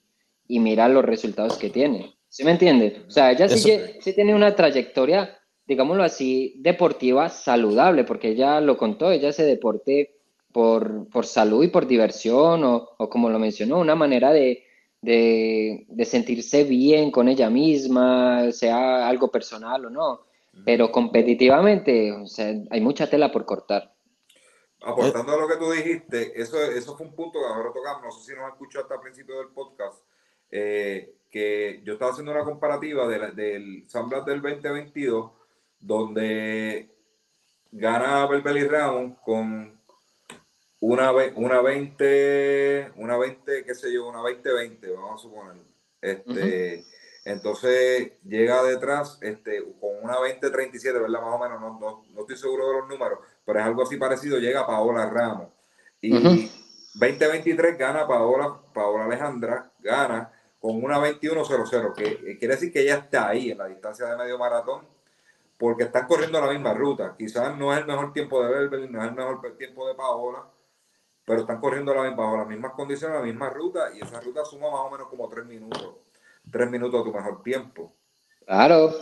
y 0.48 0.60
mira 0.60 0.88
los 0.88 1.04
resultados 1.04 1.58
que 1.58 1.72
tiene. 1.72 2.19
¿Sí 2.30 2.44
me 2.44 2.52
entiendes? 2.52 3.00
O 3.08 3.12
sea, 3.12 3.32
ella 3.32 3.50
sí, 3.50 3.72
Eso- 3.72 3.94
sí 4.02 4.14
tiene 4.14 4.36
una 4.36 4.56
trayectoria, 4.56 5.38
digámoslo 5.66 6.04
así, 6.04 6.56
deportiva 6.60 7.30
saludable, 7.30 8.04
porque 8.04 8.30
ella 8.30 8.62
lo 8.62 8.78
contó, 8.78 9.12
ella 9.12 9.30
hace 9.30 9.44
deporte 9.44 10.16
por, 10.52 11.10
por 11.10 11.26
salud 11.26 11.64
y 11.64 11.68
por 11.68 11.88
diversión, 11.88 12.64
o, 12.64 12.90
o 12.98 13.10
como 13.10 13.30
lo 13.30 13.40
mencionó, 13.40 13.80
una 13.80 13.96
manera 13.96 14.32
de, 14.32 14.64
de, 15.02 15.86
de 15.88 16.06
sentirse 16.06 16.64
bien 16.64 17.12
con 17.12 17.28
ella 17.30 17.50
misma, 17.50 18.52
sea 18.52 19.08
algo 19.08 19.30
personal 19.30 19.86
o 19.86 19.90
no. 19.90 20.22
Pero 20.66 20.92
competitivamente, 20.92 22.12
o 22.12 22.26
sea, 22.28 22.54
hay 22.70 22.82
mucha 22.82 23.10
tela 23.10 23.32
por 23.32 23.46
cortar. 23.46 23.94
Aportando 24.82 25.34
a 25.34 25.38
lo 25.38 25.48
que 25.48 25.58
tú 25.58 25.72
dijiste, 25.72 26.40
eso, 26.42 26.62
eso 26.64 26.98
fue 26.98 27.06
un 27.08 27.14
punto 27.14 27.40
que 27.40 27.46
ahora 27.46 27.72
tocamos, 27.74 28.02
no 28.04 28.12
sé 28.12 28.32
si 28.32 28.38
nos 28.38 28.50
escuchaste 28.52 28.94
al 28.94 29.00
principio 29.02 29.38
del 29.38 29.50
podcast, 29.50 30.04
eh, 30.52 31.14
que 31.30 31.82
yo 31.84 31.94
estaba 31.94 32.12
haciendo 32.12 32.32
una 32.32 32.44
comparativa 32.44 33.08
de 33.08 33.20
la- 33.20 33.32
del 33.32 33.84
San 33.88 34.10
Blas 34.10 34.26
del 34.26 34.42
2022, 34.42 35.32
donde 35.80 36.90
gana 37.72 38.26
Belbeli 38.26 38.64
Ramos 38.68 39.18
con 39.24 39.80
una, 40.82 41.12
una 41.36 41.62
20, 41.62 42.92
una 42.96 43.18
20, 43.18 43.64
qué 43.66 43.76
sé 43.76 43.94
yo, 43.94 44.08
una 44.08 44.22
20-20, 44.22 44.92
vamos 44.94 45.20
a 45.20 45.24
suponer. 45.24 45.56
Este, 46.02 46.84
Entonces 47.26 48.14
llega 48.24 48.64
detrás 48.64 49.20
este, 49.22 49.62
con 49.80 49.92
una 50.02 50.16
20-37, 50.20 50.94
¿verdad? 50.94 51.22
Más 51.22 51.36
o 51.36 51.40
menos, 51.40 51.62
no, 51.62 51.80
no, 51.80 52.06
no 52.12 52.22
estoy 52.22 52.38
seguro 52.38 52.68
de 52.70 52.74
los 52.80 52.88
números, 52.88 53.20
pero 53.46 53.60
es 53.60 53.66
algo 53.66 53.84
así 53.84 53.98
parecido, 53.98 54.40
llega 54.40 54.66
Paola 54.66 55.08
Ramos. 55.10 55.50
Y 56.02 56.16
Ujú. 56.16 56.50
2023 56.96 57.78
gana 57.78 58.08
Paola, 58.08 58.60
Paola 58.74 59.04
Alejandra, 59.06 59.72
gana 59.80 60.32
con 60.60 60.84
una 60.84 61.00
21-0-0, 61.00 61.94
que 61.94 62.32
eh, 62.32 62.38
quiere 62.38 62.56
decir 62.56 62.72
que 62.72 62.82
ella 62.82 62.96
está 62.96 63.30
ahí 63.30 63.52
en 63.52 63.58
la 63.58 63.68
distancia 63.68 64.06
de 64.08 64.18
medio 64.18 64.38
maratón, 64.38 64.86
porque 65.58 65.84
están 65.84 66.08
corriendo 66.08 66.40
la 66.42 66.52
misma 66.52 66.74
ruta. 66.74 67.16
Quizás 67.18 67.58
no 67.58 67.74
es 67.74 67.80
el 67.80 67.86
mejor 67.86 68.14
tiempo 68.14 68.44
de 68.44 68.50
Belbel, 68.50 68.92
no 68.92 69.04
es 69.04 69.10
el 69.10 69.16
mejor 69.16 69.58
tiempo 69.58 69.88
de 69.88 69.96
Paola, 69.96 70.46
pero 71.26 71.42
están 71.42 71.60
corriendo 71.60 71.94
la, 71.94 72.10
bajo 72.12 72.38
las 72.38 72.48
mismas 72.48 72.74
condiciones, 72.74 73.20
la 73.20 73.26
misma 73.26 73.50
ruta, 73.50 73.92
y 73.96 74.02
esa 74.02 74.20
ruta 74.20 74.44
suma 74.46 74.72
más 74.72 74.82
o 74.82 74.92
menos 74.92 75.08
como 75.10 75.30
tres 75.30 75.46
minutos. 75.46 75.96
Tres 76.52 76.70
minutos 76.70 77.02
a 77.02 77.04
tu 77.04 77.14
mejor 77.14 77.44
tiempo. 77.44 77.94
Claro. 78.46 78.96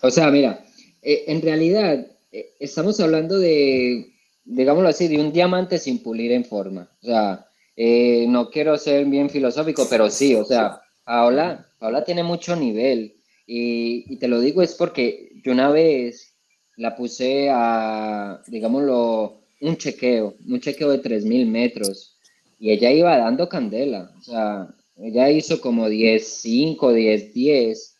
O 0.00 0.10
sea, 0.10 0.30
mira, 0.30 0.64
eh, 1.02 1.24
en 1.26 1.42
realidad 1.42 2.06
eh, 2.32 2.54
estamos 2.58 2.98
hablando 3.00 3.38
de, 3.38 4.14
digámoslo 4.44 4.88
así, 4.88 5.06
de 5.06 5.20
un 5.20 5.32
diamante 5.32 5.78
sin 5.78 6.02
pulir 6.02 6.32
en 6.32 6.44
forma. 6.44 6.88
O 7.02 7.06
sea, 7.06 7.46
eh, 7.84 8.26
no 8.28 8.48
quiero 8.48 8.78
ser 8.78 9.06
bien 9.06 9.28
filosófico, 9.28 9.88
pero 9.90 10.08
sí, 10.08 10.36
o 10.36 10.44
sea, 10.44 10.80
Paola, 11.02 11.66
Paola 11.80 12.04
tiene 12.04 12.22
mucho 12.22 12.54
nivel. 12.54 13.16
Y, 13.44 14.04
y 14.06 14.16
te 14.18 14.28
lo 14.28 14.38
digo 14.38 14.62
es 14.62 14.74
porque 14.74 15.32
yo 15.42 15.50
una 15.50 15.68
vez 15.68 16.36
la 16.76 16.94
puse 16.94 17.50
a, 17.50 18.40
digámoslo, 18.46 19.40
un 19.60 19.76
chequeo, 19.76 20.36
un 20.46 20.60
chequeo 20.60 20.90
de 20.90 21.02
3.000 21.02 21.46
metros, 21.46 22.16
y 22.60 22.70
ella 22.70 22.92
iba 22.92 23.18
dando 23.18 23.48
candela, 23.48 24.12
o 24.16 24.22
sea, 24.22 24.68
ella 24.96 25.28
hizo 25.30 25.60
como 25.60 25.88
10, 25.88 26.24
5, 26.24 26.92
10, 26.92 27.34
10, 27.34 27.96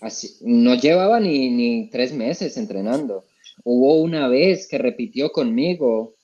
así, 0.00 0.38
no 0.40 0.74
llevaba 0.74 1.20
ni, 1.20 1.50
ni 1.50 1.88
tres 1.88 2.12
meses 2.12 2.56
entrenando. 2.56 3.24
Hubo 3.62 3.94
una 4.02 4.26
vez 4.26 4.66
que 4.66 4.78
repitió 4.78 5.30
conmigo 5.30 6.16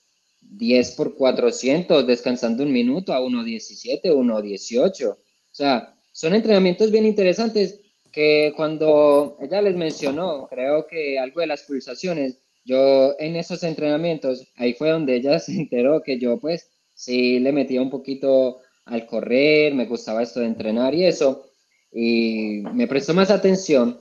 10 0.51 0.93
por 0.93 1.15
400, 1.15 2.07
descansando 2.07 2.63
un 2.63 2.73
minuto 2.73 3.13
a 3.13 3.21
1.17, 3.21 4.03
1.18. 4.05 5.09
O 5.11 5.19
sea, 5.51 5.95
son 6.13 6.35
entrenamientos 6.35 6.91
bien 6.91 7.07
interesantes 7.07 7.81
que 8.13 8.53
cuando 8.57 9.37
ella 9.41 9.63
les 9.63 9.77
mencionó, 9.77 10.49
creo 10.49 10.87
que 10.87 11.19
algo 11.19 11.41
de 11.41 11.47
las 11.47 11.63
pulsaciones, 11.63 12.43
yo 12.65 13.15
en 13.19 13.37
esos 13.37 13.63
entrenamientos, 13.63 14.47
ahí 14.57 14.75
fue 14.75 14.91
donde 14.91 15.17
ella 15.17 15.39
se 15.39 15.53
enteró 15.53 16.03
que 16.03 16.19
yo 16.19 16.39
pues 16.39 16.69
sí 16.95 17.39
le 17.39 17.53
metía 17.53 17.81
un 17.81 17.91
poquito 17.91 18.59
al 18.85 19.07
correr, 19.07 19.75
me 19.75 19.87
gustaba 19.87 20.23
esto 20.23 20.41
de 20.41 20.47
entrenar 20.47 20.95
y 20.95 21.05
eso, 21.05 21.47
y 21.93 22.63
me 22.75 22.87
prestó 22.87 23.15
más 23.15 23.31
atención 23.31 23.99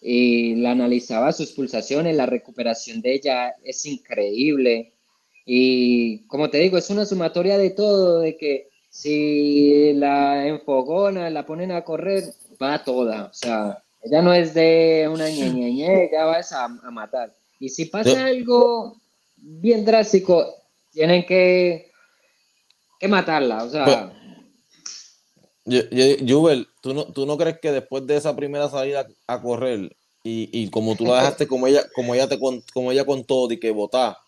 y 0.00 0.56
la 0.56 0.72
analizaba 0.72 1.32
sus 1.32 1.52
pulsaciones, 1.52 2.16
la 2.16 2.26
recuperación 2.26 3.00
de 3.00 3.14
ella 3.14 3.54
es 3.62 3.86
increíble. 3.86 4.94
Y 5.44 6.26
como 6.26 6.50
te 6.50 6.58
digo, 6.58 6.78
es 6.78 6.88
una 6.90 7.04
sumatoria 7.04 7.58
de 7.58 7.70
todo, 7.70 8.20
de 8.20 8.36
que 8.36 8.68
si 8.90 9.92
la 9.94 10.46
enfogona, 10.46 11.30
la 11.30 11.46
ponen 11.46 11.72
a 11.72 11.82
correr, 11.82 12.24
va 12.62 12.84
toda. 12.84 13.24
O 13.24 13.34
sea, 13.34 13.82
ella 14.02 14.22
no 14.22 14.32
es 14.34 14.54
de 14.54 15.08
una 15.10 15.28
ñeñeñe, 15.28 16.10
ya 16.12 16.24
vas 16.24 16.52
a, 16.52 16.64
a 16.64 16.90
matar. 16.90 17.34
Y 17.58 17.68
si 17.68 17.86
pasa 17.86 18.26
algo 18.26 19.00
bien 19.36 19.84
drástico, 19.84 20.46
tienen 20.92 21.24
que, 21.24 21.90
que 22.98 23.08
matarla. 23.08 23.64
O 23.64 23.70
sea. 23.70 24.12
Jubel, 25.64 26.68
¿tú 26.80 26.92
no, 26.92 27.04
¿tú 27.04 27.24
no 27.24 27.36
crees 27.36 27.60
que 27.60 27.70
después 27.70 28.06
de 28.06 28.16
esa 28.16 28.34
primera 28.34 28.68
salida 28.68 29.06
a 29.28 29.40
correr 29.40 29.96
y, 30.24 30.50
y 30.52 30.70
como 30.70 30.96
tú 30.96 31.04
la 31.04 31.16
dejaste 31.16 31.46
como 31.46 31.66
ella, 31.66 31.84
como 31.94 32.14
ella 32.14 32.28
te 32.28 32.38
como 32.38 32.90
ella 32.92 33.04
contó 33.04 33.46
de 33.46 33.60
que 33.60 33.70
votá, 33.70 34.18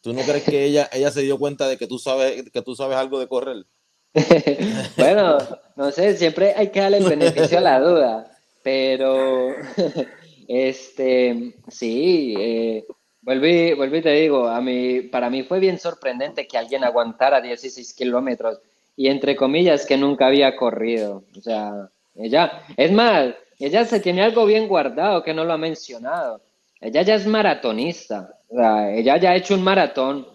¿tú 0.00 0.12
no 0.12 0.22
crees 0.22 0.44
que 0.44 0.64
ella, 0.64 0.88
ella 0.92 1.10
se 1.10 1.22
dio 1.22 1.38
cuenta 1.38 1.68
de 1.68 1.76
que 1.76 1.86
tú 1.86 1.98
sabes, 1.98 2.50
que 2.50 2.62
tú 2.62 2.74
sabes 2.74 2.96
algo 2.96 3.18
de 3.18 3.28
correr? 3.28 3.66
bueno, 4.96 5.38
no 5.76 5.90
sé, 5.92 6.16
siempre 6.16 6.54
hay 6.56 6.70
que 6.70 6.80
darle 6.80 6.98
el 6.98 7.08
beneficio 7.08 7.58
a 7.58 7.60
la 7.62 7.80
duda, 7.80 8.38
pero 8.62 9.54
este 10.48 11.54
sí, 11.68 12.34
eh, 12.38 12.84
volví, 13.22 13.74
volví 13.74 14.02
te 14.02 14.10
digo, 14.10 14.48
a 14.48 14.60
mí, 14.60 15.02
para 15.02 15.30
mí 15.30 15.44
fue 15.44 15.60
bien 15.60 15.78
sorprendente 15.78 16.46
que 16.48 16.58
alguien 16.58 16.84
aguantara 16.84 17.40
16 17.40 17.94
kilómetros 17.94 18.58
y 18.96 19.08
entre 19.08 19.36
comillas 19.36 19.86
que 19.86 19.96
nunca 19.96 20.26
había 20.26 20.56
corrido. 20.56 21.24
O 21.38 21.40
sea, 21.40 21.88
ella, 22.16 22.64
es 22.76 22.92
más, 22.92 23.34
ella 23.58 23.84
se 23.84 24.00
tiene 24.00 24.22
algo 24.22 24.44
bien 24.44 24.68
guardado 24.68 25.22
que 25.22 25.34
no 25.34 25.44
lo 25.44 25.52
ha 25.52 25.58
mencionado. 25.58 26.40
Ella 26.80 27.02
ya 27.02 27.14
es 27.14 27.26
maratonista, 27.26 28.39
o 28.50 28.56
sea, 28.56 28.92
ella 28.92 29.16
ya 29.16 29.30
ha 29.30 29.36
hecho 29.36 29.54
un 29.54 29.62
maratón, 29.62 30.26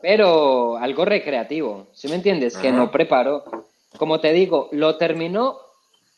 pero 0.00 0.76
algo 0.78 1.04
recreativo, 1.04 1.88
¿sí 1.92 2.08
me 2.08 2.14
entiendes? 2.14 2.56
Que 2.56 2.72
no 2.72 2.90
preparó. 2.90 3.44
Como 3.98 4.20
te 4.20 4.32
digo, 4.32 4.68
lo 4.72 4.96
terminó, 4.96 5.58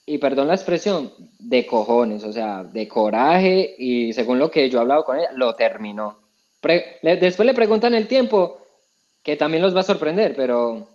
y 0.07 0.18
perdón 0.18 0.48
la 0.48 0.55
expresión, 0.55 1.12
de 1.38 1.66
cojones, 1.66 2.22
o 2.24 2.32
sea, 2.32 2.62
de 2.62 2.86
coraje, 2.86 3.74
y 3.78 4.12
según 4.12 4.38
lo 4.38 4.51
que 4.51 4.70
yo 4.70 4.78
he 4.78 4.82
hablado 4.82 5.05
con 5.05 5.18
ella, 5.18 5.30
lo 5.34 5.55
terminó. 5.57 6.18
después 7.03 7.46
le 7.46 7.55
preguntan 7.55 7.94
el 7.94 8.07
tiempo, 8.07 8.59
que 9.22 9.36
también 9.36 9.62
los 9.62 9.74
va 9.74 9.80
a 9.80 9.84
sorprender, 9.84 10.34
pero 10.36 10.86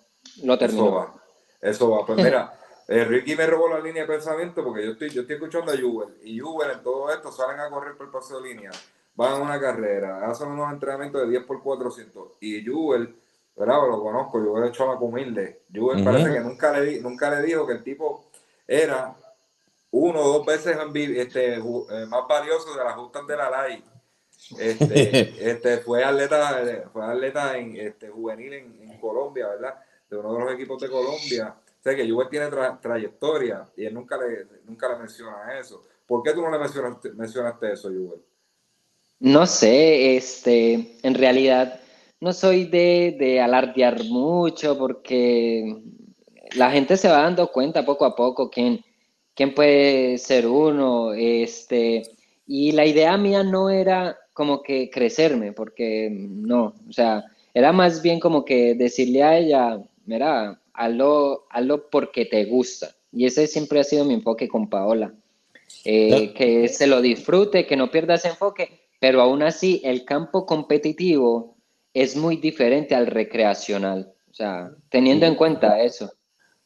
lo 0.44 0.58
terminó. 0.58 0.86
Eso 0.86 0.96
va. 0.96 1.14
Eso 1.62 1.90
va. 1.90 2.06
Pues 2.06 2.24
mira, 2.24 2.54
eh, 2.88 3.04
Ricky 3.04 3.36
me 3.36 3.46
robó 3.46 3.68
la 3.70 3.80
línea 3.80 4.04
de 4.04 4.08
pensamiento 4.08 4.64
porque 4.64 4.86
yo 4.86 4.92
estoy, 4.92 5.10
yo 5.10 5.22
estoy 5.22 5.36
escuchando 5.36 5.72
a 5.72 5.78
Jubel. 5.78 6.16
Y 6.24 6.40
Jubel 6.40 6.72
en 6.72 6.84
todo 6.84 7.12
esto 7.12 7.32
salen 7.32 7.60
a 7.60 7.70
correr 7.70 7.96
por 7.98 8.06
el 8.06 8.12
paseo 8.12 8.40
de 8.40 8.54
línea, 8.54 8.72
van 9.16 9.34
a 9.34 9.36
una 9.38 9.60
carrera, 9.60 10.30
hacen 10.30 10.50
unos 10.50 10.72
entrenamientos 10.72 11.22
de 11.22 11.30
10 11.30 11.44
por 11.44 11.62
400. 11.62 12.34
Y 12.42 12.66
Jubel, 12.66 13.16
¿verdad? 13.56 13.88
Lo 13.88 14.02
conozco, 14.02 14.40
Jubel 14.40 14.66
es 14.66 14.72
chamaco 14.78 15.06
humilde. 15.06 15.62
Jubel 15.74 16.04
parece 16.04 16.32
que 16.32 16.40
nunca 16.40 16.78
le, 16.78 17.02
nunca 17.02 17.30
le 17.30 17.46
dijo 17.46 17.66
que 17.66 17.74
el 17.74 17.84
tipo 17.84 18.26
era 18.68 19.16
uno 19.92 20.20
o 20.20 20.34
dos 20.38 20.46
veces 20.46 20.78
este, 20.96 21.56
eh, 21.56 22.06
más 22.08 22.28
valioso 22.28 22.76
de 22.76 22.84
las 22.84 22.96
justas 22.96 23.26
de 23.28 23.38
la 23.38 23.50
LAI. 23.50 23.84
Este, 24.60 25.50
este, 25.52 25.78
fue 25.78 26.04
atleta, 26.04 26.90
fue 26.92 27.06
atleta 27.06 27.58
en, 27.58 27.78
este, 27.78 28.10
juvenil 28.10 28.54
en, 28.54 28.92
en 28.92 29.00
Colombia, 29.00 29.48
¿verdad? 29.48 29.76
de 30.10 30.18
uno 30.18 30.34
de 30.34 30.40
los 30.40 30.54
equipos 30.54 30.82
de 30.82 30.90
Colombia. 30.90 31.56
Sé 31.84 31.96
que 31.96 32.10
Juve 32.10 32.26
tiene 32.30 32.50
trayectoria 32.82 33.68
y 33.76 33.86
él 33.86 33.94
nunca 33.94 34.18
le, 34.18 34.48
nunca 34.66 34.90
le 34.90 34.98
menciona 34.98 35.58
eso. 35.60 35.84
¿Por 36.06 36.24
qué 36.24 36.34
tú 36.34 36.42
no 36.42 36.52
le 36.52 36.60
mencionaste, 36.60 37.12
mencionaste 37.12 37.74
eso, 37.74 37.90
Juve? 37.90 38.18
No 39.26 39.48
sé, 39.48 40.18
este, 40.18 40.98
en 41.02 41.16
realidad 41.16 41.80
no 42.22 42.32
soy 42.32 42.66
de, 42.66 43.16
de 43.18 43.42
alardear 43.42 44.04
mucho 44.04 44.78
porque 44.78 45.78
la 46.56 46.70
gente 46.70 46.96
se 46.96 47.08
va 47.08 47.24
dando 47.24 47.52
cuenta 47.52 47.84
poco 47.84 48.06
a 48.06 48.16
poco 48.16 48.52
quién, 48.52 48.86
quién 49.34 49.56
puede 49.56 50.20
ser 50.20 50.46
uno, 50.46 51.12
este, 51.16 52.04
y 52.46 52.74
la 52.74 52.86
idea 52.86 53.18
mía 53.18 53.42
no 53.42 53.72
era 53.72 54.16
como 54.32 54.62
que 54.62 54.92
crecerme, 54.92 55.54
porque 55.54 56.08
no, 56.12 56.76
o 56.88 56.94
sea, 56.94 57.26
era 57.52 57.72
más 57.72 58.04
bien 58.04 58.20
como 58.20 58.46
que 58.46 58.76
decirle 58.76 59.24
a 59.24 59.40
ella, 59.40 59.82
mira, 60.06 60.62
hazlo, 60.72 61.48
hazlo 61.50 61.90
porque 61.90 62.26
te 62.26 62.46
gusta. 62.46 62.92
Y 63.12 63.26
ese 63.26 63.48
siempre 63.48 63.80
ha 63.80 63.84
sido 63.84 64.06
mi 64.06 64.14
enfoque 64.14 64.48
con 64.48 64.70
Paola. 64.70 65.16
Eh, 65.84 66.32
que 66.34 66.68
se 66.68 66.86
lo 66.86 67.02
disfrute, 67.02 67.66
que 67.66 67.76
no 67.76 67.92
pierdas 67.92 68.26
enfoque, 68.26 68.85
pero 69.00 69.22
aún 69.22 69.44
así 69.44 69.82
el 69.84 70.06
campo 70.06 70.46
competitivo 70.46 71.58
es 71.94 72.16
muy 72.16 72.38
diferente 72.38 72.96
al 72.96 73.08
recreacional. 73.08 74.14
O 74.30 74.34
sea, 74.34 74.72
teniendo 74.90 75.26
en 75.26 75.36
cuenta 75.36 75.82
eso. 75.82 76.12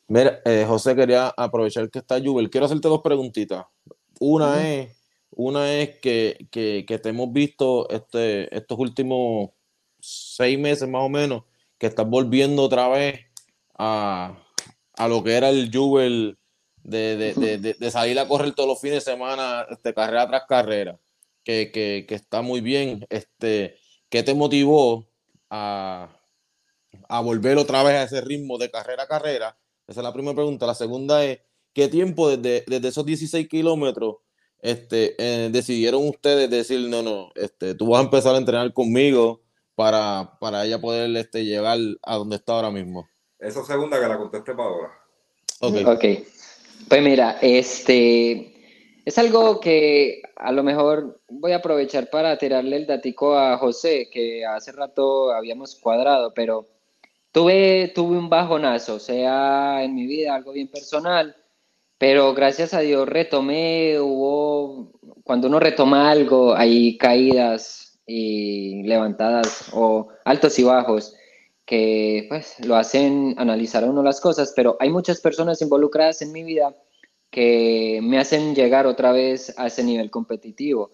Mira, 0.07 0.41
eh, 0.43 0.65
José, 0.67 0.95
quería 0.95 1.27
aprovechar 1.37 1.89
que 1.91 1.99
está 1.99 2.19
Jubel. 2.19 2.49
Quiero 2.49 2.65
hacerte 2.65 2.87
dos 2.87 3.01
preguntitas. 3.01 3.65
Una 4.19 4.67
es, 4.67 4.97
una 5.29 5.71
es 5.73 5.99
que, 5.99 6.47
que, 6.49 6.83
que, 6.87 6.97
te 6.97 7.09
hemos 7.09 7.31
visto 7.31 7.87
este, 7.89 8.53
estos 8.55 8.79
últimos 8.79 9.51
seis 9.99 10.57
meses 10.57 10.89
más 10.89 11.03
o 11.03 11.09
menos 11.09 11.43
que 11.77 11.87
estás 11.87 12.07
volviendo 12.07 12.63
otra 12.63 12.87
vez 12.89 13.21
a, 13.77 14.37
lo 15.07 15.23
que 15.23 15.35
era 15.35 15.49
el 15.49 15.71
Jubel 15.73 16.37
de, 16.83 17.75
salir 17.91 18.19
a 18.19 18.27
correr 18.27 18.53
todos 18.53 18.67
los 18.67 18.81
fines 18.81 19.05
de 19.05 19.11
semana, 19.11 19.65
este, 19.69 19.93
carrera 19.93 20.27
tras 20.27 20.43
carrera, 20.47 20.99
que, 21.71 22.05
está 22.09 22.41
muy 22.41 22.61
bien. 22.61 23.05
Este, 23.09 23.75
¿Qué 24.09 24.23
te 24.23 24.33
motivó 24.33 25.09
a, 25.49 26.15
volver 27.23 27.57
otra 27.57 27.83
vez 27.83 27.95
a 27.95 28.03
ese 28.03 28.21
ritmo 28.21 28.57
de 28.57 28.71
carrera 28.71 29.03
a 29.03 29.07
carrera? 29.07 29.57
Esa 29.87 30.01
es 30.01 30.03
la 30.03 30.13
primera 30.13 30.35
pregunta. 30.35 30.67
La 30.67 30.75
segunda 30.75 31.23
es, 31.23 31.39
¿qué 31.73 31.87
tiempo 31.87 32.35
desde, 32.35 32.87
esos 32.87 33.05
16 33.05 33.47
kilómetros 33.47 34.17
este, 34.61 35.15
eh, 35.17 35.49
decidieron 35.51 36.07
ustedes 36.07 36.49
decir, 36.49 36.89
no, 36.89 37.01
no, 37.01 37.31
este, 37.35 37.75
tú 37.75 37.87
vas 37.87 38.01
a 38.01 38.03
empezar 38.03 38.35
a 38.35 38.39
entrenar 38.39 38.73
conmigo? 38.73 39.41
para, 39.79 40.37
para 40.41 40.65
ella 40.65 40.81
poder 40.81 41.15
este, 41.15 41.45
llegar 41.45 41.77
a 42.03 42.15
donde 42.17 42.35
está 42.35 42.51
ahora 42.51 42.69
mismo? 42.69 43.07
Esa 43.39 43.63
segunda 43.63 43.97
que 43.97 44.09
la 44.09 44.17
conteste 44.17 44.53
Paola. 44.53 44.89
Ok. 45.61 45.75
Ok. 45.85 46.05
Pues 46.89 47.01
mira, 47.01 47.37
este 47.41 48.58
es 49.05 49.17
algo 49.17 49.59
que 49.59 50.21
a 50.35 50.51
lo 50.51 50.63
mejor 50.63 51.21
voy 51.29 51.51
a 51.51 51.57
aprovechar 51.57 52.09
para 52.09 52.37
tirarle 52.37 52.77
el 52.77 52.87
datico 52.87 53.35
a 53.37 53.57
José, 53.57 54.09
que 54.11 54.45
hace 54.45 54.71
rato 54.71 55.31
habíamos 55.31 55.75
cuadrado, 55.75 56.33
pero 56.33 56.67
tuve, 57.31 57.91
tuve 57.93 58.17
un 58.17 58.29
bajonazo, 58.29 58.95
o 58.95 58.99
sea, 58.99 59.83
en 59.83 59.95
mi 59.95 60.05
vida 60.05 60.35
algo 60.35 60.51
bien 60.51 60.67
personal, 60.67 61.35
pero 61.97 62.33
gracias 62.33 62.73
a 62.73 62.79
Dios 62.79 63.07
retomé, 63.07 63.99
hubo, 63.99 64.91
cuando 65.23 65.47
uno 65.47 65.59
retoma 65.59 66.09
algo, 66.09 66.55
hay 66.55 66.97
caídas 66.97 67.99
y 68.05 68.83
levantadas 68.83 69.69
o 69.73 70.09
altos 70.25 70.57
y 70.59 70.63
bajos 70.63 71.15
que 71.65 72.25
pues 72.29 72.55
lo 72.65 72.75
hacen 72.75 73.35
analizar 73.37 73.87
uno 73.87 74.01
las 74.01 74.19
cosas, 74.19 74.53
pero 74.55 74.75
hay 74.79 74.89
muchas 74.89 75.21
personas 75.21 75.61
involucradas 75.61 76.23
en 76.23 76.31
mi 76.31 76.43
vida 76.43 76.75
que 77.29 77.99
me 78.01 78.19
hacen 78.19 78.55
llegar 78.55 78.87
otra 78.87 79.11
vez 79.11 79.53
a 79.57 79.67
ese 79.67 79.83
nivel 79.83 80.09
competitivo. 80.09 80.91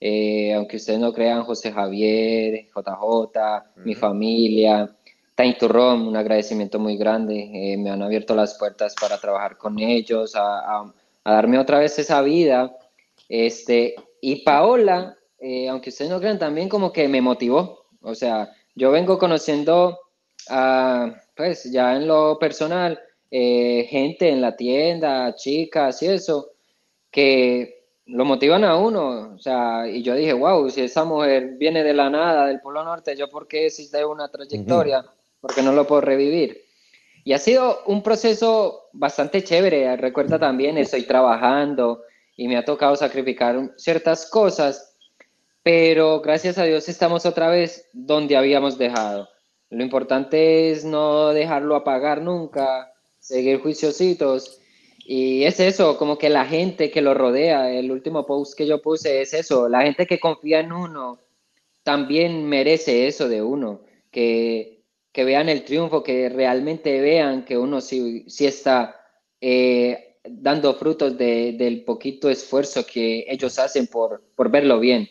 Eh, 0.00 0.52
aunque 0.54 0.76
ustedes 0.76 0.98
no 0.98 1.12
crean, 1.12 1.44
José 1.44 1.72
Javier, 1.72 2.68
JJ, 2.74 3.82
mi 3.84 3.94
familia, 3.94 4.94
Time 5.36 5.56
to 5.58 5.66
un 5.66 6.16
agradecimiento 6.16 6.78
muy 6.78 6.96
grande. 6.96 7.50
Eh, 7.52 7.76
me 7.76 7.90
han 7.90 8.02
abierto 8.02 8.36
las 8.36 8.56
puertas 8.56 8.94
para 9.00 9.18
trabajar 9.18 9.56
con 9.56 9.78
ellos, 9.80 10.36
a, 10.36 10.80
a, 10.80 10.92
darme 11.24 11.58
otra 11.58 11.80
vez 11.80 11.98
esa 11.98 12.22
vida. 12.22 12.76
Este, 13.28 13.96
y 14.20 14.44
Paola, 14.44 15.16
eh, 15.40 15.68
aunque 15.68 15.90
ustedes 15.90 16.10
no 16.10 16.20
crean, 16.20 16.38
también 16.38 16.68
como 16.68 16.92
que 16.92 17.08
me 17.08 17.20
motivó. 17.20 17.86
O 18.00 18.14
sea, 18.14 18.52
yo 18.76 18.92
vengo 18.92 19.18
conociendo, 19.18 19.98
a, 20.48 21.12
pues 21.34 21.64
ya 21.64 21.96
en 21.96 22.06
lo 22.06 22.38
personal, 22.38 23.00
eh, 23.36 23.88
gente 23.90 24.28
en 24.28 24.40
la 24.40 24.54
tienda, 24.54 25.34
chicas 25.34 26.00
y 26.04 26.06
eso, 26.06 26.52
que 27.10 27.88
lo 28.06 28.24
motivan 28.24 28.62
a 28.62 28.76
uno. 28.76 29.34
O 29.34 29.38
sea, 29.40 29.88
y 29.88 30.04
yo 30.04 30.14
dije, 30.14 30.32
wow, 30.32 30.70
si 30.70 30.82
esa 30.82 31.02
mujer 31.02 31.56
viene 31.58 31.82
de 31.82 31.94
la 31.94 32.08
nada, 32.08 32.46
del 32.46 32.60
Polo 32.60 32.84
Norte, 32.84 33.16
¿yo 33.16 33.28
por 33.28 33.48
qué 33.48 33.66
existe 33.66 34.04
una 34.04 34.28
trayectoria? 34.28 35.04
Porque 35.40 35.62
no 35.62 35.72
lo 35.72 35.84
puedo 35.84 36.00
revivir. 36.00 36.62
Y 37.24 37.32
ha 37.32 37.38
sido 37.38 37.80
un 37.86 38.04
proceso 38.04 38.84
bastante 38.92 39.42
chévere. 39.42 39.96
Recuerda 39.96 40.38
también, 40.38 40.78
estoy 40.78 41.02
trabajando 41.02 42.02
y 42.36 42.46
me 42.46 42.56
ha 42.56 42.64
tocado 42.64 42.94
sacrificar 42.94 43.72
ciertas 43.76 44.30
cosas, 44.30 44.96
pero 45.64 46.20
gracias 46.20 46.56
a 46.56 46.62
Dios 46.62 46.88
estamos 46.88 47.26
otra 47.26 47.48
vez 47.48 47.88
donde 47.92 48.36
habíamos 48.36 48.78
dejado. 48.78 49.28
Lo 49.70 49.82
importante 49.82 50.70
es 50.70 50.84
no 50.84 51.30
dejarlo 51.30 51.74
apagar 51.74 52.22
nunca, 52.22 52.93
seguir 53.24 53.60
juiciositos. 53.60 54.60
Y 54.98 55.44
es 55.44 55.60
eso, 55.60 55.96
como 55.98 56.18
que 56.18 56.28
la 56.28 56.44
gente 56.44 56.90
que 56.90 57.02
lo 57.02 57.14
rodea, 57.14 57.70
el 57.72 57.90
último 57.90 58.24
post 58.24 58.56
que 58.56 58.66
yo 58.66 58.80
puse 58.80 59.22
es 59.22 59.34
eso, 59.34 59.68
la 59.68 59.82
gente 59.82 60.06
que 60.06 60.20
confía 60.20 60.60
en 60.60 60.72
uno 60.72 61.20
también 61.82 62.46
merece 62.46 63.06
eso 63.06 63.28
de 63.28 63.42
uno, 63.42 63.82
que, 64.10 64.82
que 65.12 65.24
vean 65.24 65.48
el 65.48 65.64
triunfo, 65.64 66.02
que 66.02 66.30
realmente 66.30 67.00
vean 67.00 67.44
que 67.44 67.58
uno 67.58 67.82
sí, 67.82 68.24
sí 68.28 68.46
está 68.46 68.98
eh, 69.40 70.16
dando 70.24 70.72
frutos 70.74 71.18
de, 71.18 71.52
del 71.52 71.84
poquito 71.84 72.30
esfuerzo 72.30 72.86
que 72.86 73.26
ellos 73.28 73.58
hacen 73.58 73.86
por, 73.86 74.22
por 74.34 74.50
verlo 74.50 74.80
bien. 74.80 75.08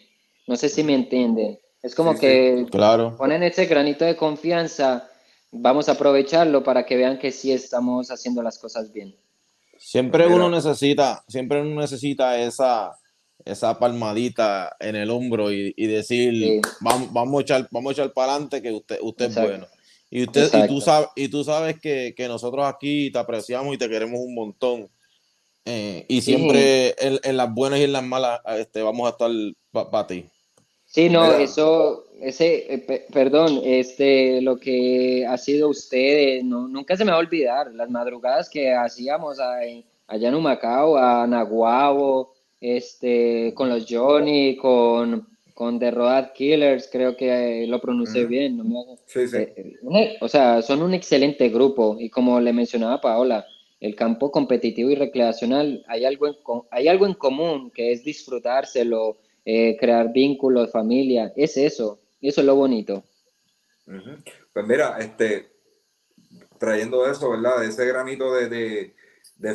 No 0.47 0.55
sé 0.55 0.70
si 0.70 0.84
me 0.84 0.95
entienden. 0.95 1.59
Es 1.84 1.93
como 1.93 2.18
que 2.18 2.66
claro. 2.72 3.16
ponen 3.18 3.43
ese 3.43 3.66
granito 3.66 4.05
de 4.05 4.16
confianza, 4.16 5.09
vamos 5.53 5.87
a 5.87 5.93
aprovecharlo 5.93 6.63
para 6.63 6.85
que 6.85 6.97
vean 6.97 7.19
que 7.19 7.31
sí 7.31 7.51
estamos 7.51 8.09
haciendo 8.11 8.41
las 8.41 8.57
cosas 8.57 8.91
bien. 8.91 9.15
Siempre 9.77 10.27
uno 10.27 10.49
necesita, 10.49 11.23
siempre 11.27 11.61
uno 11.61 11.79
necesita 11.81 12.39
esa, 12.39 12.97
esa 13.45 13.77
palmadita 13.77 14.75
en 14.79 14.95
el 14.95 15.09
hombro 15.09 15.51
y, 15.51 15.73
decir, 15.87 16.61
vamos, 16.79 17.11
vamos, 17.13 17.39
a 17.39 17.41
echar, 17.41 17.67
vamos 17.69 17.89
a 17.89 17.93
echar 17.93 18.13
para 18.13 18.33
adelante 18.33 18.61
que 18.61 18.71
usted, 18.71 18.97
usted 19.01 19.25
es 19.25 19.35
bueno. 19.35 19.67
Y, 20.09 20.23
usted, 20.23 20.49
y, 20.53 20.67
tú 20.67 20.79
sabes, 20.79 21.09
y 21.15 21.27
tú 21.27 21.43
sabes 21.43 21.79
que, 21.79 22.15
nosotros 22.27 22.65
aquí 22.65 23.11
te 23.11 23.19
apreciamos 23.19 23.73
y 23.75 23.77
te 23.77 23.89
queremos 23.89 24.19
un 24.19 24.35
montón. 24.35 24.89
Eh, 25.65 26.05
y 26.09 26.21
siempre 26.21 26.93
en, 26.99 27.37
las 27.37 27.53
buenas 27.53 27.79
y 27.79 27.83
en 27.83 27.93
las 27.93 28.03
malas 28.03 28.41
este, 28.57 28.81
vamos 28.81 29.07
a 29.07 29.11
estar 29.11 29.31
para 29.71 30.07
ti. 30.07 30.25
Sí, 30.85 31.09
no, 31.09 31.33
eso, 31.33 32.05
ese, 32.24 32.74
eh, 32.74 33.05
perdón, 33.11 33.61
este, 33.63 34.41
lo 34.41 34.57
que 34.57 35.26
ha 35.28 35.38
sido 35.38 35.69
usted, 35.69 36.41
no, 36.43 36.67
nunca 36.67 36.95
se 36.95 37.03
me 37.05 37.11
va 37.11 37.17
a 37.17 37.21
olvidar, 37.21 37.74
las 37.74 37.89
madrugadas 37.89 38.49
que 38.49 38.74
hacíamos 38.74 39.39
allá 39.39 40.28
en 40.30 40.36
Humacao, 40.36 40.97
a 40.97 41.28
Naguabo, 41.28 42.34
este, 42.61 43.53
con 43.55 43.69
los 43.69 43.86
Johnny, 43.89 44.55
con, 44.55 45.28
con 45.53 45.80
The 45.80 45.91
Road 45.91 46.32
Killers, 46.34 46.89
creo 46.91 47.15
que 47.17 47.65
lo 47.67 47.82
pronuncié 47.82 48.26
bien. 48.26 48.57
No 48.57 48.97
sí, 49.05 49.28
sí. 49.28 49.38
Eh, 49.38 50.17
o 50.21 50.28
sea, 50.28 50.61
son 50.61 50.82
un 50.82 50.93
excelente 50.93 51.49
grupo 51.49 51.97
y 51.99 52.09
como 52.09 52.39
le 52.39 52.53
mencionaba 52.53 53.01
Paola, 53.01 53.45
el 53.82 53.95
campo 53.95 54.32
competitivo 54.32 54.89
y 54.91 54.95
recreacional, 54.95 55.84
hay 55.88 56.05
algo 56.05 56.28
en, 56.28 56.36
hay 56.71 56.88
algo 56.88 57.05
en 57.05 57.15
común 57.15 57.69
que 57.69 57.91
es 57.91 58.05
disfrutárselo, 58.05 59.17
eh, 59.43 59.76
crear 59.78 60.13
vínculos, 60.13 60.71
familia, 60.71 61.34
es 61.36 61.57
eso, 61.57 61.99
eso 62.30 62.41
es 62.41 62.47
lo 62.47 62.55
bonito. 62.55 63.03
Pues 64.53 64.65
mira, 64.65 64.97
este, 64.99 65.51
trayendo 66.57 67.05
eso, 67.09 67.30
¿verdad? 67.30 67.63
Ese 67.63 67.86
granito 67.86 68.34
de, 68.34 68.93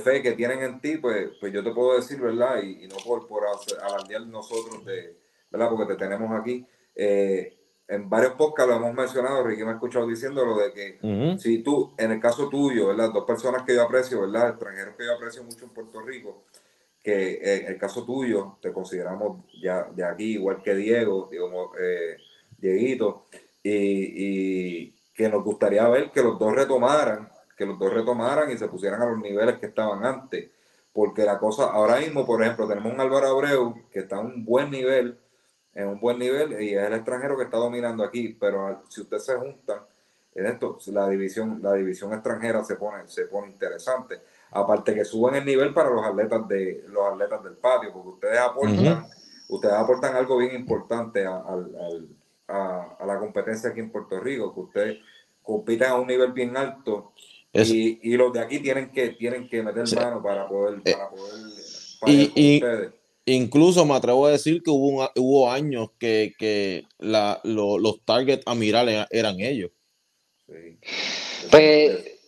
fe 0.05 0.23
que 0.23 0.33
tienen 0.33 0.62
en 0.62 0.81
ti, 0.81 0.99
pues, 0.99 1.31
pues 1.41 1.53
yo 1.53 1.64
te 1.64 1.71
puedo 1.71 1.97
decir, 1.97 2.21
¿verdad? 2.21 2.62
Y, 2.62 2.87
no 2.89 2.97
por, 3.05 3.27
por 3.27 3.45
alardear 3.83 4.27
nosotros, 4.27 4.85
de, 4.85 5.16
¿verdad? 5.51 5.71
Porque 5.71 5.95
te 5.95 5.99
tenemos 5.99 6.39
aquí. 6.39 6.66
Eh, 6.95 7.55
en 7.89 8.11
varios 8.11 8.35
podcasts 8.35 8.71
lo 8.71 8.77
hemos 8.77 8.95
mencionado, 8.95 9.43
Ricky 9.43 9.64
me 9.64 9.71
ha 9.71 9.75
escuchado 9.75 10.07
diciendo 10.07 10.45
lo 10.45 10.59
de 10.59 10.73
que 10.75 11.39
si 11.39 11.62
tú, 11.62 11.95
en 11.97 12.12
el 12.12 12.21
caso 12.21 12.51
tuyo, 12.51 12.89
¿verdad? 12.89 13.11
Dos 13.14 13.25
personas 13.25 13.62
que 13.62 13.75
yo 13.75 13.83
aprecio, 13.83 14.21
¿verdad? 14.21 14.51
Extranjeros 14.51 14.95
que 14.95 15.07
yo 15.07 15.14
aprecio 15.14 15.43
mucho 15.43 15.64
en 15.64 15.71
Puerto 15.71 16.03
Rico, 16.03 16.45
que 17.03 17.41
en 17.43 17.66
el 17.66 17.79
caso 17.79 18.05
tuyo 18.05 18.59
te 18.61 18.75
consideramos 18.75 19.43
ya 19.62 19.85
de 19.85 20.05
aquí, 20.05 20.35
igual 20.35 20.62
que 20.62 20.75
Diego, 20.75 21.29
digamos, 21.31 21.71
eh, 21.81 22.19
Dieguito, 22.59 23.25
y, 23.63 24.91
que 25.15 25.29
nos 25.29 25.43
gustaría 25.43 25.89
ver 25.89 26.11
que 26.13 26.23
los 26.23 26.39
dos 26.39 26.55
retomaran, 26.55 27.31
que 27.57 27.67
los 27.67 27.79
dos 27.79 27.93
retomaran 27.93 28.51
y 28.51 28.59
se 28.59 28.69
pusieran 28.69 29.03
a 29.03 29.07
los 29.07 29.19
niveles 29.19 29.59
que 29.59 29.67
estaban 29.67 30.05
antes. 30.05 30.51
Porque 30.93 31.25
la 31.25 31.39
cosa, 31.39 31.71
ahora 31.71 31.99
mismo, 31.99 32.27
por 32.27 32.43
ejemplo, 32.43 32.69
tenemos 32.69 32.93
un 32.93 33.01
Álvaro 33.01 33.29
Abreu 33.29 33.89
que 33.91 34.01
está 34.01 34.21
en 34.21 34.27
un 34.27 34.45
buen 34.45 34.71
nivel, 34.71 35.19
en 35.75 35.89
un 35.89 36.01
buen 36.01 36.19
nivel, 36.19 36.61
y 36.63 36.75
es 36.75 36.83
el 36.83 36.95
extranjero 36.95 37.37
que 37.37 37.45
está 37.45 37.57
dominando 37.57 38.05
aquí, 38.05 38.37
pero 38.39 38.83
si 38.89 39.01
ustedes 39.01 39.25
se 39.25 39.37
juntan 39.37 39.81
en 40.35 40.47
esto, 40.47 40.79
la 40.93 41.09
división, 41.09 41.61
la 41.63 41.73
división 41.75 42.13
extranjera 42.13 42.63
se 42.65 42.77
pone, 42.77 43.09
se 43.09 43.27
pone 43.27 43.51
interesante 43.51 44.21
aparte 44.51 44.95
que 44.95 45.05
suben 45.05 45.37
el 45.37 45.45
nivel 45.45 45.75
para 45.75 45.91
los 45.91 46.05
atletas 46.05 46.47
de 46.49 46.85
los 46.89 47.13
atletas 47.13 47.43
del 47.43 47.57
patio, 47.57 47.93
porque 47.93 48.09
ustedes 48.09 48.39
aportan, 48.39 49.07
ustedes 49.49 49.75
aportan 49.75 50.17
algo 50.17 50.39
bien 50.39 50.55
importante 50.55 51.27
a, 52.49 52.99
la 53.07 53.18
competencia 53.18 53.70
aquí 53.70 53.80
en 53.80 53.90
Puerto 53.90 54.18
Rico, 54.20 54.53
que 54.55 54.61
ustedes 54.61 54.99
compiten 55.42 55.88
a 55.88 55.96
un 55.96 56.07
nivel 56.07 56.32
bien 56.32 56.57
alto 56.57 57.12
y, 57.53 58.16
los 58.16 58.32
de 58.32 58.40
aquí 58.40 58.59
tienen 58.61 58.90
que 58.90 59.11
tienen 59.11 59.49
que 59.49 59.62
meter 59.62 59.84
mano 59.96 60.22
para 60.22 60.49
poder, 60.49 60.80
eh, 60.84 60.92
para 60.92 61.11
poder 61.11 62.32
y, 62.34 62.62
Incluso 63.24 63.84
me 63.84 63.94
atrevo 63.94 64.26
a 64.26 64.30
decir 64.30 64.62
que 64.62 64.70
hubo, 64.70 65.07
hubo 65.16 65.51
años 65.51 65.90
que, 65.99 66.84
los 66.99 68.05
targets 68.07 68.42
a 68.46 68.55
mirar 68.55 69.07
eran 69.11 69.40
ellos. 69.40 69.70
Sí. 70.46 70.78
Pues 71.51 72.18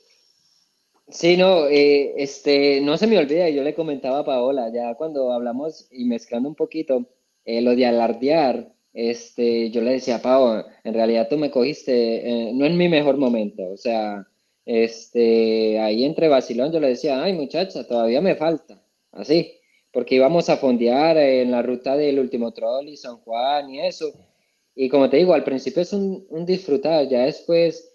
Sí, 1.11 1.37
no, 1.37 1.67
eh, 1.67 2.15
este, 2.23 2.81
no 2.81 2.97
se 2.97 3.09
me 3.09 3.19
olvida, 3.19 3.49
yo 3.51 3.65
le 3.65 3.75
comentaba 3.75 4.21
a 4.21 4.25
Paola, 4.25 4.71
ya 4.73 4.95
cuando 4.95 5.33
hablamos 5.33 5.89
y 5.91 6.05
mezclando 6.05 6.49
un 6.49 6.55
poquito 6.55 7.05
eh, 7.45 7.61
lo 7.61 7.75
de 7.75 7.85
alardear, 7.87 8.73
este, 8.93 9.71
yo 9.71 9.81
le 9.83 9.93
decía 9.93 10.17
a 10.17 10.23
Pao, 10.23 10.65
en 10.85 10.95
realidad 10.95 11.29
tú 11.29 11.37
me 11.39 11.51
cogiste, 11.51 12.49
eh, 12.49 12.53
no 12.53 12.67
en 12.67 12.77
mi 12.77 12.89
mejor 12.89 13.17
momento, 13.17 13.69
o 13.69 13.77
sea, 13.77 14.27
este, 14.65 15.79
ahí 15.81 16.05
entre 16.05 16.29
vacilón 16.29 16.73
yo 16.73 16.81
le 16.81 16.89
decía, 16.89 17.23
ay 17.23 17.33
muchacha, 17.33 17.87
todavía 17.87 18.21
me 18.21 18.37
falta, 18.37 18.83
así, 19.13 19.53
porque 19.93 20.17
íbamos 20.17 20.49
a 20.49 20.57
fondear 20.57 21.17
en 21.17 21.51
la 21.51 21.63
ruta 21.63 21.97
del 21.97 22.19
último 22.19 22.53
trolley, 22.53 22.97
San 22.97 23.19
Juan 23.19 23.71
y 23.71 23.81
eso, 23.81 24.13
y 24.75 24.89
como 24.89 25.11
te 25.11 25.19
digo, 25.19 25.35
al 25.35 25.45
principio 25.45 25.83
es 25.83 25.93
un, 25.93 26.27
un 26.31 26.47
disfrutar, 26.47 27.09
ya 27.09 27.25
después 27.25 27.91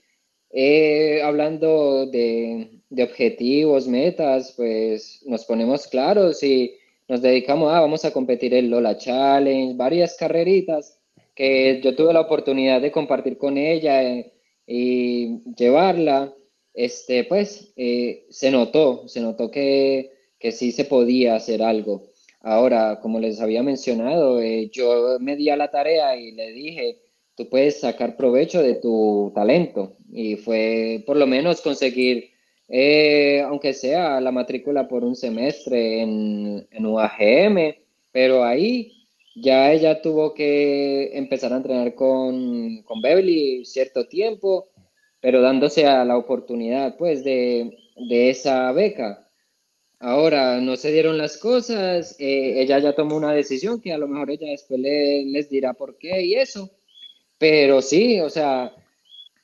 eh, 0.58 1.22
hablando 1.22 2.06
de, 2.06 2.80
objetivos, 2.98 3.90
metas, 3.90 4.54
pues 4.56 5.22
nos 5.26 5.44
ponemos 5.44 5.86
claros 5.88 6.42
y 6.44 6.74
nos 7.08 7.22
dedicamos 7.22 7.74
a, 7.74 7.80
vamos 7.82 8.06
a 8.06 8.12
competir 8.12 8.54
en 8.54 8.70
Lola 8.70 8.98
Challenge, 8.98 9.76
varias 9.76 10.16
carreritas 10.18 11.00
que 11.36 11.82
yo 11.84 11.96
tuve 11.96 12.14
la 12.14 12.22
oportunidad 12.22 12.82
de 12.82 12.92
compartir 12.92 13.38
con 13.38 13.58
ella 13.58 14.04
eh, 14.04 14.34
y 14.66 15.44
llevarla, 15.56 16.34
este, 16.74 17.24
pues 17.26 17.74
eh, 17.76 18.26
se 18.30 18.52
notó, 18.52 19.08
se 19.08 19.22
notó 19.22 19.52
que, 19.52 20.12
que, 20.40 20.52
sí 20.52 20.72
se 20.72 20.86
podía 20.86 21.36
hacer 21.36 21.62
algo. 21.62 22.08
Ahora, 22.42 23.00
como 23.02 23.20
les 23.20 23.42
había 23.42 23.64
mencionado, 23.64 24.42
yo 24.72 25.18
me 25.20 25.36
di 25.36 25.50
a 25.50 25.58
la 25.58 25.72
tarea 25.72 26.16
y 26.16 26.32
le 26.32 26.52
dije, 26.52 27.02
tú 27.36 27.50
puedes 27.50 27.80
sacar 27.80 28.16
provecho 28.16 28.62
de 28.62 28.76
tu 28.76 29.32
talento. 29.36 29.98
Y 30.12 30.36
fue 30.38 31.04
por 31.06 31.18
lo 31.18 31.28
menos 31.28 31.62
conseguir, 31.62 32.32
eh, 32.68 33.42
aunque 33.42 33.74
sea 33.74 34.20
la 34.22 34.32
matrícula 34.32 34.88
por 34.88 35.04
un 35.04 35.16
semestre 35.16 36.02
en, 36.02 36.68
en 36.72 36.86
UAGM, 36.86 37.76
pero 38.12 38.44
ahí 38.44 39.08
ya 39.36 39.72
ella 39.72 40.02
tuvo 40.02 40.34
que 40.34 41.18
empezar 41.18 41.54
a 41.54 41.58
entrenar 41.58 41.94
con, 41.96 42.82
con 42.84 43.02
Beverly 43.02 43.66
cierto 43.66 44.08
tiempo, 44.08 44.70
pero 45.20 45.42
dándose 45.42 45.86
a 45.86 46.06
la 46.06 46.18
oportunidad 46.18 46.98
pues 46.98 47.24
de, 47.24 47.78
de 47.96 48.30
esa 48.30 48.72
beca. 48.72 49.30
Ahora 50.00 50.60
no 50.62 50.76
se 50.76 50.92
dieron 50.92 51.18
las 51.18 51.38
cosas, 51.38 52.16
eh, 52.20 52.62
ella 52.62 52.80
ya 52.80 52.94
tomó 52.94 53.16
una 53.16 53.34
decisión 53.34 53.82
que 53.82 53.94
a 53.94 53.98
lo 53.98 54.08
mejor 54.08 54.30
ella 54.32 54.50
después 54.50 54.80
les 54.80 55.50
dirá 55.50 55.74
por 55.74 55.98
qué 55.98 56.22
y 56.22 56.36
eso, 56.36 56.70
pero 57.38 57.82
sí, 57.82 58.20
o 58.20 58.30
sea, 58.30 58.74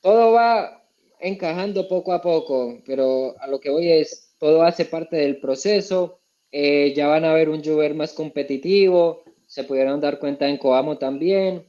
todo 0.02 0.32
va 0.32 0.81
encajando 1.22 1.88
poco 1.88 2.12
a 2.12 2.20
poco, 2.20 2.82
pero 2.84 3.34
a 3.40 3.46
lo 3.46 3.60
que 3.60 3.70
voy 3.70 3.90
es, 3.90 4.34
todo 4.38 4.62
hace 4.62 4.84
parte 4.84 5.16
del 5.16 5.38
proceso. 5.40 6.20
Eh, 6.50 6.92
ya 6.94 7.06
van 7.06 7.24
a 7.24 7.32
ver 7.32 7.48
un 7.48 7.64
Juver 7.64 7.94
más 7.94 8.12
competitivo, 8.12 9.22
se 9.46 9.64
pudieron 9.64 10.00
dar 10.00 10.18
cuenta 10.18 10.48
en 10.48 10.58
Coamo 10.58 10.98
también. 10.98 11.66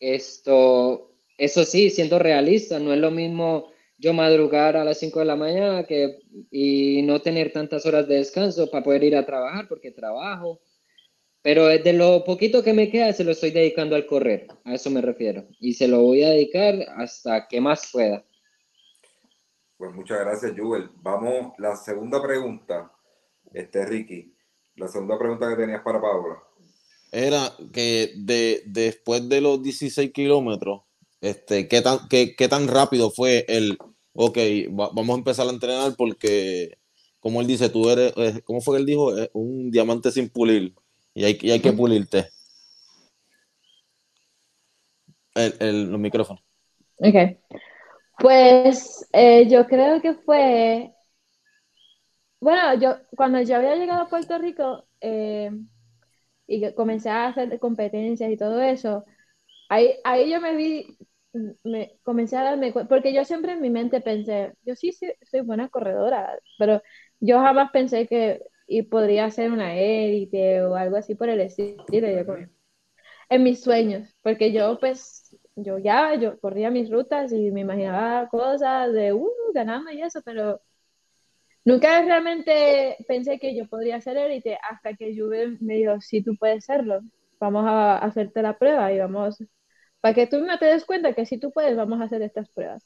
Esto, 0.00 1.14
eso 1.38 1.64
sí, 1.64 1.90
siendo 1.90 2.18
realista, 2.18 2.78
no 2.78 2.92
es 2.92 2.98
lo 2.98 3.10
mismo 3.10 3.68
yo 3.98 4.12
madrugar 4.12 4.76
a 4.76 4.84
las 4.84 4.98
5 4.98 5.20
de 5.20 5.24
la 5.24 5.36
mañana 5.36 5.84
que, 5.84 6.18
y 6.50 7.02
no 7.02 7.20
tener 7.22 7.52
tantas 7.52 7.86
horas 7.86 8.06
de 8.08 8.16
descanso 8.16 8.70
para 8.70 8.84
poder 8.84 9.04
ir 9.04 9.16
a 9.16 9.24
trabajar 9.24 9.68
porque 9.68 9.90
trabajo. 9.90 10.60
Pero 11.42 11.68
de 11.68 11.92
lo 11.92 12.24
poquito 12.24 12.62
que 12.62 12.72
me 12.72 12.90
queda 12.90 13.12
se 13.12 13.24
lo 13.24 13.30
estoy 13.30 13.52
dedicando 13.52 13.94
al 13.94 14.06
correr, 14.06 14.48
a 14.64 14.74
eso 14.74 14.90
me 14.90 15.00
refiero. 15.00 15.46
Y 15.60 15.74
se 15.74 15.88
lo 15.88 16.02
voy 16.02 16.24
a 16.24 16.30
dedicar 16.30 16.74
hasta 16.96 17.46
que 17.48 17.60
más 17.60 17.90
pueda. 17.92 18.24
Pues 19.76 19.94
muchas 19.94 20.20
gracias, 20.20 20.52
Jubel. 20.56 20.90
Vamos, 21.02 21.52
la 21.58 21.76
segunda 21.76 22.22
pregunta, 22.22 22.90
este 23.52 23.84
Ricky, 23.84 24.34
la 24.76 24.88
segunda 24.88 25.18
pregunta 25.18 25.48
que 25.48 25.56
tenías 25.56 25.82
para 25.82 26.00
Paola. 26.00 26.42
Era 27.12 27.52
que 27.72 28.12
de, 28.16 28.62
después 28.66 29.28
de 29.28 29.40
los 29.40 29.62
16 29.62 30.12
kilómetros, 30.12 30.82
este, 31.20 31.68
¿qué, 31.68 31.82
tan, 31.82 32.08
qué, 32.08 32.34
qué 32.34 32.48
tan 32.48 32.68
rápido 32.68 33.10
fue 33.10 33.44
el, 33.48 33.76
ok, 34.14 34.38
vamos 34.70 35.10
a 35.10 35.18
empezar 35.18 35.46
a 35.46 35.52
entrenar 35.52 35.94
porque, 35.96 36.78
como 37.20 37.42
él 37.42 37.46
dice, 37.46 37.68
tú 37.68 37.90
eres, 37.90 38.14
eh, 38.16 38.40
¿cómo 38.44 38.62
fue 38.62 38.76
que 38.76 38.80
él 38.80 38.86
dijo? 38.86 39.12
un 39.34 39.70
diamante 39.70 40.10
sin 40.10 40.30
pulir 40.30 40.74
y 41.14 41.24
hay, 41.24 41.38
y 41.40 41.50
hay 41.50 41.60
que 41.60 41.72
pulirte. 41.72 42.30
El, 45.34 45.54
el, 45.60 45.90
los 45.90 46.00
micrófonos. 46.00 46.42
Ok. 46.96 47.14
Pues 48.18 49.08
eh, 49.12 49.48
yo 49.48 49.66
creo 49.66 50.00
que 50.02 50.14
fue, 50.14 50.94
bueno, 52.40 52.74
yo 52.80 52.96
cuando 53.16 53.40
yo 53.42 53.56
había 53.56 53.76
llegado 53.76 54.02
a 54.02 54.08
Puerto 54.08 54.38
Rico 54.38 54.86
eh, 55.00 55.50
y 56.46 56.74
comencé 56.74 57.10
a 57.10 57.28
hacer 57.28 57.58
competencias 57.60 58.30
y 58.30 58.36
todo 58.36 58.60
eso, 58.62 59.04
ahí, 59.70 59.94
ahí 60.04 60.30
yo 60.32 60.40
me 60.40 60.56
vi, 60.56 60.98
me 61.64 61.98
comencé 62.04 62.36
a 62.36 62.44
darme 62.44 62.72
cuenta, 62.72 62.88
porque 62.88 63.14
yo 63.14 63.24
siempre 63.24 63.52
en 63.54 63.62
mi 63.62 63.70
mente 63.70 64.00
pensé, 64.00 64.54
yo 64.64 64.76
sí, 64.76 64.92
sí 64.92 65.12
soy 65.22 65.42
buena 65.42 65.68
corredora, 65.70 66.38
pero 66.58 66.82
yo 67.20 67.40
jamás 67.40 67.70
pensé 67.72 68.06
que 68.08 68.42
y 68.68 68.82
podría 68.84 69.30
ser 69.30 69.52
una 69.52 69.76
élite 69.78 70.62
o 70.64 70.76
algo 70.76 70.96
así 70.96 71.14
por 71.16 71.28
el 71.30 71.40
estilo. 71.40 72.08
en 73.28 73.42
mis 73.42 73.62
sueños, 73.62 74.08
porque 74.22 74.52
yo 74.52 74.78
pues 74.80 75.25
yo 75.56 75.78
ya, 75.78 76.14
yo 76.16 76.38
corría 76.40 76.70
mis 76.70 76.90
rutas 76.90 77.32
y 77.32 77.50
me 77.50 77.60
imaginaba 77.62 78.28
cosas 78.28 78.92
de, 78.92 79.12
uh, 79.12 79.28
ganando 79.54 79.90
y 79.90 80.02
eso, 80.02 80.20
pero 80.24 80.60
nunca 81.64 82.02
realmente 82.02 82.96
pensé 83.08 83.38
que 83.38 83.54
yo 83.56 83.66
podría 83.68 84.00
ser 84.00 84.16
élite 84.16 84.58
hasta 84.70 84.94
que 84.94 85.16
Juve 85.16 85.56
me 85.60 85.74
dijo, 85.74 86.00
sí, 86.00 86.22
tú 86.22 86.36
puedes 86.38 86.64
serlo, 86.64 87.00
vamos 87.40 87.64
a 87.66 87.98
hacerte 87.98 88.42
la 88.42 88.58
prueba 88.58 88.92
y 88.92 88.98
vamos, 88.98 89.38
para 90.00 90.14
que 90.14 90.26
tú 90.26 90.40
no 90.40 90.58
te 90.58 90.66
des 90.66 90.84
cuenta 90.84 91.14
que 91.14 91.26
si 91.26 91.38
tú 91.38 91.52
puedes, 91.52 91.76
vamos 91.76 92.00
a 92.00 92.04
hacer 92.04 92.22
estas 92.22 92.48
pruebas. 92.50 92.84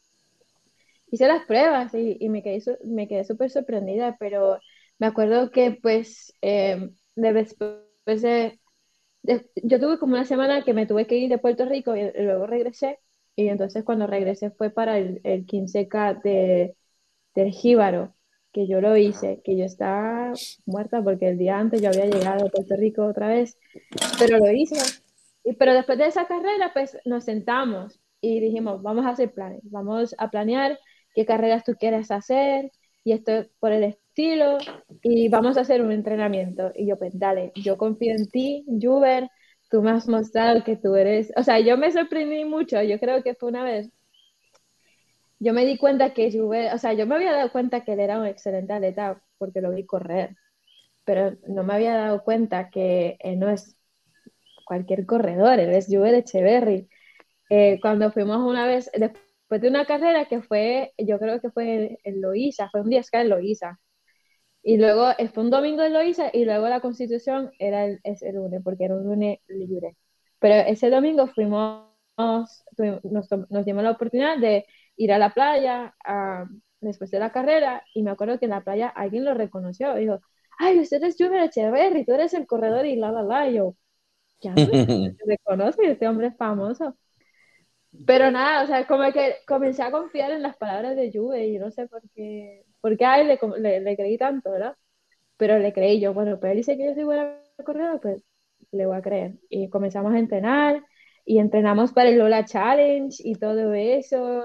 Hice 1.11 1.27
las 1.27 1.45
pruebas 1.45 1.93
y, 1.95 2.17
y 2.21 2.29
me 2.29 2.43
quedé, 2.43 2.63
me 2.85 3.09
quedé 3.09 3.25
súper 3.25 3.51
sorprendida, 3.51 4.17
pero 4.19 4.61
me 4.99 5.07
acuerdo 5.09 5.51
que 5.51 5.73
pues 5.83 6.33
eh, 6.41 6.91
después 7.17 8.23
de 8.23 8.60
yo 9.23 9.81
tuve 9.81 9.99
como 9.99 10.15
una 10.15 10.25
semana 10.25 10.65
que 10.65 10.75
me 10.75 10.87
tuve 10.87 11.07
que 11.07 11.17
ir 11.17 11.31
de 11.31 11.39
Puerto 11.39 11.65
Rico 11.67 11.97
y, 11.97 12.11
luego 12.15 12.47
regresé. 12.47 12.99
Y 13.37 13.49
entonces 13.49 13.85
cuando 13.85 14.07
regresé 14.07 14.51
fue 14.51 14.71
para 14.71 14.99
el, 14.99 15.21
el 15.25 15.47
15K 15.47 16.23
de, 16.23 16.77
del 17.35 17.53
Jíbaro, 17.53 18.15
que 18.53 18.67
yo 18.67 18.81
lo 18.81 18.97
hice, 18.97 19.41
que 19.45 19.57
yo 19.57 19.65
estaba 19.65 20.33
muerta 20.67 21.03
porque 21.03 21.29
el 21.29 21.39
día 21.39 21.59
antes 21.59 21.81
yo 21.81 21.89
había 21.89 22.07
llegado 22.07 22.47
a 22.47 22.51
Puerto 22.51 22.77
Rico 22.77 23.05
otra 23.05 23.29
vez, 23.29 23.59
pero 24.19 24.39
lo 24.39 24.51
hice. 24.51 24.77
Y, 25.45 25.55
pero 25.55 25.73
después 25.73 25.99
de 25.99 26.07
esa 26.07 26.27
carrera, 26.27 26.73
pues 26.73 26.99
nos 27.05 27.25
sentamos 27.25 28.01
y 28.21 28.41
dijimos, 28.41 28.83
vamos 28.83 29.07
a 29.07 29.11
hacer 29.11 29.33
planes, 29.33 29.61
vamos 29.65 30.15
a 30.19 30.31
planear 30.31 30.79
qué 31.15 31.25
carreras 31.25 31.65
tú 31.65 31.75
quieres 31.79 32.11
hacer 32.11 32.71
y 33.05 33.13
esto 33.13 33.47
por 33.59 33.73
el 33.73 33.97
estilo 34.21 34.59
y 35.03 35.29
vamos 35.29 35.57
a 35.57 35.63
hacer 35.63 35.83
un 35.83 35.93
entrenamiento. 35.93 36.73
Y 36.75 36.87
yo, 36.87 36.97
pues 36.99 37.19
dale, 37.19 37.53
yo 37.57 37.77
confío 37.79 38.15
en 38.15 38.29
ti, 38.29 38.65
Juber, 38.81 39.29
tú 39.71 39.83
me 39.83 39.91
has 39.91 40.09
mostrado 40.09 40.65
que 40.65 40.77
tú 40.77 40.97
eres, 40.97 41.33
o 41.37 41.43
sea, 41.43 41.61
yo 41.61 41.77
me 41.79 41.93
sorprendí 41.93 42.45
mucho, 42.45 42.83
yo 42.83 42.99
creo 42.99 43.23
que 43.23 43.35
fue 43.35 43.51
una 43.51 43.65
vez, 43.65 43.91
yo 45.39 45.53
me 45.55 45.65
di 45.65 45.79
cuenta 45.79 46.13
que 46.13 46.31
Juber, 46.31 46.75
o 46.75 46.79
sea, 46.79 46.93
yo 46.93 47.07
me 47.07 47.15
había 47.15 47.33
dado 47.33 47.51
cuenta 47.53 47.83
que 47.85 47.95
él 47.95 48.01
era 48.01 48.19
un 48.19 48.27
excelente 48.27 48.73
atleta 48.73 49.23
porque 49.39 49.61
lo 49.61 49.71
vi 49.71 49.87
correr, 49.87 50.37
pero 51.05 51.37
no 51.49 51.65
me 51.65 51.75
había 51.75 51.95
dado 51.97 52.23
cuenta 52.25 52.71
que 52.71 53.17
él 53.21 53.39
no 53.39 53.51
es 53.51 53.77
cualquier 54.67 55.07
corredor, 55.07 55.61
él 55.61 55.71
es 55.71 55.87
Juber 55.89 56.15
Echeverry. 56.15 56.89
Eh, 57.51 57.81
cuando 57.83 58.13
fuimos 58.13 58.39
una 58.41 58.67
vez, 58.67 58.91
después 58.95 59.61
de 59.61 59.69
una 59.69 59.87
carrera 59.87 60.27
que 60.27 60.43
fue, 60.43 60.93
yo 60.99 61.19
creo 61.19 61.41
que 61.41 61.51
fue 61.51 61.99
en, 62.05 62.21
Loíza, 62.21 62.71
fue 62.71 62.83
un 62.83 62.91
día 62.91 63.03
que 63.11 63.21
en 63.21 63.31
Loíza, 63.31 63.81
y 64.63 64.77
luego 64.77 65.09
fue 65.33 65.45
un 65.45 65.51
domingo 65.51 65.83
en 65.83 65.93
Loíza 65.93 66.31
y 66.33 66.45
luego 66.45 66.69
la 66.69 66.81
constitución 66.81 67.51
era 67.59 67.87
el, 67.87 68.01
ese 68.05 68.33
lunes, 68.33 68.61
porque 68.63 68.85
era 68.85 68.97
un 68.97 69.05
lunes 69.05 69.41
libre. 69.49 69.97
Pero 70.39 70.55
ese 70.55 70.91
domingo 70.91 71.27
fuimos, 71.29 71.87
nos, 72.17 72.65
nos, 73.51 73.65
dimos 73.65 73.83
la 73.83 73.93
oportunidad 73.93 74.39
de 74.39 74.67
ir 74.97 75.13
a 75.13 75.19
la 75.19 75.33
playa 75.33 75.95
después 76.81 77.11
de 77.11 77.19
la 77.19 77.33
carrera 77.33 77.83
y 77.95 78.03
me 78.03 78.11
acuerdo 78.11 78.39
que 78.39 78.47
en 78.47 78.53
la 78.53 78.63
playa 78.63 78.89
alguien 78.89 79.25
lo 79.25 79.35
reconoció. 79.35 79.95
Dijo, 79.95 80.21
ay, 80.59 80.81
usted 80.81 81.03
es 81.05 81.17
Junior 81.19 81.45
Echeverry, 81.45 82.05
tú 82.05 82.13
eres 82.13 82.35
el 82.35 82.47
corredor 82.47 82.87
y 82.87 82.97
la, 82.97 83.13
la, 83.13 83.23
la. 83.23 83.49
Y 83.49 83.55
yo, 83.55 83.77
ya 84.41 84.55
no 84.55 85.15
reconoce, 85.27 85.91
este 85.91 86.09
hombre 86.09 86.29
es 86.29 86.37
famoso. 86.37 86.97
Pero 88.07 88.31
nada, 88.31 88.63
o 88.65 88.67
sea, 88.67 88.87
como 88.87 89.11
que 89.13 89.37
comencé 89.47 89.83
a 89.83 89.91
confiar 89.91 90.31
en 90.31 90.43
las 90.43 90.57
palabras 90.57 90.97
de 90.97 91.11
Juve 91.13 91.49
y 91.49 91.59
no 91.59 91.71
sé 91.71 91.89
por 91.89 92.03
qué 92.15 92.65
porque 92.81 93.05
a 93.05 93.21
él 93.21 93.29
le, 93.59 93.81
le, 93.81 93.97
creí 93.97 94.19
tanto, 94.19 94.51
¿verdad? 94.53 94.77
Pero 95.37 95.59
le 95.59 95.73
creí 95.73 96.01
yo, 96.01 96.15
bueno, 96.15 96.39
pues 96.41 96.53
él 96.53 96.59
dice 96.59 96.77
que 96.77 96.87
yo 96.87 96.95
soy 96.95 97.05
buena 97.05 97.37
corredora, 97.65 97.99
pues 98.01 98.23
le 98.73 98.87
voy 98.87 98.97
a 98.97 99.03
creer. 99.03 99.35
Y 99.49 99.69
comenzamos 99.71 100.15
a 100.15 100.19
entrenar 100.19 100.85
y 101.25 101.39
entrenamos 101.39 101.93
para 101.93 102.11
el 102.11 102.19
Lola 102.19 102.45
Challenge 102.45 103.17
y 103.25 103.35
todo 103.37 103.73
eso. 103.75 104.45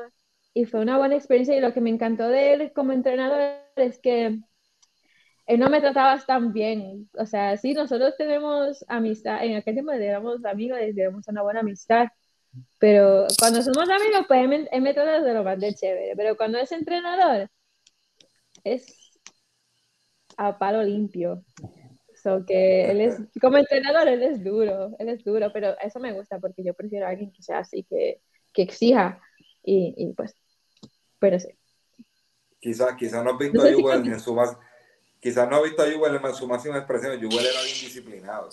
Y 0.53 0.65
fue 0.65 0.81
una 0.81 0.97
buena 0.97 1.15
experiencia 1.15 1.55
y 1.57 1.61
lo 1.61 1.73
que 1.73 1.81
me 1.81 1.89
encantó 1.89 2.29
de 2.29 2.53
él 2.53 2.71
como 2.73 2.93
entrenador 2.93 3.41
es 3.75 3.99
que 3.99 4.39
él 5.47 5.59
no 5.59 5.69
me 5.69 5.81
trataba 5.81 6.19
tan 6.25 6.53
bien. 6.53 7.09
O 7.17 7.25
sea, 7.25 7.57
sí, 7.57 7.73
nosotros 7.73 8.15
tenemos 8.17 8.83
amistad, 8.87 9.43
en 9.45 9.57
aquel 9.57 9.75
tiempo 9.75 9.91
éramos 9.91 10.43
amigos, 10.45 10.79
tenemos 10.79 11.27
una 11.27 11.43
buena 11.43 11.59
amistad. 11.61 12.07
Pero 12.79 13.27
cuando 13.39 13.61
somos 13.61 13.89
amigos, 13.89 14.25
pues 14.27 14.41
él 14.41 14.47
me, 14.47 14.67
él 14.71 14.81
me 14.81 14.93
trata 14.93 15.21
de 15.21 15.33
lo 15.33 15.43
más 15.43 15.59
de 15.59 15.73
chévere. 15.73 16.13
Pero 16.15 16.37
cuando 16.37 16.57
es 16.57 16.71
entrenador, 16.71 17.49
es 18.65 19.11
a 20.37 20.57
palo 20.57 20.83
limpio. 20.83 21.43
So 22.21 22.43
que 22.45 22.89
él 22.89 23.01
es, 23.01 23.17
como 23.39 23.57
entrenador, 23.57 24.07
él 24.07 24.23
es 24.23 24.43
duro, 24.43 24.95
él 24.99 25.09
es 25.09 25.23
duro, 25.23 25.51
pero 25.53 25.75
eso 25.79 25.99
me 25.99 26.13
gusta 26.13 26.39
porque 26.39 26.63
yo 26.63 26.73
prefiero 26.73 27.05
a 27.05 27.09
alguien 27.09 27.31
que 27.31 27.43
sea 27.43 27.59
así, 27.59 27.83
que, 27.83 28.21
que 28.51 28.63
exija 28.63 29.21
y, 29.63 29.93
y, 29.97 30.13
pues, 30.13 30.35
pero 31.19 31.39
sí. 31.39 31.49
Quizás 32.59 32.95
quizá 32.95 33.23
no 33.23 33.31
has 33.31 33.37
visto 33.37 33.61
a 33.61 33.69
Yuval 33.69 34.07
en 34.07 34.19
su 34.19 34.33
más, 34.33 34.57
quizás 35.19 35.47
no 35.47 35.57
has 35.57 35.63
visto 35.63 35.83
a 35.83 35.91
Yuval 35.91 36.15
en 36.15 36.33
su 36.33 36.47
máxima 36.47 36.77
expresión, 36.77 37.19
Yuval 37.19 37.45
era 37.45 37.61
bien 37.61 37.77
disciplinado. 37.81 38.49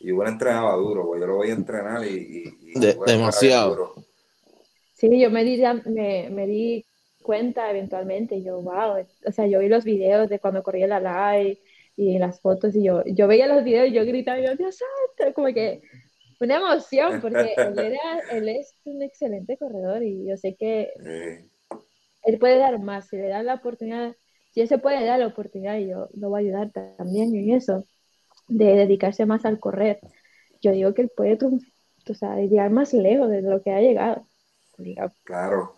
Yuval 0.00 0.28
entrenaba 0.28 0.76
duro, 0.76 1.06
pues 1.06 1.20
yo 1.20 1.26
lo 1.26 1.36
voy 1.36 1.50
a 1.50 1.54
entrenar 1.54 2.04
y, 2.06 2.72
y, 2.74 2.94
demasiado. 3.04 3.94
Sí, 4.92 5.20
yo 5.20 5.30
me 5.30 5.42
di, 5.42 5.60
me, 5.86 6.30
me 6.30 6.46
di 6.46 6.87
cuenta 7.28 7.68
eventualmente, 7.68 8.42
yo, 8.42 8.62
wow, 8.62 9.04
o 9.26 9.32
sea, 9.32 9.46
yo 9.46 9.58
vi 9.58 9.68
los 9.68 9.84
videos 9.84 10.30
de 10.30 10.38
cuando 10.38 10.62
corría 10.62 10.86
la 10.86 10.98
live 11.34 11.60
y 11.94 12.18
las 12.18 12.40
fotos 12.40 12.74
y 12.74 12.82
yo, 12.82 13.04
yo 13.04 13.28
veía 13.28 13.46
los 13.46 13.64
videos 13.64 13.88
y 13.88 13.92
yo 13.92 14.06
gritaba, 14.06 14.40
yo, 14.40 14.56
Dios 14.56 14.78
santo, 14.78 15.34
como 15.34 15.48
que 15.48 15.82
una 16.40 16.56
emoción, 16.56 17.20
porque 17.20 17.52
él, 17.54 17.78
era, 17.78 18.20
él 18.30 18.48
es 18.48 18.74
un 18.84 19.02
excelente 19.02 19.58
corredor 19.58 20.02
y 20.02 20.24
yo 20.26 20.38
sé 20.38 20.56
que 20.56 20.88
él 22.22 22.38
puede 22.38 22.56
dar 22.56 22.80
más, 22.80 23.08
si 23.08 23.18
le 23.18 23.28
dan 23.28 23.44
la 23.44 23.56
oportunidad, 23.56 24.16
si 24.48 24.62
él 24.62 24.68
se 24.68 24.78
puede 24.78 25.04
dar 25.04 25.18
la 25.18 25.26
oportunidad, 25.26 25.76
y 25.76 25.88
yo 25.88 26.08
lo 26.14 26.30
voy 26.30 26.38
a 26.38 26.44
ayudar 26.46 26.72
también 26.72 27.36
en 27.36 27.50
eso, 27.50 27.84
de 28.48 28.74
dedicarse 28.74 29.26
más 29.26 29.44
al 29.44 29.60
correr. 29.60 30.00
Yo 30.62 30.72
digo 30.72 30.94
que 30.94 31.02
él 31.02 31.10
puede 31.14 31.36
o 31.44 32.14
sea, 32.14 32.36
llegar 32.36 32.70
más 32.70 32.94
lejos 32.94 33.28
de 33.28 33.42
lo 33.42 33.60
que 33.62 33.70
ha 33.70 33.82
llegado. 33.82 34.26
Claro, 35.24 35.77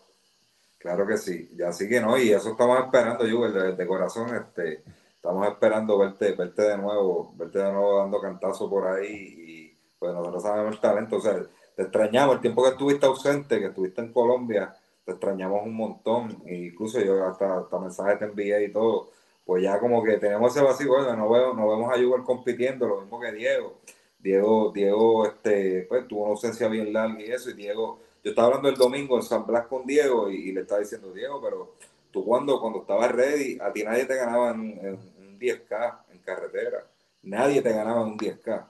Claro 0.81 1.07
que 1.07 1.19
sí, 1.19 1.47
ya 1.57 1.75
sí 1.75 1.87
que 1.87 2.01
no, 2.01 2.17
y 2.17 2.31
eso 2.33 2.53
estamos 2.53 2.79
esperando, 2.81 3.27
yo 3.27 3.51
de, 3.51 3.87
corazón, 3.87 4.35
este, 4.35 4.83
estamos 5.15 5.47
esperando 5.47 5.99
verte, 5.99 6.33
verte 6.33 6.63
de 6.63 6.79
nuevo, 6.79 7.35
verte 7.37 7.59
de 7.59 7.71
nuevo 7.71 7.99
dando 7.99 8.19
cantazo 8.19 8.71
por 8.71 8.87
ahí, 8.87 9.07
y 9.07 9.77
pues 9.99 10.15
nosotros 10.15 10.43
sabemos 10.43 10.77
el 10.77 10.81
talento, 10.81 11.17
o 11.17 11.21
sea, 11.21 11.37
te 11.77 11.83
extrañamos, 11.83 12.37
el 12.37 12.41
tiempo 12.41 12.63
que 12.63 12.71
estuviste 12.71 13.05
ausente, 13.05 13.59
que 13.59 13.67
estuviste 13.67 14.01
en 14.01 14.11
Colombia, 14.11 14.75
te 15.05 15.13
extrañamos 15.13 15.67
un 15.67 15.75
montón, 15.75 16.43
e 16.47 16.55
incluso 16.55 16.99
yo 16.99 17.27
hasta, 17.27 17.59
hasta 17.59 17.79
mensajes 17.79 18.19
te 18.19 18.25
envié 18.25 18.65
y 18.65 18.73
todo, 18.73 19.11
pues 19.45 19.63
ya 19.63 19.79
como 19.79 20.03
que 20.03 20.17
tenemos 20.17 20.57
ese 20.57 20.65
vacío, 20.65 20.89
bueno, 20.89 21.15
no, 21.15 21.29
veo, 21.29 21.53
no 21.53 21.69
vemos 21.69 21.93
a 21.93 21.99
Yuval 21.99 22.25
compitiendo, 22.25 22.89
lo 22.89 23.03
mismo 23.03 23.21
que 23.21 23.33
Diego, 23.33 23.81
Diego, 24.19 24.73
Diego, 24.73 25.27
este, 25.27 25.83
pues 25.91 26.09
tuvo 26.09 26.23
una 26.23 26.31
ausencia 26.31 26.69
bien 26.69 26.91
larga 26.91 27.21
y 27.21 27.31
eso, 27.31 27.51
y 27.51 27.55
Diego 27.55 27.99
yo 28.23 28.31
estaba 28.31 28.49
hablando 28.49 28.69
el 28.69 28.77
domingo 28.77 29.17
en 29.17 29.23
San 29.23 29.47
Blas 29.47 29.67
con 29.67 29.87
Diego 29.87 30.31
y, 30.31 30.53
le 30.53 30.63
estaba 30.63 30.81
diciendo, 30.81 31.13
Diego, 31.13 31.41
pero 31.41 31.75
tú 32.11 32.25
cuando, 32.25 32.61
cuando 32.61 32.81
estabas 32.81 33.13
ready, 33.13 33.59
a 33.61 33.73
ti 33.73 33.83
nadie 33.83 34.05
te 34.05 34.17
ganaba 34.17 34.51
en, 34.51 34.61
un 35.19 35.39
10K 35.39 35.99
en 36.13 36.19
carretera. 36.19 36.87
Nadie 37.23 37.63
te 37.63 37.73
ganaba 37.73 38.03
en 38.03 38.09
un 38.09 38.19
10K. 38.19 38.67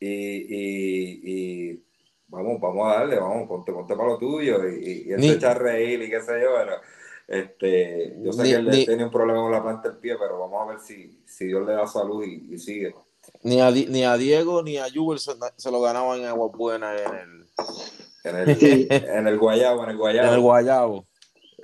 Y, 0.00 1.74
vamos, 2.28 2.60
vamos 2.60 2.86
a 2.92 2.98
darle, 2.98 3.18
vamos, 3.18 3.48
ponte, 3.48 3.72
ponte 3.72 3.94
para 3.94 4.10
lo 4.10 4.18
tuyo 4.18 4.68
y, 4.68 5.06
y, 5.08 5.14
y 5.16 5.30
echar 5.30 5.60
reír 5.60 6.02
y 6.02 6.10
qué 6.10 6.20
sé 6.20 6.40
yo, 6.40 6.50
pero 6.56 6.74
este, 7.28 8.16
yo 8.22 8.32
sé 8.32 8.42
que 8.42 8.54
él 8.54 8.70
tiene 8.86 9.04
un 9.04 9.10
problema 9.10 9.42
con 9.42 9.52
la 9.52 9.62
planta 9.62 9.90
del 9.90 9.98
pie, 9.98 10.16
pero 10.18 10.38
vamos 10.38 10.62
a 10.62 10.70
ver 10.70 10.80
si, 10.80 11.22
si 11.26 11.46
Dios 11.46 11.66
le 11.66 11.74
da 11.74 11.86
salud 11.86 12.24
y, 12.24 12.56
sigue. 12.58 12.94
Ni 13.42 13.60
a, 13.60 13.70
ni 13.70 14.04
a 14.04 14.16
Diego 14.16 14.62
ni 14.62 14.78
a 14.78 14.86
Jubel 14.92 15.18
se, 15.18 15.70
lo 15.70 15.80
ganaban 15.82 16.20
en 16.20 16.24
Agua 16.24 16.48
Buena 16.48 16.96
en 16.96 17.14
el, 17.14 17.46
en 18.24 18.36
el, 18.36 18.88
en 18.90 19.26
el 19.26 19.38
Guayabo, 19.38 19.84
en 19.84 19.90
el 19.90 19.96
Guayabo. 19.96 20.28
En 20.28 20.34
el 20.34 20.40
Guayabo. 20.40 21.06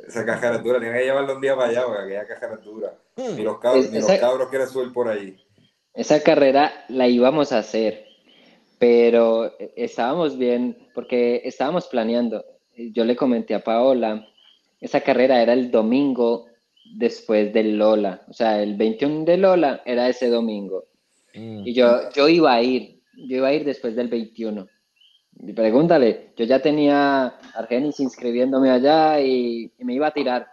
Esa 0.06 0.24
caja 0.26 0.58
dura, 0.58 0.80
tienen 0.80 0.98
que 0.98 1.04
llevarlo 1.04 1.34
un 1.34 1.40
día 1.40 1.56
para 1.56 1.68
allá, 1.68 1.86
porque 1.86 2.18
aquella 2.18 2.26
caja 2.26 2.56
dura. 2.56 2.94
Hmm. 3.16 3.36
Ni 3.36 3.42
los 3.42 3.58
cabros, 3.58 3.90
ni 3.90 4.00
los 4.00 4.10
cabros 4.12 4.48
quieren 4.48 4.68
subir 4.68 4.92
por 4.92 5.08
ahí. 5.08 5.36
Esa 5.94 6.20
carrera 6.22 6.84
la 6.88 7.06
íbamos 7.06 7.52
a 7.52 7.58
hacer, 7.58 8.04
pero 8.78 9.52
estábamos 9.76 10.36
bien, 10.36 10.88
porque 10.94 11.42
estábamos 11.44 11.86
planeando. 11.86 12.44
Yo 12.76 13.04
le 13.04 13.14
comenté 13.14 13.54
a 13.54 13.62
Paola 13.62 14.26
esa 14.84 15.00
carrera 15.00 15.40
era 15.40 15.54
el 15.54 15.70
domingo 15.70 16.44
después 16.84 17.54
del 17.54 17.78
Lola. 17.78 18.22
O 18.28 18.34
sea, 18.34 18.62
el 18.62 18.76
21 18.76 19.24
de 19.24 19.38
Lola 19.38 19.82
era 19.86 20.10
ese 20.10 20.28
domingo. 20.28 20.84
Mm. 21.34 21.66
Y 21.66 21.72
yo, 21.72 22.10
yo 22.14 22.28
iba 22.28 22.52
a 22.52 22.62
ir, 22.62 23.00
yo 23.16 23.38
iba 23.38 23.48
a 23.48 23.54
ir 23.54 23.64
después 23.64 23.96
del 23.96 24.08
21. 24.08 24.68
Y 25.40 25.52
pregúntale, 25.52 26.32
yo 26.36 26.44
ya 26.44 26.60
tenía 26.60 27.34
Argenis 27.54 28.00
inscribiéndome 28.00 28.70
allá 28.70 29.20
y, 29.20 29.72
me 29.78 29.94
iba 29.94 30.08
a 30.08 30.12
tirar. 30.12 30.46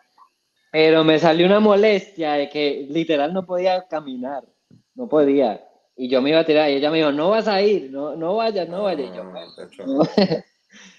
Pero 0.72 1.04
me 1.04 1.20
salió 1.20 1.46
una 1.46 1.60
molestia 1.60 2.34
de 2.34 2.50
que 2.50 2.88
literal 2.90 3.34
no 3.34 3.46
podía 3.46 3.88
caminar, 3.88 4.44
no 4.96 5.08
podía. 5.08 5.66
Y 5.96 6.10
yo 6.10 6.22
me 6.22 6.30
iba 6.30 6.40
a 6.40 6.46
tirar 6.46 6.70
y 6.70 6.76
ella 6.76 6.90
me 6.90 6.98
dijo, 6.98 7.12
no 7.12 7.30
vas 7.30 7.48
a 7.48 7.62
ir, 7.62 7.92
no, 7.92 8.16
no 8.16 8.38
vayas, 8.38 8.68
no 8.70 8.84
vayas. 8.84 9.12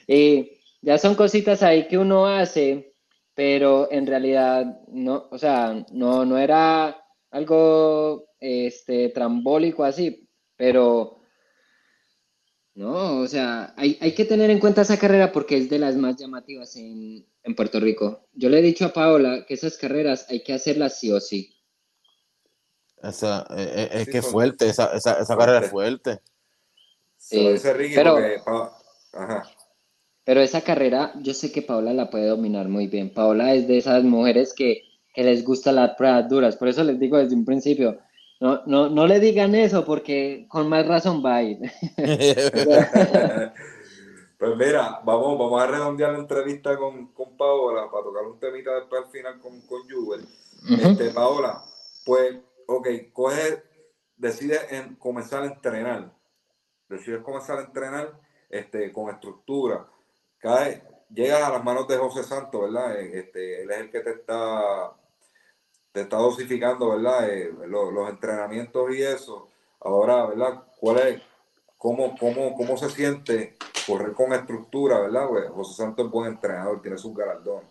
y 0.07 0.53
ya 0.83 0.99
son 0.99 1.15
cositas 1.15 1.63
ahí 1.63 1.89
que 1.89 1.99
uno 1.99 2.27
hace 2.27 2.93
pero 3.35 3.91
en 3.91 4.07
realidad 4.07 4.81
no, 4.89 5.29
o 5.31 5.39
sea, 5.39 5.85
no, 5.93 6.25
no 6.25 6.39
era 6.39 6.97
algo 7.31 8.27
este, 8.39 9.09
trambólico 9.09 9.85
así, 9.85 10.29
pero 10.57 11.22
no, 12.75 13.19
o 13.19 13.29
sea, 13.29 13.75
hay, 13.77 14.15
que 14.15 14.25
tener 14.25 14.51
en 14.51 14.59
cuenta 14.59 14.83
esa 14.83 14.99
carrera 14.99 15.33
porque 15.33 15.59
es 15.59 15.69
de 15.69 15.79
las 15.79 15.97
más 15.97 16.17
llamativas 16.17 16.77
en, 16.77 17.27
Puerto 17.57 17.81
Rico. 17.81 18.29
Yo 18.33 18.49
le 18.49 18.61
he 18.61 18.63
dicho 18.63 18.87
a 18.87 18.93
Paola 18.93 19.45
que 19.47 19.55
esas 19.55 19.77
carreras 19.77 20.27
hay 20.31 20.43
que 20.43 20.55
hacerlas 20.55 20.99
sí 20.99 21.11
o 21.11 21.21
sí. 21.21 21.55
Esa, 23.03 23.47
eh, 23.57 23.73
eh, 23.75 23.89
es, 23.93 24.09
que 24.09 24.23
fuerte, 24.23 24.69
esa, 24.69 24.95
esa, 24.95 25.37
carrera 25.37 25.59
es 25.59 25.71
fuerte. 25.71 26.21
Sí, 27.19 27.55
pero, 27.95 28.19
Ajá. 29.13 29.43
Pero 30.25 30.41
esa 30.41 30.61
carrera, 30.61 31.13
yo 31.21 31.35
sé 31.35 31.51
que 31.51 31.63
Paola 31.63 31.93
la 31.93 32.11
puede 32.11 32.27
dominar 32.27 32.69
muy 32.69 32.87
bien. 32.87 33.11
Paola 33.11 33.55
es 33.55 33.67
de 33.67 33.79
esas 33.79 34.05
mujeres 34.05 34.55
que, 34.55 34.83
les 35.15 35.45
gusta 35.45 35.73
las 35.73 35.95
pruebas 35.97 36.29
duras. 36.29 36.57
Por 36.57 36.69
eso 36.69 36.83
les 36.85 36.99
digo 36.99 37.19
desde 37.19 37.35
un 37.35 37.45
principio, 37.45 37.99
no, 38.43 38.63
no, 38.67 38.89
no 38.89 39.07
le 39.07 39.21
digan 39.21 39.55
eso 39.55 39.85
porque 39.85 40.47
con 40.49 40.69
más 40.69 40.85
razón 40.87 41.25
va 41.25 41.37
a 41.37 41.43
ir. 41.45 41.59
pues 44.39 44.57
mira, 44.57 45.01
vamos, 45.05 45.39
vamos 45.39 45.63
a 45.63 45.67
redondear 45.69 46.13
la 46.13 46.19
entrevista 46.19 46.77
con, 46.77 47.13
con 47.13 47.37
Paola 47.37 47.89
para 47.91 48.03
tocar 48.03 48.25
un 48.25 48.41
temita 48.41 48.75
después 48.75 49.05
al 49.05 49.11
final 49.13 49.39
con, 49.39 49.61
con 49.63 49.81
este, 50.69 51.11
Paola, 51.11 51.63
pues, 52.05 52.37
ok, 52.67 52.89
coge, 53.13 53.63
decide 54.17 54.59
en 54.71 54.97
comenzar 54.97 55.45
a 55.45 55.47
entrenar. 55.47 56.13
Decides 56.89 57.23
comenzar 57.23 57.61
a 57.61 57.63
entrenar 57.63 58.13
este, 58.51 58.93
con 58.93 59.09
estructura 59.09 59.87
cae, 60.43 60.83
llega 61.09 61.47
a 61.47 61.51
las 61.51 61.63
manos 61.63 61.87
de 61.87 61.97
José 61.97 62.25
Santos, 62.25 62.61
¿verdad? 62.61 63.01
Eh, 63.01 63.21
este, 63.21 63.63
él 63.63 63.71
es 63.71 63.79
el 63.79 63.91
que 63.91 64.01
te 64.01 64.11
está, 64.11 64.93
te 65.93 66.03
está 66.03 66.17
dosificando, 66.17 66.91
¿verdad? 66.91 67.29
Eh, 67.31 67.53
los, 67.69 68.09
entrenamientos 68.09 68.95
y 68.95 69.03
eso. 69.03 69.49
Ahora, 69.81 70.27
¿verdad? 70.27 70.63
¿Cuál 70.81 70.99
es, 70.99 71.23
cómo, 71.77 72.17
cómo, 72.19 72.55
cómo 72.55 72.77
se 72.77 72.91
siente 72.91 73.57
correr 73.87 74.13
con 74.13 74.33
estructura, 74.33 75.01
¿verdad? 75.01 75.29
Pues 75.29 75.51
José 75.51 75.75
Santos 75.75 76.07
es 76.07 76.13
buen 76.13 76.33
entrenador, 76.33 76.81
tiene 76.81 76.99
sus 76.99 77.15
galardones. 77.15 77.69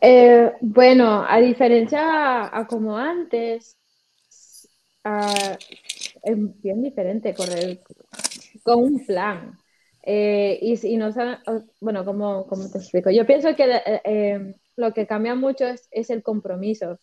Eh, 0.00 0.52
bueno, 0.60 1.24
a 1.28 1.38
diferencia 1.38 2.56
a, 2.56 2.66
como 2.66 2.96
antes, 2.96 3.76
es 6.22 6.62
bien 6.62 6.82
diferente 6.82 7.34
correr 7.34 7.80
con 8.62 8.82
un 8.82 9.06
plan. 9.06 9.58
Eh, 10.02 10.58
y, 10.62 10.94
y, 10.94 10.96
no 10.96 11.10
bueno, 11.80 12.04
¿cómo, 12.04 12.46
¿cómo, 12.46 12.70
te 12.70 12.78
explico? 12.78 13.10
Yo 13.10 13.26
pienso 13.26 13.54
que 13.56 13.64
eh, 13.64 14.00
eh, 14.04 14.54
lo 14.76 14.92
que 14.94 15.06
cambia 15.06 15.34
mucho 15.34 15.66
es, 15.66 15.88
es, 15.90 16.10
el 16.10 16.22
compromiso. 16.22 17.00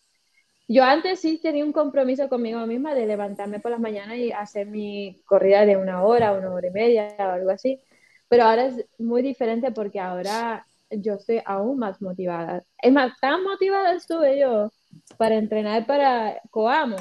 Yo 0.68 0.84
antes 0.84 1.20
sí 1.20 1.38
tenía 1.42 1.64
un 1.64 1.72
compromiso 1.72 2.28
conmigo 2.28 2.66
misma 2.66 2.94
de 2.94 3.06
levantarme 3.06 3.60
por 3.60 3.70
las 3.70 3.80
mañanas 3.80 4.16
y 4.18 4.32
hacer 4.32 4.66
mi 4.66 5.22
corrida 5.26 5.66
de 5.66 5.76
una 5.76 6.02
hora, 6.04 6.32
una 6.32 6.52
hora 6.52 6.68
y 6.68 6.70
media 6.70 7.16
o 7.18 7.22
algo 7.22 7.50
así, 7.50 7.80
pero 8.28 8.44
ahora 8.44 8.66
es 8.66 8.86
muy 8.98 9.22
diferente 9.22 9.72
porque 9.72 10.00
ahora 10.00 10.66
yo 10.90 11.14
estoy 11.14 11.40
aún 11.44 11.78
más 11.78 12.00
motivada. 12.00 12.64
Es 12.80 12.92
más, 12.92 13.12
tan 13.20 13.42
motivada 13.42 13.94
estuve 13.94 14.38
yo 14.38 14.70
para 15.18 15.36
entrenar 15.36 15.86
para 15.86 16.40
Coamo 16.50 16.96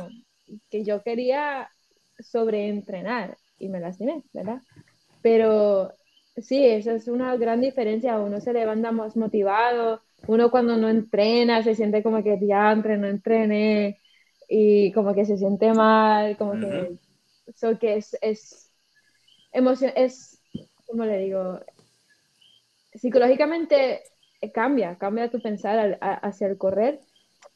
que 0.69 0.83
yo 0.83 1.01
quería 1.03 1.69
sobreentrenar 2.19 3.37
y 3.57 3.69
me 3.69 3.79
lastimé, 3.79 4.23
¿verdad? 4.33 4.61
Pero 5.21 5.93
sí, 6.37 6.65
esa 6.65 6.93
es 6.93 7.07
una 7.07 7.35
gran 7.37 7.61
diferencia. 7.61 8.19
Uno 8.19 8.39
se 8.41 8.53
levanta 8.53 8.91
más 8.91 9.15
motivado, 9.15 10.01
uno 10.27 10.51
cuando 10.51 10.77
no 10.77 10.89
entrena 10.89 11.63
se 11.63 11.75
siente 11.75 12.03
como 12.03 12.23
que 12.23 12.39
ya 12.41 12.75
no 12.75 13.07
entrené 13.07 13.99
y 14.47 14.91
como 14.91 15.13
que 15.13 15.25
se 15.25 15.37
siente 15.37 15.73
mal, 15.73 16.37
como 16.37 16.53
que 16.53 16.97
eso 17.47 17.77
que 17.79 17.97
es, 17.97 18.17
es 18.21 18.71
emoción, 19.51 19.91
es, 19.95 20.41
como 20.85 21.05
le 21.05 21.17
digo, 21.19 21.59
psicológicamente 22.93 24.01
cambia, 24.53 24.97
cambia 24.97 25.29
tu 25.29 25.41
pensar 25.41 25.97
hacia 26.01 26.47
el 26.47 26.57
correr 26.57 26.99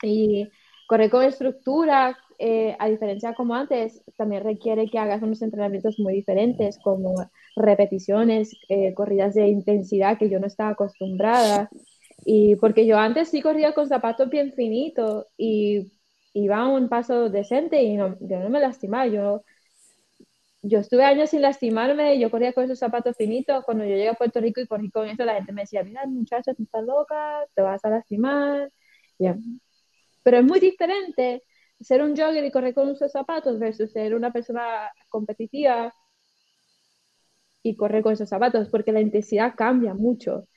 y 0.01 0.49
correr 0.87 1.09
con 1.09 1.23
estructura, 1.23 2.17
eh, 2.39 2.75
a 2.79 2.87
diferencia 2.87 3.33
como 3.33 3.55
antes, 3.55 4.03
también 4.15 4.43
requiere 4.43 4.87
que 4.89 4.99
hagas 4.99 5.21
unos 5.21 5.41
entrenamientos 5.41 5.99
muy 5.99 6.13
diferentes, 6.13 6.77
como 6.83 7.29
repeticiones, 7.55 8.55
eh, 8.69 8.93
corridas 8.93 9.33
de 9.33 9.47
intensidad 9.47 10.17
que 10.17 10.29
yo 10.29 10.39
no 10.39 10.47
estaba 10.47 10.71
acostumbrada. 10.71 11.69
Y 12.29 12.57
porque 12.57 12.85
yo 12.85 12.97
antes 12.99 13.29
sí 13.29 13.41
corría 13.41 13.73
con 13.73 13.87
zapatos 13.87 14.29
bien 14.29 14.51
finitos 14.53 15.27
y 15.37 15.93
iba 16.33 16.57
a 16.57 16.67
un 16.67 16.89
paso 16.89 17.29
decente 17.29 17.81
y 17.81 17.95
no, 17.95 18.17
yo 18.19 18.39
no 18.39 18.49
me 18.49 18.59
lastimaba. 18.59 19.07
Yo, 19.07 19.43
yo 20.61 20.79
estuve 20.79 21.03
años 21.05 21.29
sin 21.29 21.41
lastimarme, 21.41 22.19
yo 22.19 22.29
corría 22.31 22.53
con 22.53 22.65
esos 22.65 22.79
zapatos 22.79 23.15
finitos. 23.17 23.63
Cuando 23.65 23.83
yo 23.85 23.91
llegué 23.91 24.09
a 24.09 24.13
Puerto 24.15 24.41
Rico 24.41 24.59
y 24.61 24.67
corrí 24.67 24.89
con 24.91 25.07
eso, 25.07 25.23
la 25.25 25.35
gente 25.35 25.53
me 25.53 25.61
decía, 25.61 25.83
mira, 25.83 26.05
muchacha, 26.07 26.53
tú 26.53 26.63
estás 26.63 26.83
loca, 26.85 27.45
te 27.55 27.61
vas 27.61 27.83
a 27.85 27.89
lastimar. 27.89 28.69
Pero 30.23 30.37
es 30.37 30.43
muy 30.43 30.59
diferente 30.59 31.43
ser 31.79 32.01
un 32.03 32.15
jogger 32.15 32.43
y 32.45 32.51
correr 32.51 32.73
con 32.73 32.89
esos 32.89 33.11
zapatos 33.11 33.59
versus 33.59 33.91
ser 33.91 34.15
una 34.15 34.31
persona 34.31 34.91
competitiva 35.09 35.93
y 37.63 37.75
correr 37.75 38.01
con 38.03 38.13
esos 38.13 38.29
zapatos, 38.29 38.69
porque 38.69 38.91
la 38.91 39.01
intensidad 39.01 39.53
cambia 39.55 39.93
mucho. 39.93 40.47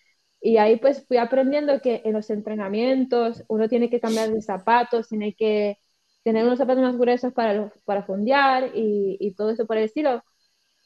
Y 0.40 0.56
ahí 0.58 0.76
pues 0.76 1.06
fui 1.06 1.18
aprendiendo 1.18 1.80
que 1.80 2.02
en 2.04 2.14
los 2.14 2.30
entrenamientos 2.30 3.44
uno 3.48 3.68
tiene 3.68 3.90
que 3.90 4.00
cambiar 4.00 4.30
de 4.32 4.42
zapatos, 4.42 5.08
tiene 5.08 5.34
que 5.34 5.78
tener 6.22 6.44
unos 6.44 6.58
zapatos 6.58 6.82
más 6.82 6.96
gruesos 6.98 7.32
para, 7.32 7.72
para 7.84 8.04
fondear 8.04 8.72
y, 8.76 9.16
y, 9.20 9.34
todo 9.34 9.50
eso 9.50 9.66
por 9.66 9.76
el 9.78 9.84
estilo. 9.84 10.22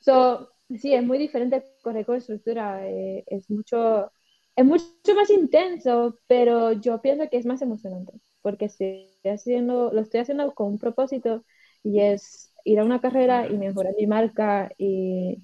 So, 0.00 0.50
sí, 0.78 0.94
es 0.94 1.04
muy 1.04 1.18
diferente 1.18 1.64
correr 1.82 2.06
con 2.06 2.16
estructura, 2.16 2.86
eh, 2.88 3.24
es, 3.26 3.50
mucho, 3.50 4.12
es 4.56 4.64
mucho 4.64 5.14
más 5.16 5.30
intenso, 5.30 6.18
pero 6.26 6.72
yo 6.72 7.00
pienso 7.02 7.28
que 7.30 7.38
es 7.38 7.46
más 7.46 7.62
emocionante, 7.62 8.12
porque 8.42 8.66
estoy 8.66 9.08
haciendo, 9.24 9.92
lo 9.92 10.00
estoy 10.02 10.20
haciendo 10.20 10.54
con 10.54 10.68
un 10.68 10.78
propósito 10.78 11.44
y 11.82 12.00
es 12.00 12.52
ir 12.64 12.80
a 12.80 12.84
una 12.84 13.00
carrera 13.00 13.46
y 13.48 13.56
mejorar 13.58 13.94
mi 13.98 14.06
marca 14.06 14.70
y 14.78 15.42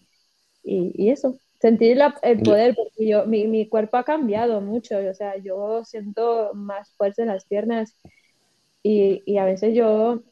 y, 0.63 1.11
eso, 1.11 1.39
sentir 1.61 1.99
el 2.23 2.43
poder, 2.43 2.75
porque 2.75 3.07
yo, 3.07 3.27
mi, 3.27 3.47
mi, 3.47 3.69
cuerpo 3.69 3.99
ha 3.99 4.05
cambiado 4.05 4.61
mucho, 4.61 4.97
o 4.99 5.15
sea, 5.15 5.37
yo 5.37 5.85
siento 5.85 6.53
más 6.55 6.93
fuerza 6.97 7.23
en 7.23 7.29
las 7.29 7.45
piernas 7.45 7.97
y, 8.83 9.23
y 9.27 9.37
a 9.37 9.45
veces 9.45 9.75
yo, 9.75 10.23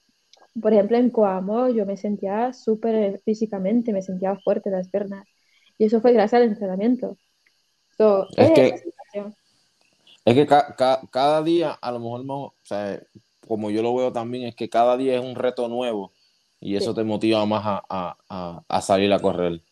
por 0.61 0.73
ejemplo, 0.73 0.97
en 0.97 1.11
Coamo 1.11 1.69
yo 1.69 1.85
me 1.85 1.97
sentía 1.97 2.53
súper 2.53 3.21
físicamente, 3.25 3.93
me 3.93 4.03
sentía 4.03 4.37
fuerte 4.37 4.71
en 4.71 4.77
las 4.77 4.89
piernas 4.89 5.27
Y 5.77 5.85
eso 5.85 6.01
fue 6.01 6.13
gracias 6.13 6.41
al 6.41 6.49
entrenamiento. 6.49 7.19
es, 8.37 8.51
que, 8.53 8.75
es 10.25 10.35
que 10.35 10.47
cada 10.47 11.43
día, 11.43 11.73
a 11.73 11.93
lo 11.93 11.99
mejor, 11.99 12.25
o 12.27 12.55
sea, 12.63 13.03
como 13.47 13.71
yo 13.71 13.83
lo 13.83 13.95
veo 13.95 14.13
también, 14.13 14.45
es 14.45 14.57
que 14.57 14.71
cada 14.71 14.97
día 14.97 15.17
es 15.17 15.25
un 15.25 15.35
reto 15.35 15.69
nuevo 15.69 16.13
y 16.61 16.77
eso 16.77 16.95
te 16.95 17.05
motiva 17.05 17.45
más 17.47 17.63
a, 17.65 18.17
a, 18.29 18.63
a, 18.67 18.81
salir 18.81 19.13
a 19.13 19.21
correr. 19.21 19.63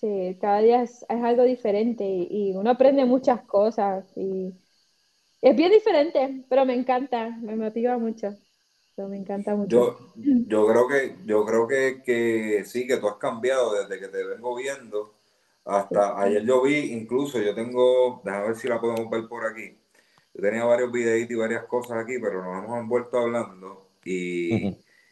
Sí, 0.00 0.36
cada 0.40 0.60
día 0.60 0.82
es, 0.82 1.04
algo 1.08 1.42
diferente 1.42 2.04
y, 2.04 2.52
uno 2.54 2.70
aprende 2.70 3.04
muchas 3.04 3.42
cosas 3.42 4.06
y 4.16 4.54
es 5.42 5.56
bien 5.56 5.72
diferente, 5.72 6.44
pero 6.48 6.64
me 6.64 6.74
encanta, 6.74 7.30
me 7.42 7.56
motiva 7.56 7.98
mucho. 7.98 8.36
me 8.96 9.16
encanta 9.16 9.54
mucho. 9.56 9.98
Yo, 10.16 10.22
yo 10.46 10.66
creo 10.66 10.88
que, 10.88 11.16
yo 11.24 11.44
creo 11.44 11.66
que, 11.66 12.02
que 12.04 12.64
sí, 12.64 12.86
que 12.86 12.98
tú 12.98 13.08
has 13.08 13.16
cambiado 13.16 13.74
desde 13.74 13.98
que 13.98 14.08
te 14.08 14.24
vengo 14.24 14.54
viendo 14.56 15.18
hasta 15.68 16.18
ayer 16.18 16.44
yo 16.44 16.62
vi, 16.62 16.92
incluso 16.94 17.38
yo 17.40 17.54
tengo, 17.54 18.22
déjame 18.24 18.46
ver 18.48 18.56
si 18.56 18.68
la 18.68 18.80
podemos 18.80 19.10
ver 19.10 19.28
por 19.28 19.44
aquí. 19.44 19.76
Yo 20.32 20.42
tenía 20.42 20.64
varios 20.64 20.90
videitos 20.90 21.30
y 21.30 21.34
varias 21.34 21.64
cosas 21.64 21.98
aquí, 21.98 22.18
pero 22.18 22.42
nos 22.42 22.64
hemos 22.64 22.78
envuelto 22.78 23.18
hablando 23.18 23.90
y, 24.02 24.68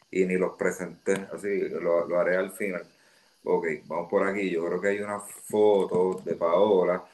y 0.09 0.25
ni 0.25 0.35
los 0.35 0.53
presenté, 0.57 1.27
así 1.31 1.69
lo, 1.69 2.07
lo, 2.07 2.19
haré 2.19 2.37
al 2.37 2.51
final. 2.51 2.81
Ok, 3.49 3.65
vamos 3.85 4.09
por 4.09 4.27
aquí. 4.27 4.49
Yo 4.49 4.65
creo 4.65 4.81
que 4.81 4.87
hay 4.89 4.99
una 4.99 5.19
foto 5.21 6.21
de 6.25 6.35
Paola 6.35 7.05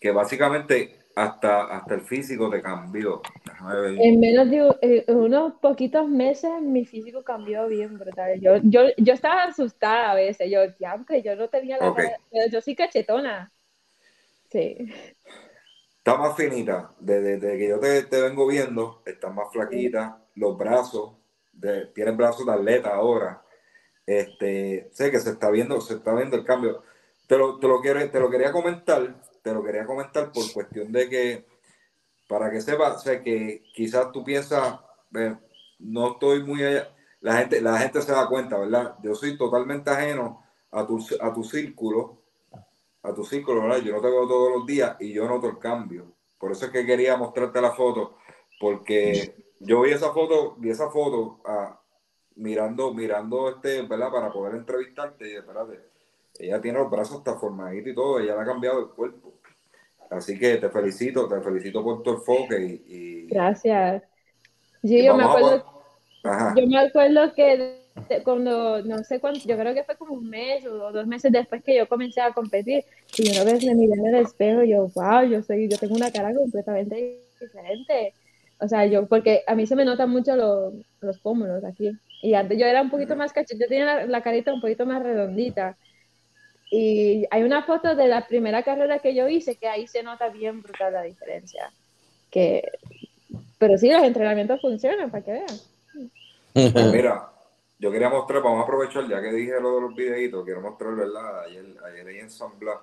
que 0.00 0.10
básicamente 0.10 1.00
hasta, 1.14 1.64
hasta 1.76 1.94
el 1.94 2.00
físico 2.00 2.50
te 2.50 2.60
cambió. 2.60 3.22
En 3.98 4.18
menos 4.18 4.50
de 4.50 4.76
eh, 4.80 5.04
unos 5.12 5.54
poquitos 5.60 6.08
meses 6.08 6.50
mi 6.60 6.84
físico 6.84 7.22
cambió 7.22 7.68
bien 7.68 7.98
brutal. 7.98 8.40
Yo, 8.40 8.56
yo, 8.64 8.88
yo 8.96 9.14
estaba 9.14 9.44
asustada 9.44 10.10
a 10.10 10.14
veces. 10.16 10.50
Yo, 10.50 10.60
aunque 10.88 11.22
yo 11.22 11.36
no 11.36 11.48
tenía 11.48 11.78
la 11.78 11.94
cara, 11.94 12.16
yo 12.50 12.60
soy 12.60 12.74
cachetona. 12.74 13.52
Sí. 14.50 14.76
Está 15.98 16.16
más 16.16 16.34
finita. 16.36 16.94
Desde, 16.98 17.38
que 17.58 17.68
yo 17.68 17.78
te, 17.78 18.02
te, 18.04 18.22
vengo 18.22 18.48
viendo, 18.48 19.02
está 19.06 19.30
más 19.30 19.52
flaquita. 19.52 20.24
Los 20.34 20.58
brazos, 20.58 21.12
de, 21.52 21.86
tienes 21.86 22.16
brazos 22.16 22.44
de 22.44 22.52
atleta 22.52 22.90
ahora. 22.90 23.44
Este, 24.18 24.88
sé 24.92 25.10
que 25.10 25.20
se 25.20 25.30
está 25.30 25.50
viendo, 25.50 25.80
se 25.80 25.94
está 25.94 26.14
viendo 26.14 26.36
el 26.36 26.44
cambio. 26.44 26.82
Te 27.26 27.38
lo, 27.38 27.58
te 27.58 27.68
lo, 27.68 27.80
quiero, 27.80 28.10
te 28.10 28.18
lo 28.20 28.30
quería 28.30 28.52
comentar 28.52 29.14
te 29.42 29.52
lo 29.52 29.62
quería 29.62 29.86
comentar 29.86 30.32
por 30.32 30.50
cuestión 30.52 30.92
de 30.92 31.08
que, 31.08 31.46
para 32.28 32.50
que 32.50 32.60
sepas, 32.60 33.02
sé 33.02 33.22
que 33.22 33.62
quizás 33.74 34.12
tú 34.12 34.24
piensas, 34.24 34.78
no 35.78 36.12
estoy 36.12 36.44
muy 36.44 36.62
allá, 36.62 36.94
la 37.20 37.38
gente, 37.38 37.60
la 37.60 37.78
gente 37.78 38.02
se 38.02 38.12
da 38.12 38.28
cuenta, 38.28 38.58
¿verdad? 38.58 38.96
Yo 39.02 39.14
soy 39.14 39.36
totalmente 39.36 39.90
ajeno 39.90 40.42
a 40.70 40.86
tu, 40.86 41.04
a 41.20 41.32
tu 41.32 41.44
círculo, 41.44 42.22
a 43.02 43.12
tu 43.14 43.24
círculo, 43.24 43.62
¿verdad? 43.62 43.78
Yo 43.78 43.94
no 43.94 44.00
te 44.00 44.08
veo 44.08 44.28
todos 44.28 44.58
los 44.58 44.66
días 44.66 44.96
y 45.00 45.12
yo 45.12 45.26
noto 45.26 45.48
el 45.48 45.58
cambio. 45.58 46.14
Por 46.38 46.52
eso 46.52 46.66
es 46.66 46.70
que 46.70 46.86
quería 46.86 47.16
mostrarte 47.16 47.60
la 47.60 47.72
foto, 47.72 48.16
porque 48.58 49.34
yo 49.58 49.82
vi 49.82 49.90
esa 49.92 50.12
foto, 50.12 50.54
vi 50.56 50.70
esa 50.70 50.90
foto 50.90 51.40
ah, 51.44 51.79
mirando, 52.40 52.92
mirando 52.94 53.50
este, 53.50 53.82
¿verdad? 53.82 54.10
Para 54.10 54.32
poder 54.32 54.54
entrevistarte 54.56 55.30
y 55.30 55.36
espérate, 55.36 55.80
ella 56.38 56.60
tiene 56.60 56.78
los 56.78 56.90
brazos 56.90 57.18
hasta 57.18 57.36
formaditos 57.36 57.92
y 57.92 57.94
todo, 57.94 58.18
ella 58.18 58.34
le 58.34 58.40
ha 58.40 58.46
cambiado 58.46 58.80
el 58.80 58.88
cuerpo. 58.88 59.34
Así 60.10 60.38
que 60.38 60.56
te 60.56 60.70
felicito, 60.70 61.28
te 61.28 61.40
felicito 61.40 61.84
por 61.84 62.02
tu 62.02 62.10
enfoque 62.10 62.82
y... 62.88 63.26
Gracias. 63.26 64.02
yo, 64.82 65.14
me 65.14 65.22
acuerdo, 65.22 65.64
yo 66.56 66.66
me 66.66 66.78
acuerdo 66.78 67.34
que 67.34 67.80
cuando, 68.24 68.82
no 68.82 69.04
sé 69.04 69.20
cuánto, 69.20 69.40
yo 69.46 69.56
creo 69.56 69.74
que 69.74 69.84
fue 69.84 69.96
como 69.96 70.14
un 70.14 70.28
mes 70.28 70.66
o 70.66 70.90
dos 70.90 71.06
meses 71.06 71.30
después 71.30 71.62
que 71.62 71.76
yo 71.76 71.88
comencé 71.88 72.20
a 72.22 72.32
competir, 72.32 72.84
y 73.18 73.30
una 73.30 73.44
vez 73.44 73.64
me 73.64 73.74
miré 73.74 73.92
en 73.92 74.06
el 74.06 74.24
espejo, 74.24 74.64
yo, 74.64 74.88
wow, 74.94 75.24
yo 75.28 75.42
soy, 75.42 75.68
yo 75.68 75.76
tengo 75.76 75.94
una 75.94 76.10
cara 76.10 76.34
completamente 76.34 77.20
diferente. 77.38 78.14
O 78.58 78.68
sea, 78.68 78.86
yo, 78.86 79.06
porque 79.06 79.42
a 79.46 79.54
mí 79.54 79.66
se 79.66 79.76
me 79.76 79.84
notan 79.84 80.10
mucho 80.10 80.36
los, 80.36 80.74
los 81.00 81.18
pómulos 81.18 81.64
aquí. 81.64 81.92
Y 82.22 82.34
antes 82.34 82.58
yo 82.58 82.66
era 82.66 82.82
un 82.82 82.90
poquito 82.90 83.16
más 83.16 83.32
cachete, 83.32 83.62
yo 83.62 83.68
tenía 83.68 83.84
la, 83.86 84.06
la, 84.06 84.22
carita 84.22 84.52
un 84.52 84.60
poquito 84.60 84.84
más 84.86 85.02
redondita. 85.02 85.76
Y 86.70 87.26
hay 87.30 87.42
una 87.42 87.64
foto 87.64 87.96
de 87.96 88.06
la 88.06 88.26
primera 88.26 88.62
carrera 88.62 89.00
que 89.00 89.14
yo 89.14 89.28
hice 89.28 89.56
que 89.56 89.66
ahí 89.66 89.86
se 89.86 90.02
nota 90.02 90.28
bien 90.28 90.62
brutal 90.62 90.92
la 90.92 91.02
diferencia. 91.02 91.72
Que, 92.30 92.70
pero 93.58 93.76
sí, 93.76 93.90
los 93.90 94.02
entrenamientos 94.02 94.60
funcionan, 94.60 95.10
para 95.10 95.24
que 95.24 95.32
vean. 95.32 96.72
Pues 96.72 96.74
mira, 96.92 97.30
yo 97.78 97.90
quería 97.90 98.08
mostrar, 98.08 98.42
vamos 98.42 98.60
a 98.60 98.62
aprovechar, 98.64 99.08
ya 99.08 99.20
que 99.20 99.32
dije 99.32 99.60
lo 99.60 99.76
de 99.76 99.80
los 99.80 99.94
videitos, 99.94 100.44
quiero 100.44 100.60
mostrar, 100.60 100.94
¿verdad? 100.94 101.44
Ayer, 101.44 101.64
ayer 101.86 102.06
ahí 102.06 102.18
en 102.18 102.30
San 102.30 102.58
Blas, 102.58 102.78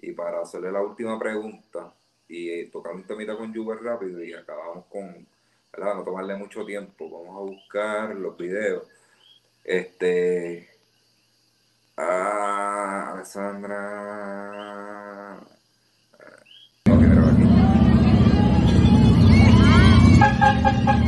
y 0.00 0.12
para 0.12 0.42
hacerle 0.42 0.70
la 0.70 0.80
última 0.80 1.18
pregunta 1.18 1.92
y 2.28 2.66
tocar 2.66 2.94
un 2.94 3.04
temita 3.04 3.36
con 3.36 3.54
Juber 3.54 3.78
rápido, 3.82 4.22
y 4.22 4.32
acabamos 4.32 4.86
con, 4.86 5.26
¿verdad? 5.72 5.94
No 5.96 6.04
tomarle 6.04 6.36
mucho 6.36 6.64
tiempo, 6.64 7.10
vamos 7.10 7.36
a 7.36 7.40
buscar 7.52 8.14
los 8.14 8.36
videos. 8.36 8.84
Este, 9.64 10.78
Ah, 12.00 13.10
Alessandra. 13.12 13.74
No, 16.86 16.94
aquí. 16.94 17.44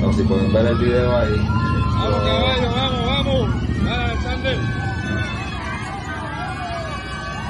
No, 0.00 0.12
si 0.12 0.22
pueden 0.24 0.52
ver 0.52 0.66
el 0.66 0.78
video 0.78 1.16
ahí. 1.16 1.36
Vamos, 1.38 2.20
caballo, 2.24 2.70
vamos, 2.74 3.06
vamos. 3.06 3.48
Ah, 3.86 4.04
Alexander. 4.06 4.56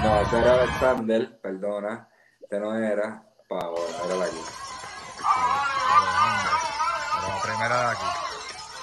No, 0.04 0.20
este 0.20 0.36
era 0.38 0.52
Alexander, 0.62 1.40
perdona. 1.40 2.08
Este 2.42 2.60
no 2.60 2.76
era 2.76 3.24
Paola, 3.48 4.04
era 4.04 4.16
la 4.16 4.24
aquí. 4.26 4.36
Primera 7.60 7.82
de 7.82 7.90
aquí. 7.92 8.04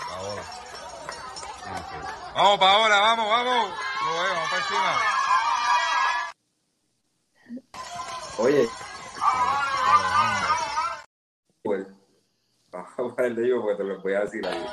Paola. 0.07 0.43
Vamos, 2.35 2.59
Paola, 2.59 2.99
vamos, 2.99 3.27
vamos. 3.27 3.71
Oye. 8.37 8.69
Pues, 11.63 11.87
vamos 12.71 12.91
a 12.91 13.15
poner 13.15 13.33
de 13.33 13.49
yo 13.49 13.61
porque 13.63 13.77
te 13.77 13.83
lo 13.83 13.99
voy 13.99 14.13
a 14.13 14.19
decir 14.19 14.45
ahí. 14.45 14.63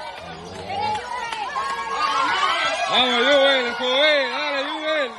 Vamos, 2.90 3.18
Juven, 3.24 3.74
joven, 3.74 4.30
dale, 4.30 4.70
Juven. 4.70 5.12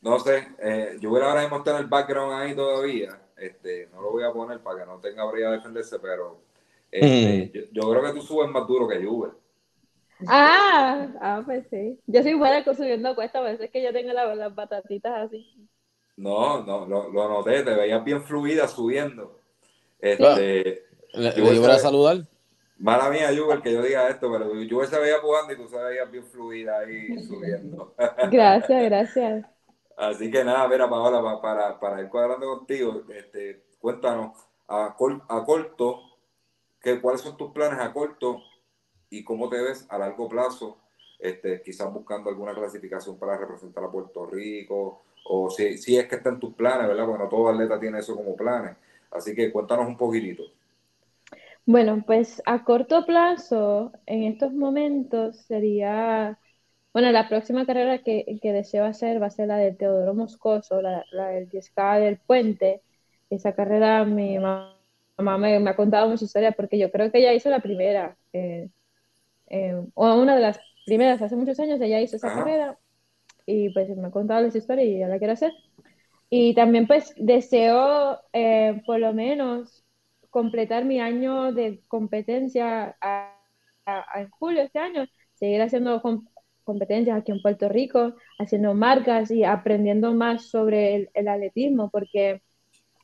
No 0.00 0.18
sé, 0.18 0.48
eh, 0.58 0.96
yo 0.98 1.10
voy 1.10 1.22
ahora 1.22 1.42
mismo 1.42 1.58
está 1.58 1.70
en 1.70 1.76
el 1.76 1.86
background 1.86 2.32
ahí 2.32 2.56
todavía. 2.56 3.29
Este, 3.40 3.88
no 3.92 4.02
lo 4.02 4.10
voy 4.10 4.24
a 4.24 4.32
poner 4.32 4.60
para 4.60 4.80
que 4.80 4.86
no 4.86 5.00
tenga 5.00 5.24
brillo 5.24 5.48
a 5.48 5.52
defenderse, 5.52 5.98
pero 5.98 6.42
este, 6.90 7.50
yo, 7.72 7.82
yo, 7.82 7.90
creo 7.90 8.02
que 8.04 8.20
tú 8.20 8.22
subes 8.22 8.50
más 8.50 8.66
duro 8.66 8.86
que 8.86 9.02
Juve. 9.02 9.30
Ah, 10.26 11.08
ah, 11.20 11.42
pues 11.44 11.66
sí. 11.70 11.98
Yo 12.06 12.22
soy 12.22 12.34
buena 12.34 12.62
subiendo 12.62 13.14
cuesta, 13.14 13.38
a 13.38 13.42
veces 13.42 13.70
que 13.70 13.82
yo 13.82 13.92
tengo 13.92 14.12
las 14.12 14.52
patatitas 14.52 15.26
así. 15.26 15.68
No, 16.16 16.62
no, 16.64 16.86
lo, 16.86 17.10
lo, 17.10 17.28
noté, 17.28 17.62
te 17.62 17.74
veías 17.74 18.04
bien 18.04 18.22
fluida 18.22 18.68
subiendo. 18.68 19.38
Este, 19.98 20.84
¿Le, 21.14 21.32
¿Le 21.32 21.66
a 21.66 21.78
saludar? 21.78 22.18
Mala 22.78 23.10
mía, 23.10 23.32
Yuber, 23.32 23.60
que 23.60 23.72
yo 23.72 23.82
diga 23.82 24.08
esto, 24.08 24.30
pero 24.30 24.54
yo 24.54 24.84
se 24.86 24.98
veía 24.98 25.18
jugando 25.20 25.52
y 25.52 25.56
tú 25.56 25.68
se 25.68 25.76
veías 25.76 26.10
bien 26.10 26.24
fluida 26.24 26.78
ahí 26.78 27.22
subiendo. 27.22 27.94
Gracias, 28.30 28.84
gracias. 28.84 29.46
Así 30.00 30.30
que 30.30 30.42
nada, 30.42 30.66
mira, 30.66 30.88
Paola, 30.88 31.42
para, 31.42 31.78
para 31.78 32.00
ir 32.00 32.08
cuadrando 32.08 32.56
contigo, 32.56 33.02
este, 33.14 33.64
cuéntanos 33.78 34.34
a, 34.66 34.96
a 35.28 35.44
corto, 35.44 36.00
que, 36.80 36.98
¿cuáles 37.02 37.20
son 37.20 37.36
tus 37.36 37.52
planes 37.52 37.78
a 37.78 37.92
corto 37.92 38.40
y 39.10 39.22
cómo 39.22 39.50
te 39.50 39.60
ves 39.60 39.86
a 39.90 39.98
largo 39.98 40.26
plazo, 40.26 40.78
este, 41.18 41.60
quizás 41.60 41.92
buscando 41.92 42.30
alguna 42.30 42.54
clasificación 42.54 43.18
para 43.18 43.36
representar 43.36 43.84
a 43.84 43.90
Puerto 43.90 44.24
Rico, 44.24 45.02
o 45.26 45.50
si, 45.50 45.76
si 45.76 45.98
es 45.98 46.08
que 46.08 46.16
está 46.16 46.30
en 46.30 46.40
tus 46.40 46.54
planes, 46.54 46.88
¿verdad? 46.88 47.06
Bueno, 47.06 47.28
todo 47.28 47.50
atleta 47.50 47.78
tiene 47.78 47.98
eso 47.98 48.16
como 48.16 48.34
planes. 48.34 48.78
Así 49.10 49.34
que 49.34 49.52
cuéntanos 49.52 49.86
un 49.86 49.98
poquitito. 49.98 50.44
Bueno, 51.66 52.02
pues 52.06 52.42
a 52.46 52.64
corto 52.64 53.04
plazo, 53.04 53.92
en 54.06 54.22
estos 54.24 54.52
momentos 54.54 55.36
sería, 55.36 56.38
bueno, 56.92 57.12
la 57.12 57.28
próxima 57.28 57.66
carrera 57.66 57.98
que, 57.98 58.38
que 58.42 58.52
deseo 58.52 58.84
hacer 58.84 59.22
va 59.22 59.26
a 59.26 59.30
ser 59.30 59.48
la 59.48 59.56
de 59.56 59.72
Teodoro 59.72 60.14
Moscoso, 60.14 60.82
la, 60.82 61.04
la 61.12 61.28
del 61.28 61.48
10K 61.48 62.00
del 62.00 62.18
Puente. 62.18 62.82
Esa 63.30 63.54
carrera 63.54 64.04
mi 64.04 64.38
mamá 64.38 64.76
me, 65.38 65.60
me, 65.60 65.70
ha 65.70 65.76
contado 65.76 66.08
mucha 66.08 66.24
historia 66.24 66.52
porque 66.52 66.78
yo 66.78 66.90
creo 66.90 67.12
que 67.12 67.18
ella 67.18 67.32
hizo 67.32 67.50
la 67.50 67.60
primera. 67.60 68.16
Eh, 68.32 68.68
eh, 69.48 69.80
o 69.94 70.14
una 70.14 70.36
de 70.36 70.42
las 70.42 70.60
primeras 70.86 71.22
hace 71.22 71.36
muchos 71.36 71.60
años, 71.60 71.80
ella 71.80 72.00
hizo 72.00 72.16
esa 72.16 72.32
carrera 72.34 72.78
y 73.46 73.70
pues 73.70 73.88
me 73.96 74.08
ha 74.08 74.10
contado 74.10 74.46
esa 74.46 74.58
historia 74.58 74.84
y 74.84 74.98
ya 74.98 75.08
la 75.08 75.18
quiero 75.18 75.34
hacer. 75.34 75.52
Y 76.30 76.54
también 76.54 76.86
pues 76.86 77.12
deseo 77.16 78.20
eh, 78.32 78.82
por 78.86 79.00
lo 79.00 79.12
menos 79.12 79.84
completar 80.30 80.84
mi 80.84 81.00
año 81.00 81.52
de 81.52 81.82
competencia 81.88 82.96
en 84.14 84.30
julio 84.30 84.62
este 84.62 84.78
año, 84.78 85.06
seguir 85.34 85.62
haciendo 85.62 86.00
competencias 86.70 87.18
aquí 87.18 87.32
en 87.32 87.42
Puerto 87.42 87.68
Rico, 87.68 88.14
haciendo 88.38 88.74
marcas 88.74 89.32
y 89.32 89.42
aprendiendo 89.42 90.14
más 90.14 90.46
sobre 90.46 91.10
el, 91.12 91.28
atletismo, 91.28 91.90
porque 91.90 92.42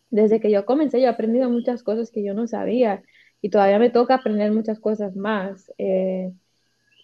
desde 0.09 0.41
que 0.41 0.53
yo 0.53 0.65
comencé 0.65 1.01
yo 1.01 1.09
he 1.09 1.11
aprendido 1.11 1.51
muchas 1.51 1.83
cosas 1.83 2.13
que 2.13 2.23
yo 2.23 2.33
no 2.33 2.47
sabía 2.47 3.03
y 3.43 3.51
todavía 3.51 3.81
me 3.81 3.91
toca 3.91 4.15
aprender 4.15 4.53
muchas 4.53 4.79
cosas 4.79 5.17
más. 5.17 5.73
Eh, 5.79 6.33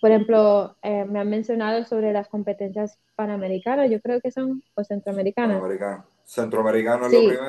por 0.01 0.11
ejemplo, 0.11 0.77
eh, 0.83 1.05
me 1.05 1.19
han 1.19 1.29
mencionado 1.29 1.85
sobre 1.85 2.13
las 2.13 2.29
competencias 2.29 2.99
panamericanas, 3.17 3.91
yo 3.91 4.01
creo 4.01 4.21
que 4.21 4.31
son 4.31 4.63
o 4.75 4.85
centroamericanas. 4.85 5.57
Panamericanas. 5.57 6.07
Centroamericano 6.25 7.07
es 7.07 7.13
lo 7.13 7.19
primero. 7.19 7.43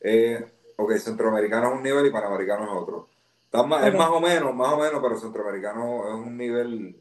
Eh, 0.00 0.44
ok, 0.76 0.92
centroamericano 0.92 1.70
es 1.70 1.74
un 1.74 1.82
nivel 1.82 2.06
y 2.06 2.10
panamericano 2.10 2.64
es 2.64 2.70
otro. 2.70 3.08
Es 3.52 3.94
más 3.94 4.08
o 4.08 4.20
menos, 4.20 4.54
más 4.54 4.72
o 4.72 4.78
menos, 4.78 5.00
pero 5.02 5.18
centroamericano 5.18 6.08
es 6.08 6.14
un 6.14 6.38
nivel, 6.38 6.96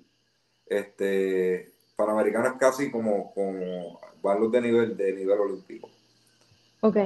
este, 0.72 1.72
panamericano 1.96 2.48
es 2.48 2.54
casi 2.54 2.90
como, 2.90 3.34
como 3.34 4.00
valor 4.22 4.50
de 4.52 4.62
nivel, 4.62 4.98
de 4.98 5.14
nivel 5.14 5.40
olímpico. 5.40 5.90
Ok. 6.82 6.98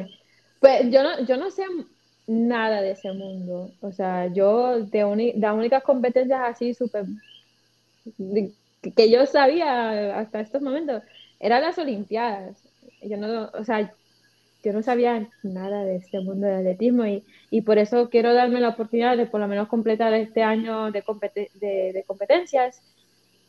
Pues 0.60 0.90
yo 0.92 1.04
no, 1.04 1.26
yo 1.26 1.38
no 1.38 1.52
sé 1.52 1.64
nada 2.28 2.82
de 2.82 2.92
ese 2.92 3.12
mundo. 3.12 3.72
O 3.82 3.92
sea, 3.92 4.28
yo 4.28 4.80
de, 4.80 5.04
de 5.04 5.34
las 5.38 5.56
únicas 5.56 5.84
competencias 5.84 6.40
así 6.44 6.74
súper 6.74 7.06
que 8.96 9.10
yo 9.10 9.26
sabía 9.26 10.20
hasta 10.20 10.42
estos 10.42 10.62
momentos 10.62 11.02
eran 11.40 11.64
las 11.64 11.78
Olimpiadas. 11.78 12.58
Yo 13.02 13.18
no, 13.18 13.50
o 13.54 13.64
sea, 13.64 13.92
yo 14.64 14.74
no 14.74 14.84
sabía 14.84 15.28
nada 15.44 15.84
de 15.86 15.98
este 15.98 16.20
mundo 16.20 16.48
del 16.48 16.58
atletismo 16.58 17.06
y, 17.06 17.24
y, 17.50 17.62
por 17.62 17.78
eso 17.78 18.10
quiero 18.10 18.34
darme 18.34 18.60
la 18.60 18.70
oportunidad 18.70 19.18
de 19.18 19.26
por 19.26 19.40
lo 19.40 19.48
menos 19.48 19.68
completar 19.68 20.14
este 20.14 20.44
año 20.44 20.92
de, 20.92 21.04
de, 21.54 22.04
competencias 22.08 22.82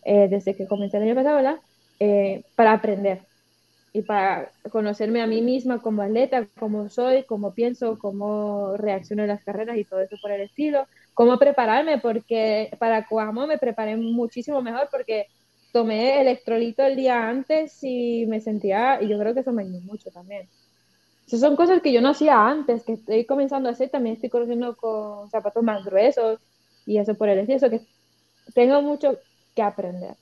eh, 0.07 0.28
desde 0.28 0.55
que 0.55 0.69
comencé 0.69 0.97
el 0.99 1.03
año 1.03 1.16
pasado, 1.16 1.37
¿verdad? 1.37 1.57
Eh, 1.99 2.45
para 2.55 2.74
aprender 2.74 3.23
y 3.93 4.03
para 4.03 4.53
conocerme 4.70 5.20
a 5.20 5.27
mí 5.27 5.43
misma 5.43 5.81
como 5.83 6.03
atleta, 6.03 6.47
cómo 6.61 6.89
soy, 6.89 7.24
cómo 7.24 7.55
pienso, 7.55 7.99
cómo 7.99 8.77
reacciono 8.77 9.23
en 9.23 9.28
las 9.28 9.43
carreras 9.43 9.77
y 9.78 9.85
todo 9.85 10.01
eso 10.01 10.16
por 10.23 10.31
el 10.31 10.43
estilo, 10.43 10.87
cómo 11.12 11.39
prepararme, 11.39 11.99
porque 11.99 12.70
para 12.78 13.07
Coamo 13.07 13.49
me 13.49 13.59
preparé 13.59 13.97
muchísimo 13.97 14.62
mejor 14.62 14.89
porque 14.93 15.27
tomé 15.73 16.20
electrolito 16.20 16.85
el 16.85 16.95
día 16.95 17.28
antes 17.28 17.83
y 17.83 18.27
me 18.27 18.41
sentía, 18.41 19.03
y 19.03 19.09
yo 19.09 19.19
creo 19.19 19.35
que 19.35 19.41
eso 19.41 19.53
me 19.53 19.62
ayudó 19.62 19.81
mucho 19.81 20.11
también. 20.12 20.49
Esas 21.27 21.41
son 21.41 21.57
cosas 21.57 21.83
que 21.83 21.93
yo 21.93 22.01
no 22.01 22.11
hacía 22.11 22.47
antes, 22.47 22.85
que 22.85 22.93
estoy 22.93 23.24
comenzando 23.24 23.69
a 23.69 23.73
hacer, 23.73 23.89
también 23.89 24.15
estoy 24.15 24.31
conociendo 24.31 24.77
con 24.77 25.28
zapatos 25.31 25.65
más 25.65 25.85
gruesos 25.85 26.39
y 26.87 26.99
eso 26.99 27.16
por 27.16 27.28
el 27.28 27.41
estilo, 27.41 27.57
eso 27.57 27.70
que 27.70 27.81
tengo 28.55 28.83
mucho 28.83 29.19
que 29.57 29.62
aprender. 29.62 30.15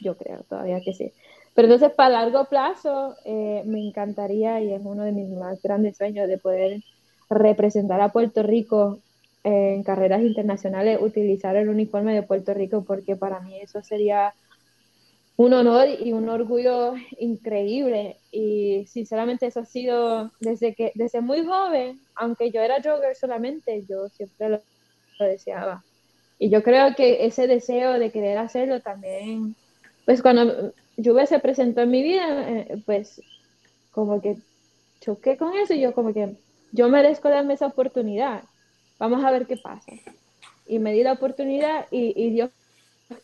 Yo 0.00 0.16
creo 0.16 0.42
todavía 0.48 0.80
que 0.80 0.92
sí. 0.92 1.12
Pero 1.54 1.66
entonces, 1.66 1.92
para 1.96 2.22
largo 2.22 2.46
plazo, 2.46 3.14
eh, 3.24 3.62
me 3.64 3.78
encantaría, 3.86 4.60
y 4.60 4.72
es 4.72 4.80
uno 4.82 5.04
de 5.04 5.12
mis 5.12 5.28
más 5.28 5.62
grandes 5.62 5.96
sueños, 5.96 6.26
de 6.26 6.38
poder 6.38 6.82
representar 7.30 8.00
a 8.00 8.10
Puerto 8.10 8.42
Rico 8.42 8.98
en 9.44 9.82
carreras 9.84 10.22
internacionales, 10.22 10.98
utilizar 11.00 11.54
el 11.54 11.68
uniforme 11.68 12.14
de 12.14 12.22
Puerto 12.22 12.54
Rico, 12.54 12.82
porque 12.84 13.14
para 13.14 13.40
mí 13.40 13.60
eso 13.60 13.82
sería 13.82 14.34
un 15.36 15.52
honor 15.52 15.88
y 16.00 16.12
un 16.12 16.28
orgullo 16.28 16.94
increíble. 17.18 18.16
Y 18.32 18.86
sinceramente 18.86 19.46
eso 19.46 19.60
ha 19.60 19.66
sido 19.66 20.32
desde 20.40 20.74
que 20.74 20.92
desde 20.94 21.20
muy 21.20 21.44
joven, 21.44 22.00
aunque 22.14 22.50
yo 22.50 22.60
era 22.60 22.82
jogger 22.82 23.14
solamente, 23.16 23.84
yo 23.88 24.08
siempre 24.08 24.48
lo, 24.48 24.60
deseaba. 25.18 25.84
Y 26.38 26.50
yo 26.50 26.62
creo 26.62 26.94
que 26.94 27.26
ese 27.26 27.46
deseo 27.46 27.98
de 27.98 28.10
querer 28.10 28.38
hacerlo 28.38 28.80
también, 28.80 29.54
pues 30.04 30.22
cuando 30.22 30.72
Juve 30.96 31.26
se 31.26 31.38
presentó 31.38 31.82
en 31.82 31.90
mi 31.90 32.02
vida, 32.02 32.50
eh, 32.50 32.82
pues 32.84 33.22
como 33.92 34.20
que 34.20 34.36
choqué 35.00 35.36
con 35.36 35.56
eso 35.56 35.74
y 35.74 35.80
yo 35.80 35.94
como 35.94 36.12
que 36.12 36.36
yo 36.72 36.88
merezco 36.88 37.28
darme 37.28 37.54
esa 37.54 37.66
oportunidad 37.66 38.42
vamos 38.98 39.24
a 39.24 39.30
ver 39.30 39.46
qué 39.46 39.56
pasa. 39.56 39.92
Y 40.66 40.78
me 40.78 40.92
di 40.92 41.02
la 41.02 41.12
oportunidad 41.12 41.86
y, 41.90 42.30
Dios 42.30 42.50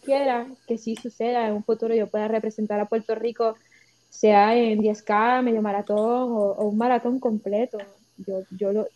quiera 0.04 0.46
que 0.66 0.78
sí 0.78 0.94
suceda 0.96 1.48
en 1.48 1.54
un 1.54 1.64
futuro 1.64 1.94
yo 1.94 2.06
pueda 2.06 2.28
representar 2.28 2.78
a 2.80 2.86
Puerto 2.86 3.14
Rico, 3.14 3.56
sea 4.10 4.54
en 4.56 4.80
10K, 4.80 5.42
medio 5.42 5.62
maratón 5.62 6.32
o, 6.32 6.52
un 6.64 6.76
maratón 6.76 7.18
completo. 7.18 7.78
Yo, 8.18 8.42
yo, 8.50 8.72
lo, 8.72 8.86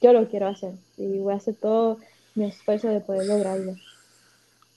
yo 0.00 0.12
lo 0.12 0.28
quiero 0.28 0.48
hacer 0.48 0.72
y 0.96 1.18
voy 1.18 1.32
a 1.32 1.36
hacer 1.36 1.54
todo 1.54 1.98
mi 2.36 2.46
esfuerzo 2.46 2.88
de 2.88 3.00
poder 3.00 3.26
lograrlo. 3.26 3.74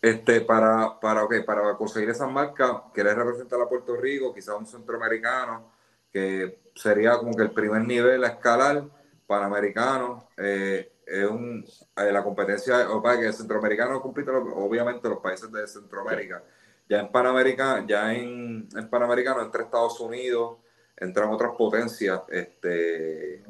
Este, 0.01 0.41
para, 0.41 0.99
para, 0.99 1.23
okay, 1.23 1.43
para 1.43 1.75
conseguir 1.75 2.09
esa 2.09 2.25
marca, 2.25 2.83
quieres 2.93 3.15
representar 3.15 3.61
a 3.61 3.67
Puerto 3.67 3.95
Rico, 3.97 4.33
quizás 4.33 4.55
un 4.57 4.65
centroamericano, 4.65 5.71
que 6.11 6.59
sería 6.73 7.17
como 7.17 7.35
que 7.35 7.43
el 7.43 7.51
primer 7.51 7.85
nivel 7.85 8.23
a 8.23 8.29
escalar, 8.29 8.83
panamericano, 9.27 10.27
eh, 10.37 10.93
es 11.05 11.29
un, 11.29 11.65
eh, 11.97 12.11
la 12.11 12.23
competencia, 12.23 12.87
que 13.19 13.25
el 13.25 13.33
centroamericano 13.33 14.01
compite 14.01 14.31
obviamente 14.31 15.09
los 15.09 15.19
países 15.19 15.51
de 15.51 15.67
Centroamérica. 15.67 16.43
Ya 16.87 17.01
en 17.01 17.11
Panamericano, 17.11 17.85
ya 17.87 18.13
en, 18.13 18.67
Panamericano 18.89 19.41
entre 19.43 19.63
Estados 19.63 19.99
Unidos, 19.99 20.57
entran 20.97 21.29
otras 21.29 21.51
potencias 21.57 22.21
este, 22.29 23.43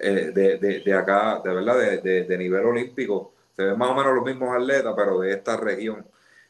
eh, 0.00 0.32
de, 0.34 0.82
de, 0.84 0.94
acá, 0.94 1.40
de 1.44 1.54
verdad, 1.54 1.78
de, 2.02 2.24
de, 2.24 2.38
nivel 2.38 2.64
olímpico. 2.64 3.34
Se 3.60 3.66
ven 3.66 3.78
más 3.78 3.90
o 3.90 3.94
menos 3.94 4.14
los 4.14 4.24
mismos 4.24 4.48
atletas, 4.56 4.94
pero 4.96 5.20
de 5.20 5.32
esta 5.32 5.56
región. 5.58 6.06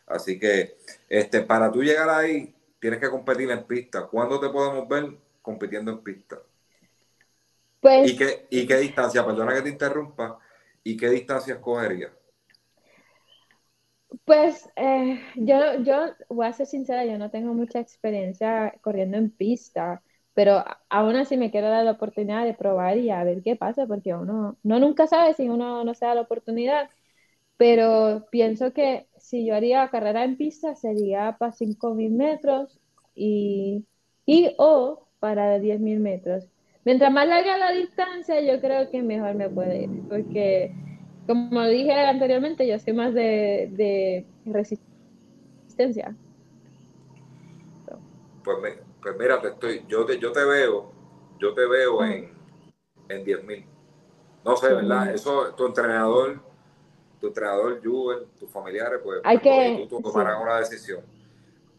Así 0.06 0.38
que 0.38 0.76
este, 1.08 1.40
para 1.40 1.72
tú 1.72 1.82
llegar 1.82 2.08
ahí, 2.08 2.54
tienes 2.78 3.00
que 3.00 3.10
competir 3.10 3.50
en 3.50 3.64
pista. 3.64 4.06
¿Cuándo 4.06 4.38
te 4.38 4.48
podemos 4.48 4.88
ver 4.88 5.10
compitiendo 5.42 5.90
en 5.90 5.98
pista? 6.04 6.38
Pues, 7.80 8.12
¿Y, 8.12 8.16
qué, 8.16 8.46
¿Y 8.50 8.64
qué 8.64 8.76
distancia? 8.76 9.26
Perdona 9.26 9.54
que 9.54 9.62
te 9.62 9.70
interrumpa. 9.70 10.38
¿Y 10.84 10.96
qué 10.96 11.08
distancia 11.08 11.54
escogería? 11.54 12.12
Pues 14.24 14.68
eh, 14.76 15.20
yo, 15.34 15.82
yo 15.82 16.14
voy 16.28 16.46
a 16.46 16.52
ser 16.52 16.66
sincera, 16.66 17.04
yo 17.04 17.18
no 17.18 17.30
tengo 17.30 17.54
mucha 17.54 17.80
experiencia 17.80 18.72
corriendo 18.82 19.16
en 19.16 19.30
pista, 19.30 20.02
pero 20.34 20.64
aún 20.88 21.16
así 21.16 21.36
me 21.36 21.50
quiero 21.50 21.68
dar 21.68 21.84
la 21.84 21.92
oportunidad 21.92 22.44
de 22.44 22.54
probar 22.54 22.98
y 22.98 23.10
a 23.10 23.24
ver 23.24 23.42
qué 23.42 23.56
pasa, 23.56 23.86
porque 23.86 24.14
uno 24.14 24.58
no 24.62 24.78
nunca 24.80 25.06
sabe 25.06 25.34
si 25.34 25.48
uno 25.48 25.84
no 25.84 25.94
se 25.94 26.06
da 26.06 26.14
la 26.14 26.22
oportunidad, 26.22 26.90
pero 27.60 28.24
pienso 28.30 28.72
que 28.72 29.06
si 29.18 29.44
yo 29.44 29.54
haría 29.54 29.90
carrera 29.90 30.24
en 30.24 30.38
pista 30.38 30.74
sería 30.76 31.36
para 31.38 31.52
5.000 31.52 32.10
metros 32.10 32.80
y, 33.14 33.84
y 34.24 34.54
o 34.56 35.06
para 35.18 35.58
10.000 35.58 36.00
metros. 36.00 36.46
Mientras 36.86 37.12
más 37.12 37.28
larga 37.28 37.58
la 37.58 37.72
distancia, 37.72 38.40
yo 38.40 38.62
creo 38.62 38.90
que 38.90 39.02
mejor 39.02 39.34
me 39.34 39.50
puede 39.50 39.82
ir, 39.82 39.90
porque 40.08 40.74
como 41.26 41.62
dije 41.64 41.92
anteriormente, 41.92 42.66
yo 42.66 42.78
soy 42.78 42.94
más 42.94 43.12
de, 43.12 44.24
resistencia. 44.46 46.16
Pues, 48.42 48.56
pues, 49.02 49.16
mira, 49.18 49.38
te 49.38 49.48
estoy, 49.48 49.84
yo 49.86 50.06
te, 50.06 50.18
yo 50.18 50.32
te 50.32 50.46
veo, 50.46 50.92
yo 51.38 51.52
te 51.52 51.66
veo 51.66 52.02
en, 52.06 52.30
en 53.10 53.22
10.000. 53.22 53.66
No 54.46 54.56
sé, 54.56 54.72
¿verdad? 54.72 55.14
Eso, 55.14 55.54
tu 55.54 55.66
entrenador, 55.66 56.48
tu 57.20 57.28
entrenador, 57.28 57.80
Juven, 57.84 58.26
tus 58.38 58.50
familiares, 58.50 59.00
pues, 59.02 59.20
Hay 59.24 59.38
que, 59.38 59.86
tú, 59.88 60.00
tomarás 60.00 60.40
una 60.40 60.58
decisión. 60.58 61.00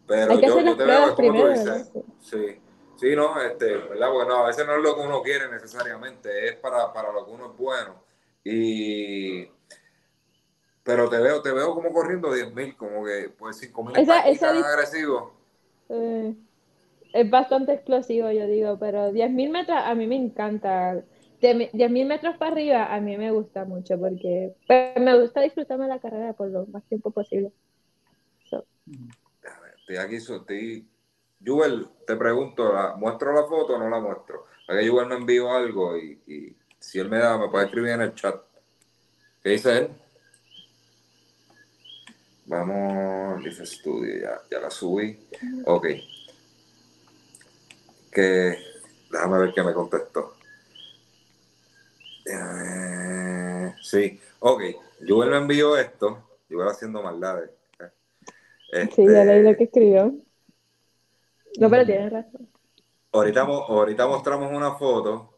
Pero 0.07 0.39
yo, 0.39 0.61
yo 0.61 0.77
te 0.77 0.83
veo, 0.83 1.15
como 1.15 1.33
tú 1.33 1.47
dices, 1.47 1.91
sí 2.19 2.61
Sí, 3.01 3.15
no, 3.15 3.41
este, 3.41 3.77
¿verdad? 3.77 4.09
Porque 4.13 4.29
no, 4.29 4.43
a 4.43 4.45
veces 4.45 4.63
no 4.67 4.75
es 4.75 4.83
lo 4.83 4.93
que 4.93 5.01
uno 5.01 5.23
quiere 5.23 5.49
necesariamente, 5.49 6.49
es 6.49 6.55
para, 6.57 6.93
para 6.93 7.11
lo 7.11 7.25
que 7.25 7.31
uno 7.31 7.47
es 7.47 7.57
bueno. 7.57 7.95
Y 8.43 9.47
pero 10.83 11.09
te 11.09 11.17
veo, 11.17 11.41
te 11.41 11.51
veo 11.51 11.73
como 11.73 11.91
corriendo 11.91 12.31
10.000, 12.31 12.77
como 12.77 13.03
que 13.03 13.33
pues 13.35 13.59
5.000 13.59 14.27
es 14.27 14.39
tan 14.39 14.63
agresivo. 14.63 15.33
Eh, 15.89 16.35
es 17.11 17.29
bastante 17.31 17.73
explosivo, 17.73 18.29
yo 18.29 18.45
digo, 18.45 18.77
pero 18.79 19.11
10.000 19.11 19.49
metros 19.49 19.79
a 19.83 19.95
mí 19.95 20.05
me 20.05 20.17
encanta. 20.17 21.03
10.000 21.41 22.05
metros 22.05 22.37
para 22.37 22.51
arriba 22.51 22.93
a 22.93 22.99
mí 22.99 23.17
me 23.17 23.31
gusta 23.31 23.65
mucho 23.65 23.99
porque 23.99 24.53
pues, 24.67 24.99
me 24.99 25.19
gusta 25.19 25.41
disfrutarme 25.41 25.87
la 25.87 25.99
carrera 25.99 26.33
por 26.33 26.49
lo 26.49 26.65
más 26.67 26.83
tiempo 26.85 27.11
posible. 27.11 27.51
Estoy 29.77 29.97
aquí, 29.97 30.15
estoy 30.15 30.87
te 32.05 32.15
pregunto, 32.15 32.71
¿muestro 32.97 33.33
la 33.33 33.47
foto 33.47 33.75
o 33.75 33.79
no 33.79 33.89
la 33.89 33.99
muestro? 33.99 34.45
Para 34.67 34.79
que 34.79 34.87
Jubel 34.87 35.07
me 35.07 35.15
envío 35.15 35.51
algo 35.51 35.97
y, 35.97 36.55
si 36.79 36.99
él 36.99 37.09
me 37.09 37.17
da, 37.17 37.37
me 37.37 37.49
puede 37.49 37.65
escribir 37.65 37.91
en 37.91 38.01
el 38.01 38.15
chat. 38.15 38.35
¿Qué 39.43 39.49
dice 39.49 39.77
él? 39.77 39.89
Vamos, 42.45 43.43
dice 43.43 43.63
estudio, 43.63 44.21
ya, 44.21 44.41
ya 44.49 44.59
la 44.59 44.69
subí. 44.69 45.17
Ok. 45.65 45.87
Que, 48.11 48.57
déjame 49.09 49.39
ver 49.39 49.53
qué 49.53 49.63
me 49.63 49.73
contestó. 49.73 50.35
Sí, 53.81 54.19
ok. 54.39 54.61
Jubel 55.07 55.29
me 55.29 55.37
envió 55.37 55.77
esto. 55.77 56.27
Jubel 56.49 56.67
haciendo 56.67 57.01
maldades. 57.01 57.49
Sí, 58.95 59.05
ya 59.05 59.25
leí 59.25 59.39
Este, 59.39 59.43
lo 59.51 59.57
que 59.57 59.63
escribió. 59.65 60.13
No, 61.59 61.69
pero 61.69 61.85
tienes 61.85 62.11
razón. 62.11 62.47
ahorita, 63.11 63.41
ahorita 63.41 64.07
mostramos 64.07 64.51
una 64.51 64.73
foto. 64.75 65.37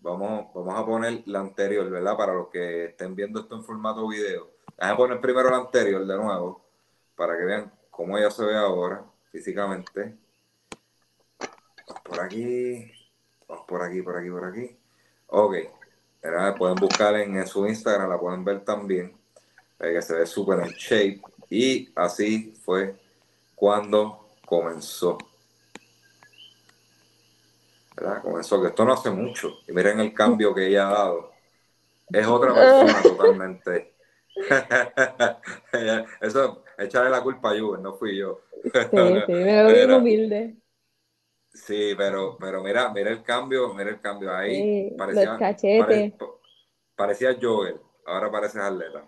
Vamos, 0.00 0.52
vamos 0.54 0.74
a 0.78 0.84
poner 0.86 1.22
la 1.26 1.40
anterior, 1.40 1.88
¿verdad? 1.90 2.16
Para 2.16 2.34
los 2.34 2.48
que 2.48 2.86
estén 2.86 3.14
viendo 3.14 3.40
esto 3.40 3.54
en 3.56 3.64
formato 3.64 4.06
video. 4.08 4.50
Vamos 4.78 4.94
a 4.94 4.96
poner 4.96 5.20
primero 5.20 5.50
la 5.50 5.58
anterior 5.58 6.06
de 6.06 6.16
nuevo, 6.16 6.64
para 7.14 7.36
que 7.36 7.44
vean 7.44 7.72
cómo 7.90 8.16
ella 8.16 8.30
se 8.30 8.44
ve 8.44 8.56
ahora 8.56 9.04
físicamente. 9.30 10.16
Vamos 11.86 12.02
por 12.02 12.20
aquí, 12.20 12.90
vamos 13.46 13.64
por 13.66 13.82
aquí, 13.82 14.02
por 14.02 14.16
aquí, 14.16 14.30
por 14.30 14.44
aquí. 14.44 14.79
Ok, 15.30 15.54
pueden 16.58 16.76
buscar 16.76 17.14
en, 17.16 17.36
en 17.36 17.46
su 17.46 17.66
Instagram, 17.66 18.08
la 18.10 18.18
pueden 18.18 18.44
ver 18.44 18.64
también, 18.64 19.16
eh, 19.78 19.92
que 19.94 20.02
se 20.02 20.14
ve 20.14 20.26
súper 20.26 20.60
en 20.60 20.70
shape. 20.70 21.20
Y 21.48 21.90
así 21.94 22.54
fue 22.64 22.94
cuando 23.54 24.28
comenzó. 24.44 25.18
¿verdad? 27.96 28.22
Comenzó, 28.22 28.60
que 28.60 28.68
esto 28.68 28.84
no 28.84 28.92
hace 28.94 29.10
mucho. 29.10 29.58
Y 29.68 29.72
miren 29.72 30.00
el 30.00 30.14
cambio 30.14 30.54
que 30.54 30.66
ella 30.68 30.88
ha 30.88 30.92
dado. 30.92 31.32
Es 32.12 32.26
otra 32.26 32.54
persona 32.54 33.02
totalmente. 33.02 33.94
Eso, 36.20 36.64
echarle 36.78 37.10
la 37.10 37.22
culpa 37.22 37.50
a 37.52 37.58
Juven, 37.58 37.82
no 37.82 37.94
fui 37.94 38.16
yo. 38.16 38.40
Sí, 38.62 38.70
sí, 38.72 39.32
me 39.32 39.44
veo 39.44 39.66
bien 39.66 39.76
Pero- 39.86 39.98
humilde. 39.98 40.56
Sí, 41.52 41.94
pero, 41.96 42.36
pero 42.38 42.62
mira, 42.62 42.92
mira 42.92 43.10
el 43.10 43.22
cambio, 43.22 43.74
mira 43.74 43.90
el 43.90 44.00
cambio 44.00 44.34
ahí. 44.34 44.90
Sí, 44.90 44.94
parecía, 44.96 45.30
los 45.30 45.38
cachetes. 45.38 45.80
pare- 45.80 46.12
parecía 46.96 47.36
Joel, 47.40 47.76
ahora 48.06 48.30
pareces 48.30 48.60
atleta. 48.62 49.04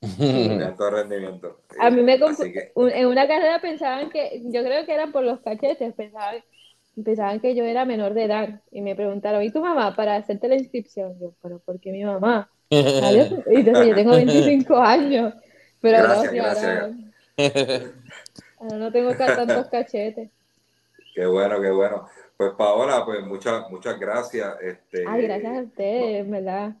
De 0.00 0.64
alto 0.64 0.90
rendimiento. 0.90 1.60
Sí, 1.70 1.76
A 1.80 1.90
mí 1.90 2.02
me 2.02 2.18
que- 2.18 2.72
un- 2.74 2.90
en 2.90 3.06
una 3.06 3.26
carrera 3.26 3.60
pensaban 3.60 4.10
que, 4.10 4.42
yo 4.44 4.62
creo 4.62 4.84
que 4.84 4.94
era 4.94 5.06
por 5.08 5.24
los 5.24 5.40
cachetes, 5.40 5.94
pensaban, 5.94 6.42
pensaban 7.04 7.40
que 7.40 7.54
yo 7.54 7.64
era 7.64 7.84
menor 7.84 8.14
de 8.14 8.24
edad 8.24 8.60
y 8.70 8.82
me 8.82 8.94
preguntaron, 8.94 9.42
¿y 9.42 9.50
tu 9.50 9.60
mamá 9.60 9.94
para 9.96 10.16
hacerte 10.16 10.48
la 10.48 10.56
inscripción? 10.56 11.18
Yo, 11.18 11.34
pero 11.42 11.58
¿por 11.60 11.80
qué 11.80 11.92
mi 11.92 12.04
mamá? 12.04 12.50
Adiós. 12.70 13.28
Y 13.50 13.56
entonces 13.56 13.88
yo 13.88 13.94
tengo 13.94 14.12
25 14.12 14.76
años, 14.76 15.34
pero 15.80 15.98
Gracias, 15.98 16.24
no, 16.24 16.30
sí, 16.30 16.36
gracias. 16.36 16.64
ahora, 16.64 16.90
ahora 18.58 18.76
no 18.78 18.92
tengo 18.92 19.14
tantos 19.14 19.66
cachetes. 19.68 20.30
Qué 21.16 21.24
bueno, 21.24 21.58
qué 21.62 21.70
bueno. 21.70 22.06
Pues 22.36 22.52
Paola, 22.58 23.02
pues 23.06 23.24
muchas, 23.24 23.70
muchas 23.70 23.98
gracias. 23.98 24.54
Este, 24.60 25.02
Ay, 25.08 25.22
gracias 25.22 25.56
a 25.56 25.62
ustedes, 25.62 26.26
en 26.26 26.30
verdad. 26.30 26.76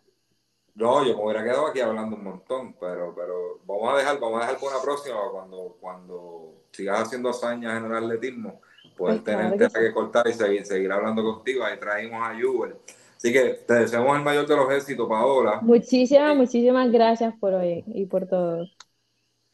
No, 0.74 1.02
yo 1.06 1.16
me 1.16 1.24
hubiera 1.24 1.42
quedado 1.42 1.68
aquí 1.68 1.80
hablando 1.80 2.16
un 2.16 2.24
montón, 2.24 2.76
pero, 2.78 3.14
pero 3.16 3.60
vamos 3.64 3.94
a 3.94 3.96
dejar, 3.96 4.20
vamos 4.20 4.36
a 4.36 4.44
dejar 4.44 4.60
por 4.60 4.72
una 4.72 4.82
próxima 4.82 5.16
cuando, 5.32 5.78
cuando 5.80 6.52
sigas 6.70 7.00
haciendo 7.00 7.30
hazañas 7.30 7.78
en 7.78 7.86
el 7.86 7.94
atletismo, 7.94 8.60
poder 8.94 9.22
Pues 9.22 9.22
claro 9.22 9.56
tenerte 9.56 9.80
que 9.80 9.86
que, 9.86 9.94
cortar 9.94 10.28
y 10.28 10.34
seguir, 10.34 10.66
seguir 10.66 10.92
hablando 10.92 11.24
contigo. 11.24 11.64
Ahí 11.64 11.78
traímos 11.80 12.20
a 12.22 12.38
Juber. 12.38 12.76
Así 13.16 13.32
que 13.32 13.64
te 13.66 13.72
deseamos 13.72 14.14
el 14.18 14.22
mayor 14.22 14.46
de 14.46 14.54
los 14.54 14.70
éxitos, 14.70 15.08
Paola. 15.08 15.60
Muchísimas, 15.62 16.36
muchísimas 16.36 16.92
gracias 16.92 17.34
por 17.40 17.54
hoy 17.54 17.84
y 17.86 18.04
por 18.04 18.26
todo. 18.26 18.66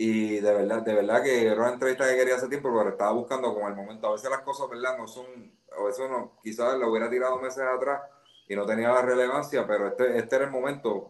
Y 0.05 0.41
de 0.41 0.53
verdad, 0.53 0.83
de 0.83 0.95
verdad 0.95 1.23
que 1.23 1.47
era 1.47 1.61
una 1.61 1.75
entrevista 1.75 2.09
que 2.09 2.17
quería 2.17 2.35
hace 2.35 2.49
tiempo, 2.49 2.75
pero 2.77 2.91
estaba 2.91 3.13
buscando 3.13 3.55
como 3.55 3.69
el 3.69 3.77
momento. 3.77 4.09
A 4.09 4.13
veces 4.13 4.29
las 4.31 4.41
cosas, 4.41 4.69
¿verdad? 4.69 4.99
No 4.99 5.07
son, 5.07 5.27
a 5.79 5.83
veces 5.85 6.05
uno 6.09 6.33
quizás 6.43 6.77
lo 6.77 6.91
hubiera 6.91 7.09
tirado 7.09 7.39
meses 7.39 7.63
atrás 7.63 8.03
y 8.49 8.57
no 8.57 8.67
tenía 8.67 8.89
la 8.91 9.03
relevancia, 9.03 9.65
pero 9.65 9.87
este, 9.87 10.19
este 10.19 10.37
era 10.37 10.47
el 10.47 10.51
momento. 10.51 11.09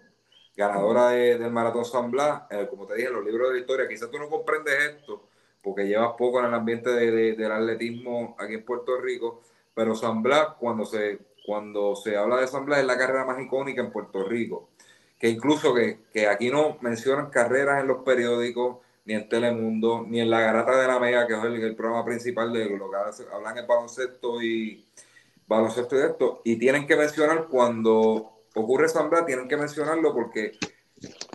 Ganadora 0.54 1.08
de- 1.08 1.38
del 1.38 1.50
Maratón 1.50 1.86
San 1.86 2.10
Blas, 2.10 2.42
eh, 2.50 2.66
como 2.68 2.86
te 2.86 2.96
dije, 2.96 3.08
los 3.08 3.24
libros 3.24 3.48
de 3.48 3.54
la 3.54 3.60
historia. 3.60 3.88
Quizás 3.88 4.10
tú 4.10 4.18
no 4.18 4.28
comprendes 4.28 4.74
esto 4.96 5.22
porque 5.62 5.86
llevas 5.86 6.12
poco 6.18 6.40
en 6.40 6.46
el 6.46 6.54
ambiente 6.54 6.90
de- 6.90 7.10
de- 7.10 7.32
del 7.34 7.50
atletismo 7.52 8.36
aquí 8.38 8.54
en 8.54 8.64
Puerto 8.64 9.00
Rico, 9.00 9.40
pero 9.74 9.94
San 9.94 10.22
Blas, 10.22 10.48
cuando 10.60 10.84
se, 10.84 11.18
cuando 11.46 11.96
se 11.96 12.16
habla 12.18 12.36
de 12.40 12.46
San 12.46 12.66
Blas, 12.66 12.80
es 12.80 12.86
la 12.86 12.98
carrera 12.98 13.24
más 13.24 13.40
icónica 13.40 13.80
en 13.80 13.90
Puerto 13.90 14.22
Rico 14.24 14.68
que 15.22 15.28
incluso 15.28 15.72
que, 15.72 16.00
que 16.12 16.26
aquí 16.26 16.50
no 16.50 16.78
mencionan 16.80 17.30
carreras 17.30 17.80
en 17.80 17.86
los 17.86 18.02
periódicos, 18.02 18.78
ni 19.04 19.14
en 19.14 19.28
Telemundo, 19.28 20.04
ni 20.04 20.20
en 20.20 20.28
La 20.28 20.40
Garata 20.40 20.80
de 20.80 20.88
la 20.88 20.98
Mega, 20.98 21.28
que 21.28 21.34
es 21.34 21.44
el, 21.44 21.62
el 21.62 21.76
programa 21.76 22.04
principal 22.04 22.52
de 22.52 22.64
lo 22.76 22.90
que 22.90 22.96
hablan 23.32 23.56
en 23.56 23.66
baloncesto 23.68 24.42
y 24.42 24.84
baloncesto 25.46 25.96
y 25.96 26.00
esto, 26.02 26.40
y 26.44 26.56
tienen 26.56 26.88
que 26.88 26.96
mencionar 26.96 27.46
cuando 27.46 28.32
ocurre 28.56 28.86
Blas, 29.08 29.24
tienen 29.24 29.46
que 29.46 29.56
mencionarlo 29.56 30.12
porque 30.12 30.58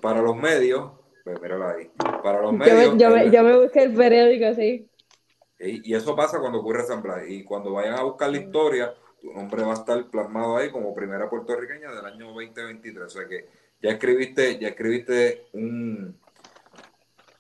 para 0.02 0.22
los 0.22 0.36
medios, 0.36 0.92
pues 1.24 1.42
míralo 1.42 1.70
ahí, 1.70 1.90
para 2.22 2.42
los 2.42 2.52
medios, 2.54 2.94
me, 2.94 3.00
yo 3.00 3.10
me, 3.10 3.22
el- 3.24 3.32
yo 3.32 3.44
me 3.44 3.58
busqué 3.58 3.84
el 3.84 3.94
periódico, 3.94 4.54
sí. 4.54 4.90
y, 5.60 5.92
y 5.92 5.96
eso 5.96 6.14
pasa 6.16 6.40
cuando 6.40 6.60
ocurre 6.60 6.84
Blas. 7.02 7.24
Y 7.28 7.44
cuando 7.46 7.72
vayan 7.74 7.94
a 7.96 8.04
buscar 8.04 8.30
la 8.30 8.38
historia, 8.38 8.94
tu 9.22 9.32
nombre 9.34 9.64
va 9.64 9.72
a 9.72 9.76
estar 9.76 10.10
plasmado 10.10 10.58
ahí 10.58 10.72
como 10.72 10.94
primera 10.94 11.30
puertorriqueña 11.30 11.92
del 11.92 12.06
año 12.06 12.28
2023. 12.28 13.06
O 13.06 13.10
sea 13.10 13.28
que 13.28 13.48
ya 13.82 13.92
escribiste, 13.92 14.60
ya 14.60 14.70
escribiste 14.70 15.46
un, 15.54 16.18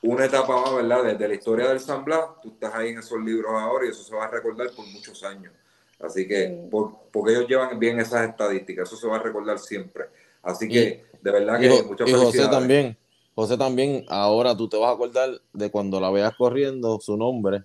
una 0.01 0.25
etapa 0.25 0.61
más, 0.61 0.75
¿verdad? 0.75 1.03
Desde 1.03 1.27
la 1.27 1.33
historia 1.33 1.67
del 1.69 1.79
San 1.79 2.05
Blas, 2.05 2.25
tú 2.41 2.49
estás 2.49 2.73
ahí 2.75 2.89
en 2.89 2.99
esos 2.99 3.19
libros 3.23 3.51
ahora 3.53 3.85
y 3.85 3.89
eso 3.89 4.03
se 4.03 4.15
va 4.15 4.25
a 4.25 4.31
recordar 4.31 4.69
por 4.75 4.85
muchos 4.87 5.23
años. 5.23 5.51
Así 5.99 6.27
que, 6.27 6.47
Sí. 6.47 6.69
por- 6.69 6.93
porque 7.11 7.31
ellos 7.33 7.47
llevan 7.47 7.79
bien 7.79 7.99
esas 7.99 8.29
estadísticas, 8.29 8.87
eso 8.87 8.97
se 8.97 9.07
va 9.07 9.15
a 9.17 9.23
recordar 9.23 9.57
siempre. 9.59 10.05
Así 10.43 10.67
que, 10.69 11.03
de 11.21 11.31
verdad 11.31 11.59
que 11.59 11.67
Y, 11.67 11.81
muchas 11.83 12.07
y 12.07 12.13
José 12.13 12.47
también. 12.47 12.97
José 13.35 13.57
también, 13.57 14.05
ahora 14.07 14.55
tú 14.57 14.67
te 14.67 14.77
vas 14.77 14.89
a 14.89 14.93
acordar 14.93 15.29
de 15.53 15.69
cuando 15.69 15.99
la 15.99 16.09
veas 16.09 16.35
corriendo, 16.35 16.99
su 16.99 17.17
nombre, 17.17 17.63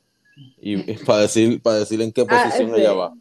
y, 0.58 0.76
para 1.04 1.20
decir, 1.20 1.62
para 1.62 1.78
decir 1.78 2.00
en 2.02 2.12
qué 2.12 2.22
Ah, 2.22 2.26
posición 2.28 2.74
sí. 2.74 2.80
ella 2.80 2.92
va. 2.92 3.14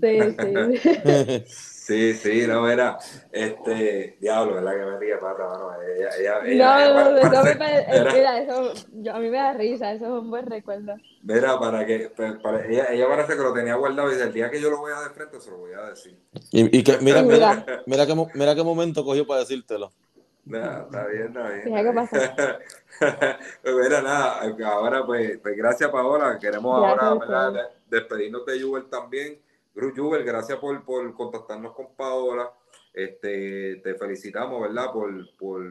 Sí, 0.00 0.18
sí. 0.40 1.44
Sí, 1.88 2.12
sí, 2.12 2.46
no, 2.46 2.68
era, 2.68 2.98
este, 3.32 4.18
diablo, 4.20 4.56
¿verdad? 4.56 4.72
Que 4.72 4.84
me 4.84 4.98
ríe 4.98 5.16
pata, 5.16 5.48
mano. 5.48 5.80
Ella, 5.80 6.10
ella, 6.18 6.40
ella, 6.44 6.84
ella 6.84 7.02
No, 7.02 7.10
no, 7.12 7.16
eso 7.16 7.42
me 7.58 8.12
mira, 8.12 8.38
eso, 8.42 8.72
yo, 8.92 9.14
a 9.14 9.18
mí 9.18 9.30
me 9.30 9.38
da 9.38 9.54
risa, 9.54 9.92
eso 9.92 10.04
es 10.04 10.10
un 10.10 10.28
buen 10.28 10.44
recuerdo. 10.44 10.96
Mira, 11.22 11.58
para 11.58 11.86
que, 11.86 12.10
pa- 12.10 12.38
para- 12.42 12.66
ella, 12.66 12.88
ella 12.90 13.08
parece 13.08 13.36
que 13.38 13.42
lo 13.42 13.54
tenía 13.54 13.74
guardado 13.76 14.10
y 14.10 14.12
dice, 14.16 14.26
el 14.26 14.34
día 14.34 14.50
que 14.50 14.60
yo 14.60 14.68
lo 14.68 14.82
vea 14.82 15.00
de 15.00 15.08
frente 15.14 15.40
se 15.40 15.50
lo 15.50 15.56
voy 15.56 15.72
a 15.72 15.88
decir. 15.88 16.14
Y, 16.50 16.78
y 16.78 16.84
que, 16.84 16.98
mira, 16.98 17.22
Mira. 17.22 17.64
mira, 17.64 17.82
mira, 17.86 18.06
qué, 18.06 18.14
mira 18.34 18.54
qué 18.54 18.62
momento 18.62 19.02
cogió 19.02 19.26
para 19.26 19.40
decírtelo. 19.40 19.90
Nah, 20.44 20.82
está 20.82 21.06
bien, 21.06 21.28
está 21.28 21.48
bien. 21.48 21.64
Mira 21.64 21.82
qué 21.82 22.00
está 22.00 22.18
bien. 22.18 22.58
Pues 23.62 23.74
mira, 23.76 24.02
nada, 24.02 24.42
ahora 24.66 25.06
pues, 25.06 25.38
pues 25.38 25.56
gracias 25.56 25.88
Paola, 25.90 26.38
queremos 26.38 26.82
Gracias 26.82 27.00
ahora 27.02 27.24
a 27.24 27.50
¿verdad? 27.50 27.70
despedirnos 27.88 28.44
de 28.44 28.60
Jubel 28.60 28.84
también. 28.90 29.38
Gru 29.78 29.94
Jubel, 29.94 30.24
gracias 30.24 30.58
por, 30.58 30.84
por 30.84 31.14
contactarnos 31.14 31.72
con 31.72 31.94
Paola. 31.94 32.52
Este, 32.92 33.76
te 33.76 33.94
felicitamos, 33.94 34.60
¿verdad? 34.60 34.90
Por, 34.92 35.36
por, 35.36 35.64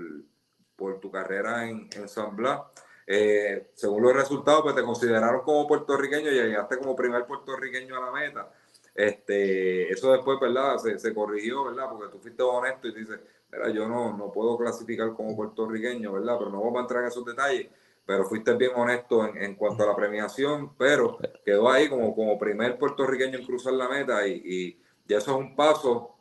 por 0.78 1.02
tu 1.02 1.12
carrera 1.12 1.68
en, 1.68 1.90
en 1.94 2.08
San 2.08 2.34
Blas. 2.34 2.62
Eh, 3.06 3.72
según 3.74 4.04
los 4.04 4.14
resultados, 4.14 4.62
pues 4.62 4.76
te 4.76 4.84
consideraron 4.84 5.42
como 5.42 5.68
puertorriqueño 5.68 6.32
y 6.32 6.36
llegaste 6.36 6.78
como 6.78 6.96
primer 6.96 7.26
puertorriqueño 7.26 7.98
a 7.98 8.06
la 8.06 8.12
meta. 8.14 8.50
Este, 8.96 9.92
eso 9.92 10.14
después, 10.14 10.40
¿verdad? 10.40 10.78
Se, 10.78 10.98
se 10.98 11.14
corrigió, 11.14 11.66
¿verdad? 11.66 11.90
Porque 11.90 12.10
tú 12.10 12.20
fuiste 12.20 12.42
honesto 12.42 12.88
y 12.88 12.96
dices, 12.96 13.20
mira, 13.52 13.70
yo 13.72 13.90
no, 13.90 14.16
no 14.16 14.32
puedo 14.32 14.58
clasificar 14.58 15.14
como 15.16 15.36
puertorriqueño, 15.36 16.14
¿verdad? 16.14 16.38
Pero 16.40 16.50
no 16.50 16.62
vamos 16.62 16.78
a 16.78 16.82
entrar 16.84 17.02
en 17.02 17.10
esos 17.10 17.26
detalles. 17.26 17.68
Pero 18.08 18.24
fuiste 18.26 18.54
bien 18.56 18.72
honesto 18.76 19.24
en, 19.28 19.38
en 19.44 19.56
cuanto 19.56 19.84
a 19.84 19.88
la 19.88 19.96
premiación, 19.96 20.74
pero 20.78 21.20
quedó 21.46 21.70
ahí 21.70 21.90
como, 21.90 22.16
como 22.16 22.40
primer 22.40 22.78
puertorriqueño 22.80 23.38
en 23.38 23.46
cruzar 23.46 23.74
la 23.74 23.90
meta 23.90 24.26
y, 24.26 24.42
y 24.46 24.80
ya 25.08 25.18
eso 25.18 25.32
es 25.32 25.38
un 25.38 25.56
paso 25.56 26.16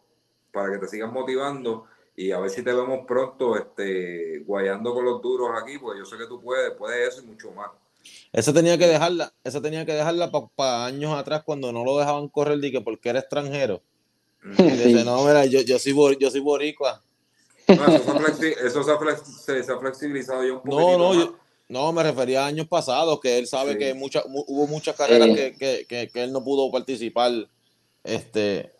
para 0.52 0.72
que 0.72 0.78
te 0.78 0.88
sigas 0.88 1.12
motivando 1.12 1.86
y 2.16 2.32
a 2.32 2.40
ver 2.40 2.50
si 2.50 2.62
te 2.64 2.72
vemos 2.72 3.06
pronto 3.06 3.56
este, 3.56 4.40
guayando 4.40 4.92
con 4.94 5.04
los 5.04 5.22
duros 5.22 5.50
aquí, 5.62 5.78
porque 5.78 6.00
yo 6.00 6.04
sé 6.04 6.16
que 6.18 6.26
tú 6.26 6.40
puedes, 6.42 6.72
puedes 6.72 7.08
eso 7.14 7.22
y 7.22 7.26
mucho 7.26 7.52
más. 7.52 7.70
Esa 8.32 8.52
tenía 8.52 8.76
que 8.76 8.86
dejarla, 8.88 9.32
esa 9.44 9.62
tenía 9.62 9.86
que 9.86 9.92
dejarla 9.92 10.30
para 10.56 10.86
años 10.86 11.12
atrás 11.16 11.42
cuando 11.44 11.72
no 11.72 11.84
lo 11.84 11.98
dejaban 11.98 12.28
correr 12.28 12.62
y 12.64 12.72
que 12.72 12.80
porque 12.80 13.10
era 13.10 13.20
extranjero. 13.20 13.80
Y 14.58 14.62
dice, 14.72 15.04
no, 15.04 15.24
mira, 15.24 15.44
yo, 15.46 15.60
yo 15.60 15.78
soy 15.78 15.94
yo 16.18 16.30
soy 16.30 16.40
boricua. 16.40 17.00
No, 17.68 17.86
eso, 17.86 18.02
se 18.04 18.10
ha 18.10 18.14
flexi- 18.14 18.56
eso 18.64 18.82
se, 18.82 18.90
ha 18.90 18.98
flex- 18.98 19.24
se- 19.24 19.62
se 19.62 19.72
ha 19.72 19.78
flexibilizado 19.78 20.44
ya 20.44 20.52
un 20.52 20.60
No, 20.64 20.70
poquitito 20.70 20.98
no, 20.98 21.08
más. 21.14 21.16
yo, 21.18 21.36
no, 21.68 21.92
me 21.92 22.02
refería 22.02 22.44
a 22.44 22.46
años 22.46 22.68
pasados, 22.68 23.18
que 23.20 23.38
él 23.38 23.46
sabe 23.46 23.72
Sí. 23.72 23.78
que 23.78 23.94
mucha, 23.94 24.22
mu- 24.28 24.44
hubo 24.46 24.66
muchas 24.66 24.94
carreras 24.96 25.28
Sí. 25.28 25.34
que, 25.34 25.54
que, 25.56 25.86
que, 25.88 26.08
que 26.08 26.22
él 26.22 26.32
no 26.32 26.42
pudo 26.44 26.70
participar, 26.70 27.32
este, 28.04 28.72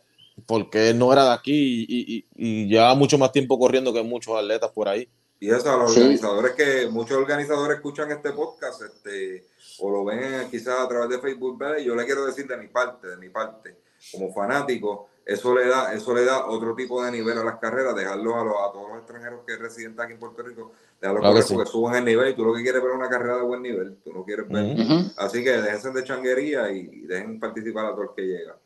porque 0.46 0.90
él 0.90 0.98
no 0.98 1.12
era 1.12 1.24
de 1.24 1.32
aquí 1.32 1.86
y, 1.88 2.16
y, 2.16 2.26
y 2.36 2.66
llevaba 2.68 2.94
mucho 2.94 3.18
más 3.18 3.32
tiempo 3.32 3.58
corriendo 3.58 3.92
que 3.92 4.02
muchos 4.02 4.36
atletas 4.36 4.70
por 4.70 4.88
ahí. 4.88 5.08
Y 5.40 5.50
eso 5.50 5.70
a 5.72 5.76
los 5.76 5.92
Sí. 5.92 6.00
organizadores 6.00 6.52
que 6.52 6.88
muchos 6.88 7.16
organizadores 7.16 7.76
escuchan 7.76 8.10
este 8.10 8.32
podcast 8.32 8.80
este, 8.82 9.44
o 9.80 9.90
lo 9.90 10.04
ven 10.04 10.48
quizás 10.50 10.80
a 10.80 10.88
través 10.88 11.10
de 11.10 11.18
Facebook, 11.18 11.58
¿verdad? 11.58 11.78
y 11.78 11.84
yo 11.84 11.94
le 11.94 12.04
quiero 12.06 12.24
decir 12.24 12.46
de 12.46 12.56
mi 12.56 12.68
parte, 12.68 13.08
de 13.08 13.16
mi 13.18 13.28
parte, 13.28 13.76
como 14.12 14.32
fanático, 14.32 15.08
eso 15.26 15.52
le 15.56 15.66
da, 15.66 15.92
eso 15.92 16.14
le 16.14 16.24
da 16.24 16.46
otro 16.46 16.76
tipo 16.76 17.04
de 17.04 17.10
nivel 17.10 17.36
a 17.36 17.42
las 17.42 17.56
carreras, 17.56 17.96
dejarlos 17.96 18.32
a, 18.32 18.44
los, 18.44 18.54
a 18.54 18.72
todos 18.72 18.90
los 18.90 18.98
extranjeros 18.98 19.40
que 19.44 19.56
residen 19.56 19.98
aquí 19.98 20.12
en 20.12 20.20
Puerto 20.20 20.40
Rico, 20.40 20.70
dejarlos 21.00 21.20
Claro 21.20 21.34
que 21.34 21.40
correr 21.40 21.42
sí. 21.42 21.54
porque 21.54 21.70
suban 21.70 21.96
el 21.96 22.04
nivel 22.04 22.30
y 22.30 22.36
tú 22.36 22.44
lo 22.44 22.54
que 22.54 22.62
quieres 22.62 22.78
es 22.78 22.84
ver 22.84 22.96
una 22.96 23.08
carrera 23.08 23.38
de 23.38 23.42
buen 23.42 23.60
nivel, 23.60 23.96
tú 24.04 24.12
no 24.12 24.24
quieres 24.24 24.48
ver. 24.48 24.76
Así 25.16 25.42
que 25.42 25.50
déjense 25.50 25.90
de 25.90 26.04
changuería 26.04 26.70
y, 26.70 27.00
dejen 27.00 27.40
participar 27.40 27.86
a 27.86 27.90
todo 27.90 28.04
el 28.04 28.08
que 28.14 28.22
llega. 28.22 28.56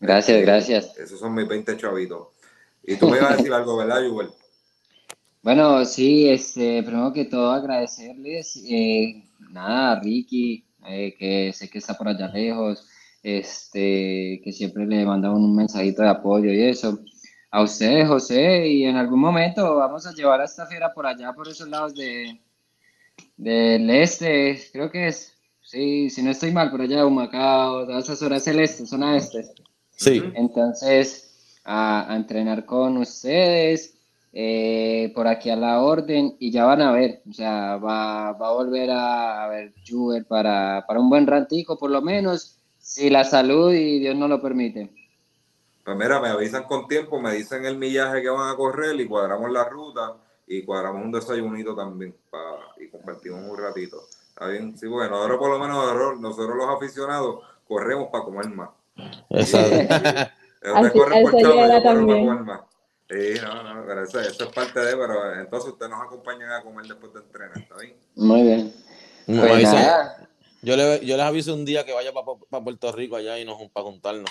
Gracias, 0.00 0.40
gracias. 0.42 0.98
Esos 0.98 1.20
son 1.20 1.32
mis 1.32 1.46
20 1.46 1.76
chavitos. 1.76 2.26
Y 2.82 2.96
tú 2.96 3.08
me 3.08 3.18
ibas 3.18 3.30
a 3.30 3.36
decir 3.36 3.52
algo, 3.52 3.76
¿verdad, 3.76 4.02
Yubel? 4.02 4.30
Bueno, 5.42 5.86
sí, 5.86 6.28
este, 6.28 6.82
primero 6.82 7.14
que 7.14 7.24
todo 7.24 7.50
agradecerles, 7.52 8.62
eh, 8.68 9.24
nada, 9.38 9.92
a 9.92 10.00
Ricky, 10.00 10.66
eh, 10.86 11.14
que 11.18 11.50
sé 11.54 11.70
que 11.70 11.78
está 11.78 11.96
por 11.96 12.08
allá 12.08 12.28
lejos, 12.28 12.86
este, 13.22 14.40
que 14.42 14.52
siempre 14.52 14.86
le 14.86 15.04
mandaban 15.04 15.42
un 15.42 15.54
mensajito 15.54 16.02
de 16.02 16.08
apoyo 16.08 16.50
y 16.52 16.62
eso. 16.62 17.00
A 17.52 17.62
ustedes, 17.62 18.06
José, 18.06 18.68
y 18.68 18.84
en 18.84 18.96
algún 18.96 19.18
momento 19.18 19.74
vamos 19.76 20.06
a 20.06 20.12
llevar 20.12 20.40
a 20.40 20.44
esta 20.44 20.66
fiera 20.66 20.92
por 20.94 21.06
allá, 21.06 21.32
por 21.32 21.48
esos 21.48 21.68
lados 21.68 21.94
de, 21.94 22.40
del 23.36 23.90
este, 23.90 24.60
creo 24.72 24.88
que 24.90 25.08
es, 25.08 25.36
sí, 25.60 26.10
si 26.10 26.22
no 26.22 26.30
estoy 26.30 26.52
mal, 26.52 26.70
por 26.70 26.80
allá 26.80 26.98
de 26.98 27.04
Humacao, 27.04 27.86
todas 27.86 28.04
esas 28.04 28.22
horas 28.22 28.44
celeste, 28.44 28.86
zona 28.86 29.16
este. 29.16 29.44
Sí. 29.90 30.22
Entonces, 30.36 31.58
a, 31.64 32.12
a 32.12 32.16
entrenar 32.16 32.64
con 32.66 32.98
ustedes, 32.98 33.98
eh, 34.32 35.10
por 35.12 35.26
aquí 35.26 35.50
a 35.50 35.56
la 35.56 35.82
orden, 35.82 36.36
y 36.38 36.52
ya 36.52 36.64
van 36.64 36.82
a 36.82 36.92
ver, 36.92 37.20
o 37.28 37.32
sea, 37.32 37.78
va, 37.78 38.32
va 38.32 38.48
a 38.48 38.52
volver 38.52 38.90
a, 38.92 39.44
a 39.44 39.48
ver 39.48 39.74
Juber 39.84 40.24
para, 40.24 40.84
para 40.86 41.00
un 41.00 41.10
buen 41.10 41.26
rantico, 41.26 41.76
por 41.76 41.90
lo 41.90 42.00
menos, 42.00 42.59
si 42.90 43.08
la 43.08 43.22
salud 43.22 43.72
y 43.72 44.00
Dios 44.00 44.16
no 44.16 44.26
lo 44.26 44.42
permite. 44.42 44.90
Pues 45.84 45.96
mira, 45.96 46.20
me 46.20 46.28
avisan 46.28 46.64
con 46.64 46.88
tiempo, 46.88 47.20
me 47.20 47.32
dicen 47.34 47.64
el 47.64 47.78
millaje 47.78 48.20
que 48.20 48.28
van 48.28 48.52
a 48.52 48.56
correr 48.56 49.00
y 49.00 49.06
cuadramos 49.06 49.48
la 49.52 49.64
ruta 49.64 50.16
y 50.46 50.62
cuadramos 50.64 51.04
un 51.04 51.12
desayunito 51.12 51.76
también 51.76 52.14
para, 52.30 52.56
y 52.80 52.88
compartimos 52.88 53.40
un 53.48 53.56
ratito. 53.56 54.02
¿Está 54.30 54.48
bien? 54.48 54.76
Sí, 54.76 54.88
porque 54.88 55.08
nosotros 55.08 55.38
por 55.38 55.50
lo 55.50 55.58
menos 55.60 55.76
nosotros, 55.76 56.20
nosotros 56.20 56.56
los 56.56 56.68
aficionados 56.76 57.44
corremos 57.68 58.08
para 58.10 58.24
comer 58.24 58.48
más. 58.50 58.70
Exacto. 59.30 59.76
Ustedes 59.76 60.28
Así- 60.74 60.98
corren 60.98 61.22
por 61.22 61.34
eso 61.34 61.48
chavo, 61.48 61.54
yo 61.54 61.60
corro 61.60 61.68
para 61.68 61.82
también. 61.82 62.26
comer 62.26 62.42
más. 62.44 62.60
Sí, 63.08 63.40
no, 63.42 63.62
no, 63.74 63.84
pero 63.86 64.02
eso, 64.04 64.20
eso 64.20 64.44
es 64.44 64.50
parte 64.52 64.80
de, 64.80 64.96
pero 64.96 65.34
entonces 65.40 65.72
ustedes 65.72 65.90
nos 65.90 66.02
acompañan 66.02 66.50
a 66.52 66.62
comer 66.62 66.86
después 66.86 67.12
de 67.12 67.20
entrenar, 67.20 67.56
¿está 67.58 67.76
bien? 67.76 67.94
Muy 68.16 68.42
bien. 68.42 68.74
Pues 69.26 69.62
nada, 69.64 70.28
Yo, 70.62 70.76
le, 70.76 71.04
yo 71.04 71.16
les 71.16 71.26
aviso 71.26 71.54
un 71.54 71.64
día 71.64 71.84
que 71.84 71.92
vaya 71.92 72.12
para 72.12 72.64
Puerto 72.64 72.92
Rico 72.92 73.16
allá 73.16 73.38
y 73.38 73.44
nos 73.44 73.58
para 73.70 73.84
juntarnos. 73.84 74.30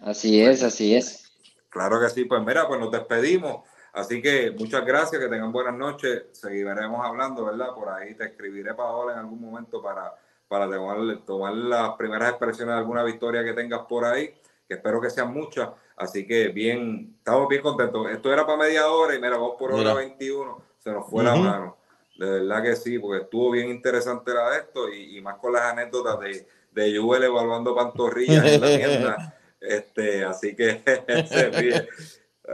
así 0.00 0.40
es, 0.40 0.62
así 0.62 0.94
es. 0.94 1.32
Claro 1.70 2.00
que 2.00 2.10
sí, 2.10 2.24
pues 2.24 2.42
mira, 2.44 2.66
pues 2.68 2.80
nos 2.80 2.90
despedimos. 2.90 3.64
Así 3.92 4.22
que 4.22 4.52
muchas 4.52 4.84
gracias, 4.84 5.20
que 5.20 5.28
tengan 5.28 5.52
buenas 5.52 5.74
noches. 5.74 6.24
Seguiremos 6.32 7.04
hablando, 7.04 7.44
¿verdad? 7.44 7.74
Por 7.74 7.88
ahí 7.88 8.14
te 8.14 8.24
escribiré, 8.24 8.74
Paola, 8.74 9.14
en 9.14 9.18
algún 9.20 9.40
momento 9.40 9.82
para, 9.82 10.14
para 10.46 10.68
tomar, 10.68 11.24
tomar 11.24 11.54
las 11.54 11.90
primeras 11.94 12.30
expresiones 12.30 12.74
de 12.74 12.78
alguna 12.78 13.02
victoria 13.02 13.44
que 13.44 13.52
tengas 13.52 13.80
por 13.88 14.04
ahí, 14.04 14.34
que 14.68 14.74
espero 14.74 15.00
que 15.00 15.10
sean 15.10 15.32
muchas. 15.32 15.70
Así 15.96 16.26
que 16.26 16.48
bien, 16.48 17.16
estamos 17.18 17.48
bien 17.48 17.62
contentos. 17.62 18.08
Esto 18.10 18.32
era 18.32 18.46
para 18.46 18.58
media 18.58 18.88
hora 18.88 19.14
y 19.14 19.20
mira, 19.20 19.36
vamos 19.36 19.56
por 19.58 19.72
hora 19.72 19.80
Mira. 19.80 19.94
21, 19.94 20.62
se 20.78 20.92
nos 20.92 21.08
fue 21.08 21.24
la 21.24 21.34
mano. 21.34 21.76
De 22.20 22.30
verdad 22.30 22.62
que 22.62 22.76
sí, 22.76 22.98
porque 22.98 23.22
estuvo 23.24 23.50
bien 23.50 23.70
interesante 23.70 24.34
la 24.34 24.50
de 24.50 24.58
esto 24.58 24.88
y, 24.90 25.16
y 25.16 25.20
más 25.22 25.36
con 25.38 25.54
las 25.54 25.62
anécdotas 25.72 26.20
de, 26.20 26.46
de 26.70 26.92
Yuel 26.92 27.22
evaluando 27.24 27.74
pantorrillas 27.74 28.44
en 28.44 28.60
la 28.60 28.66
tienda. 28.76 29.40
Este, 29.58 30.22
así 30.24 30.54
que 30.54 30.82
se 31.28 31.48
ríe. 31.50 31.88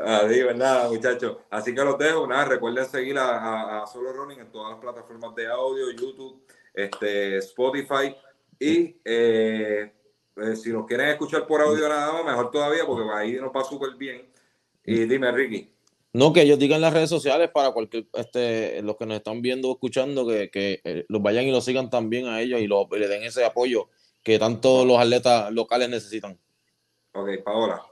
Así, 0.04 0.42
¿verdad, 0.42 0.88
muchachos? 0.90 1.38
Así 1.50 1.74
que 1.74 1.82
los 1.82 1.98
dejo. 1.98 2.26
Nada, 2.28 2.44
recuerden 2.44 2.86
seguir 2.86 3.18
a, 3.18 3.28
a- 3.38 3.82
a 3.82 3.86
Solo 3.88 4.12
Running 4.12 4.38
en 4.40 4.52
todas 4.52 4.70
las 4.70 4.80
plataformas 4.80 5.34
de 5.34 5.46
audio, 5.48 5.90
YouTube, 5.90 6.44
este, 6.72 7.38
Spotify. 7.38 8.14
Y 8.60 9.00
eh, 9.04 9.92
eh, 10.36 10.56
si 10.56 10.70
nos 10.72 10.86
quieren 10.86 11.08
escuchar 11.08 11.44
por 11.46 11.60
audio 11.60 11.88
nada 11.88 12.12
más, 12.12 12.24
mejor 12.24 12.50
todavía, 12.52 12.86
porque 12.86 13.10
ahí 13.12 13.32
nos 13.34 13.50
va 13.50 13.64
súper 13.64 13.94
bien. 13.96 14.30
Y 14.84 15.06
dime, 15.06 15.32
Ricky. 15.32 15.72
No, 16.16 16.32
que 16.32 16.40
ellos 16.40 16.58
digan 16.58 16.76
en 16.76 16.82
las 16.82 16.94
redes 16.94 17.10
sociales 17.10 17.50
para 17.52 17.72
cualquier, 17.72 18.06
este, 18.14 18.80
los 18.80 18.96
que 18.96 19.04
nos 19.04 19.18
están 19.18 19.42
viendo 19.42 19.68
o 19.68 19.72
escuchando, 19.72 20.26
que, 20.26 20.50
que 20.50 20.80
eh, 20.82 21.04
los 21.08 21.20
vayan 21.20 21.44
y 21.44 21.50
los 21.50 21.62
sigan 21.62 21.90
también 21.90 22.26
a 22.26 22.40
ellos 22.40 22.58
y, 22.62 22.66
lo- 22.66 22.88
y 22.90 22.98
le 22.98 23.06
den 23.08 23.22
ese 23.22 23.44
apoyo 23.44 23.90
que 24.24 24.38
tanto 24.38 24.86
los 24.86 24.98
atletas 24.98 25.52
locales 25.52 25.90
necesitan. 25.90 26.38
Ok, 27.12 27.28
Paola. 27.44 27.82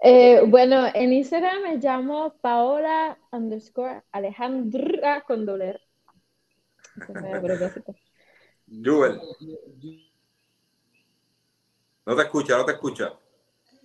Eh, 0.00 0.42
bueno, 0.46 0.86
en 0.94 1.12
Instagram 1.12 1.62
me 1.62 1.76
llamo 1.78 2.34
Paola 2.40 3.18
underscore 3.32 4.02
Alejandra 4.12 5.22
con 5.26 5.44
doble 5.44 5.70
R. 5.70 5.80
Ese 7.02 7.12
fue 7.20 7.32
a 7.32 7.42
propósito. 7.42 7.94
Jubel. 8.68 9.20
No 12.06 12.14
te 12.14 12.22
escucha, 12.22 12.56
no 12.58 12.64
te 12.64 12.72
escucha. 12.72 13.12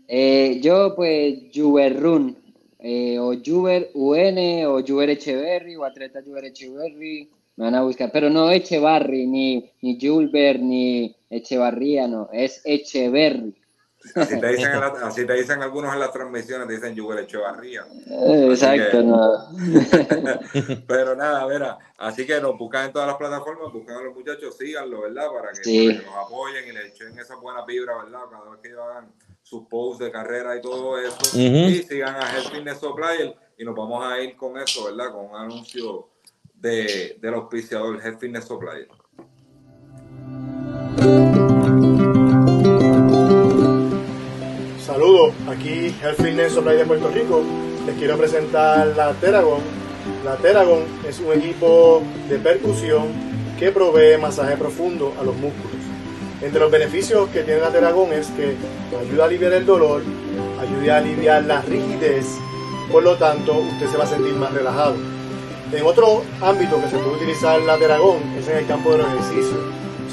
Eh, 0.07 0.59
yo, 0.61 0.93
pues, 0.95 1.35
Juberrun, 1.53 2.38
eh, 2.80 3.19
o 3.19 3.34
Juber 3.43 3.91
UN, 3.93 4.65
o 4.68 4.81
Juber 4.85 5.10
Echeverry, 5.10 5.76
o 5.76 5.84
atleta 5.84 6.22
Juber 6.26 6.45
Echeverry, 6.45 7.30
me 7.57 7.65
van 7.65 7.76
a 7.76 7.84
buscar, 7.84 8.10
pero 8.11 8.30
no 8.30 8.49
Echevarri, 8.51 9.27
ni, 9.27 9.69
ni 9.81 9.99
Julber, 9.99 10.60
ni 10.61 11.15
Echevarría, 11.30 12.07
no, 12.07 12.30
es 12.31 12.61
Echeverry. 12.64 13.53
Así 14.15 14.39
te 14.39 14.47
dicen, 14.47 14.72
en 14.72 14.80
la- 14.80 14.93
así 15.03 15.26
te 15.27 15.34
dicen 15.34 15.61
algunos 15.61 15.93
en 15.93 15.99
las 15.99 16.14
transmisiones, 16.14 16.68
te 16.69 16.76
dicen 16.76 16.97
Jubel 16.97 17.19
Echevarría. 17.19 17.85
Eh, 18.07 18.47
Exacto, 18.49 18.99
que- 18.99 19.03
no. 19.03 19.30
Pero 20.88 21.15
nada, 21.18 21.45
verá, 21.45 21.77
así 21.97 22.26
que 22.26 22.39
nos 22.39 22.57
buscan 22.57 22.85
en 22.85 22.93
todas 22.93 23.10
las 23.10 23.18
plataformas, 23.18 23.73
buscan 23.73 23.97
a 23.97 24.01
los 24.03 24.15
muchachos, 24.15 24.56
síganlo, 24.57 25.01
¿verdad? 25.01 25.27
Para 25.34 25.51
que, 25.51 25.64
Sí. 25.65 25.88
para 25.89 25.99
que 25.99 26.06
nos 26.06 26.15
apoyen 26.26 26.68
y 26.69 26.72
les 26.72 26.85
echen 26.93 27.19
esa 27.19 27.35
buena 27.35 27.65
vibra, 27.65 27.97
¿verdad? 28.03 28.22
Cada 28.31 28.49
vez 28.49 28.60
que 28.61 28.69
ellos 28.69 28.81
hagan 28.89 29.11
sus 29.49 29.65
posts 29.67 30.03
de 30.03 30.11
carrera 30.11 30.55
y 30.55 30.61
todo 30.61 30.99
eso. 30.99 31.17
Y 31.34 31.81
sigan 31.81 32.15
a 32.15 32.31
Health 32.31 32.51
Fitness 32.51 32.80
Supplier 32.80 33.35
y 33.57 33.65
nos 33.65 33.76
vamos 33.76 34.05
a 34.05 34.21
ir 34.21 34.35
con 34.35 34.57
eso, 34.59 34.85
¿verdad? 34.85 35.11
Con 35.11 35.26
un 35.26 35.35
anuncio 35.35 36.09
de, 36.53 37.17
del 37.19 37.34
auspiciador 37.34 37.99
Health 37.99 38.19
Fitness 38.19 38.45
Supplier. 38.45 38.88
Saludos, 44.85 45.34
aquí 45.47 45.95
Health 45.99 46.21
Fitness 46.21 46.53
Supply 46.53 46.76
de 46.76 46.85
Puerto 46.85 47.09
Rico. 47.09 47.43
Les 47.88 47.95
quiero 47.95 48.17
presentar 48.17 48.85
la 48.95 49.13
Teragon. 49.13 49.61
La 50.23 50.38
Teragon 50.38 50.84
es 51.07 51.19
un 51.19 51.34
equipo 51.34 52.03
de 52.30 52.38
percusión 52.38 53.07
que 53.57 53.71
provee 53.71 54.15
masaje 54.19 54.55
profundo 54.57 55.11
a 55.19 55.23
los 55.23 55.35
músculos. 55.35 55.68
Entre 56.41 56.57
los 56.57 56.71
beneficios 56.71 57.27
que 57.29 57.43
tiene 57.43 57.59
la 57.59 57.69
Teragon 57.69 58.13
es 58.13 58.27
que 58.27 58.55
ayuda 58.97 59.23
a 59.23 59.27
aliviar 59.27 59.51
el 59.51 59.65
dolor, 59.65 60.01
ayuda 60.61 60.95
a 60.95 60.97
aliviar 60.99 61.43
la 61.43 61.61
rigidez, 61.61 62.25
por 62.89 63.03
lo 63.03 63.17
tanto 63.17 63.57
usted 63.57 63.87
se 63.87 63.97
va 63.97 64.05
a 64.05 64.07
sentir 64.07 64.33
más 64.35 64.53
relajado. 64.53 64.95
En 65.73 65.83
otro 65.85 66.23
ámbito 66.41 66.81
que 66.81 66.89
se 66.89 66.97
puede 66.97 67.17
utilizar 67.17 67.59
la 67.61 67.77
Teragon 67.77 68.17
es 68.37 68.47
en 68.47 68.57
el 68.57 68.67
campo 68.67 68.91
de 68.93 68.99
los 68.99 69.07
ejercicios. 69.07 69.59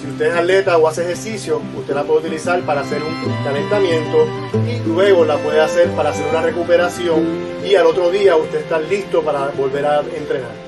Si 0.00 0.10
usted 0.10 0.26
es 0.26 0.34
atleta 0.34 0.76
o 0.76 0.88
hace 0.88 1.02
ejercicio, 1.02 1.62
usted 1.78 1.94
la 1.94 2.02
puede 2.02 2.20
utilizar 2.20 2.60
para 2.62 2.80
hacer 2.80 3.00
un 3.02 3.44
calentamiento 3.44 4.26
y 4.66 4.86
luego 4.88 5.24
la 5.24 5.36
puede 5.38 5.60
hacer 5.60 5.90
para 5.90 6.10
hacer 6.10 6.26
una 6.28 6.42
recuperación 6.42 7.24
y 7.64 7.76
al 7.76 7.86
otro 7.86 8.10
día 8.10 8.34
usted 8.34 8.58
está 8.58 8.80
listo 8.80 9.22
para 9.22 9.46
volver 9.50 9.86
a 9.86 10.00
entrenar. 10.00 10.65